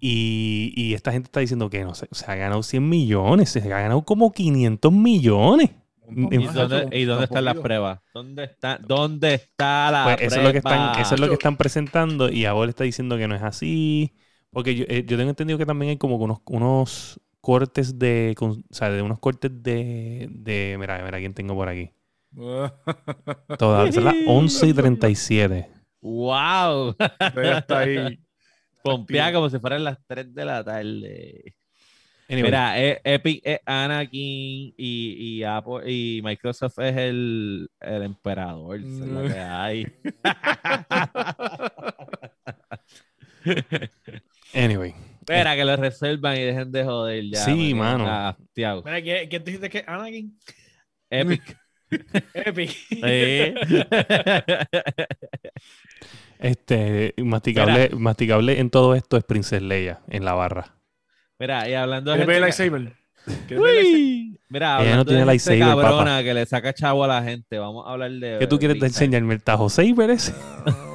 Y, 0.00 0.72
y 0.76 0.94
esta 0.94 1.12
gente 1.12 1.26
está 1.28 1.40
diciendo 1.40 1.70
que 1.70 1.84
no 1.84 1.94
se, 1.94 2.08
se 2.12 2.30
ha 2.30 2.34
ganado 2.36 2.62
100 2.62 2.88
millones, 2.88 3.50
se 3.50 3.60
ha 3.60 3.68
ganado 3.80 4.04
como 4.04 4.32
500 4.32 4.92
millones. 4.92 5.70
¿Y 6.08 6.16
¿Y 6.38 6.46
poquito, 6.46 6.48
dónde, 6.48 6.86
y 6.92 7.04
dónde 7.04 7.24
están 7.24 7.44
las 7.44 7.56
pruebas? 7.58 8.00
¿Dónde 8.12 8.44
está, 8.44 8.78
dónde 8.80 9.34
está 9.34 9.90
la 9.90 10.02
Pues 10.02 10.18
eso 10.20 10.38
es 10.40 10.44
lo 10.44 10.52
que 10.52 10.58
prueba? 10.58 10.58
están, 10.58 10.90
eso 10.94 11.14
es 11.14 11.20
lo 11.20 11.28
que 11.28 11.34
están 11.34 11.56
presentando 11.56 12.28
y 12.30 12.44
Apple 12.44 12.68
está 12.68 12.84
diciendo 12.84 13.16
que 13.16 13.26
no 13.28 13.34
es 13.34 13.42
así. 13.42 14.14
Porque 14.52 14.74
yo, 14.74 14.84
eh, 14.88 15.04
yo 15.06 15.16
tengo 15.16 15.30
entendido 15.30 15.58
que 15.58 15.66
también 15.66 15.90
hay 15.90 15.96
como 15.98 16.16
unos, 16.16 16.38
unos 16.46 17.20
cortes 17.40 17.98
de, 17.98 18.34
con- 18.38 18.64
o 18.70 18.74
sea, 18.74 18.90
de 18.90 19.02
unos 19.02 19.18
cortes 19.18 19.50
de, 19.62 20.28
de, 20.30 20.76
mira, 20.78 21.02
mira 21.04 21.18
quién 21.18 21.34
tengo 21.34 21.54
por 21.54 21.68
aquí. 21.68 21.92
Todas, 23.58 23.94
son 23.94 24.04
las 24.04 24.14
11 24.26 24.66
y 24.66 24.74
37. 24.74 25.70
¡Wow! 26.02 26.94
Ya 27.34 27.58
está 27.58 27.78
ahí. 27.78 28.18
Pompea 28.82 29.32
como 29.32 29.48
si 29.48 29.58
fueran 29.58 29.82
las 29.82 29.98
3 30.06 30.34
de 30.34 30.44
la 30.44 30.62
tarde. 30.62 31.56
Anyway, 32.28 32.50
Mira, 32.50 32.80
eh, 32.82 33.00
Epic 33.04 33.40
es 33.42 33.60
Anakin 33.64 34.74
y, 34.76 35.38
y, 35.38 35.42
Apple, 35.44 35.90
y 35.90 36.20
Microsoft 36.22 36.78
es 36.80 36.96
el, 36.96 37.70
el 37.80 38.02
emperador. 38.02 38.80
es 38.80 38.84
la 38.84 39.32
que 39.32 39.40
hay. 39.40 39.86
anyway. 44.54 44.94
Espera, 45.20 45.56
que 45.56 45.64
lo 45.64 45.76
resuelvan 45.76 46.36
y 46.36 46.40
dejen 46.42 46.70
de 46.70 46.84
joder 46.84 47.24
ya. 47.30 47.44
Sí, 47.44 47.74
mano. 47.74 48.36
Mira, 48.54 49.02
¿quién, 49.02 49.28
quién 49.28 49.42
te 49.42 49.50
dijiste 49.50 49.70
que 49.70 49.84
Anakin? 49.86 50.38
Epic. 51.10 51.56
Epic. 52.34 52.70
Sí. 52.88 53.00
Este, 56.38 57.14
masticable, 57.16 57.90
masticable 57.96 58.60
en 58.60 58.68
todo 58.68 58.94
esto 58.94 59.16
es 59.16 59.24
Princess 59.24 59.62
Leia 59.62 60.00
en 60.08 60.24
la 60.24 60.34
barra. 60.34 60.74
Mira, 61.38 61.66
y 61.68 61.72
hablando 61.74 62.10
de 62.12 62.18
¿Quieres 62.18 62.26
ver 62.26 62.36
el 62.48 62.52
gente 62.52 62.64
que- 62.64 62.70
lightsaber? 63.58 63.86
Uy. 63.86 64.38
Mira, 64.48 64.82
Ella 64.82 64.96
no 64.96 65.04
tiene 65.04 65.24
de 65.24 65.38
gente 65.38 65.56
lightsaber, 65.56 65.84
cabrona 65.84 66.22
que 66.22 66.34
le 66.34 66.46
saca 66.46 66.72
chavo 66.72 67.04
a 67.04 67.08
la 67.08 67.22
gente. 67.22 67.58
Vamos 67.58 67.84
a 67.86 67.92
hablar 67.92 68.10
de. 68.12 68.36
¿Qué 68.38 68.46
tú 68.46 68.58
quieres 68.58 68.80
enseñarme 68.82 69.34
el 69.34 69.42
Tajo 69.42 69.68
Saber 69.68 70.10
ese? 70.10 70.34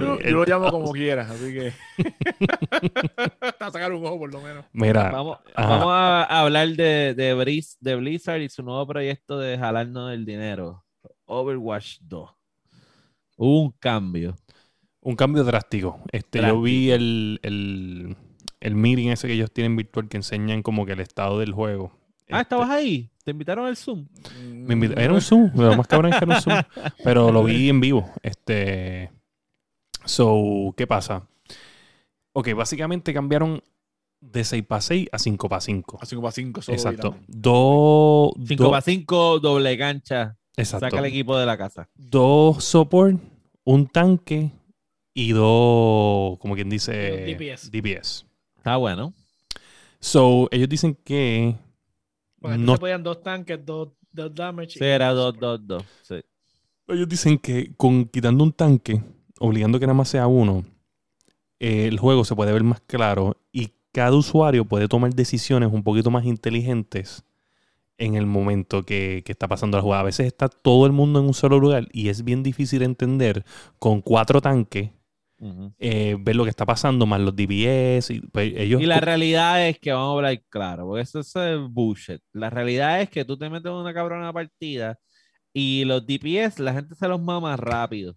Yo, 0.00 0.18
yo 0.20 0.30
lo 0.36 0.44
llamo 0.44 0.70
como 0.70 0.92
quieras, 0.92 1.30
así 1.30 1.52
que. 1.52 1.72
a 3.60 3.70
sacar 3.70 3.92
un 3.92 4.04
ojo 4.04 4.18
por 4.18 4.32
lo 4.32 4.40
menos. 4.40 4.64
Mira, 4.72 5.10
Vamos, 5.10 5.38
a 5.56 6.40
hablar 6.40 6.68
de, 6.68 7.14
de, 7.14 7.34
Briz- 7.36 7.76
de 7.80 7.96
Blizzard 7.96 8.40
y 8.40 8.48
su 8.48 8.62
nuevo 8.62 8.86
proyecto 8.86 9.38
de 9.38 9.58
jalarnos 9.58 10.12
el 10.12 10.24
dinero. 10.24 10.84
Overwatch 11.26 11.98
2. 12.02 12.30
Hubo 13.36 13.62
un 13.62 13.70
cambio. 13.72 14.36
un 15.00 15.16
cambio 15.16 15.44
drástico. 15.44 16.00
Este, 16.12 16.40
Yo 16.42 16.60
vi 16.60 16.90
el, 16.90 17.40
el, 17.42 18.16
el 18.60 18.74
meeting 18.74 19.08
ese 19.08 19.26
que 19.28 19.34
ellos 19.34 19.52
tienen 19.52 19.76
virtual 19.76 20.08
que 20.08 20.16
enseñan 20.18 20.62
como 20.62 20.84
que 20.86 20.92
el 20.92 21.00
estado 21.00 21.38
del 21.38 21.52
juego. 21.52 21.92
Ah, 21.94 22.40
Este, 22.40 22.42
¿estabas 22.42 22.70
ahí? 22.70 23.10
¿Te 23.24 23.30
invitaron 23.32 23.66
al 23.66 23.76
Zoom? 23.76 24.06
Me 24.76 24.86
invitó- 24.86 25.00
era 25.00 25.12
un 25.12 25.20
Zoom, 25.20 25.50
lo 25.54 25.76
más 25.76 25.86
cabrón 25.86 26.12
es 26.12 26.18
que 26.18 26.24
era 26.24 26.34
un 26.36 26.40
Zoom, 26.42 26.56
pero 27.04 27.30
lo 27.32 27.44
vi 27.44 27.68
en 27.68 27.80
vivo. 27.80 28.10
Este, 28.22 29.10
so, 30.04 30.74
¿qué 30.76 30.86
pasa? 30.86 31.26
Ok, 32.32 32.54
básicamente 32.54 33.12
cambiaron 33.12 33.62
de 34.20 34.44
6 34.44 34.64
para 34.66 34.80
6 34.80 35.08
a 35.12 35.18
5 35.18 35.48
para 35.48 35.60
5. 35.60 35.98
A 36.00 36.06
5 36.06 36.22
para 36.22 36.32
5 36.32 36.62
solo. 36.62 36.76
Exacto. 36.76 37.16
Dos, 37.26 38.32
5 38.46 38.62
dos- 38.64 38.70
para 38.70 38.82
5, 38.82 39.40
doble 39.40 39.76
cancha. 39.78 40.36
exacto. 40.56 40.86
Saca 40.86 40.98
el 40.98 41.06
equipo 41.06 41.36
de 41.38 41.46
la 41.46 41.56
casa. 41.56 41.88
dos 41.96 42.62
support, 42.64 43.18
un 43.64 43.86
tanque 43.88 44.52
y 45.14 45.32
dos, 45.32 46.38
como 46.38 46.54
quien 46.54 46.68
dice, 46.70 46.92
DPS. 47.26 47.70
DPS. 47.70 48.26
Está 48.58 48.76
bueno. 48.76 49.12
So, 49.98 50.48
ellos 50.50 50.68
dicen 50.68 50.94
que 51.04 51.56
Porque 52.40 52.56
no, 52.58 52.74
se 52.74 52.78
podían 52.78 53.02
dos 53.02 53.22
tanques, 53.22 53.64
dos, 53.66 53.88
dos 54.12 54.34
damage. 54.34 54.78
Sí, 54.78 54.84
era 54.84 55.12
2, 55.12 55.38
2, 55.38 55.66
2. 55.66 55.84
Sí. 56.02 56.20
ellos 56.88 57.08
dicen 57.08 57.38
que 57.38 57.72
con 57.76 58.04
quitando 58.06 58.44
un 58.44 58.52
tanque, 58.52 59.02
obligando 59.38 59.78
que 59.78 59.86
nada 59.86 59.94
más 59.94 60.08
sea 60.08 60.26
uno, 60.26 60.64
eh, 61.58 61.86
el 61.86 61.98
juego 61.98 62.24
se 62.24 62.34
puede 62.34 62.52
ver 62.52 62.64
más 62.64 62.80
claro 62.80 63.36
y 63.52 63.70
cada 63.92 64.16
usuario 64.16 64.64
puede 64.64 64.88
tomar 64.88 65.14
decisiones 65.14 65.70
un 65.72 65.82
poquito 65.82 66.10
más 66.10 66.24
inteligentes 66.24 67.24
en 67.98 68.14
el 68.14 68.24
momento 68.26 68.82
que, 68.82 69.22
que 69.24 69.32
está 69.32 69.46
pasando 69.46 69.76
la 69.76 69.82
jugada. 69.82 70.02
A 70.02 70.06
veces 70.06 70.26
está 70.26 70.48
todo 70.48 70.86
el 70.86 70.92
mundo 70.92 71.20
en 71.20 71.26
un 71.26 71.34
solo 71.34 71.58
lugar 71.58 71.86
y 71.92 72.08
es 72.08 72.24
bien 72.24 72.42
difícil 72.42 72.82
entender 72.82 73.44
con 73.78 74.00
cuatro 74.00 74.40
tanques 74.40 74.90
Eh, 75.78 76.16
ver 76.20 76.36
lo 76.36 76.44
que 76.44 76.50
está 76.50 76.66
pasando, 76.66 77.06
más 77.06 77.20
los 77.20 77.34
DBS. 77.34 78.10
Y, 78.10 78.20
pues, 78.20 78.52
ellos 78.56 78.80
Y 78.82 78.86
la 78.86 79.00
realidad 79.00 79.66
es 79.66 79.78
que 79.78 79.92
vamos 79.92 80.10
a 80.10 80.16
hablar 80.16 80.42
claro, 80.48 80.86
porque 80.86 81.02
eso 81.02 81.20
es 81.20 81.32
eh, 81.36 81.56
bullshit. 81.56 82.20
La 82.32 82.50
realidad 82.50 83.00
es 83.00 83.10
que 83.10 83.24
tú 83.24 83.38
te 83.38 83.48
metes 83.48 83.66
en 83.70 83.76
una 83.76 83.94
cabrona 83.94 84.32
partida 84.32 84.98
y 85.52 85.84
los 85.84 86.06
DPS, 86.06 86.60
la 86.60 86.74
gente 86.74 86.94
se 86.94 87.08
los 87.08 87.20
mama 87.20 87.56
rápido. 87.56 88.14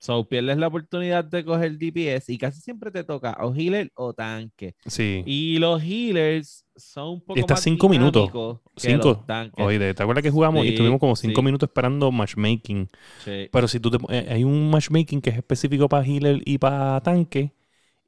So 0.00 0.28
pierdes 0.28 0.58
la 0.58 0.68
oportunidad 0.68 1.24
de 1.24 1.44
coger 1.44 1.76
DPS 1.76 2.32
y 2.32 2.38
casi 2.38 2.60
siempre 2.60 2.90
te 2.92 3.02
toca 3.02 3.36
o 3.40 3.52
healer 3.54 3.90
o 3.96 4.14
tanque. 4.14 4.76
Sí. 4.86 5.24
Y 5.26 5.58
los 5.58 5.82
healers 5.82 6.64
son 6.76 7.08
un 7.14 7.20
poco 7.20 7.38
está 7.40 7.54
más 7.54 7.62
cinco 7.62 7.88
minutos. 7.88 8.30
que 8.30 8.80
Cinco. 8.80 9.08
los 9.08 9.26
tanques. 9.26 9.64
Oye, 9.64 9.94
¿te 9.94 10.02
acuerdas 10.02 10.22
que 10.22 10.30
jugamos 10.30 10.64
y 10.64 10.68
estuvimos 10.68 11.00
como 11.00 11.16
cinco 11.16 11.40
sí. 11.40 11.44
minutos 11.44 11.68
esperando 11.68 12.12
matchmaking? 12.12 12.88
Sí. 13.24 13.48
Pero 13.50 13.66
si 13.66 13.80
tú 13.80 13.90
te, 13.90 13.98
eh, 14.10 14.26
hay 14.30 14.44
un 14.44 14.70
matchmaking 14.70 15.20
que 15.20 15.30
es 15.30 15.36
específico 15.36 15.88
para 15.88 16.04
healer 16.06 16.40
y 16.44 16.58
para 16.58 17.00
tanque, 17.02 17.52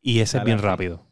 y 0.00 0.20
ese 0.20 0.38
es 0.38 0.44
bien 0.44 0.58
rápido. 0.60 1.04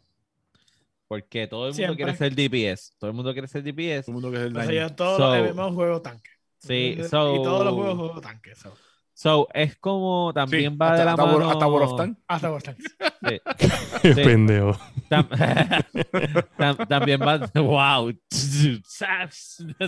Porque 1.09 1.47
todo 1.47 1.69
el 1.69 1.73
mundo 1.73 1.77
Siempre. 1.77 1.97
quiere 1.97 2.17
ser 2.17 2.35
DPS. 2.35 2.93
Todo 2.99 3.11
el 3.11 3.17
mundo 3.17 3.33
quiere 3.33 3.49
ser 3.49 3.63
DPS. 3.63 4.07
Todo 4.07 4.19
el 4.19 4.23
mundo 4.23 4.31
que 4.31 4.37
es 4.37 4.43
el 4.45 4.57
O 4.57 4.63
sea, 4.63 4.73
yo 4.89 4.95
todos 4.95 5.17
So- 5.17 5.55
los 5.55 5.75
juego 5.75 6.03
tanque. 6.03 6.31
Sí, 6.59 6.97
Y 6.99 7.09
todos 7.11 7.65
los 7.65 7.75
juegos 7.75 7.97
juego 7.97 8.21
tanque. 8.21 8.55
so. 8.55 8.75
So, 9.21 9.49
es 9.53 9.77
como 9.79 10.31
también 10.33 10.75
Sí, 10.75 10.79
va 10.79 10.91
hasta, 10.93 10.99
de 11.01 11.05
la 11.07 11.11
hasta 11.11 11.27
mano. 11.27 11.51
Hasta 11.51 11.67
World 11.67 11.91
of 11.91 11.97
Tanks. 11.97 12.21
Hasta 12.29 12.51
por 12.51 12.63
tanques. 12.63 12.97
Sí. 13.29 13.41
Qué 14.03 14.15
Sí. 14.15 14.23
pendejo. 14.23 14.79
Tam- 15.11 15.29
tam- 16.57 16.87
también 16.89 17.21
va. 17.21 17.39
¡Wow! 17.61 18.13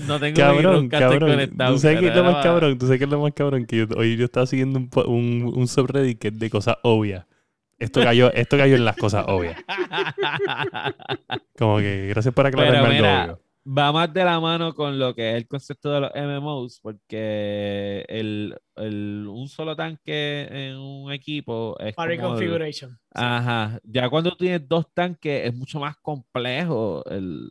No 0.08 0.18
tengo 0.18 0.36
Cabrón, 0.36 0.74
nunca 0.74 0.98
cabrón. 0.98 1.30
conectado, 1.30 1.72
Tú 1.74 1.78
sabes 1.78 2.00
que 2.00 2.08
es 2.08 2.16
lo 2.16 2.24
más 2.24 2.42
cabrón. 2.42 2.76
Tú 2.76 2.86
sabes 2.86 2.98
que 2.98 3.04
es 3.04 3.10
lo 3.10 3.20
más 3.20 3.32
cabrón 3.32 3.66
que 3.66 3.76
yo, 3.76 3.84
hoy 3.96 4.16
yo 4.16 4.24
estaba 4.24 4.46
siguiendo 4.46 4.80
un, 4.80 4.90
un, 5.06 5.52
un 5.58 5.68
subreddit 5.68 6.18
que 6.18 6.28
es 6.28 6.38
de 6.40 6.50
cosas 6.50 6.78
obvias. 6.82 7.24
Esto 7.78 8.02
cayó, 8.02 8.32
esto 8.32 8.56
cayó 8.58 8.74
en 8.74 8.84
las 8.84 8.96
cosas 8.96 9.26
obvias. 9.28 9.56
Como 11.56 11.78
que 11.78 12.08
gracias 12.08 12.34
por 12.34 12.46
aclararme 12.46 12.78
Pero 12.80 12.86
algo 12.90 12.96
mira, 12.98 13.24
obvio. 13.24 13.40
Va 13.66 13.92
más 13.92 14.12
de 14.12 14.24
la 14.24 14.40
mano 14.40 14.74
con 14.74 14.98
lo 14.98 15.14
que 15.14 15.30
es 15.30 15.36
el 15.36 15.46
concepto 15.48 15.90
de 15.92 16.00
los 16.00 16.10
MMOs, 16.14 16.80
porque 16.80 18.04
el, 18.08 18.56
el- 18.76 19.26
un 19.28 19.48
solo 19.48 19.76
tanque 19.76 20.42
en 20.50 20.76
un 20.76 21.12
equipo 21.12 21.78
es 21.80 21.96
Party 21.96 22.16
como 22.16 22.38
el- 22.38 22.62
configuration. 22.62 22.98
Ajá. 23.12 23.80
Ya 23.84 24.08
cuando 24.08 24.30
tú 24.30 24.36
tienes 24.38 24.68
dos 24.68 24.86
tanques 24.94 25.46
es 25.48 25.54
mucho 25.54 25.80
más 25.80 25.96
complejo 25.98 27.04
el, 27.06 27.50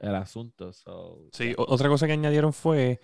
el 0.00 0.14
asunto. 0.14 0.72
so, 0.72 1.30
Sí, 1.32 1.54
otra 1.58 1.88
cosa 1.88 2.06
que 2.06 2.12
añadieron 2.12 2.52
fue 2.52 3.00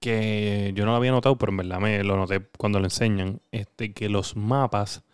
que 0.00 0.72
yo 0.76 0.84
no 0.86 0.92
lo 0.92 0.98
había 0.98 1.12
notado, 1.12 1.38
pero 1.38 1.52
en 1.52 1.58
verdad 1.58 1.80
me 1.80 2.04
lo 2.04 2.16
noté 2.16 2.40
cuando 2.58 2.78
lo 2.80 2.86
enseñan, 2.86 3.42
este, 3.52 3.94
que 3.94 4.08
los 4.10 4.36
mapas 4.36 5.04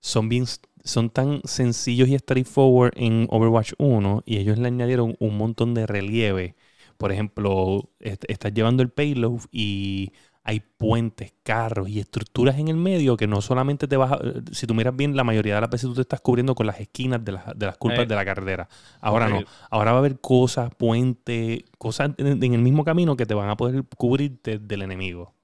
son 0.00 0.28
bien 0.28 0.46
son 0.84 1.10
tan 1.10 1.40
sencillos 1.44 2.08
y 2.08 2.16
straightforward 2.18 2.92
en 2.96 3.26
Overwatch 3.30 3.72
1 3.78 4.22
y 4.26 4.38
ellos 4.38 4.58
le 4.58 4.68
añadieron 4.68 5.16
un 5.20 5.36
montón 5.38 5.74
de 5.74 5.86
relieve. 5.86 6.56
Por 6.96 7.12
ejemplo, 7.12 7.90
est- 8.00 8.24
estás 8.28 8.52
llevando 8.54 8.82
el 8.82 8.90
payload 8.90 9.40
y 9.52 10.12
hay 10.44 10.60
puentes, 10.60 11.34
carros 11.42 11.88
y 11.90 12.00
estructuras 12.00 12.58
en 12.58 12.68
el 12.68 12.76
medio 12.76 13.16
que 13.18 13.26
no 13.26 13.42
solamente 13.42 13.86
te 13.86 13.96
vas 13.98 14.12
a, 14.12 14.18
si 14.52 14.66
tú 14.66 14.74
miras 14.74 14.96
bien, 14.96 15.14
la 15.14 15.22
mayoría 15.24 15.56
de 15.56 15.60
las 15.60 15.68
veces 15.70 15.88
tú 15.90 15.94
te 15.94 16.00
estás 16.00 16.20
cubriendo 16.22 16.54
con 16.54 16.66
las 16.66 16.80
esquinas 16.80 17.22
de 17.24 17.32
las, 17.32 17.58
de 17.58 17.66
las 17.66 17.76
curvas 17.76 18.04
Eh. 18.04 18.06
de 18.06 18.14
la 18.14 18.24
carretera. 18.24 18.68
Ahora 19.00 19.28
no. 19.28 19.44
Ahora 19.70 19.92
va 19.92 19.98
a 19.98 20.00
haber 20.00 20.20
cosas, 20.20 20.74
puentes, 20.74 21.64
cosas 21.78 22.12
en, 22.18 22.42
en 22.42 22.54
el 22.54 22.62
mismo 22.62 22.82
camino 22.84 23.14
que 23.16 23.26
te 23.26 23.34
van 23.34 23.50
a 23.50 23.56
poder 23.56 23.84
cubrir 23.96 24.40
de- 24.42 24.58
del 24.58 24.82
enemigo. 24.82 25.34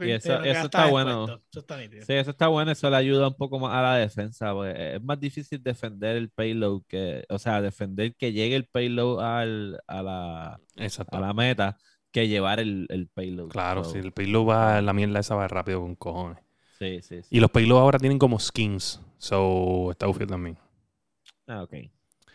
Y 0.00 0.10
eso, 0.10 0.44
ya 0.44 0.52
eso 0.52 0.64
está 0.66 0.86
bueno. 0.86 1.24
Eso 1.24 1.60
está 1.60 1.76
nítido. 1.76 2.04
Sí, 2.06 2.12
eso 2.12 2.30
está 2.30 2.48
bueno, 2.48 2.70
eso 2.70 2.88
le 2.88 2.96
ayuda 2.96 3.28
un 3.28 3.34
poco 3.34 3.58
más 3.58 3.74
a 3.74 3.82
la 3.82 3.96
defensa, 3.96 4.52
porque 4.52 4.94
es 4.96 5.02
más 5.02 5.18
difícil 5.18 5.62
defender 5.62 6.16
el 6.16 6.30
payload 6.30 6.82
que, 6.88 7.24
o 7.28 7.38
sea, 7.38 7.60
defender 7.60 8.14
que 8.14 8.32
llegue 8.32 8.54
el 8.56 8.66
payload 8.66 9.20
al, 9.24 9.80
a, 9.86 10.02
la, 10.02 10.60
Exacto. 10.76 11.16
a 11.16 11.20
la 11.20 11.32
meta 11.34 11.78
que 12.12 12.28
llevar 12.28 12.60
el, 12.60 12.86
el 12.90 13.08
payload. 13.08 13.48
Claro, 13.48 13.84
So, 13.84 13.92
si 13.92 13.98
el 13.98 14.12
payload 14.12 14.46
va, 14.48 14.82
la 14.82 14.92
mierda 14.92 15.18
esa 15.20 15.34
va 15.34 15.48
rápido 15.48 15.80
con 15.80 15.96
cojones. 15.96 16.38
Sí, 16.78 17.00
sí, 17.02 17.22
sí. 17.22 17.28
Y 17.30 17.40
los 17.40 17.50
payloads 17.50 17.80
ahora 17.80 17.98
tienen 17.98 18.18
como 18.18 18.38
skins. 18.38 19.00
So, 19.18 19.90
está 19.92 20.08
ufio 20.08 20.26
también. 20.26 20.58
Ah, 21.46 21.62
ok. 21.62 21.74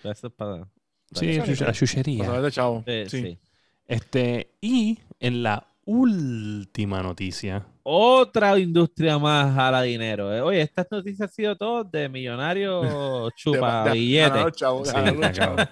Eso 0.03 0.27
es 0.27 0.33
para... 0.33 0.67
Sí, 1.13 1.37
para- 1.39 1.67
la 1.67 1.73
chuchería. 1.73 2.25
Para 2.25 2.41
de 2.41 2.51
chavo. 2.51 2.83
Sí. 2.85 3.03
sí. 3.07 3.39
Este, 3.85 4.51
y 4.61 4.99
en 5.19 5.43
la 5.43 5.65
última 5.87 7.01
noticia, 7.01 7.65
Otra 7.83 8.59
industria 8.59 9.17
más 9.17 9.53
jala 9.55 9.81
dinero. 9.81 10.33
eh. 10.33 10.41
Oye, 10.41 10.61
estas 10.61 10.85
noticias 10.91 11.29
han 11.29 11.33
sido 11.33 11.55
todas 11.55 11.89
de 11.89 12.09
millonarios 12.09 13.33
chupa 13.37 13.91
billetes. 13.93 14.45
está. 14.83 15.71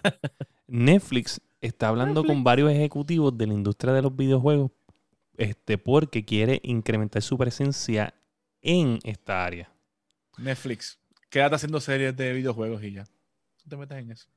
Netflix 0.67 1.41
está 1.61 1.89
hablando 1.89 2.23
con 2.23 2.43
varios 2.43 2.71
ejecutivos 2.71 3.37
de 3.37 3.47
la 3.47 3.53
industria 3.53 3.93
de 3.93 4.01
los 4.01 4.15
videojuegos 4.15 4.71
este, 5.37 5.77
porque 5.77 6.23
quiere 6.23 6.61
incrementar 6.63 7.21
su 7.21 7.37
presencia 7.37 8.13
en 8.61 8.99
esta 9.03 9.45
área. 9.45 9.69
Netflix. 10.37 10.97
Quédate 11.29 11.55
haciendo 11.55 11.79
series 11.81 12.15
de 12.15 12.31
videojuegos 12.33 12.81
y 12.83 12.93
ya. 12.93 13.03
No 13.65 13.69
te 13.69 13.77
metas 13.77 13.97
en 13.99 14.11
eso. 14.11 14.27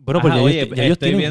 Bueno, 0.00 0.20
pues 0.20 0.32
Ajá, 0.32 0.40
ya, 0.40 0.46
oye, 0.46 0.60
ellos, 0.62 0.76
ya 0.76 0.84
ellos 0.84 0.92
estoy 0.94 1.08
tienen 1.10 1.24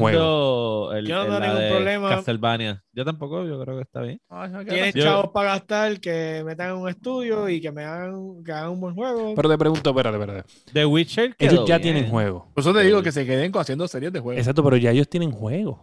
el, 0.93 1.05
Yo 1.07 1.15
no 1.15 1.21
el- 1.21 1.27
tengo 1.27 1.39
la 1.39 1.47
ningún 1.47 1.61
de 1.61 1.69
problema. 1.69 2.09
Castlevania. 2.09 2.83
Yo 2.91 3.05
tampoco, 3.05 3.45
yo 3.45 3.61
creo 3.61 3.77
que 3.77 3.81
está 3.83 4.01
bien. 4.01 4.19
Ay, 4.29 4.51
Tienen 4.65 4.93
chavos 4.93 5.29
para 5.29 5.51
gastar, 5.53 5.99
que 5.99 6.43
metan 6.45 6.71
en 6.71 6.75
un 6.77 6.89
estudio 6.89 7.47
y 7.49 7.61
que 7.61 7.71
me 7.71 7.83
hagan, 7.85 8.43
que 8.43 8.51
hagan 8.51 8.71
un 8.71 8.81
buen 8.81 8.93
juego. 8.93 9.33
Pero 9.35 9.49
te 9.49 9.57
pregunto, 9.57 9.89
espérate, 9.89 10.17
espérate. 10.17 10.49
The 10.73 10.85
Witcher 10.85 11.35
Ellos 11.39 11.65
ya 11.67 11.77
bien. 11.77 11.81
tienen 11.93 12.09
juegos. 12.11 12.43
Por 12.53 12.61
eso 12.61 12.73
te 12.73 12.81
digo 12.83 13.01
que 13.01 13.11
se 13.11 13.25
queden 13.25 13.51
haciendo 13.55 13.87
series 13.87 14.11
de 14.11 14.19
juegos. 14.19 14.39
Exacto, 14.39 14.63
pero 14.63 14.75
ya 14.77 14.91
ellos 14.91 15.07
tienen 15.09 15.31
juegos 15.31 15.79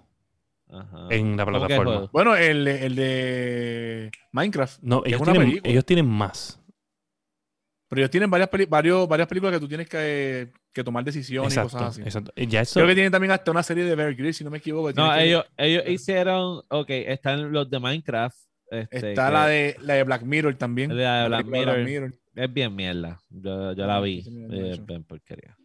Ajá. 0.70 1.06
en 1.10 1.36
la 1.36 1.44
¿Cómo 1.46 1.58
que 1.60 1.66
plataforma. 1.66 1.92
juego? 1.92 2.10
Bueno, 2.12 2.36
el, 2.36 2.66
el 2.68 2.94
de 2.96 4.10
Minecraft. 4.32 4.82
No, 4.82 4.98
es 5.04 5.08
ellos 5.08 5.20
una 5.22 5.32
tienen, 5.32 5.60
ellos 5.64 5.84
tienen 5.86 6.06
más. 6.06 6.60
Pero 7.88 8.00
ellos 8.02 8.10
tienen 8.10 8.30
varias, 8.30 8.48
peli- 8.48 8.66
varios, 8.66 9.08
varias 9.08 9.28
películas 9.28 9.54
que 9.54 9.60
tú 9.60 9.68
tienes 9.68 9.88
que, 9.88 10.52
que 10.74 10.84
tomar 10.84 11.02
decisiones 11.04 11.54
y 11.54 11.56
Exacto, 11.58 11.78
cosas 11.78 11.90
así. 11.92 12.02
exacto. 12.02 12.32
Eh, 12.36 12.46
Ya 12.46 12.60
eso, 12.60 12.74
Creo 12.74 12.86
que 12.88 12.94
tienen 12.94 13.12
también 13.12 13.30
hasta 13.30 13.50
una 13.50 13.62
serie 13.62 13.84
de 13.84 13.94
Bear 13.94 14.14
Grylls, 14.14 14.36
si 14.36 14.44
no 14.44 14.50
me 14.50 14.58
equivoco. 14.58 14.92
No, 14.92 15.12
que- 15.14 15.24
ellos, 15.24 15.44
ellos 15.56 15.84
hicieron, 15.88 16.62
ok, 16.68 16.86
están 16.90 17.50
los 17.52 17.70
de 17.70 17.78
Minecraft. 17.80 18.36
este, 18.70 19.10
Está 19.10 19.26
que 19.28 19.32
la 19.32 19.46
de, 19.46 19.76
la 19.82 19.94
de 19.94 20.02
Black 20.02 20.22
Mirror 20.22 20.54
también. 20.56 20.94
La 20.96 21.22
de 21.22 21.28
Black 21.28 21.46
Mirror. 21.46 22.14
Es 22.34 22.52
bien 22.52 22.74
mierda. 22.74 23.20
Yo, 23.30 23.72
yo 23.72 23.86
la 23.86 23.96
Ah, 23.96 24.00
vi. 24.00 24.18
eh, 24.18 24.22
han 24.26 24.52
Es 24.54 24.70
dicho. 24.72 24.84
bien 24.86 25.04
porquería. 25.04 25.56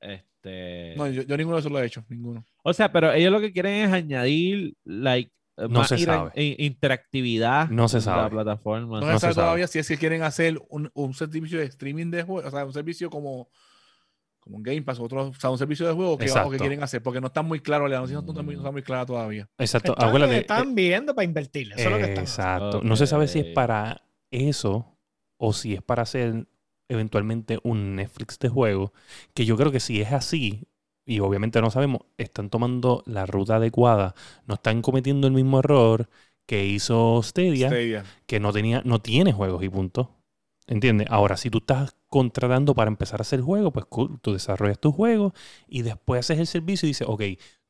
Este... 0.00 0.94
No, 0.96 1.08
yo, 1.08 1.22
yo 1.22 1.36
ninguno 1.36 1.56
de 1.56 1.60
esos 1.60 1.72
lo 1.72 1.78
he 1.80 1.86
hecho, 1.86 2.04
ninguno. 2.08 2.44
O 2.62 2.72
sea, 2.72 2.90
pero 2.92 3.12
ellos 3.12 3.32
lo 3.32 3.40
que 3.40 3.52
quieren 3.52 3.86
es 3.86 3.92
añadir, 3.92 4.74
like, 4.84 5.30
eh, 5.56 5.62
No 5.62 5.80
más 5.80 5.88
se 5.88 5.96
ir- 5.96 6.04
sabe. 6.04 6.30
in- 6.42 6.56
interactividad 6.58 7.68
No 7.68 7.88
se 7.88 7.98
en 7.98 8.00
la 8.00 8.04
sabe. 8.04 8.30
plataforma. 8.30 9.00
No, 9.00 9.06
No 9.06 9.12
se 9.14 9.18
sabe 9.20 9.34
sabe. 9.34 9.44
todavía 9.44 9.66
si 9.66 9.78
es 9.78 9.88
que 9.88 9.96
quieren 9.98 10.22
hacer 10.22 10.60
un, 10.68 10.90
un 10.94 11.14
servicio 11.14 11.58
de 11.58 11.64
streaming 11.66 12.10
de 12.10 12.22
juegos, 12.22 12.46
o 12.46 12.50
sea, 12.50 12.64
un 12.64 12.72
servicio 12.72 13.08
como, 13.10 13.48
como 14.44 14.58
un 14.58 14.62
Game 14.62 14.82
Pass, 14.82 15.00
otro, 15.00 15.28
o 15.28 15.34
sea, 15.34 15.48
un 15.48 15.56
servicio 15.56 15.86
de 15.86 15.94
juego 15.94 16.18
que, 16.18 16.30
o 16.30 16.50
que 16.50 16.58
quieren 16.58 16.82
hacer, 16.82 17.02
porque 17.02 17.18
no 17.18 17.28
está 17.28 17.40
muy 17.40 17.60
claro, 17.60 17.88
la 17.88 17.96
noticia 17.96 18.20
no 18.20 18.30
está 18.30 18.42
muy, 18.42 18.54
no 18.54 18.60
está 18.60 18.70
muy 18.70 18.82
clara 18.82 19.06
todavía. 19.06 19.48
Exacto. 19.58 19.92
Están, 19.92 20.08
Acuérdate. 20.08 20.38
están 20.38 20.74
viendo 20.74 21.14
para 21.14 21.24
invertir. 21.24 21.72
Eso 21.72 21.88
es 21.88 21.90
lo 21.90 21.96
que 21.96 22.04
están 22.04 22.24
haciendo. 22.24 22.66
Exacto. 22.66 22.80
No 22.82 22.96
se 22.96 23.06
sabe 23.06 23.26
si 23.26 23.38
es 23.40 23.46
para 23.46 24.02
eso 24.30 24.98
o 25.38 25.54
si 25.54 25.72
es 25.72 25.82
para 25.82 26.02
hacer 26.02 26.46
eventualmente 26.90 27.58
un 27.62 27.96
Netflix 27.96 28.38
de 28.38 28.50
juego. 28.50 28.92
Que 29.32 29.46
yo 29.46 29.56
creo 29.56 29.72
que 29.72 29.80
si 29.80 30.02
es 30.02 30.12
así, 30.12 30.68
y 31.06 31.20
obviamente 31.20 31.62
no 31.62 31.70
sabemos, 31.70 32.02
están 32.18 32.50
tomando 32.50 33.02
la 33.06 33.24
ruta 33.24 33.56
adecuada. 33.56 34.14
No 34.46 34.56
están 34.56 34.82
cometiendo 34.82 35.26
el 35.26 35.32
mismo 35.32 35.60
error 35.60 36.10
que 36.46 36.66
hizo 36.66 37.22
Stadia, 37.22 37.68
Stadia. 37.68 38.04
que 38.26 38.40
no 38.40 38.52
tenía, 38.52 38.82
no 38.84 39.00
tiene 39.00 39.32
juegos 39.32 39.64
y 39.64 39.70
punto. 39.70 40.10
¿Entiendes? 40.66 41.06
Ahora, 41.10 41.38
si 41.38 41.48
tú 41.48 41.58
estás 41.58 41.94
contratando 42.14 42.76
para 42.76 42.86
empezar 42.88 43.20
a 43.20 43.22
hacer 43.22 43.40
juego, 43.40 43.72
pues 43.72 43.86
tú 44.22 44.32
desarrollas 44.32 44.78
tu 44.78 44.92
juego 44.92 45.34
y 45.66 45.82
después 45.82 46.20
haces 46.20 46.38
el 46.38 46.46
servicio 46.46 46.86
y 46.86 46.90
dices, 46.90 47.08
ok, 47.10 47.22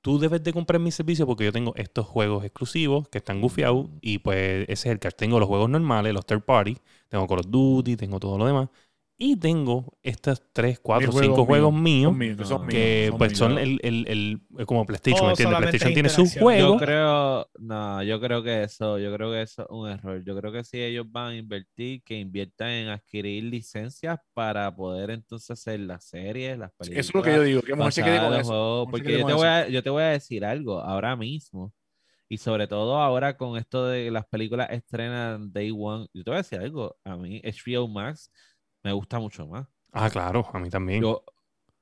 tú 0.03 0.18
debes 0.18 0.45
de 0.45 0.53
comprar 0.53 0.82
mi 0.82 0.90
servicio 0.90 1.26
porque 1.26 1.45
yo 1.47 1.53
tengo 1.53 1.72
estos 1.76 2.05
juegos 2.07 2.45
exclusivos 2.45 3.09
que 3.09 3.16
están 3.16 3.40
gufiados 3.40 3.88
y 4.03 4.18
pues 4.18 4.64
ese 4.68 4.88
es 4.90 4.92
el 4.92 4.99
que 4.99 5.11
tengo 5.12 5.40
los 5.40 5.49
juegos 5.49 5.70
normales, 5.70 6.12
los 6.12 6.26
third 6.26 6.42
party, 6.42 6.76
tengo 7.09 7.26
Call 7.26 7.38
of 7.38 7.47
Duty, 7.49 7.97
tengo 7.97 8.20
todo 8.20 8.36
lo 8.36 8.45
demás 8.45 8.68
y 9.16 9.36
tengo 9.36 9.96
estos 10.02 10.42
3, 10.52 10.80
4, 10.80 11.12
Mis 11.12 11.20
5 11.20 11.44
juegos 11.44 11.72
míos 11.72 12.10
Son 12.12 12.18
míos, 12.18 12.36
que 12.36 12.44
son 12.44 12.66
que 12.66 13.06
míos, 13.06 13.14
pues 13.18 13.38
son 13.38 13.58
el, 13.58 13.80
el, 13.82 14.06
el- 14.08 14.66
como 14.66 14.84
PlayStation, 14.84 15.22
O 15.22 15.26
¿me 15.26 15.30
entiendes? 15.32 15.58
PlayStation 15.58 15.94
tiene 15.94 16.08
sus 16.08 16.38
juegos. 16.38 16.80
Yo 16.80 16.86
creo, 16.86 17.48
no, 17.58 18.02
yo 18.02 18.20
creo 18.20 18.42
que 18.42 18.62
eso, 18.64 18.98
yo 18.98 19.14
creo 19.14 19.30
que 19.30 19.42
eso 19.42 19.62
es 19.62 19.68
un 19.70 19.88
error. 19.88 20.22
Yo 20.24 20.36
creo 20.36 20.52
que 20.52 20.64
si 20.64 20.82
ellos 20.82 21.06
van 21.10 21.32
a 21.32 21.36
invertir, 21.36 22.02
que 22.02 22.18
inviertan 22.18 22.68
en 22.70 22.88
adquirir 22.88 23.44
licencias 23.44 24.18
para 24.34 24.74
poder 24.74 25.10
entonces 25.10 25.50
hacer 25.50 25.80
las 25.80 26.04
series, 26.04 26.58
las 26.58 26.72
películas. 26.72 27.06
Eso 27.06 27.10
es 27.10 27.14
lo 27.14 27.22
que 27.22 27.34
yo 27.34 27.42
digo, 27.42 27.62
que 27.62 27.74
mejor 27.74 27.92
se 27.92 28.02
quede 28.02 28.18
con 28.20 28.34
eso. 28.34 28.46
juegos, 28.48 28.88
porque 28.90 29.12
yo 29.12 29.26
te, 29.26 29.32
voy 29.32 29.46
eso. 29.46 29.46
a, 29.46 29.68
yo 29.68 29.82
te 29.82 29.90
voy 29.90 30.02
a 30.02 30.06
decir 30.08 30.44
algo 30.44 30.80
ahora 30.80 31.16
mismo. 31.16 31.72
Y 32.28 32.38
sobre 32.38 32.66
todo 32.66 32.96
ahora 33.00 33.36
con 33.36 33.56
esto 33.58 33.86
de 33.86 34.10
las 34.10 34.26
películas 34.26 34.68
estrenan 34.70 35.52
Day 35.52 35.70
One. 35.76 36.06
Yo 36.14 36.24
te 36.24 36.30
voy 36.30 36.34
a 36.36 36.42
decir 36.42 36.58
algo. 36.60 36.96
A 37.04 37.16
mí 37.16 37.40
HBO 37.44 37.86
Max 37.88 38.30
me 38.85 38.93
gusta 38.93 39.18
mucho 39.18 39.47
más. 39.47 39.66
Ah, 39.93 40.09
claro, 40.11 40.47
a 40.53 40.59
mí 40.61 40.70
también. 40.70 41.03
Yo, 41.03 41.24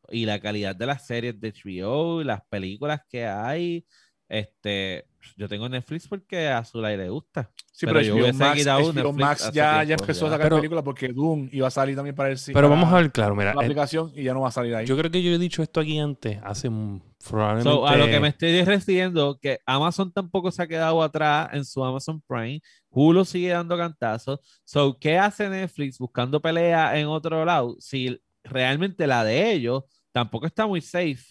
y 0.09 0.25
la 0.25 0.41
calidad 0.41 0.75
de 0.75 0.87
las 0.87 1.07
series 1.07 1.39
de 1.41 1.53
HBO, 1.53 2.21
y 2.21 2.25
las 2.25 2.43
películas 2.49 3.03
que 3.09 3.27
hay, 3.27 3.87
este, 4.33 5.05
yo 5.37 5.47
tengo 5.47 5.68
Netflix 5.68 6.09
porque 6.09 6.49
a 6.49 6.64
Zulay 6.64 6.97
le 6.97 7.11
gusta. 7.11 7.51
Sí, 7.70 7.85
pero 7.85 8.01
pero, 8.01 8.16
yo 8.16 8.33
Max, 8.33 8.66
HBO 8.66 8.93
Netflix 8.93 9.14
Max 9.18 9.51
ya, 9.53 9.85
ya 9.85 9.95
empezó 9.95 10.26
a 10.26 10.30
sacar 10.30 10.47
Pero- 10.47 10.57
películas 10.57 10.83
porque 10.83 11.09
Doom 11.09 11.51
iba 11.53 11.68
a 11.68 11.70
salir 11.70 11.95
también 11.95 12.16
para 12.16 12.30
el 12.30 12.39
cine. 12.39 12.55
Pero 12.55 12.70
vamos 12.70 12.87
a 12.87 12.93
para 12.93 13.03
ver 13.03 13.12
claro, 13.12 13.37
mira, 13.37 13.55
la 13.55 13.61
eh, 13.61 13.64
aplicación 13.64 14.11
y 14.14 14.22
ya 14.22 14.33
no 14.33 14.41
va 14.41 14.49
a 14.49 14.53
salir 14.53 14.74
ahí. 14.74 14.87
yo 14.87 14.97
creo 14.97 15.11
que 15.11 15.22
yo 15.22 15.33
he 15.33 15.39
dicho 15.39 15.62
esto 15.62 15.80
aquí 15.80 15.99
antes, 15.99 16.39
hace 16.43 16.68
un- 16.68 17.03
probablemente... 17.28 17.70
So, 17.70 17.87
a 17.87 17.97
lo 17.97 18.07
que 18.07 18.20
me 18.20 18.28
estoy 18.28 18.64
refiriendo, 18.64 19.39
que 19.39 19.61
Amazon 19.66 20.11
tampoco 20.12 20.51
se 20.51 20.62
ha 20.62 20.66
quedado 20.66 21.03
atrás 21.03 21.51
en 21.53 21.64
su 21.66 21.85
Amazon 21.85 22.22
Prime, 22.26 22.61
Hulu 22.89 23.26
sigue 23.26 23.51
dando 23.51 23.76
cantazos. 23.76 24.41
So, 24.64 24.97
¿qué 24.99 25.18
hace 25.18 25.49
Netflix 25.49 25.99
buscando 25.99 26.41
pelea 26.41 26.99
en 26.99 27.07
otro 27.07 27.45
lado? 27.45 27.76
Si 27.80 28.18
realmente 28.45 29.07
la 29.07 29.24
de 29.24 29.53
ellos 29.53 29.85
tampoco 30.11 30.47
está 30.47 30.66
muy 30.66 30.80
safe. 30.80 31.24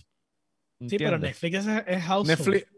Sí, 0.88 0.98
pero. 0.98 1.20
Netflix 1.20 1.66
es, 1.66 1.84
es 1.86 2.04
household. 2.04 2.28
Netflix, 2.28 2.71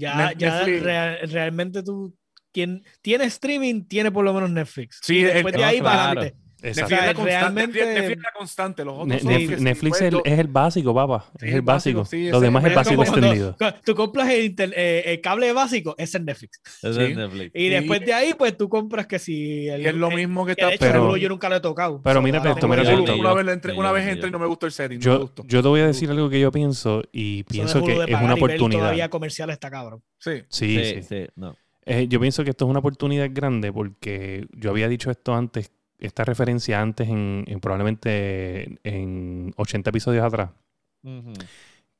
Ya, 0.00 0.32
ya 0.36 0.64
real- 0.64 1.18
realmente 1.30 1.82
tú. 1.82 2.14
Quien 2.52 2.82
tiene 3.00 3.26
streaming 3.26 3.84
tiene 3.84 4.10
por 4.10 4.24
lo 4.24 4.34
menos 4.34 4.50
Netflix. 4.50 4.98
Sí, 5.02 5.18
Y 5.18 5.20
el- 5.24 5.34
después 5.34 5.54
de 5.54 5.62
ahí 5.64 5.78
claro. 5.80 6.20
Exacto. 6.62 6.94
Netflix 6.94 7.08
es 7.08 7.16
la 7.16 7.24
realmente- 7.24 7.78
Netflix- 7.80 7.94
Netflix 7.94 8.16
es 8.18 8.22
la 8.22 8.32
constante. 8.36 8.84
Los 8.84 9.06
Ne- 9.06 9.16
otros 9.16 9.60
Netflix 9.60 9.96
es 9.96 10.02
el, 10.02 10.10
puesto- 10.12 10.22
es 10.30 10.38
el 10.38 10.48
básico, 10.48 10.94
papá. 10.94 11.24
Sí, 11.38 11.46
es 11.48 11.54
el 11.54 11.62
básico. 11.62 11.98
básico, 12.00 12.04
sí, 12.24 12.30
Lo 12.30 12.40
demás 12.40 12.64
es 12.64 12.70
el 12.70 12.76
básico 12.76 13.02
extendido. 13.02 13.56
Tú 13.84 13.94
compras 13.94 14.28
el, 14.30 14.54
eh, 14.58 15.02
el 15.06 15.20
cable 15.20 15.52
básico, 15.52 15.94
es 15.98 16.20
Netflix. 16.20 16.60
Eso 16.82 16.94
Sí. 16.94 17.00
es 17.02 17.16
Netflix. 17.16 17.50
Y 17.54 17.68
después 17.68 18.00
de 18.04 18.12
ahí, 18.12 18.34
pues 18.36 18.56
tú 18.56 18.68
compras 18.68 19.06
que 19.06 19.18
si. 19.18 19.68
El, 19.68 19.86
es 19.86 19.94
lo 19.94 20.08
el- 20.10 20.16
mismo 20.16 20.44
que 20.44 20.52
está. 20.52 20.66
de 20.68 20.74
hecho, 20.74 20.84
Pero- 20.86 21.16
yo 21.16 21.28
nunca 21.28 21.48
lo 21.48 21.56
he 21.56 21.60
tocado. 21.60 22.00
pero 22.02 22.20
mira 22.22 22.38
ahora 22.38 22.50
esto, 22.52 22.68
mira 22.68 22.82
el 22.82 22.88
esto. 22.88 23.14
Yo- 23.14 23.20
Una 23.20 23.34
vez, 23.34 23.46
entré- 23.48 23.72
yo- 23.74 23.80
una 23.80 23.92
vez 23.92 24.04
yo- 24.04 24.10
entré 24.12 24.28
y 24.28 24.32
no 24.32 24.38
me 24.38 24.46
gustó 24.46 24.66
el 24.66 24.72
setting. 24.72 24.98
no 25.00 25.04
me 25.10 25.16
Yo, 25.16 25.20
gustó. 25.20 25.44
yo 25.46 25.62
te 25.62 25.68
voy 25.68 25.80
a 25.80 25.86
decir 25.86 26.10
algo 26.10 26.28
que 26.30 26.40
yo 26.40 26.50
pienso 26.52 27.02
y 27.12 27.42
pienso 27.44 27.82
que 27.84 27.92
es 27.92 28.20
una 28.20 28.34
oportunidad. 28.34 28.80
Todavía 28.80 29.08
comercial 29.10 29.50
está 29.50 29.70
cabrón. 29.70 30.02
Sí. 30.18 30.42
Sí, 30.48 30.76
Sí, 30.78 30.84
sí. 30.84 31.02
sí, 31.02 31.26
no. 31.36 31.56
Eh, 31.86 32.06
yo 32.08 32.20
pienso 32.20 32.44
que 32.44 32.50
esto 32.50 32.66
es 32.66 32.70
una 32.70 32.78
oportunidad 32.80 33.28
grande 33.32 33.72
porque 33.72 34.46
yo 34.52 34.70
había 34.70 34.86
dicho 34.88 35.10
esto 35.10 35.34
antes, 35.34 35.72
esta 36.00 36.24
referencia 36.24 36.80
antes 36.80 37.08
en, 37.08 37.44
en 37.46 37.60
probablemente 37.60 38.78
en 38.84 39.52
80 39.56 39.90
episodios 39.90 40.24
atrás, 40.24 40.50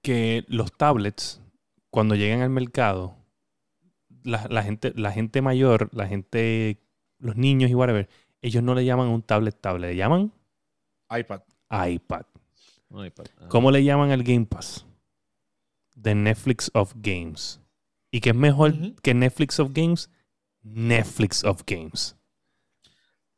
que 0.03 0.45
los 0.49 0.73
tablets 0.73 1.41
cuando 1.91 2.15
llegan 2.15 2.41
al 2.43 2.51
mercado, 2.51 3.17
la, 4.23 4.47
la 4.49 4.63
gente, 4.63 4.93
la 4.97 5.13
gente 5.13 5.43
mayor, 5.43 5.89
la 5.93 6.07
gente, 6.07 6.79
los 7.19 7.37
niños 7.37 7.71
y 7.71 7.75
whatever, 7.75 8.09
ellos 8.43 8.63
no 8.63 8.75
le 8.75 8.85
llaman 8.85 9.09
un 9.09 9.23
tablet 9.23 9.59
tablet, 9.61 9.91
le 9.91 9.97
llaman 9.97 10.33
iPad. 11.11 11.43
iPad. 12.91 13.25
Pa- 13.25 13.25
ah. 13.39 13.49
¿Cómo 13.49 13.71
le 13.71 13.85
llaman 13.85 14.11
al 14.11 14.23
Game 14.23 14.47
Pass? 14.47 14.87
The 16.01 16.15
Netflix 16.15 16.71
of 16.75 16.95
Games. 16.97 17.61
¿Y 18.11 18.21
qué 18.21 18.31
es 18.31 18.37
mejor 18.37 18.95
que 19.03 19.15
Netflix 19.15 19.61
of 19.61 19.73
Games? 19.73 20.11
Netflix 20.63 21.45
of 21.45 21.63
Games. 21.67 22.17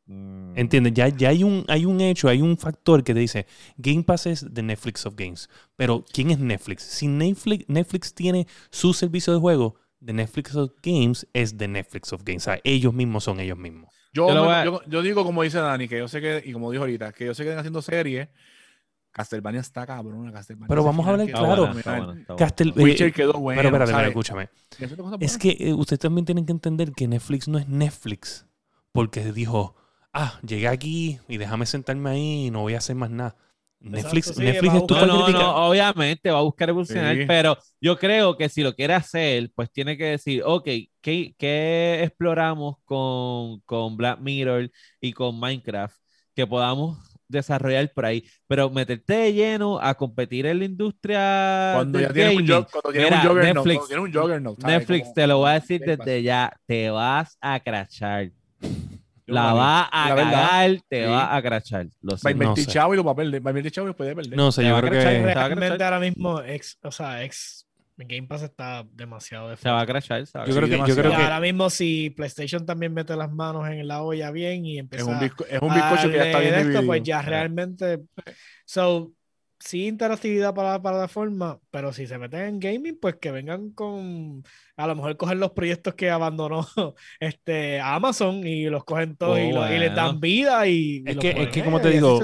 Mm. 0.05 0.57
¿Entiendes? 0.57 0.93
Ya, 0.93 1.07
ya 1.07 1.29
hay, 1.29 1.43
un, 1.43 1.63
hay 1.69 1.85
un 1.85 2.01
hecho, 2.01 2.27
hay 2.27 2.41
un 2.41 2.57
factor 2.57 3.03
que 3.03 3.13
te 3.13 3.19
dice 3.21 3.45
Game 3.77 4.03
Pass 4.03 4.25
es 4.27 4.45
The 4.53 4.61
Netflix 4.61 5.05
of 5.05 5.15
Games. 5.15 5.49
Pero 5.75 6.03
¿quién 6.11 6.31
es 6.31 6.39
Netflix? 6.39 6.83
Si 6.83 7.07
Netflix, 7.07 7.65
Netflix 7.69 8.13
tiene 8.13 8.47
su 8.69 8.93
servicio 8.93 9.31
de 9.33 9.39
juego, 9.39 9.75
The 10.05 10.11
Netflix 10.13 10.55
of 10.55 10.71
Games 10.83 11.25
es 11.33 11.55
The 11.57 11.67
Netflix 11.67 12.11
of 12.11 12.23
Games. 12.25 12.43
O 12.43 12.45
sea, 12.51 12.59
ellos 12.65 12.93
mismos 12.93 13.23
son 13.23 13.39
ellos 13.39 13.57
mismos. 13.57 13.93
Yo, 14.13 14.27
Yo 14.87 14.99
a- 14.99 15.01
digo 15.01 15.23
como 15.23 15.41
dice 15.41 15.57
Dani, 15.59 15.87
que 15.87 15.97
yo 15.97 16.07
sé 16.07 16.19
que, 16.21 16.43
y 16.45 16.51
como 16.53 16.69
dijo 16.71 16.83
ahorita, 16.83 17.13
que 17.13 17.25
yo 17.25 17.33
sé 17.33 17.43
que 17.43 17.49
están 17.49 17.59
haciendo 17.61 17.81
series. 17.81 18.27
Castlevania 19.11 19.61
está 19.61 19.85
cabrón. 19.85 20.31
Castlevania 20.31 20.67
Pero 20.67 20.83
vamos 20.83 21.05
a 21.05 21.11
hablar 21.11 21.27
quedó 21.27 21.37
claro. 21.39 21.61
buena, 21.67 21.79
está 21.79 21.91
fenomenal. 21.91 22.05
buena, 22.05 22.21
está 22.21 22.33
buena. 22.33 22.45
Castel- 22.45 22.73
Witcher 22.75 23.07
eh, 23.07 23.11
quedó 23.11 23.33
bueno. 23.33 23.61
pero 23.61 23.83
espérate, 23.83 24.07
escúchame. 24.09 24.49
Es 25.19 25.37
que 25.37 25.55
eh, 25.59 25.73
ustedes 25.73 25.99
también 25.99 26.25
tienen 26.25 26.45
que 26.45 26.51
entender 26.51 26.91
que 26.93 27.07
Netflix 27.07 27.47
no 27.47 27.57
es 27.59 27.67
Netflix. 27.67 28.45
Porque 28.91 29.31
dijo, 29.31 29.75
ah, 30.13 30.39
llegué 30.45 30.67
aquí 30.67 31.19
y 31.27 31.37
déjame 31.37 31.65
sentarme 31.65 32.09
ahí 32.11 32.45
y 32.47 32.51
no 32.51 32.61
voy 32.61 32.75
a 32.75 32.77
hacer 32.77 32.95
más 32.95 33.09
nada. 33.09 33.35
Netflix, 33.79 34.27
sí, 34.27 34.41
Netflix 34.41 34.75
es 34.75 34.87
tu 34.87 34.93
No, 34.95 35.05
no, 35.05 35.27
no, 35.27 35.67
obviamente 35.67 36.31
va 36.31 36.39
a 36.39 36.43
buscar 36.43 36.69
evolucionar, 36.69 37.17
Sí. 37.17 37.25
pero 37.27 37.57
yo 37.81 37.97
creo 37.99 38.37
que 38.37 38.47
si 38.47 38.63
lo 38.63 38.73
quiere 38.73 38.93
hacer, 38.93 39.51
pues 39.53 39.69
tiene 39.73 39.97
que 39.97 40.05
decir, 40.05 40.41
ok, 40.45 40.63
¿qué, 41.01 41.35
qué 41.37 42.01
exploramos 42.03 42.77
con, 42.85 43.59
con 43.65 43.97
Black 43.97 44.19
Mirror 44.21 44.71
y 45.01 45.11
con 45.11 45.37
Minecraft 45.37 45.97
que 46.33 46.47
podamos 46.47 46.97
desarrollar 47.27 47.91
por 47.93 48.05
ahí? 48.05 48.23
Pero 48.47 48.69
meterte 48.69 49.15
de 49.15 49.33
lleno 49.33 49.77
a 49.81 49.95
competir 49.95 50.45
en 50.45 50.59
la 50.59 50.65
industria 50.65 51.71
Cuando 51.75 51.99
ya 51.99 52.13
tienes 52.13 52.37
un, 52.37 52.45
gaming, 52.45 52.51
jog- 52.63 52.71
cuando 52.71 52.91
tienes 52.93 53.09
Mira, 53.11 53.21
un 53.21 53.27
juggernaut, 53.27 53.65
Netflix- 53.67 53.87
cuando 53.89 54.27
tienes 54.29 54.57
un. 54.59 54.65
Netflix, 54.65 55.01
Como- 55.03 55.13
te 55.13 55.27
lo 55.27 55.37
voy 55.39 55.49
a 55.49 55.53
decir 55.55 55.81
desde 55.85 56.23
ya, 56.23 56.53
te 56.65 56.89
vas 56.89 57.37
a 57.41 57.59
crachar. 57.59 58.31
La 59.25 59.51
no 59.51 59.55
va 59.55 59.83
a 59.83 60.09
La 60.09 60.15
verdad, 60.15 60.49
cagar, 60.49 60.81
te 60.89 61.05
sí. 61.05 61.09
va 61.09 61.35
a 61.35 61.41
crachar. 61.41 61.87
Lo 62.01 62.15
Va 62.15 62.29
a 62.29 62.31
invertir 62.31 62.65
sé. 62.65 62.71
chavo 62.71 62.93
y 62.93 62.97
lo 62.97 63.03
va 63.03 63.11
a 63.13 63.15
perder. 63.15 63.45
Va 63.45 63.49
a 63.49 63.51
invertir 63.51 63.71
chavo 63.71 63.89
y 63.89 63.93
puede 63.93 64.15
perder. 64.15 64.37
No 64.37 64.51
sé, 64.51 64.61
Te 64.61 64.67
yo 64.67 64.73
va 64.73 64.81
creo 64.81 64.91
crachar, 64.91 65.13
que... 65.13 65.21
va 65.23 65.33
Realmente 65.33 65.83
ahora 65.83 65.99
mismo, 65.99 66.41
ex, 66.41 66.77
o 66.83 66.91
sea, 66.91 67.23
ex, 67.23 67.67
Game 67.97 68.27
Pass 68.27 68.43
está 68.43 68.83
demasiado 68.91 69.49
de 69.49 69.57
Se 69.57 69.69
va 69.69 69.81
a 69.81 69.85
crachar. 69.85 70.25
se 70.27 70.37
va 70.37 70.43
a 70.43 70.47
Yo 70.47 70.55
creo 70.55 70.67
que, 70.67 70.77
yo 70.89 70.95
creo 70.95 71.11
que 71.11 71.15
ahora 71.17 71.39
mismo 71.39 71.69
si 71.69 72.09
PlayStation 72.09 72.65
también 72.65 72.93
mete 72.93 73.15
las 73.15 73.31
manos 73.31 73.67
en 73.69 73.87
la 73.87 74.01
olla 74.01 74.31
bien 74.31 74.65
y 74.65 74.73
es 74.77 74.79
empieza 74.81 75.05
un, 75.05 75.19
bizco- 75.19 75.45
es 75.49 75.61
un 75.61 75.73
bizcocho 75.73 76.09
que 76.09 76.17
ya 76.17 76.23
está 76.25 76.39
bien 76.39 76.53
esto, 76.55 76.61
dividido. 76.69 76.87
pues 76.87 77.03
ya 77.03 77.21
realmente 77.21 77.99
so 78.65 79.11
sí 79.63 79.87
interactividad 79.87 80.53
para 80.53 80.71
la 80.73 80.81
plataforma, 80.81 81.59
pero 81.71 81.93
si 81.93 82.07
se 82.07 82.17
meten 82.17 82.41
en 82.41 82.59
gaming, 82.59 82.97
pues 82.99 83.15
que 83.15 83.31
vengan 83.31 83.71
con 83.71 84.43
a 84.75 84.87
lo 84.87 84.95
mejor 84.95 85.17
cogen 85.17 85.39
los 85.39 85.51
proyectos 85.51 85.93
que 85.95 86.09
abandonó 86.09 86.65
este 87.19 87.79
Amazon 87.79 88.45
y 88.47 88.65
los 88.65 88.83
cogen 88.83 89.15
todos 89.15 89.37
Oh, 89.37 89.39
y, 89.39 89.53
los- 89.53 89.69
y 89.71 89.77
les 89.79 89.95
dan 89.95 90.05
bueno. 90.05 90.19
vida 90.19 90.67
y, 90.67 91.03
y 91.05 91.09
Es 91.09 91.17
que- 91.17 91.29
es 91.43 91.49
que 91.49 91.63
como 91.63 91.79
te 91.81 91.89
digo. 91.91 92.19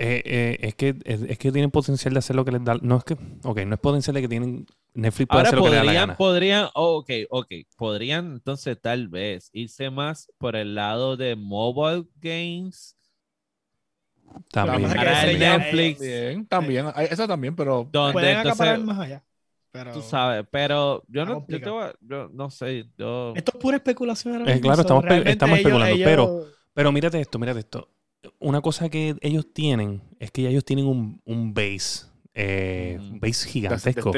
Eh, 0.00 0.22
eh, 0.24 0.58
es 0.62 0.74
que 0.76 0.96
es, 1.04 1.22
es 1.22 1.38
que 1.38 1.52
tienen 1.52 1.70
potencial 1.70 2.12
de 2.14 2.18
hacer 2.20 2.36
lo 2.36 2.44
que 2.44 2.52
les 2.52 2.64
da. 2.64 2.76
No 2.82 2.96
es 2.98 3.04
que, 3.04 3.14
ok, 3.44 3.58
no 3.66 3.74
es 3.74 3.80
potencial 3.80 4.14
de 4.14 4.20
que 4.22 4.28
tienen 4.28 4.66
Netflix 4.94 5.28
puede 5.28 5.40
Ahora 5.40 5.48
hacer 5.48 5.58
lo 5.58 5.64
que 5.64 5.70
le 5.70 5.76
da 5.76 5.84
la 5.84 5.92
podrían, 5.92 6.06
gana. 6.06 6.16
podrían, 6.16 6.68
oh, 6.74 6.98
ok, 6.98 7.10
ok, 7.30 7.46
podrían 7.76 8.32
entonces 8.32 8.80
tal 8.80 9.08
vez 9.08 9.50
irse 9.52 9.90
más 9.90 10.30
por 10.38 10.56
el 10.56 10.74
lado 10.74 11.16
de 11.16 11.36
mobile 11.36 12.04
games, 12.20 12.96
También. 14.50 14.90
Para 14.90 15.24
el 15.30 15.38
Netflix. 15.38 15.98
También, 15.98 16.46
también. 16.46 16.86
Ay, 16.94 17.08
Esa 17.10 17.26
también, 17.28 17.54
pero 17.56 17.88
donde 17.92 18.12
pueden 18.12 18.36
entonces 18.38 18.60
acaparar 18.60 18.80
más 18.80 18.98
allá. 18.98 19.24
pero 19.70 19.92
tú 19.92 20.02
sabes, 20.02 20.46
pero 20.50 21.02
yo 21.08 21.24
no, 21.24 21.32
yo, 21.32 21.34
te 21.34 21.40
complicado. 21.40 21.74
voy 21.74 21.84
a- 21.84 21.94
yo 22.00 22.30
no 22.32 22.50
sé, 22.50 22.86
yo... 22.96 23.32
esto 23.36 23.52
es 23.54 23.58
pura 23.60 23.76
especulación. 23.76 24.34
ahora 24.36 24.52
Eh, 24.54 24.60
claro, 24.60 24.80
estamos 24.80 25.04
estamos 25.26 25.58
especulando, 25.58 25.96
pero- 26.04 26.22
ellos- 26.24 26.46
Pero 26.74 26.92
mírate 26.92 27.20
esto, 27.20 27.38
mírate 27.38 27.60
esto. 27.60 27.88
Una 28.38 28.60
cosa 28.60 28.88
que 28.88 29.16
ellos 29.20 29.52
tienen 29.52 30.00
es 30.18 30.30
que 30.30 30.42
ya 30.42 30.48
ellos 30.50 30.64
tienen 30.64 30.86
un, 30.86 31.20
un 31.24 31.52
base, 31.54 32.06
eh, 32.34 32.98
base 33.20 33.46
de 33.46 33.50
gigantesco. 33.52 34.12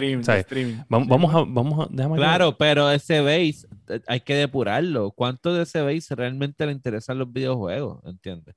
Vamos, 0.88 1.06
Sí, 1.06 1.10
vamos 1.10 1.34
a, 1.34 1.44
vamos 1.46 1.86
a, 1.86 1.88
déjame 1.90 2.16
Claro, 2.16 2.56
pero 2.56 2.90
ese 2.90 3.20
base 3.20 3.66
hay 4.06 4.20
que 4.20 4.34
depurarlo. 4.34 5.10
¿Cuánto 5.10 5.52
de 5.54 5.62
ese 5.64 5.80
base 5.82 6.14
realmente 6.14 6.64
le 6.66 6.72
interesan 6.72 7.18
los 7.18 7.32
videojuegos? 7.32 8.02
¿Entiendes? 8.04 8.54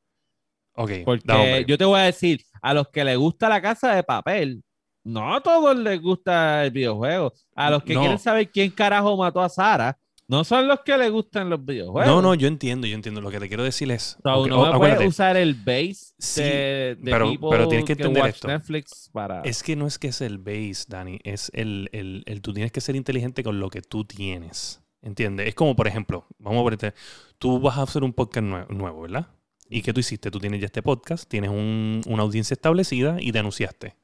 Ok, 0.75 0.91
Porque 1.05 1.65
yo 1.67 1.77
te 1.77 1.85
voy 1.85 1.99
a 1.99 2.03
decir, 2.03 2.41
a 2.61 2.73
los 2.73 2.87
que 2.89 3.03
les 3.03 3.17
gusta 3.17 3.47
la 3.49 3.61
casa 3.61 3.93
de 3.95 4.03
papel, 4.03 4.63
no 5.03 5.35
a 5.35 5.41
todos 5.41 5.75
les 5.77 6.01
gusta 6.01 6.63
el 6.65 6.71
videojuego. 6.71 7.33
A 7.55 7.69
los 7.69 7.83
que 7.83 7.93
No. 7.93 7.99
quieren 8.01 8.19
saber 8.19 8.49
quién 8.49 8.71
carajo 8.71 9.15
mató 9.17 9.41
a 9.41 9.49
Sara, 9.49 9.97
no 10.27 10.43
son 10.45 10.67
los 10.67 10.79
que 10.79 10.97
les 10.97 11.11
gustan 11.11 11.49
los 11.49 11.63
videojuegos. 11.63 12.07
No, 12.07 12.21
no, 12.21 12.33
yo 12.33 12.47
entiendo, 12.47 12.87
yo 12.87 12.95
entiendo. 12.95 13.19
Lo 13.21 13.29
que 13.29 13.39
te 13.39 13.49
quiero 13.49 13.63
decir 13.63 13.91
es. 13.91 14.17
O- 14.23 14.43
me 14.47 14.49
puedes 14.55 14.73
acuérdate, 14.73 15.07
usar 15.07 15.35
el 15.37 15.53
base 15.53 16.13
Sí, 16.17 16.41
de, 16.41 16.97
de 16.99 17.11
pero- 17.11 17.29
pero 17.49 17.67
tienes 17.67 17.85
que 17.85 17.91
entender 17.93 18.23
watch 18.23 18.35
esto. 18.35 18.47
Netflix 18.47 19.09
para... 19.11 19.41
es 19.41 19.61
que 19.61 19.75
no 19.75 19.85
es 19.85 19.99
que 19.99 20.07
es 20.07 20.21
el 20.21 20.37
base, 20.37 20.85
Dani. 20.87 21.19
Es 21.23 21.51
el, 21.53 21.89
el, 21.91 22.23
el- 22.25 22.41
Tú 22.41 22.53
tienes 22.53 22.71
que 22.71 22.79
ser 22.81 22.95
inteligente 22.95 23.43
con 23.43 23.59
lo 23.59 23.69
que 23.69 23.81
tú 23.81 24.05
tienes. 24.05 24.81
¿Entiendes? 25.01 25.49
Es 25.49 25.53
como, 25.55 25.75
por 25.75 25.87
ejemplo, 25.87 26.25
vamos 26.39 26.61
a 26.61 26.63
ponerte. 26.63 26.93
Tú 27.37 27.59
vas 27.59 27.77
a 27.77 27.81
hacer 27.83 28.03
un 28.05 28.13
podcast 28.13 28.47
nue- 28.47 28.67
nuevo, 28.69 29.01
¿verdad? 29.01 29.27
¿Y 29.73 29.81
qué 29.81 29.91
tú 29.93 29.99
hiciste? 29.99 30.29
Tú 30.31 30.39
tienes 30.39 30.59
ya 30.59 30.67
este 30.67 30.81
podcast, 30.83 31.27
tienes 31.29 31.49
un- 31.49 32.01
una 32.07 32.23
audiencia 32.23 32.53
establecida 32.53 33.17
y 33.19 33.31
te 33.31 33.39
anunciaste. 33.39 33.95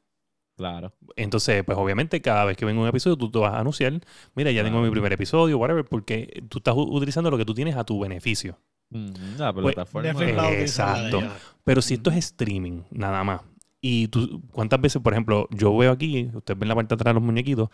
Claro. 0.57 0.91
Entonces, 1.15 1.63
pues 1.63 1.77
obviamente 1.77 2.21
cada 2.21 2.43
vez 2.43 2.57
que 2.57 2.65
venga 2.65 2.81
un 2.81 2.87
episodio 2.87 3.15
tú 3.15 3.31
te 3.31 3.39
vas 3.39 3.53
a 3.53 3.59
anunciar, 3.59 4.01
mira, 4.35 4.51
ya 4.51 4.63
tengo 4.63 4.81
mi 4.81 4.89
primer 4.89 5.13
episodio, 5.13 5.57
whatever, 5.57 5.85
porque 5.85 6.43
tú 6.49 6.57
estás 6.57 6.73
utilizando 6.75 7.31
lo 7.31 7.37
que 7.37 7.45
tú 7.45 7.53
tienes 7.53 7.75
a 7.77 7.83
tu 7.85 7.99
beneficio. 7.99 8.57
Mm, 8.89 9.37
La 9.37 9.53
Pues, 9.53 9.73
plataforma. 9.75 10.11
De 10.13 10.61
Exacto. 10.61 11.21
Pero 11.63 11.81
si 11.81 11.93
esto 11.93 12.09
es 12.09 12.17
streaming, 12.17 12.81
nada 12.91 13.23
más. 13.23 13.41
Y 13.79 14.09
tú, 14.09 14.41
¿cuántas 14.51 14.81
veces, 14.81 15.01
por 15.01 15.13
ejemplo, 15.13 15.47
yo 15.51 15.75
veo 15.77 15.91
aquí, 15.91 16.29
ustedes 16.33 16.59
ven 16.59 16.67
la 16.67 16.75
parte 16.75 16.89
de 16.89 16.95
atrás 16.95 17.11
de 17.11 17.19
los 17.19 17.23
muñequitos, 17.23 17.69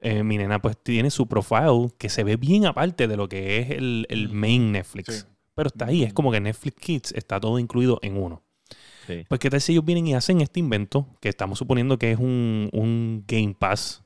eh, 0.00 0.22
mi 0.22 0.38
nena 0.38 0.60
pues 0.62 0.76
tiene 0.80 1.10
su 1.10 1.26
profile 1.26 1.88
que 1.98 2.08
se 2.08 2.22
ve 2.22 2.36
bien 2.36 2.66
aparte 2.66 3.08
de 3.08 3.16
lo 3.16 3.28
que 3.28 3.58
es 3.58 3.70
el, 3.70 4.06
el 4.10 4.28
Mm. 4.28 4.32
main 4.32 4.72
Netflix. 4.72 5.26
Sí. 5.28 5.37
Pero 5.58 5.68
está 5.68 5.86
ahí, 5.86 6.02
es 6.04 6.12
como 6.12 6.30
que 6.32 6.40
Netflix 6.40 6.76
Kids 6.80 7.12
está 7.12 7.38
todo 7.40 7.58
incluido 7.58 7.98
en 8.02 8.16
uno. 8.16 8.42
Sí. 9.06 9.24
Pues 9.28 9.38
qué 9.40 9.50
tal 9.50 9.60
si 9.60 9.72
ellos 9.72 9.84
vienen 9.84 10.06
y 10.06 10.14
hacen 10.14 10.40
este 10.40 10.60
invento, 10.60 11.06
que 11.20 11.28
estamos 11.28 11.58
suponiendo 11.58 11.98
que 11.98 12.12
es 12.12 12.18
un, 12.18 12.68
un 12.72 13.24
Game 13.26 13.54
Pass, 13.58 14.04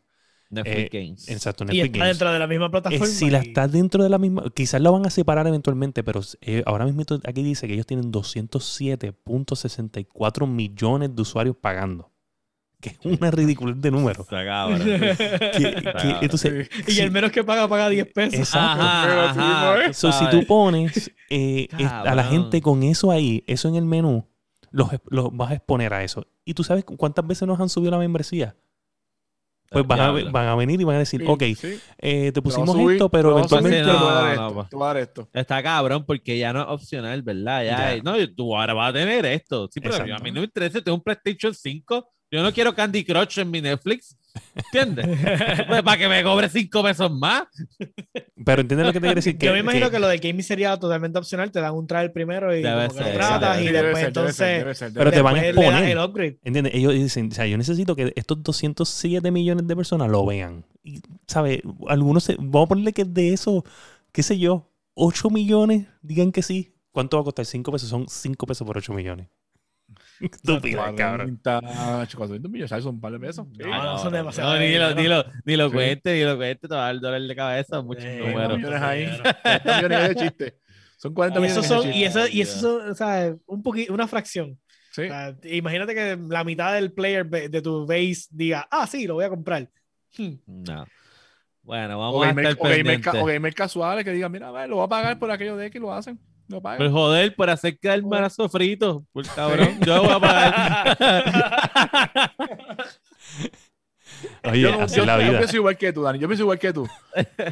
Netflix 0.51 0.79
eh, 0.79 0.89
Games. 0.93 1.29
exacto, 1.29 1.65
Y 1.65 1.66
Netflix 1.69 1.85
está 1.87 1.99
Games. 1.99 2.19
dentro 2.19 2.33
de 2.33 2.39
la 2.39 2.47
misma 2.47 2.66
Eh, 2.66 2.70
plataforma. 2.70 3.07
si 3.07 3.31
la 3.31 3.39
y- 3.43 3.49
está 3.49 3.69
dentro 3.69 4.03
de 4.05 4.11
la 4.11 4.19
misma, 4.19 4.45
quizás 4.55 4.81
lo 4.81 4.93
van 4.93 5.07
a 5.07 5.11
separar 5.11 5.47
eventualmente, 5.47 6.05
pero 6.05 6.20
eh, 6.43 6.62
ahora 6.66 6.85
mismo 6.87 7.03
aquí 7.24 7.43
dice 7.43 7.66
que 7.66 7.74
ellos 7.74 7.87
tienen 7.87 8.12
207.64 8.12 10.47
millones 10.47 11.15
de 11.16 11.23
usuarios 11.23 11.57
pagando. 11.61 12.12
Que 12.83 12.91
es 12.91 12.99
una 13.05 13.31
ridiculez 13.31 13.81
de 13.81 13.91
número. 13.93 14.27
Entonces, 16.21 16.69
y 16.89 16.99
el 16.99 17.13
menos 17.13 17.31
que 17.31 17.45
paga, 17.45 17.69
paga 17.69 17.89
10 17.89 18.13
pesos. 18.13 18.41
Exacto. 18.41 18.83
Ajá, 18.83 19.93
so, 19.93 20.11
si 20.11 20.29
tú 20.31 20.45
pones 20.47 21.13
eh, 21.31 21.69
a 21.89 22.15
la 22.15 22.25
gente 22.25 22.61
con 22.61 22.83
eso 22.83 23.13
ahí, 23.13 23.45
eso 23.47 23.69
en 23.69 23.77
el 23.77 23.85
menú, 23.85 24.29
los, 24.73 24.89
los 25.09 25.35
vas 25.35 25.53
a 25.53 25.55
exponer 25.55 25.95
a 25.95 26.03
eso. 26.03 26.27
¿Y 26.45 26.55
tú 26.55 26.65
sabes 26.65 26.85
cuántas 26.85 27.25
veces 27.25 27.47
nos 27.47 27.61
han 27.61 27.69
subido 27.69 27.93
la 27.93 27.99
membresía? 27.99 28.57
Pues 29.71 29.87
van 29.87 30.01
a, 30.01 30.13
Diablo. 30.13 30.33
van 30.33 30.49
a 30.49 30.55
venir 30.55 30.81
y 30.81 30.85
van 30.85 30.97
a 30.97 30.99
decir, 30.99 31.21
Sí, 31.21 31.27
ok, 31.27 31.43
sí. 31.57 31.81
eh, 31.99 32.31
te 32.33 32.43
pusimos 32.43 32.71
subir, 32.73 32.97
esto, 32.97 33.09
pero 33.09 33.31
eventualmente... 33.39 33.83
No, 33.83 33.93
esto, 34.29 34.69
no, 34.71 34.85
a 34.85 34.87
dar 34.89 34.97
esto. 34.99 35.29
Está 35.33 35.63
cabrón 35.63 36.05
porque 36.05 36.37
ya 36.37 36.53
no 36.53 36.61
es 36.61 36.67
opcional, 36.69 37.23
¿verdad? 37.23 37.65
Ya, 37.65 37.95
Ya. 37.97 38.03
No, 38.03 38.15
tú 38.37 38.55
ahora 38.55 38.75
vas 38.75 38.91
a 38.91 38.93
tener 38.93 39.25
esto. 39.25 39.69
Sí, 39.73 39.81
pero 39.81 39.95
Exacto. 39.95 40.15
a 40.15 40.19
mí 40.19 40.31
no 40.31 40.41
me 40.41 40.45
interesa, 40.45 40.83
tengo 40.83 40.97
un 40.97 41.03
PlayStation 41.03 41.55
5. 41.55 42.07
Yo 42.33 42.43
no 42.43 42.53
quiero 42.53 42.75
Candy 42.75 43.05
Crush 43.05 43.39
en 43.41 43.51
mi 43.51 43.61
Netflix. 43.61 44.17
¿Entiendes? 44.55 45.07
Pues, 45.69 45.83
para 45.83 45.99
que 45.99 46.09
me 46.09 46.23
cobre 46.23 46.49
5 46.49 46.83
pesos 46.83 47.11
más. 47.13 47.43
Pero 48.45 48.63
entiendes 48.63 48.87
lo 48.87 48.93
que 48.95 49.01
te 49.01 49.07
quiero 49.07 49.15
decir. 49.17 49.37
Yo 49.39 49.53
me 49.53 49.59
imagino 49.61 49.91
que, 49.91 49.99
lo 49.99 50.09
del 50.09 50.19
gaming 50.19 50.43
sería 50.43 50.77
totalmente 50.79 51.19
opcional. 51.19 51.53
Te 51.53 51.61
dan 51.61 51.75
un 51.75 51.87
trial 51.87 52.11
primero 52.11 52.57
y 52.57 52.63
Debe 52.63 52.89
como 52.89 52.99
que 52.99 53.05
ser, 53.05 53.13
lo 53.13 53.19
tratas 53.19 53.61
y 53.61 53.65
ser, 53.65 53.73
Debe 53.75 53.89
después 53.89 54.05
ser, 54.05 54.13
debe 54.15 54.33
ser, 54.33 54.49
entonces 54.49 54.59
debe 54.59 54.75
ser, 54.75 54.93
Pero 54.95 55.05
debe 55.11 55.17
te 55.17 55.23
van 55.23 55.37
a 55.37 55.47
exponer. 55.47 55.85
el 55.91 55.99
upgrade. 55.99 56.39
¿Entiendes? 56.43 56.75
Ellos 56.75 56.95
dicen, 56.95 57.29
o 57.31 57.35
sea, 57.35 57.47
yo 57.47 57.59
necesito 57.59 57.95
que 57.95 58.13
estos 58.17 58.43
207 58.43 59.31
millones 59.31 59.67
de 59.67 59.77
personas 59.77 60.09
lo 60.11 60.25
vean. 60.25 60.65
Y, 60.83 61.01
¿sabes? 61.27 61.61
Algunos, 61.87 62.25
se- 62.25 62.37
vamos 62.39 62.65
a 62.65 62.69
ponerle 62.69 62.93
que 62.95 63.05
de 63.05 63.35
eso, 63.35 63.63
qué 64.11 64.23
sé 64.23 64.39
yo, 64.39 64.71
8 64.95 65.29
millones 65.29 65.87
digan 66.01 66.33
que 66.33 66.43
sí. 66.43 66.75
¿Cuánto 66.93 67.19
va 67.19 67.21
a 67.21 67.25
costar? 67.25 67.45
5 67.45 67.71
pesos. 67.73 67.89
Son 67.91 68.07
5 68.09 68.47
pesos 68.47 68.67
por 68.67 68.79
8 68.79 68.93
millones. 68.95 69.29
Estúpida, 70.23 70.94
cabrón. 70.97 71.39
40, 71.43 71.61
400 72.16 72.51
millones, 72.51 72.69
¿sabes? 72.70 72.85
Son 72.85 72.94
un 72.94 73.01
par 73.01 73.12
de 73.12 73.20
pesos. 73.20 73.47
Sí. 73.53 73.62
No, 73.65 73.82
no, 73.82 73.99
son 73.99 74.12
demasiado 74.12 74.55
No, 74.55 74.59
ni 74.61 74.74
lo, 74.77 74.94
ni 74.94 75.09
lo, 75.09 75.24
ni 75.44 75.57
lo 75.57 75.69
Sí. 75.69 75.74
cuente, 75.74 76.15
ni 76.15 76.24
lo 76.24 76.36
cuente, 76.36 76.69
te 76.69 76.74
va 76.74 76.81
a 76.82 76.85
dar 76.86 76.94
el 76.94 77.01
dolor 77.01 77.20
de 77.23 77.36
cabeza, 77.36 77.82
muchos 77.82 78.05
Eh, 78.05 78.19
números. 78.20 78.57
millones 78.59 78.82
ahí. 78.82 79.01
dinero. 79.01 79.23
40 79.43 79.77
millones 79.77 80.09
de 80.09 80.15
chiste. 80.16 80.59
Son 80.97 81.15
40 81.15 81.39
Y 81.39 81.43
millones 81.43 81.65
eso 81.65 81.74
de 81.74 81.81
son, 81.81 81.82
chiste. 81.93 81.99
y 81.99 82.05
eso, 82.05 82.28
y 82.28 82.40
eso 82.40 82.59
son, 82.61 82.90
o 82.90 82.94
sea, 82.94 83.35
un 83.47 83.62
poquito, 83.62 83.93
una 83.93 84.07
fracción. 84.07 84.59
Sí. 84.93 85.03
O 85.03 85.09
sea, 85.09 85.35
imagínate 85.44 85.94
que 85.94 86.19
la 86.28 86.44
mitad 86.44 86.74
del 86.74 86.93
player 86.93 87.27
de 87.28 87.62
tu 87.62 87.86
base 87.86 88.27
diga, 88.31 88.69
ah, 88.70 88.86
sí, 88.86 89.07
lo 89.07 89.15
voy 89.15 89.24
a 89.24 89.28
comprar. 89.31 89.69
Hmm. 90.16 90.35
No. 90.47 90.86
Bueno, 91.62 91.97
O 91.97 92.01
vamos 92.01 92.24
a 92.24 92.28
gamer, 92.28 92.47
estar 92.47 92.59
o, 92.61 92.69
gamer, 92.69 92.85
pendientes. 92.85 93.23
o 93.23 93.24
gamer 93.24 93.55
casuales 93.55 94.05
que 94.05 94.11
digan, 94.11 94.31
mira, 94.32 94.49
a 94.49 94.53
ver, 94.53 94.69
lo 94.69 94.77
voy 94.77 94.85
a 94.85 94.89
pagar 94.89 95.19
por 95.19 95.31
aquello 95.31 95.57
de 95.57 95.70
que 95.70 95.78
lo 95.81 95.93
hacen. 95.93 96.19
Lo 96.48 96.60
Pues 96.60 96.78
pagan. 96.78 96.93
joder, 96.93 97.35
por 97.35 97.48
hacer 97.51 97.78
quedar 97.78 98.02
mal 98.02 98.24
a 98.24 98.31
sofrito. 98.31 99.05
Por 99.12 99.27
cabrón, 99.35 99.78
yo 99.86 100.02
voy 100.02 100.12
a 100.12 100.20
pagar. 100.20 100.98
Oye, 104.44 104.60
yo, 104.60 104.73
no- 104.73 104.81
así 104.82 104.97
yo- 104.97 105.02
es 105.02 105.06
la 105.06 105.19
yo 105.20 105.28
vida. 105.28 105.39
pienso 105.39 105.56
igual 105.56 105.77
que 105.78 105.93
tú, 105.93 106.02
Dani. 106.02 106.19
Yo 106.19 106.28
pienso 106.28 106.43
igual 106.44 106.59
que 106.59 106.73
tú. 106.73 106.89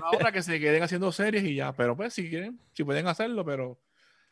Ahora 0.02 0.32
que 0.32 0.42
se 0.42 0.58
queden 0.60 0.82
haciendo 0.82 1.10
series 1.12 1.44
y 1.44 1.54
ya. 1.54 1.72
Pero 1.72 1.96
pues, 1.96 2.12
si 2.14 2.28
quieren, 2.28 2.60
si 2.72 2.84
pueden 2.84 3.06
hacerlo, 3.06 3.44
pero 3.44 3.78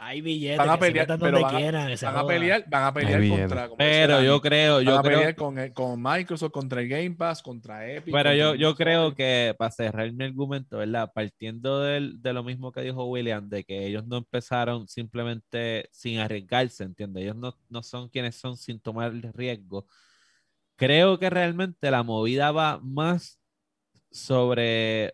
Hay 0.01 0.21
billetes 0.21 0.59
Van 0.59 0.69
a 0.71 0.79
que 0.79 0.79
se 0.79 0.87
pelear, 0.93 1.03
metan 1.09 1.19
pero 1.19 1.33
donde 1.33 1.43
van 1.45 1.55
a- 1.55 1.59
quieran. 1.59 1.89
que 1.89 1.97
se 1.97 2.07
van 2.07 2.17
a 2.17 2.27
pelear, 2.27 2.65
van 2.69 2.85
a 2.85 2.95
pelear 2.95 3.29
contra. 3.29 3.69
Pero 3.77 4.23
yo 4.23 4.41
creo, 4.41 4.77
van 4.77 4.85
yo 4.85 4.97
a 4.99 5.03
creo, 5.03 5.19
pelear 5.19 5.35
con, 5.35 5.59
eh, 5.59 5.73
con 5.73 6.01
Microsoft 6.01 6.53
contra 6.53 6.81
el 6.81 6.89
Game 6.89 7.11
Pass, 7.17 7.43
contra 7.43 7.91
Epic. 7.91 8.15
pero 8.15 8.33
yo, 8.33 8.55
yo 8.55 8.77
creo 8.77 9.13
que 9.17 9.57
para 9.59 9.73
cerrar 9.73 10.13
mi 10.13 10.25
argumento, 10.25 10.79
¿verdad? 10.79 11.11
Partiendo 11.13 11.81
del- 11.81 12.23
de 12.23 12.33
lo 12.33 12.45
mismo 12.45 12.71
que 12.71 12.83
dijo 12.83 13.07
William, 13.07 13.49
de 13.49 13.65
que 13.65 13.87
ellos 13.89 14.07
no 14.07 14.19
empezaron 14.19 14.87
simplemente 14.87 15.89
sin 15.91 16.21
arriesgarse, 16.21 16.85
¿entiendes? 16.85 17.25
Ellos 17.25 17.37
no, 17.37 17.57
no 17.69 17.83
son 17.83 18.09
quienes 18.09 18.37
son 18.37 18.57
sin 18.57 18.79
tomar 18.81 19.11
el 19.11 19.23
riesgo. 19.33 19.85
Creo 20.77 21.19
que 21.19 21.29
realmente 21.29 21.91
la 21.91 22.05
movida 22.05 22.53
va 22.53 22.79
más 22.81 23.41
sobre, 24.13 25.13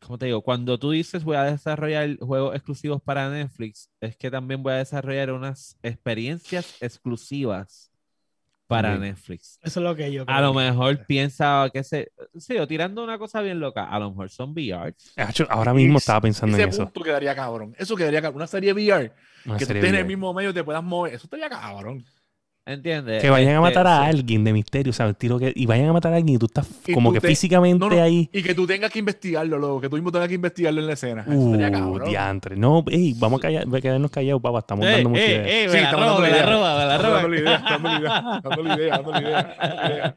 ¿cómo 0.00 0.18
te 0.18 0.26
digo? 0.26 0.42
Cuando 0.42 0.78
tú 0.78 0.90
dices 0.90 1.24
voy 1.24 1.36
a 1.36 1.44
desarrollar 1.44 2.16
juegos 2.18 2.54
exclusivos 2.54 3.02
para 3.02 3.28
Netflix, 3.30 3.90
es 4.00 4.16
que 4.16 4.30
también 4.30 4.62
voy 4.62 4.72
a 4.74 4.76
desarrollar 4.76 5.32
unas 5.32 5.76
experiencias 5.82 6.76
exclusivas 6.80 7.90
para. 8.66 8.96
Netflix. 8.98 9.58
Eso 9.62 9.80
es 9.80 9.84
lo 9.84 9.96
que 9.96 10.12
yo 10.12 10.26
creo. 10.26 10.36
A 10.36 10.40
lo 10.42 10.52
que- 10.52 10.58
mejor 10.58 11.06
piensa 11.06 11.70
que 11.72 11.82
se. 11.82 12.12
Sí, 12.36 12.58
o 12.58 12.66
tirando 12.66 13.02
una 13.02 13.18
cosa 13.18 13.40
bien 13.40 13.58
loca. 13.60 13.84
A 13.84 13.98
lo 13.98 14.10
mejor 14.10 14.28
son 14.30 14.50
VR. 14.52 14.94
Ahora 15.48 15.72
mismo 15.72 15.98
estaba 15.98 16.20
pensando 16.20 16.54
Ese 16.56 16.64
en 16.64 16.68
eso. 16.68 16.84
punto 16.84 17.02
quedaría 17.02 17.34
cabrón. 17.34 17.74
Eso 17.78 17.96
quedaría 17.96 18.20
cabrón. 18.20 18.36
Una 18.36 18.46
serie 18.46 18.72
VR 18.74 19.12
Una 19.46 19.56
que 19.56 19.64
tú 19.64 19.68
serie 19.68 19.80
estés 19.80 19.88
en 19.90 19.94
el 19.96 20.02
VR. 20.02 20.04
mismo 20.08 20.34
medio 20.34 20.50
y 20.50 20.54
te 20.54 20.64
puedas 20.64 20.84
mover. 20.84 21.14
Eso 21.14 21.24
estaría 21.24 21.48
cabrón. 21.48 22.04
¿Entiendes? 22.68 23.22
Que 23.22 23.30
vayan 23.30 23.48
a 23.48 23.52
Este, 23.54 23.60
matar 23.62 23.86
a 23.86 24.04
sí. 24.04 24.10
alguien 24.10 24.44
de 24.44 24.52
misterio, 24.52 24.92
¿sabes? 24.92 25.16
Tiro 25.16 25.38
que, 25.38 25.52
y 25.56 25.64
vayan 25.64 25.88
a 25.88 25.92
matar 25.94 26.12
a 26.12 26.16
alguien 26.16 26.36
y 26.36 26.38
tú 26.38 26.44
estás 26.46 26.68
Y 26.86 26.92
como 26.92 27.08
tú 27.10 27.14
que 27.14 27.20
te- 27.22 27.28
físicamente 27.28 27.78
No, 27.78 27.88
no, 27.88 28.02
ahí. 28.02 28.28
Y 28.30 28.42
que 28.42 28.54
tú 28.54 28.66
tengas 28.66 28.90
que 28.92 28.98
investigarlo, 28.98 29.56
luego, 29.58 29.80
que 29.80 29.88
tú 29.88 29.96
mismo 29.96 30.12
tengas 30.12 30.28
que 30.28 30.34
investigarlo 30.34 30.80
en 30.82 30.86
la 30.86 30.92
escena. 30.92 31.22
Eso 31.22 31.32
Uh, 31.32 31.58
cabrón. 31.72 32.08
diantre. 32.10 32.56
No, 32.56 32.84
ey, 32.90 33.14
vamos 33.18 33.38
a, 33.38 33.42
callar, 33.42 33.64
a 33.74 33.80
quedarnos 33.80 34.10
callados, 34.10 34.42
papá. 34.42 34.58
Estamos 34.58 34.84
Eh, 34.86 34.90
dando 34.90 35.08
mucha 35.08 35.22
eh, 35.22 35.26
idea. 35.26 35.64
eh, 35.64 35.68
Sí, 35.70 35.76
la 35.80 35.92
roba, 35.92 36.06
dando 36.06 36.20
me 36.20 36.30
la 36.30 36.36
la 36.36 36.42
roba, 36.52 36.78
me 36.78 36.84
la 36.86 36.98
roba. 36.98 37.14
Dándole 37.14 37.40
idea, 37.40 37.64
dándole 37.70 37.98
idea, 37.98 37.98
idea, 38.00 38.40
dándole 38.44 38.74
idea, 38.74 38.98
dándole 38.98 39.28
idea. 39.94 40.16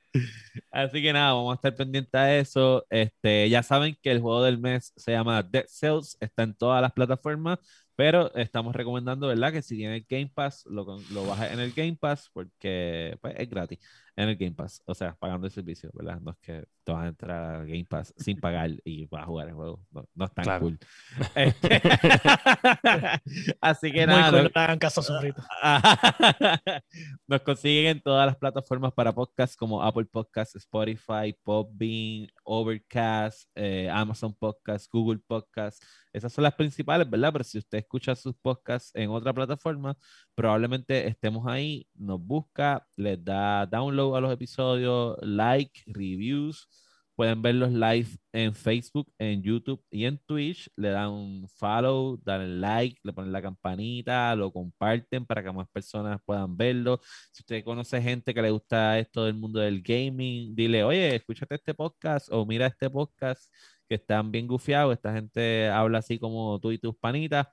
Así 0.72 1.02
que 1.02 1.14
nada, 1.14 1.34
vamos 1.34 1.54
a 1.54 1.56
estar 1.56 1.76
pendientes 1.76 2.14
a 2.14 2.36
eso. 2.38 2.86
Este, 2.90 3.50
ya 3.50 3.64
saben 3.64 3.98
que 4.02 4.12
el 4.12 4.20
juego 4.20 4.44
del 4.44 4.58
mes 4.60 4.92
se 4.98 5.12
llama 5.14 5.42
Dead 5.44 5.66
Cells, 5.68 6.18
está 6.20 6.44
en 6.44 6.54
todas 6.56 6.82
las 6.82 6.92
plataformas, 6.92 7.60
pero 8.02 8.34
estamos 8.34 8.76
recomendando, 8.76 9.28
¿verdad? 9.28 9.52
Que 9.54 9.62
si 9.62 9.78
tiene 9.78 9.98
el 9.98 10.06
Game 10.10 10.32
Pass, 10.34 10.66
lo, 10.66 10.84
lo 11.12 11.28
bajes 11.28 11.52
en 11.52 11.60
el 11.60 11.72
Game 11.72 11.96
Pass 12.02 12.32
porque 12.34 13.16
pues, 13.22 13.36
es 13.38 13.48
gratis. 13.48 13.78
en 14.16 14.28
el 14.30 14.38
Game 14.38 14.54
Pass, 14.56 14.82
o 14.88 14.96
sea, 14.96 15.16
pagando 15.20 15.46
el 15.46 15.54
servicio, 15.54 15.92
¿verdad? 15.94 16.20
No 16.20 16.32
es 16.32 16.38
que 16.42 16.66
te 16.84 16.92
vas 16.92 17.06
a 17.06 17.10
entrar 17.10 17.56
al 17.58 17.68
Game 17.68 17.86
Pass 17.86 18.12
sin 18.18 18.40
pagar 18.40 18.72
y 18.84 19.06
vas 19.06 19.22
a 19.22 19.26
jugar 19.28 19.50
el 19.50 19.54
juego, 19.54 19.86
no, 19.92 20.04
no 20.16 20.26
es 20.26 20.34
tan 20.34 20.46
Claro. 20.46 20.62
cool. 20.62 20.80
Este, 21.36 21.80
Así 23.62 23.92
que 23.92 24.08
Muy 24.08 24.16
nada, 24.16 24.32
cool, 24.32 24.44
no- 24.46 24.50
no 24.56 24.62
hagan 24.62 24.80
caso 24.80 25.02
nos 27.28 27.42
consiguen 27.42 27.86
en 27.98 28.02
todas 28.02 28.26
las 28.26 28.36
plataformas 28.36 28.94
para 28.94 29.14
podcast 29.14 29.56
como 29.56 29.84
Apple 29.84 30.06
Podcasts, 30.06 30.56
Spotify, 30.56 31.36
Podbean, 31.44 32.28
Overcast, 32.44 33.48
eh, 33.54 33.88
Amazon 33.92 34.34
Podcasts, 34.34 34.90
Google 34.92 35.20
Podcasts. 35.28 35.86
Esas 36.14 36.34
son 36.34 36.44
las 36.44 36.56
principales, 36.56 37.10
¿verdad? 37.10 37.32
Pero 37.34 37.44
si 37.44 37.58
usted 37.58 37.80
escucha 37.80 38.16
sus 38.16 38.36
podcasts 38.36 38.92
en 38.96 39.10
otra 39.10 39.34
plataforma, 39.34 39.98
probablemente 40.36 41.08
estemos 41.08 41.48
ahí, 41.48 41.88
nos 41.96 42.20
busca, 42.22 42.86
les 42.98 43.24
da 43.24 43.66
download 43.66 44.16
a 44.18 44.22
los 44.22 44.34
episodios, 44.34 45.18
like, 45.22 45.82
reviews. 45.88 46.68
Pueden 47.16 47.42
verlos 47.42 47.72
live 47.72 48.08
en 48.34 48.56
Facebook, 48.56 49.12
en 49.20 49.44
YouTube 49.44 49.84
y 49.92 50.06
en 50.06 50.18
Twitch. 50.26 50.70
Le 50.76 50.90
dan 50.90 51.10
un 51.10 51.48
follow, 51.50 52.18
dan 52.24 52.60
like, 52.60 53.00
le 53.04 53.14
ponen 53.14 53.32
la 53.32 53.42
campanita, 53.42 54.36
lo 54.36 54.52
comparten 54.52 55.26
para 55.26 55.44
que 55.44 55.52
más 55.52 55.68
personas 55.70 56.20
puedan 56.26 56.58
verlo. 56.58 57.00
Si 57.32 57.42
usted 57.44 57.64
conoce 57.64 58.02
gente 58.02 58.34
que 58.34 58.42
le 58.42 58.50
gusta 58.50 58.98
esto 58.98 59.26
del 59.26 59.36
mundo 59.36 59.60
del 59.60 59.82
gaming, 59.84 60.56
dile, 60.56 60.84
oye, 60.84 61.16
escúchate 61.16 61.56
este 61.56 61.74
podcast 61.76 62.28
o 62.32 62.46
mira 62.46 62.68
este 62.68 62.90
podcast 62.90 63.52
que 63.92 63.96
están 63.96 64.32
bien 64.32 64.48
gufiados. 64.48 64.94
Esta 64.94 65.14
gente 65.14 65.68
habla 65.68 65.98
así 65.98 66.18
como 66.18 66.58
tú 66.62 66.72
y 66.72 66.78
tus 66.78 66.96
panitas. 66.96 67.50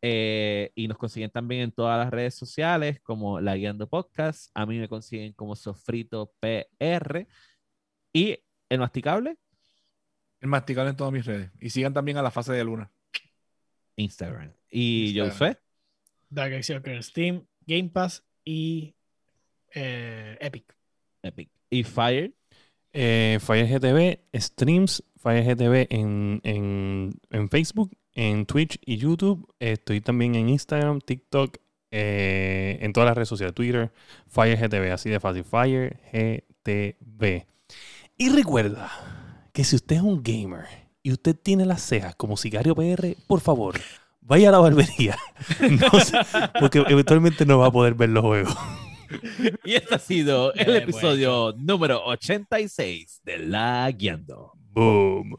Eh, 0.00 0.72
y 0.74 0.88
nos 0.88 0.96
consiguen 0.96 1.30
también 1.30 1.60
en 1.64 1.70
todas 1.70 1.98
las 1.98 2.10
redes 2.10 2.34
sociales 2.34 2.98
como 3.02 3.42
La 3.42 3.56
Guiando 3.56 3.86
Podcast. 3.86 4.50
A 4.54 4.64
mí 4.64 4.78
me 4.78 4.88
consiguen 4.88 5.34
como 5.34 5.54
Sofrito 5.54 6.32
PR. 6.40 7.26
Y 8.10 8.38
el 8.70 8.78
masticable, 8.78 9.36
El 10.40 10.48
masticable 10.48 10.88
en 10.88 10.96
todas 10.96 11.12
mis 11.12 11.26
redes. 11.26 11.50
Y 11.60 11.68
sigan 11.68 11.92
también 11.92 12.16
a 12.16 12.22
la 12.22 12.30
fase 12.30 12.54
de 12.54 12.64
luna. 12.64 12.90
Instagram. 13.96 14.54
Y 14.70 15.18
Instagram. 15.18 15.56
Dark 16.30 16.52
Executor, 16.54 17.02
Steam, 17.02 17.46
Game 17.66 17.90
Pass 17.90 18.24
y 18.46 18.94
eh, 19.74 20.38
Epic. 20.40 20.74
Epic. 21.22 21.50
Y 21.68 21.84
Fire, 21.84 22.32
Eh, 22.94 23.38
FireGTV, 23.42 24.20
streams 24.40 25.02
FireGTV 25.26 25.88
en, 25.90 26.40
en, 26.44 27.18
en 27.30 27.48
Facebook, 27.48 27.90
en 28.14 28.46
Twitch 28.46 28.78
y 28.84 28.96
YouTube. 28.96 29.52
Estoy 29.58 30.00
también 30.00 30.36
en 30.36 30.48
Instagram, 30.48 31.00
TikTok, 31.00 31.56
eh, 31.90 32.78
en 32.80 32.92
todas 32.92 33.08
las 33.08 33.16
redes 33.16 33.28
sociales, 33.28 33.54
Twitter, 33.54 33.90
FireGTV, 34.28 34.92
así 34.92 35.10
de 35.10 35.18
fácil, 35.18 35.44
FireGTV. 35.44 37.46
Y 38.16 38.28
recuerda 38.28 38.90
que 39.52 39.64
si 39.64 39.74
usted 39.74 39.96
es 39.96 40.02
un 40.02 40.22
gamer 40.22 40.66
y 41.02 41.12
usted 41.12 41.34
tiene 41.34 41.66
las 41.66 41.82
cejas 41.82 42.14
como 42.14 42.36
Sicario 42.36 42.76
PR, 42.76 43.16
por 43.26 43.40
favor, 43.40 43.80
vaya 44.20 44.50
a 44.50 44.52
la 44.52 44.58
barbería. 44.58 45.18
No 45.60 46.00
sé, 46.00 46.18
porque 46.60 46.84
eventualmente 46.88 47.44
no 47.44 47.58
va 47.58 47.66
a 47.66 47.72
poder 47.72 47.94
ver 47.94 48.10
los 48.10 48.24
juegos. 48.24 48.56
Y 49.64 49.74
este 49.74 49.94
ha 49.94 49.98
sido 49.98 50.52
el 50.54 50.76
episodio 50.76 51.54
número 51.58 52.04
86 52.04 53.22
de 53.24 53.38
La 53.38 53.90
Guiando. 53.90 54.55
Boom. 54.76 55.36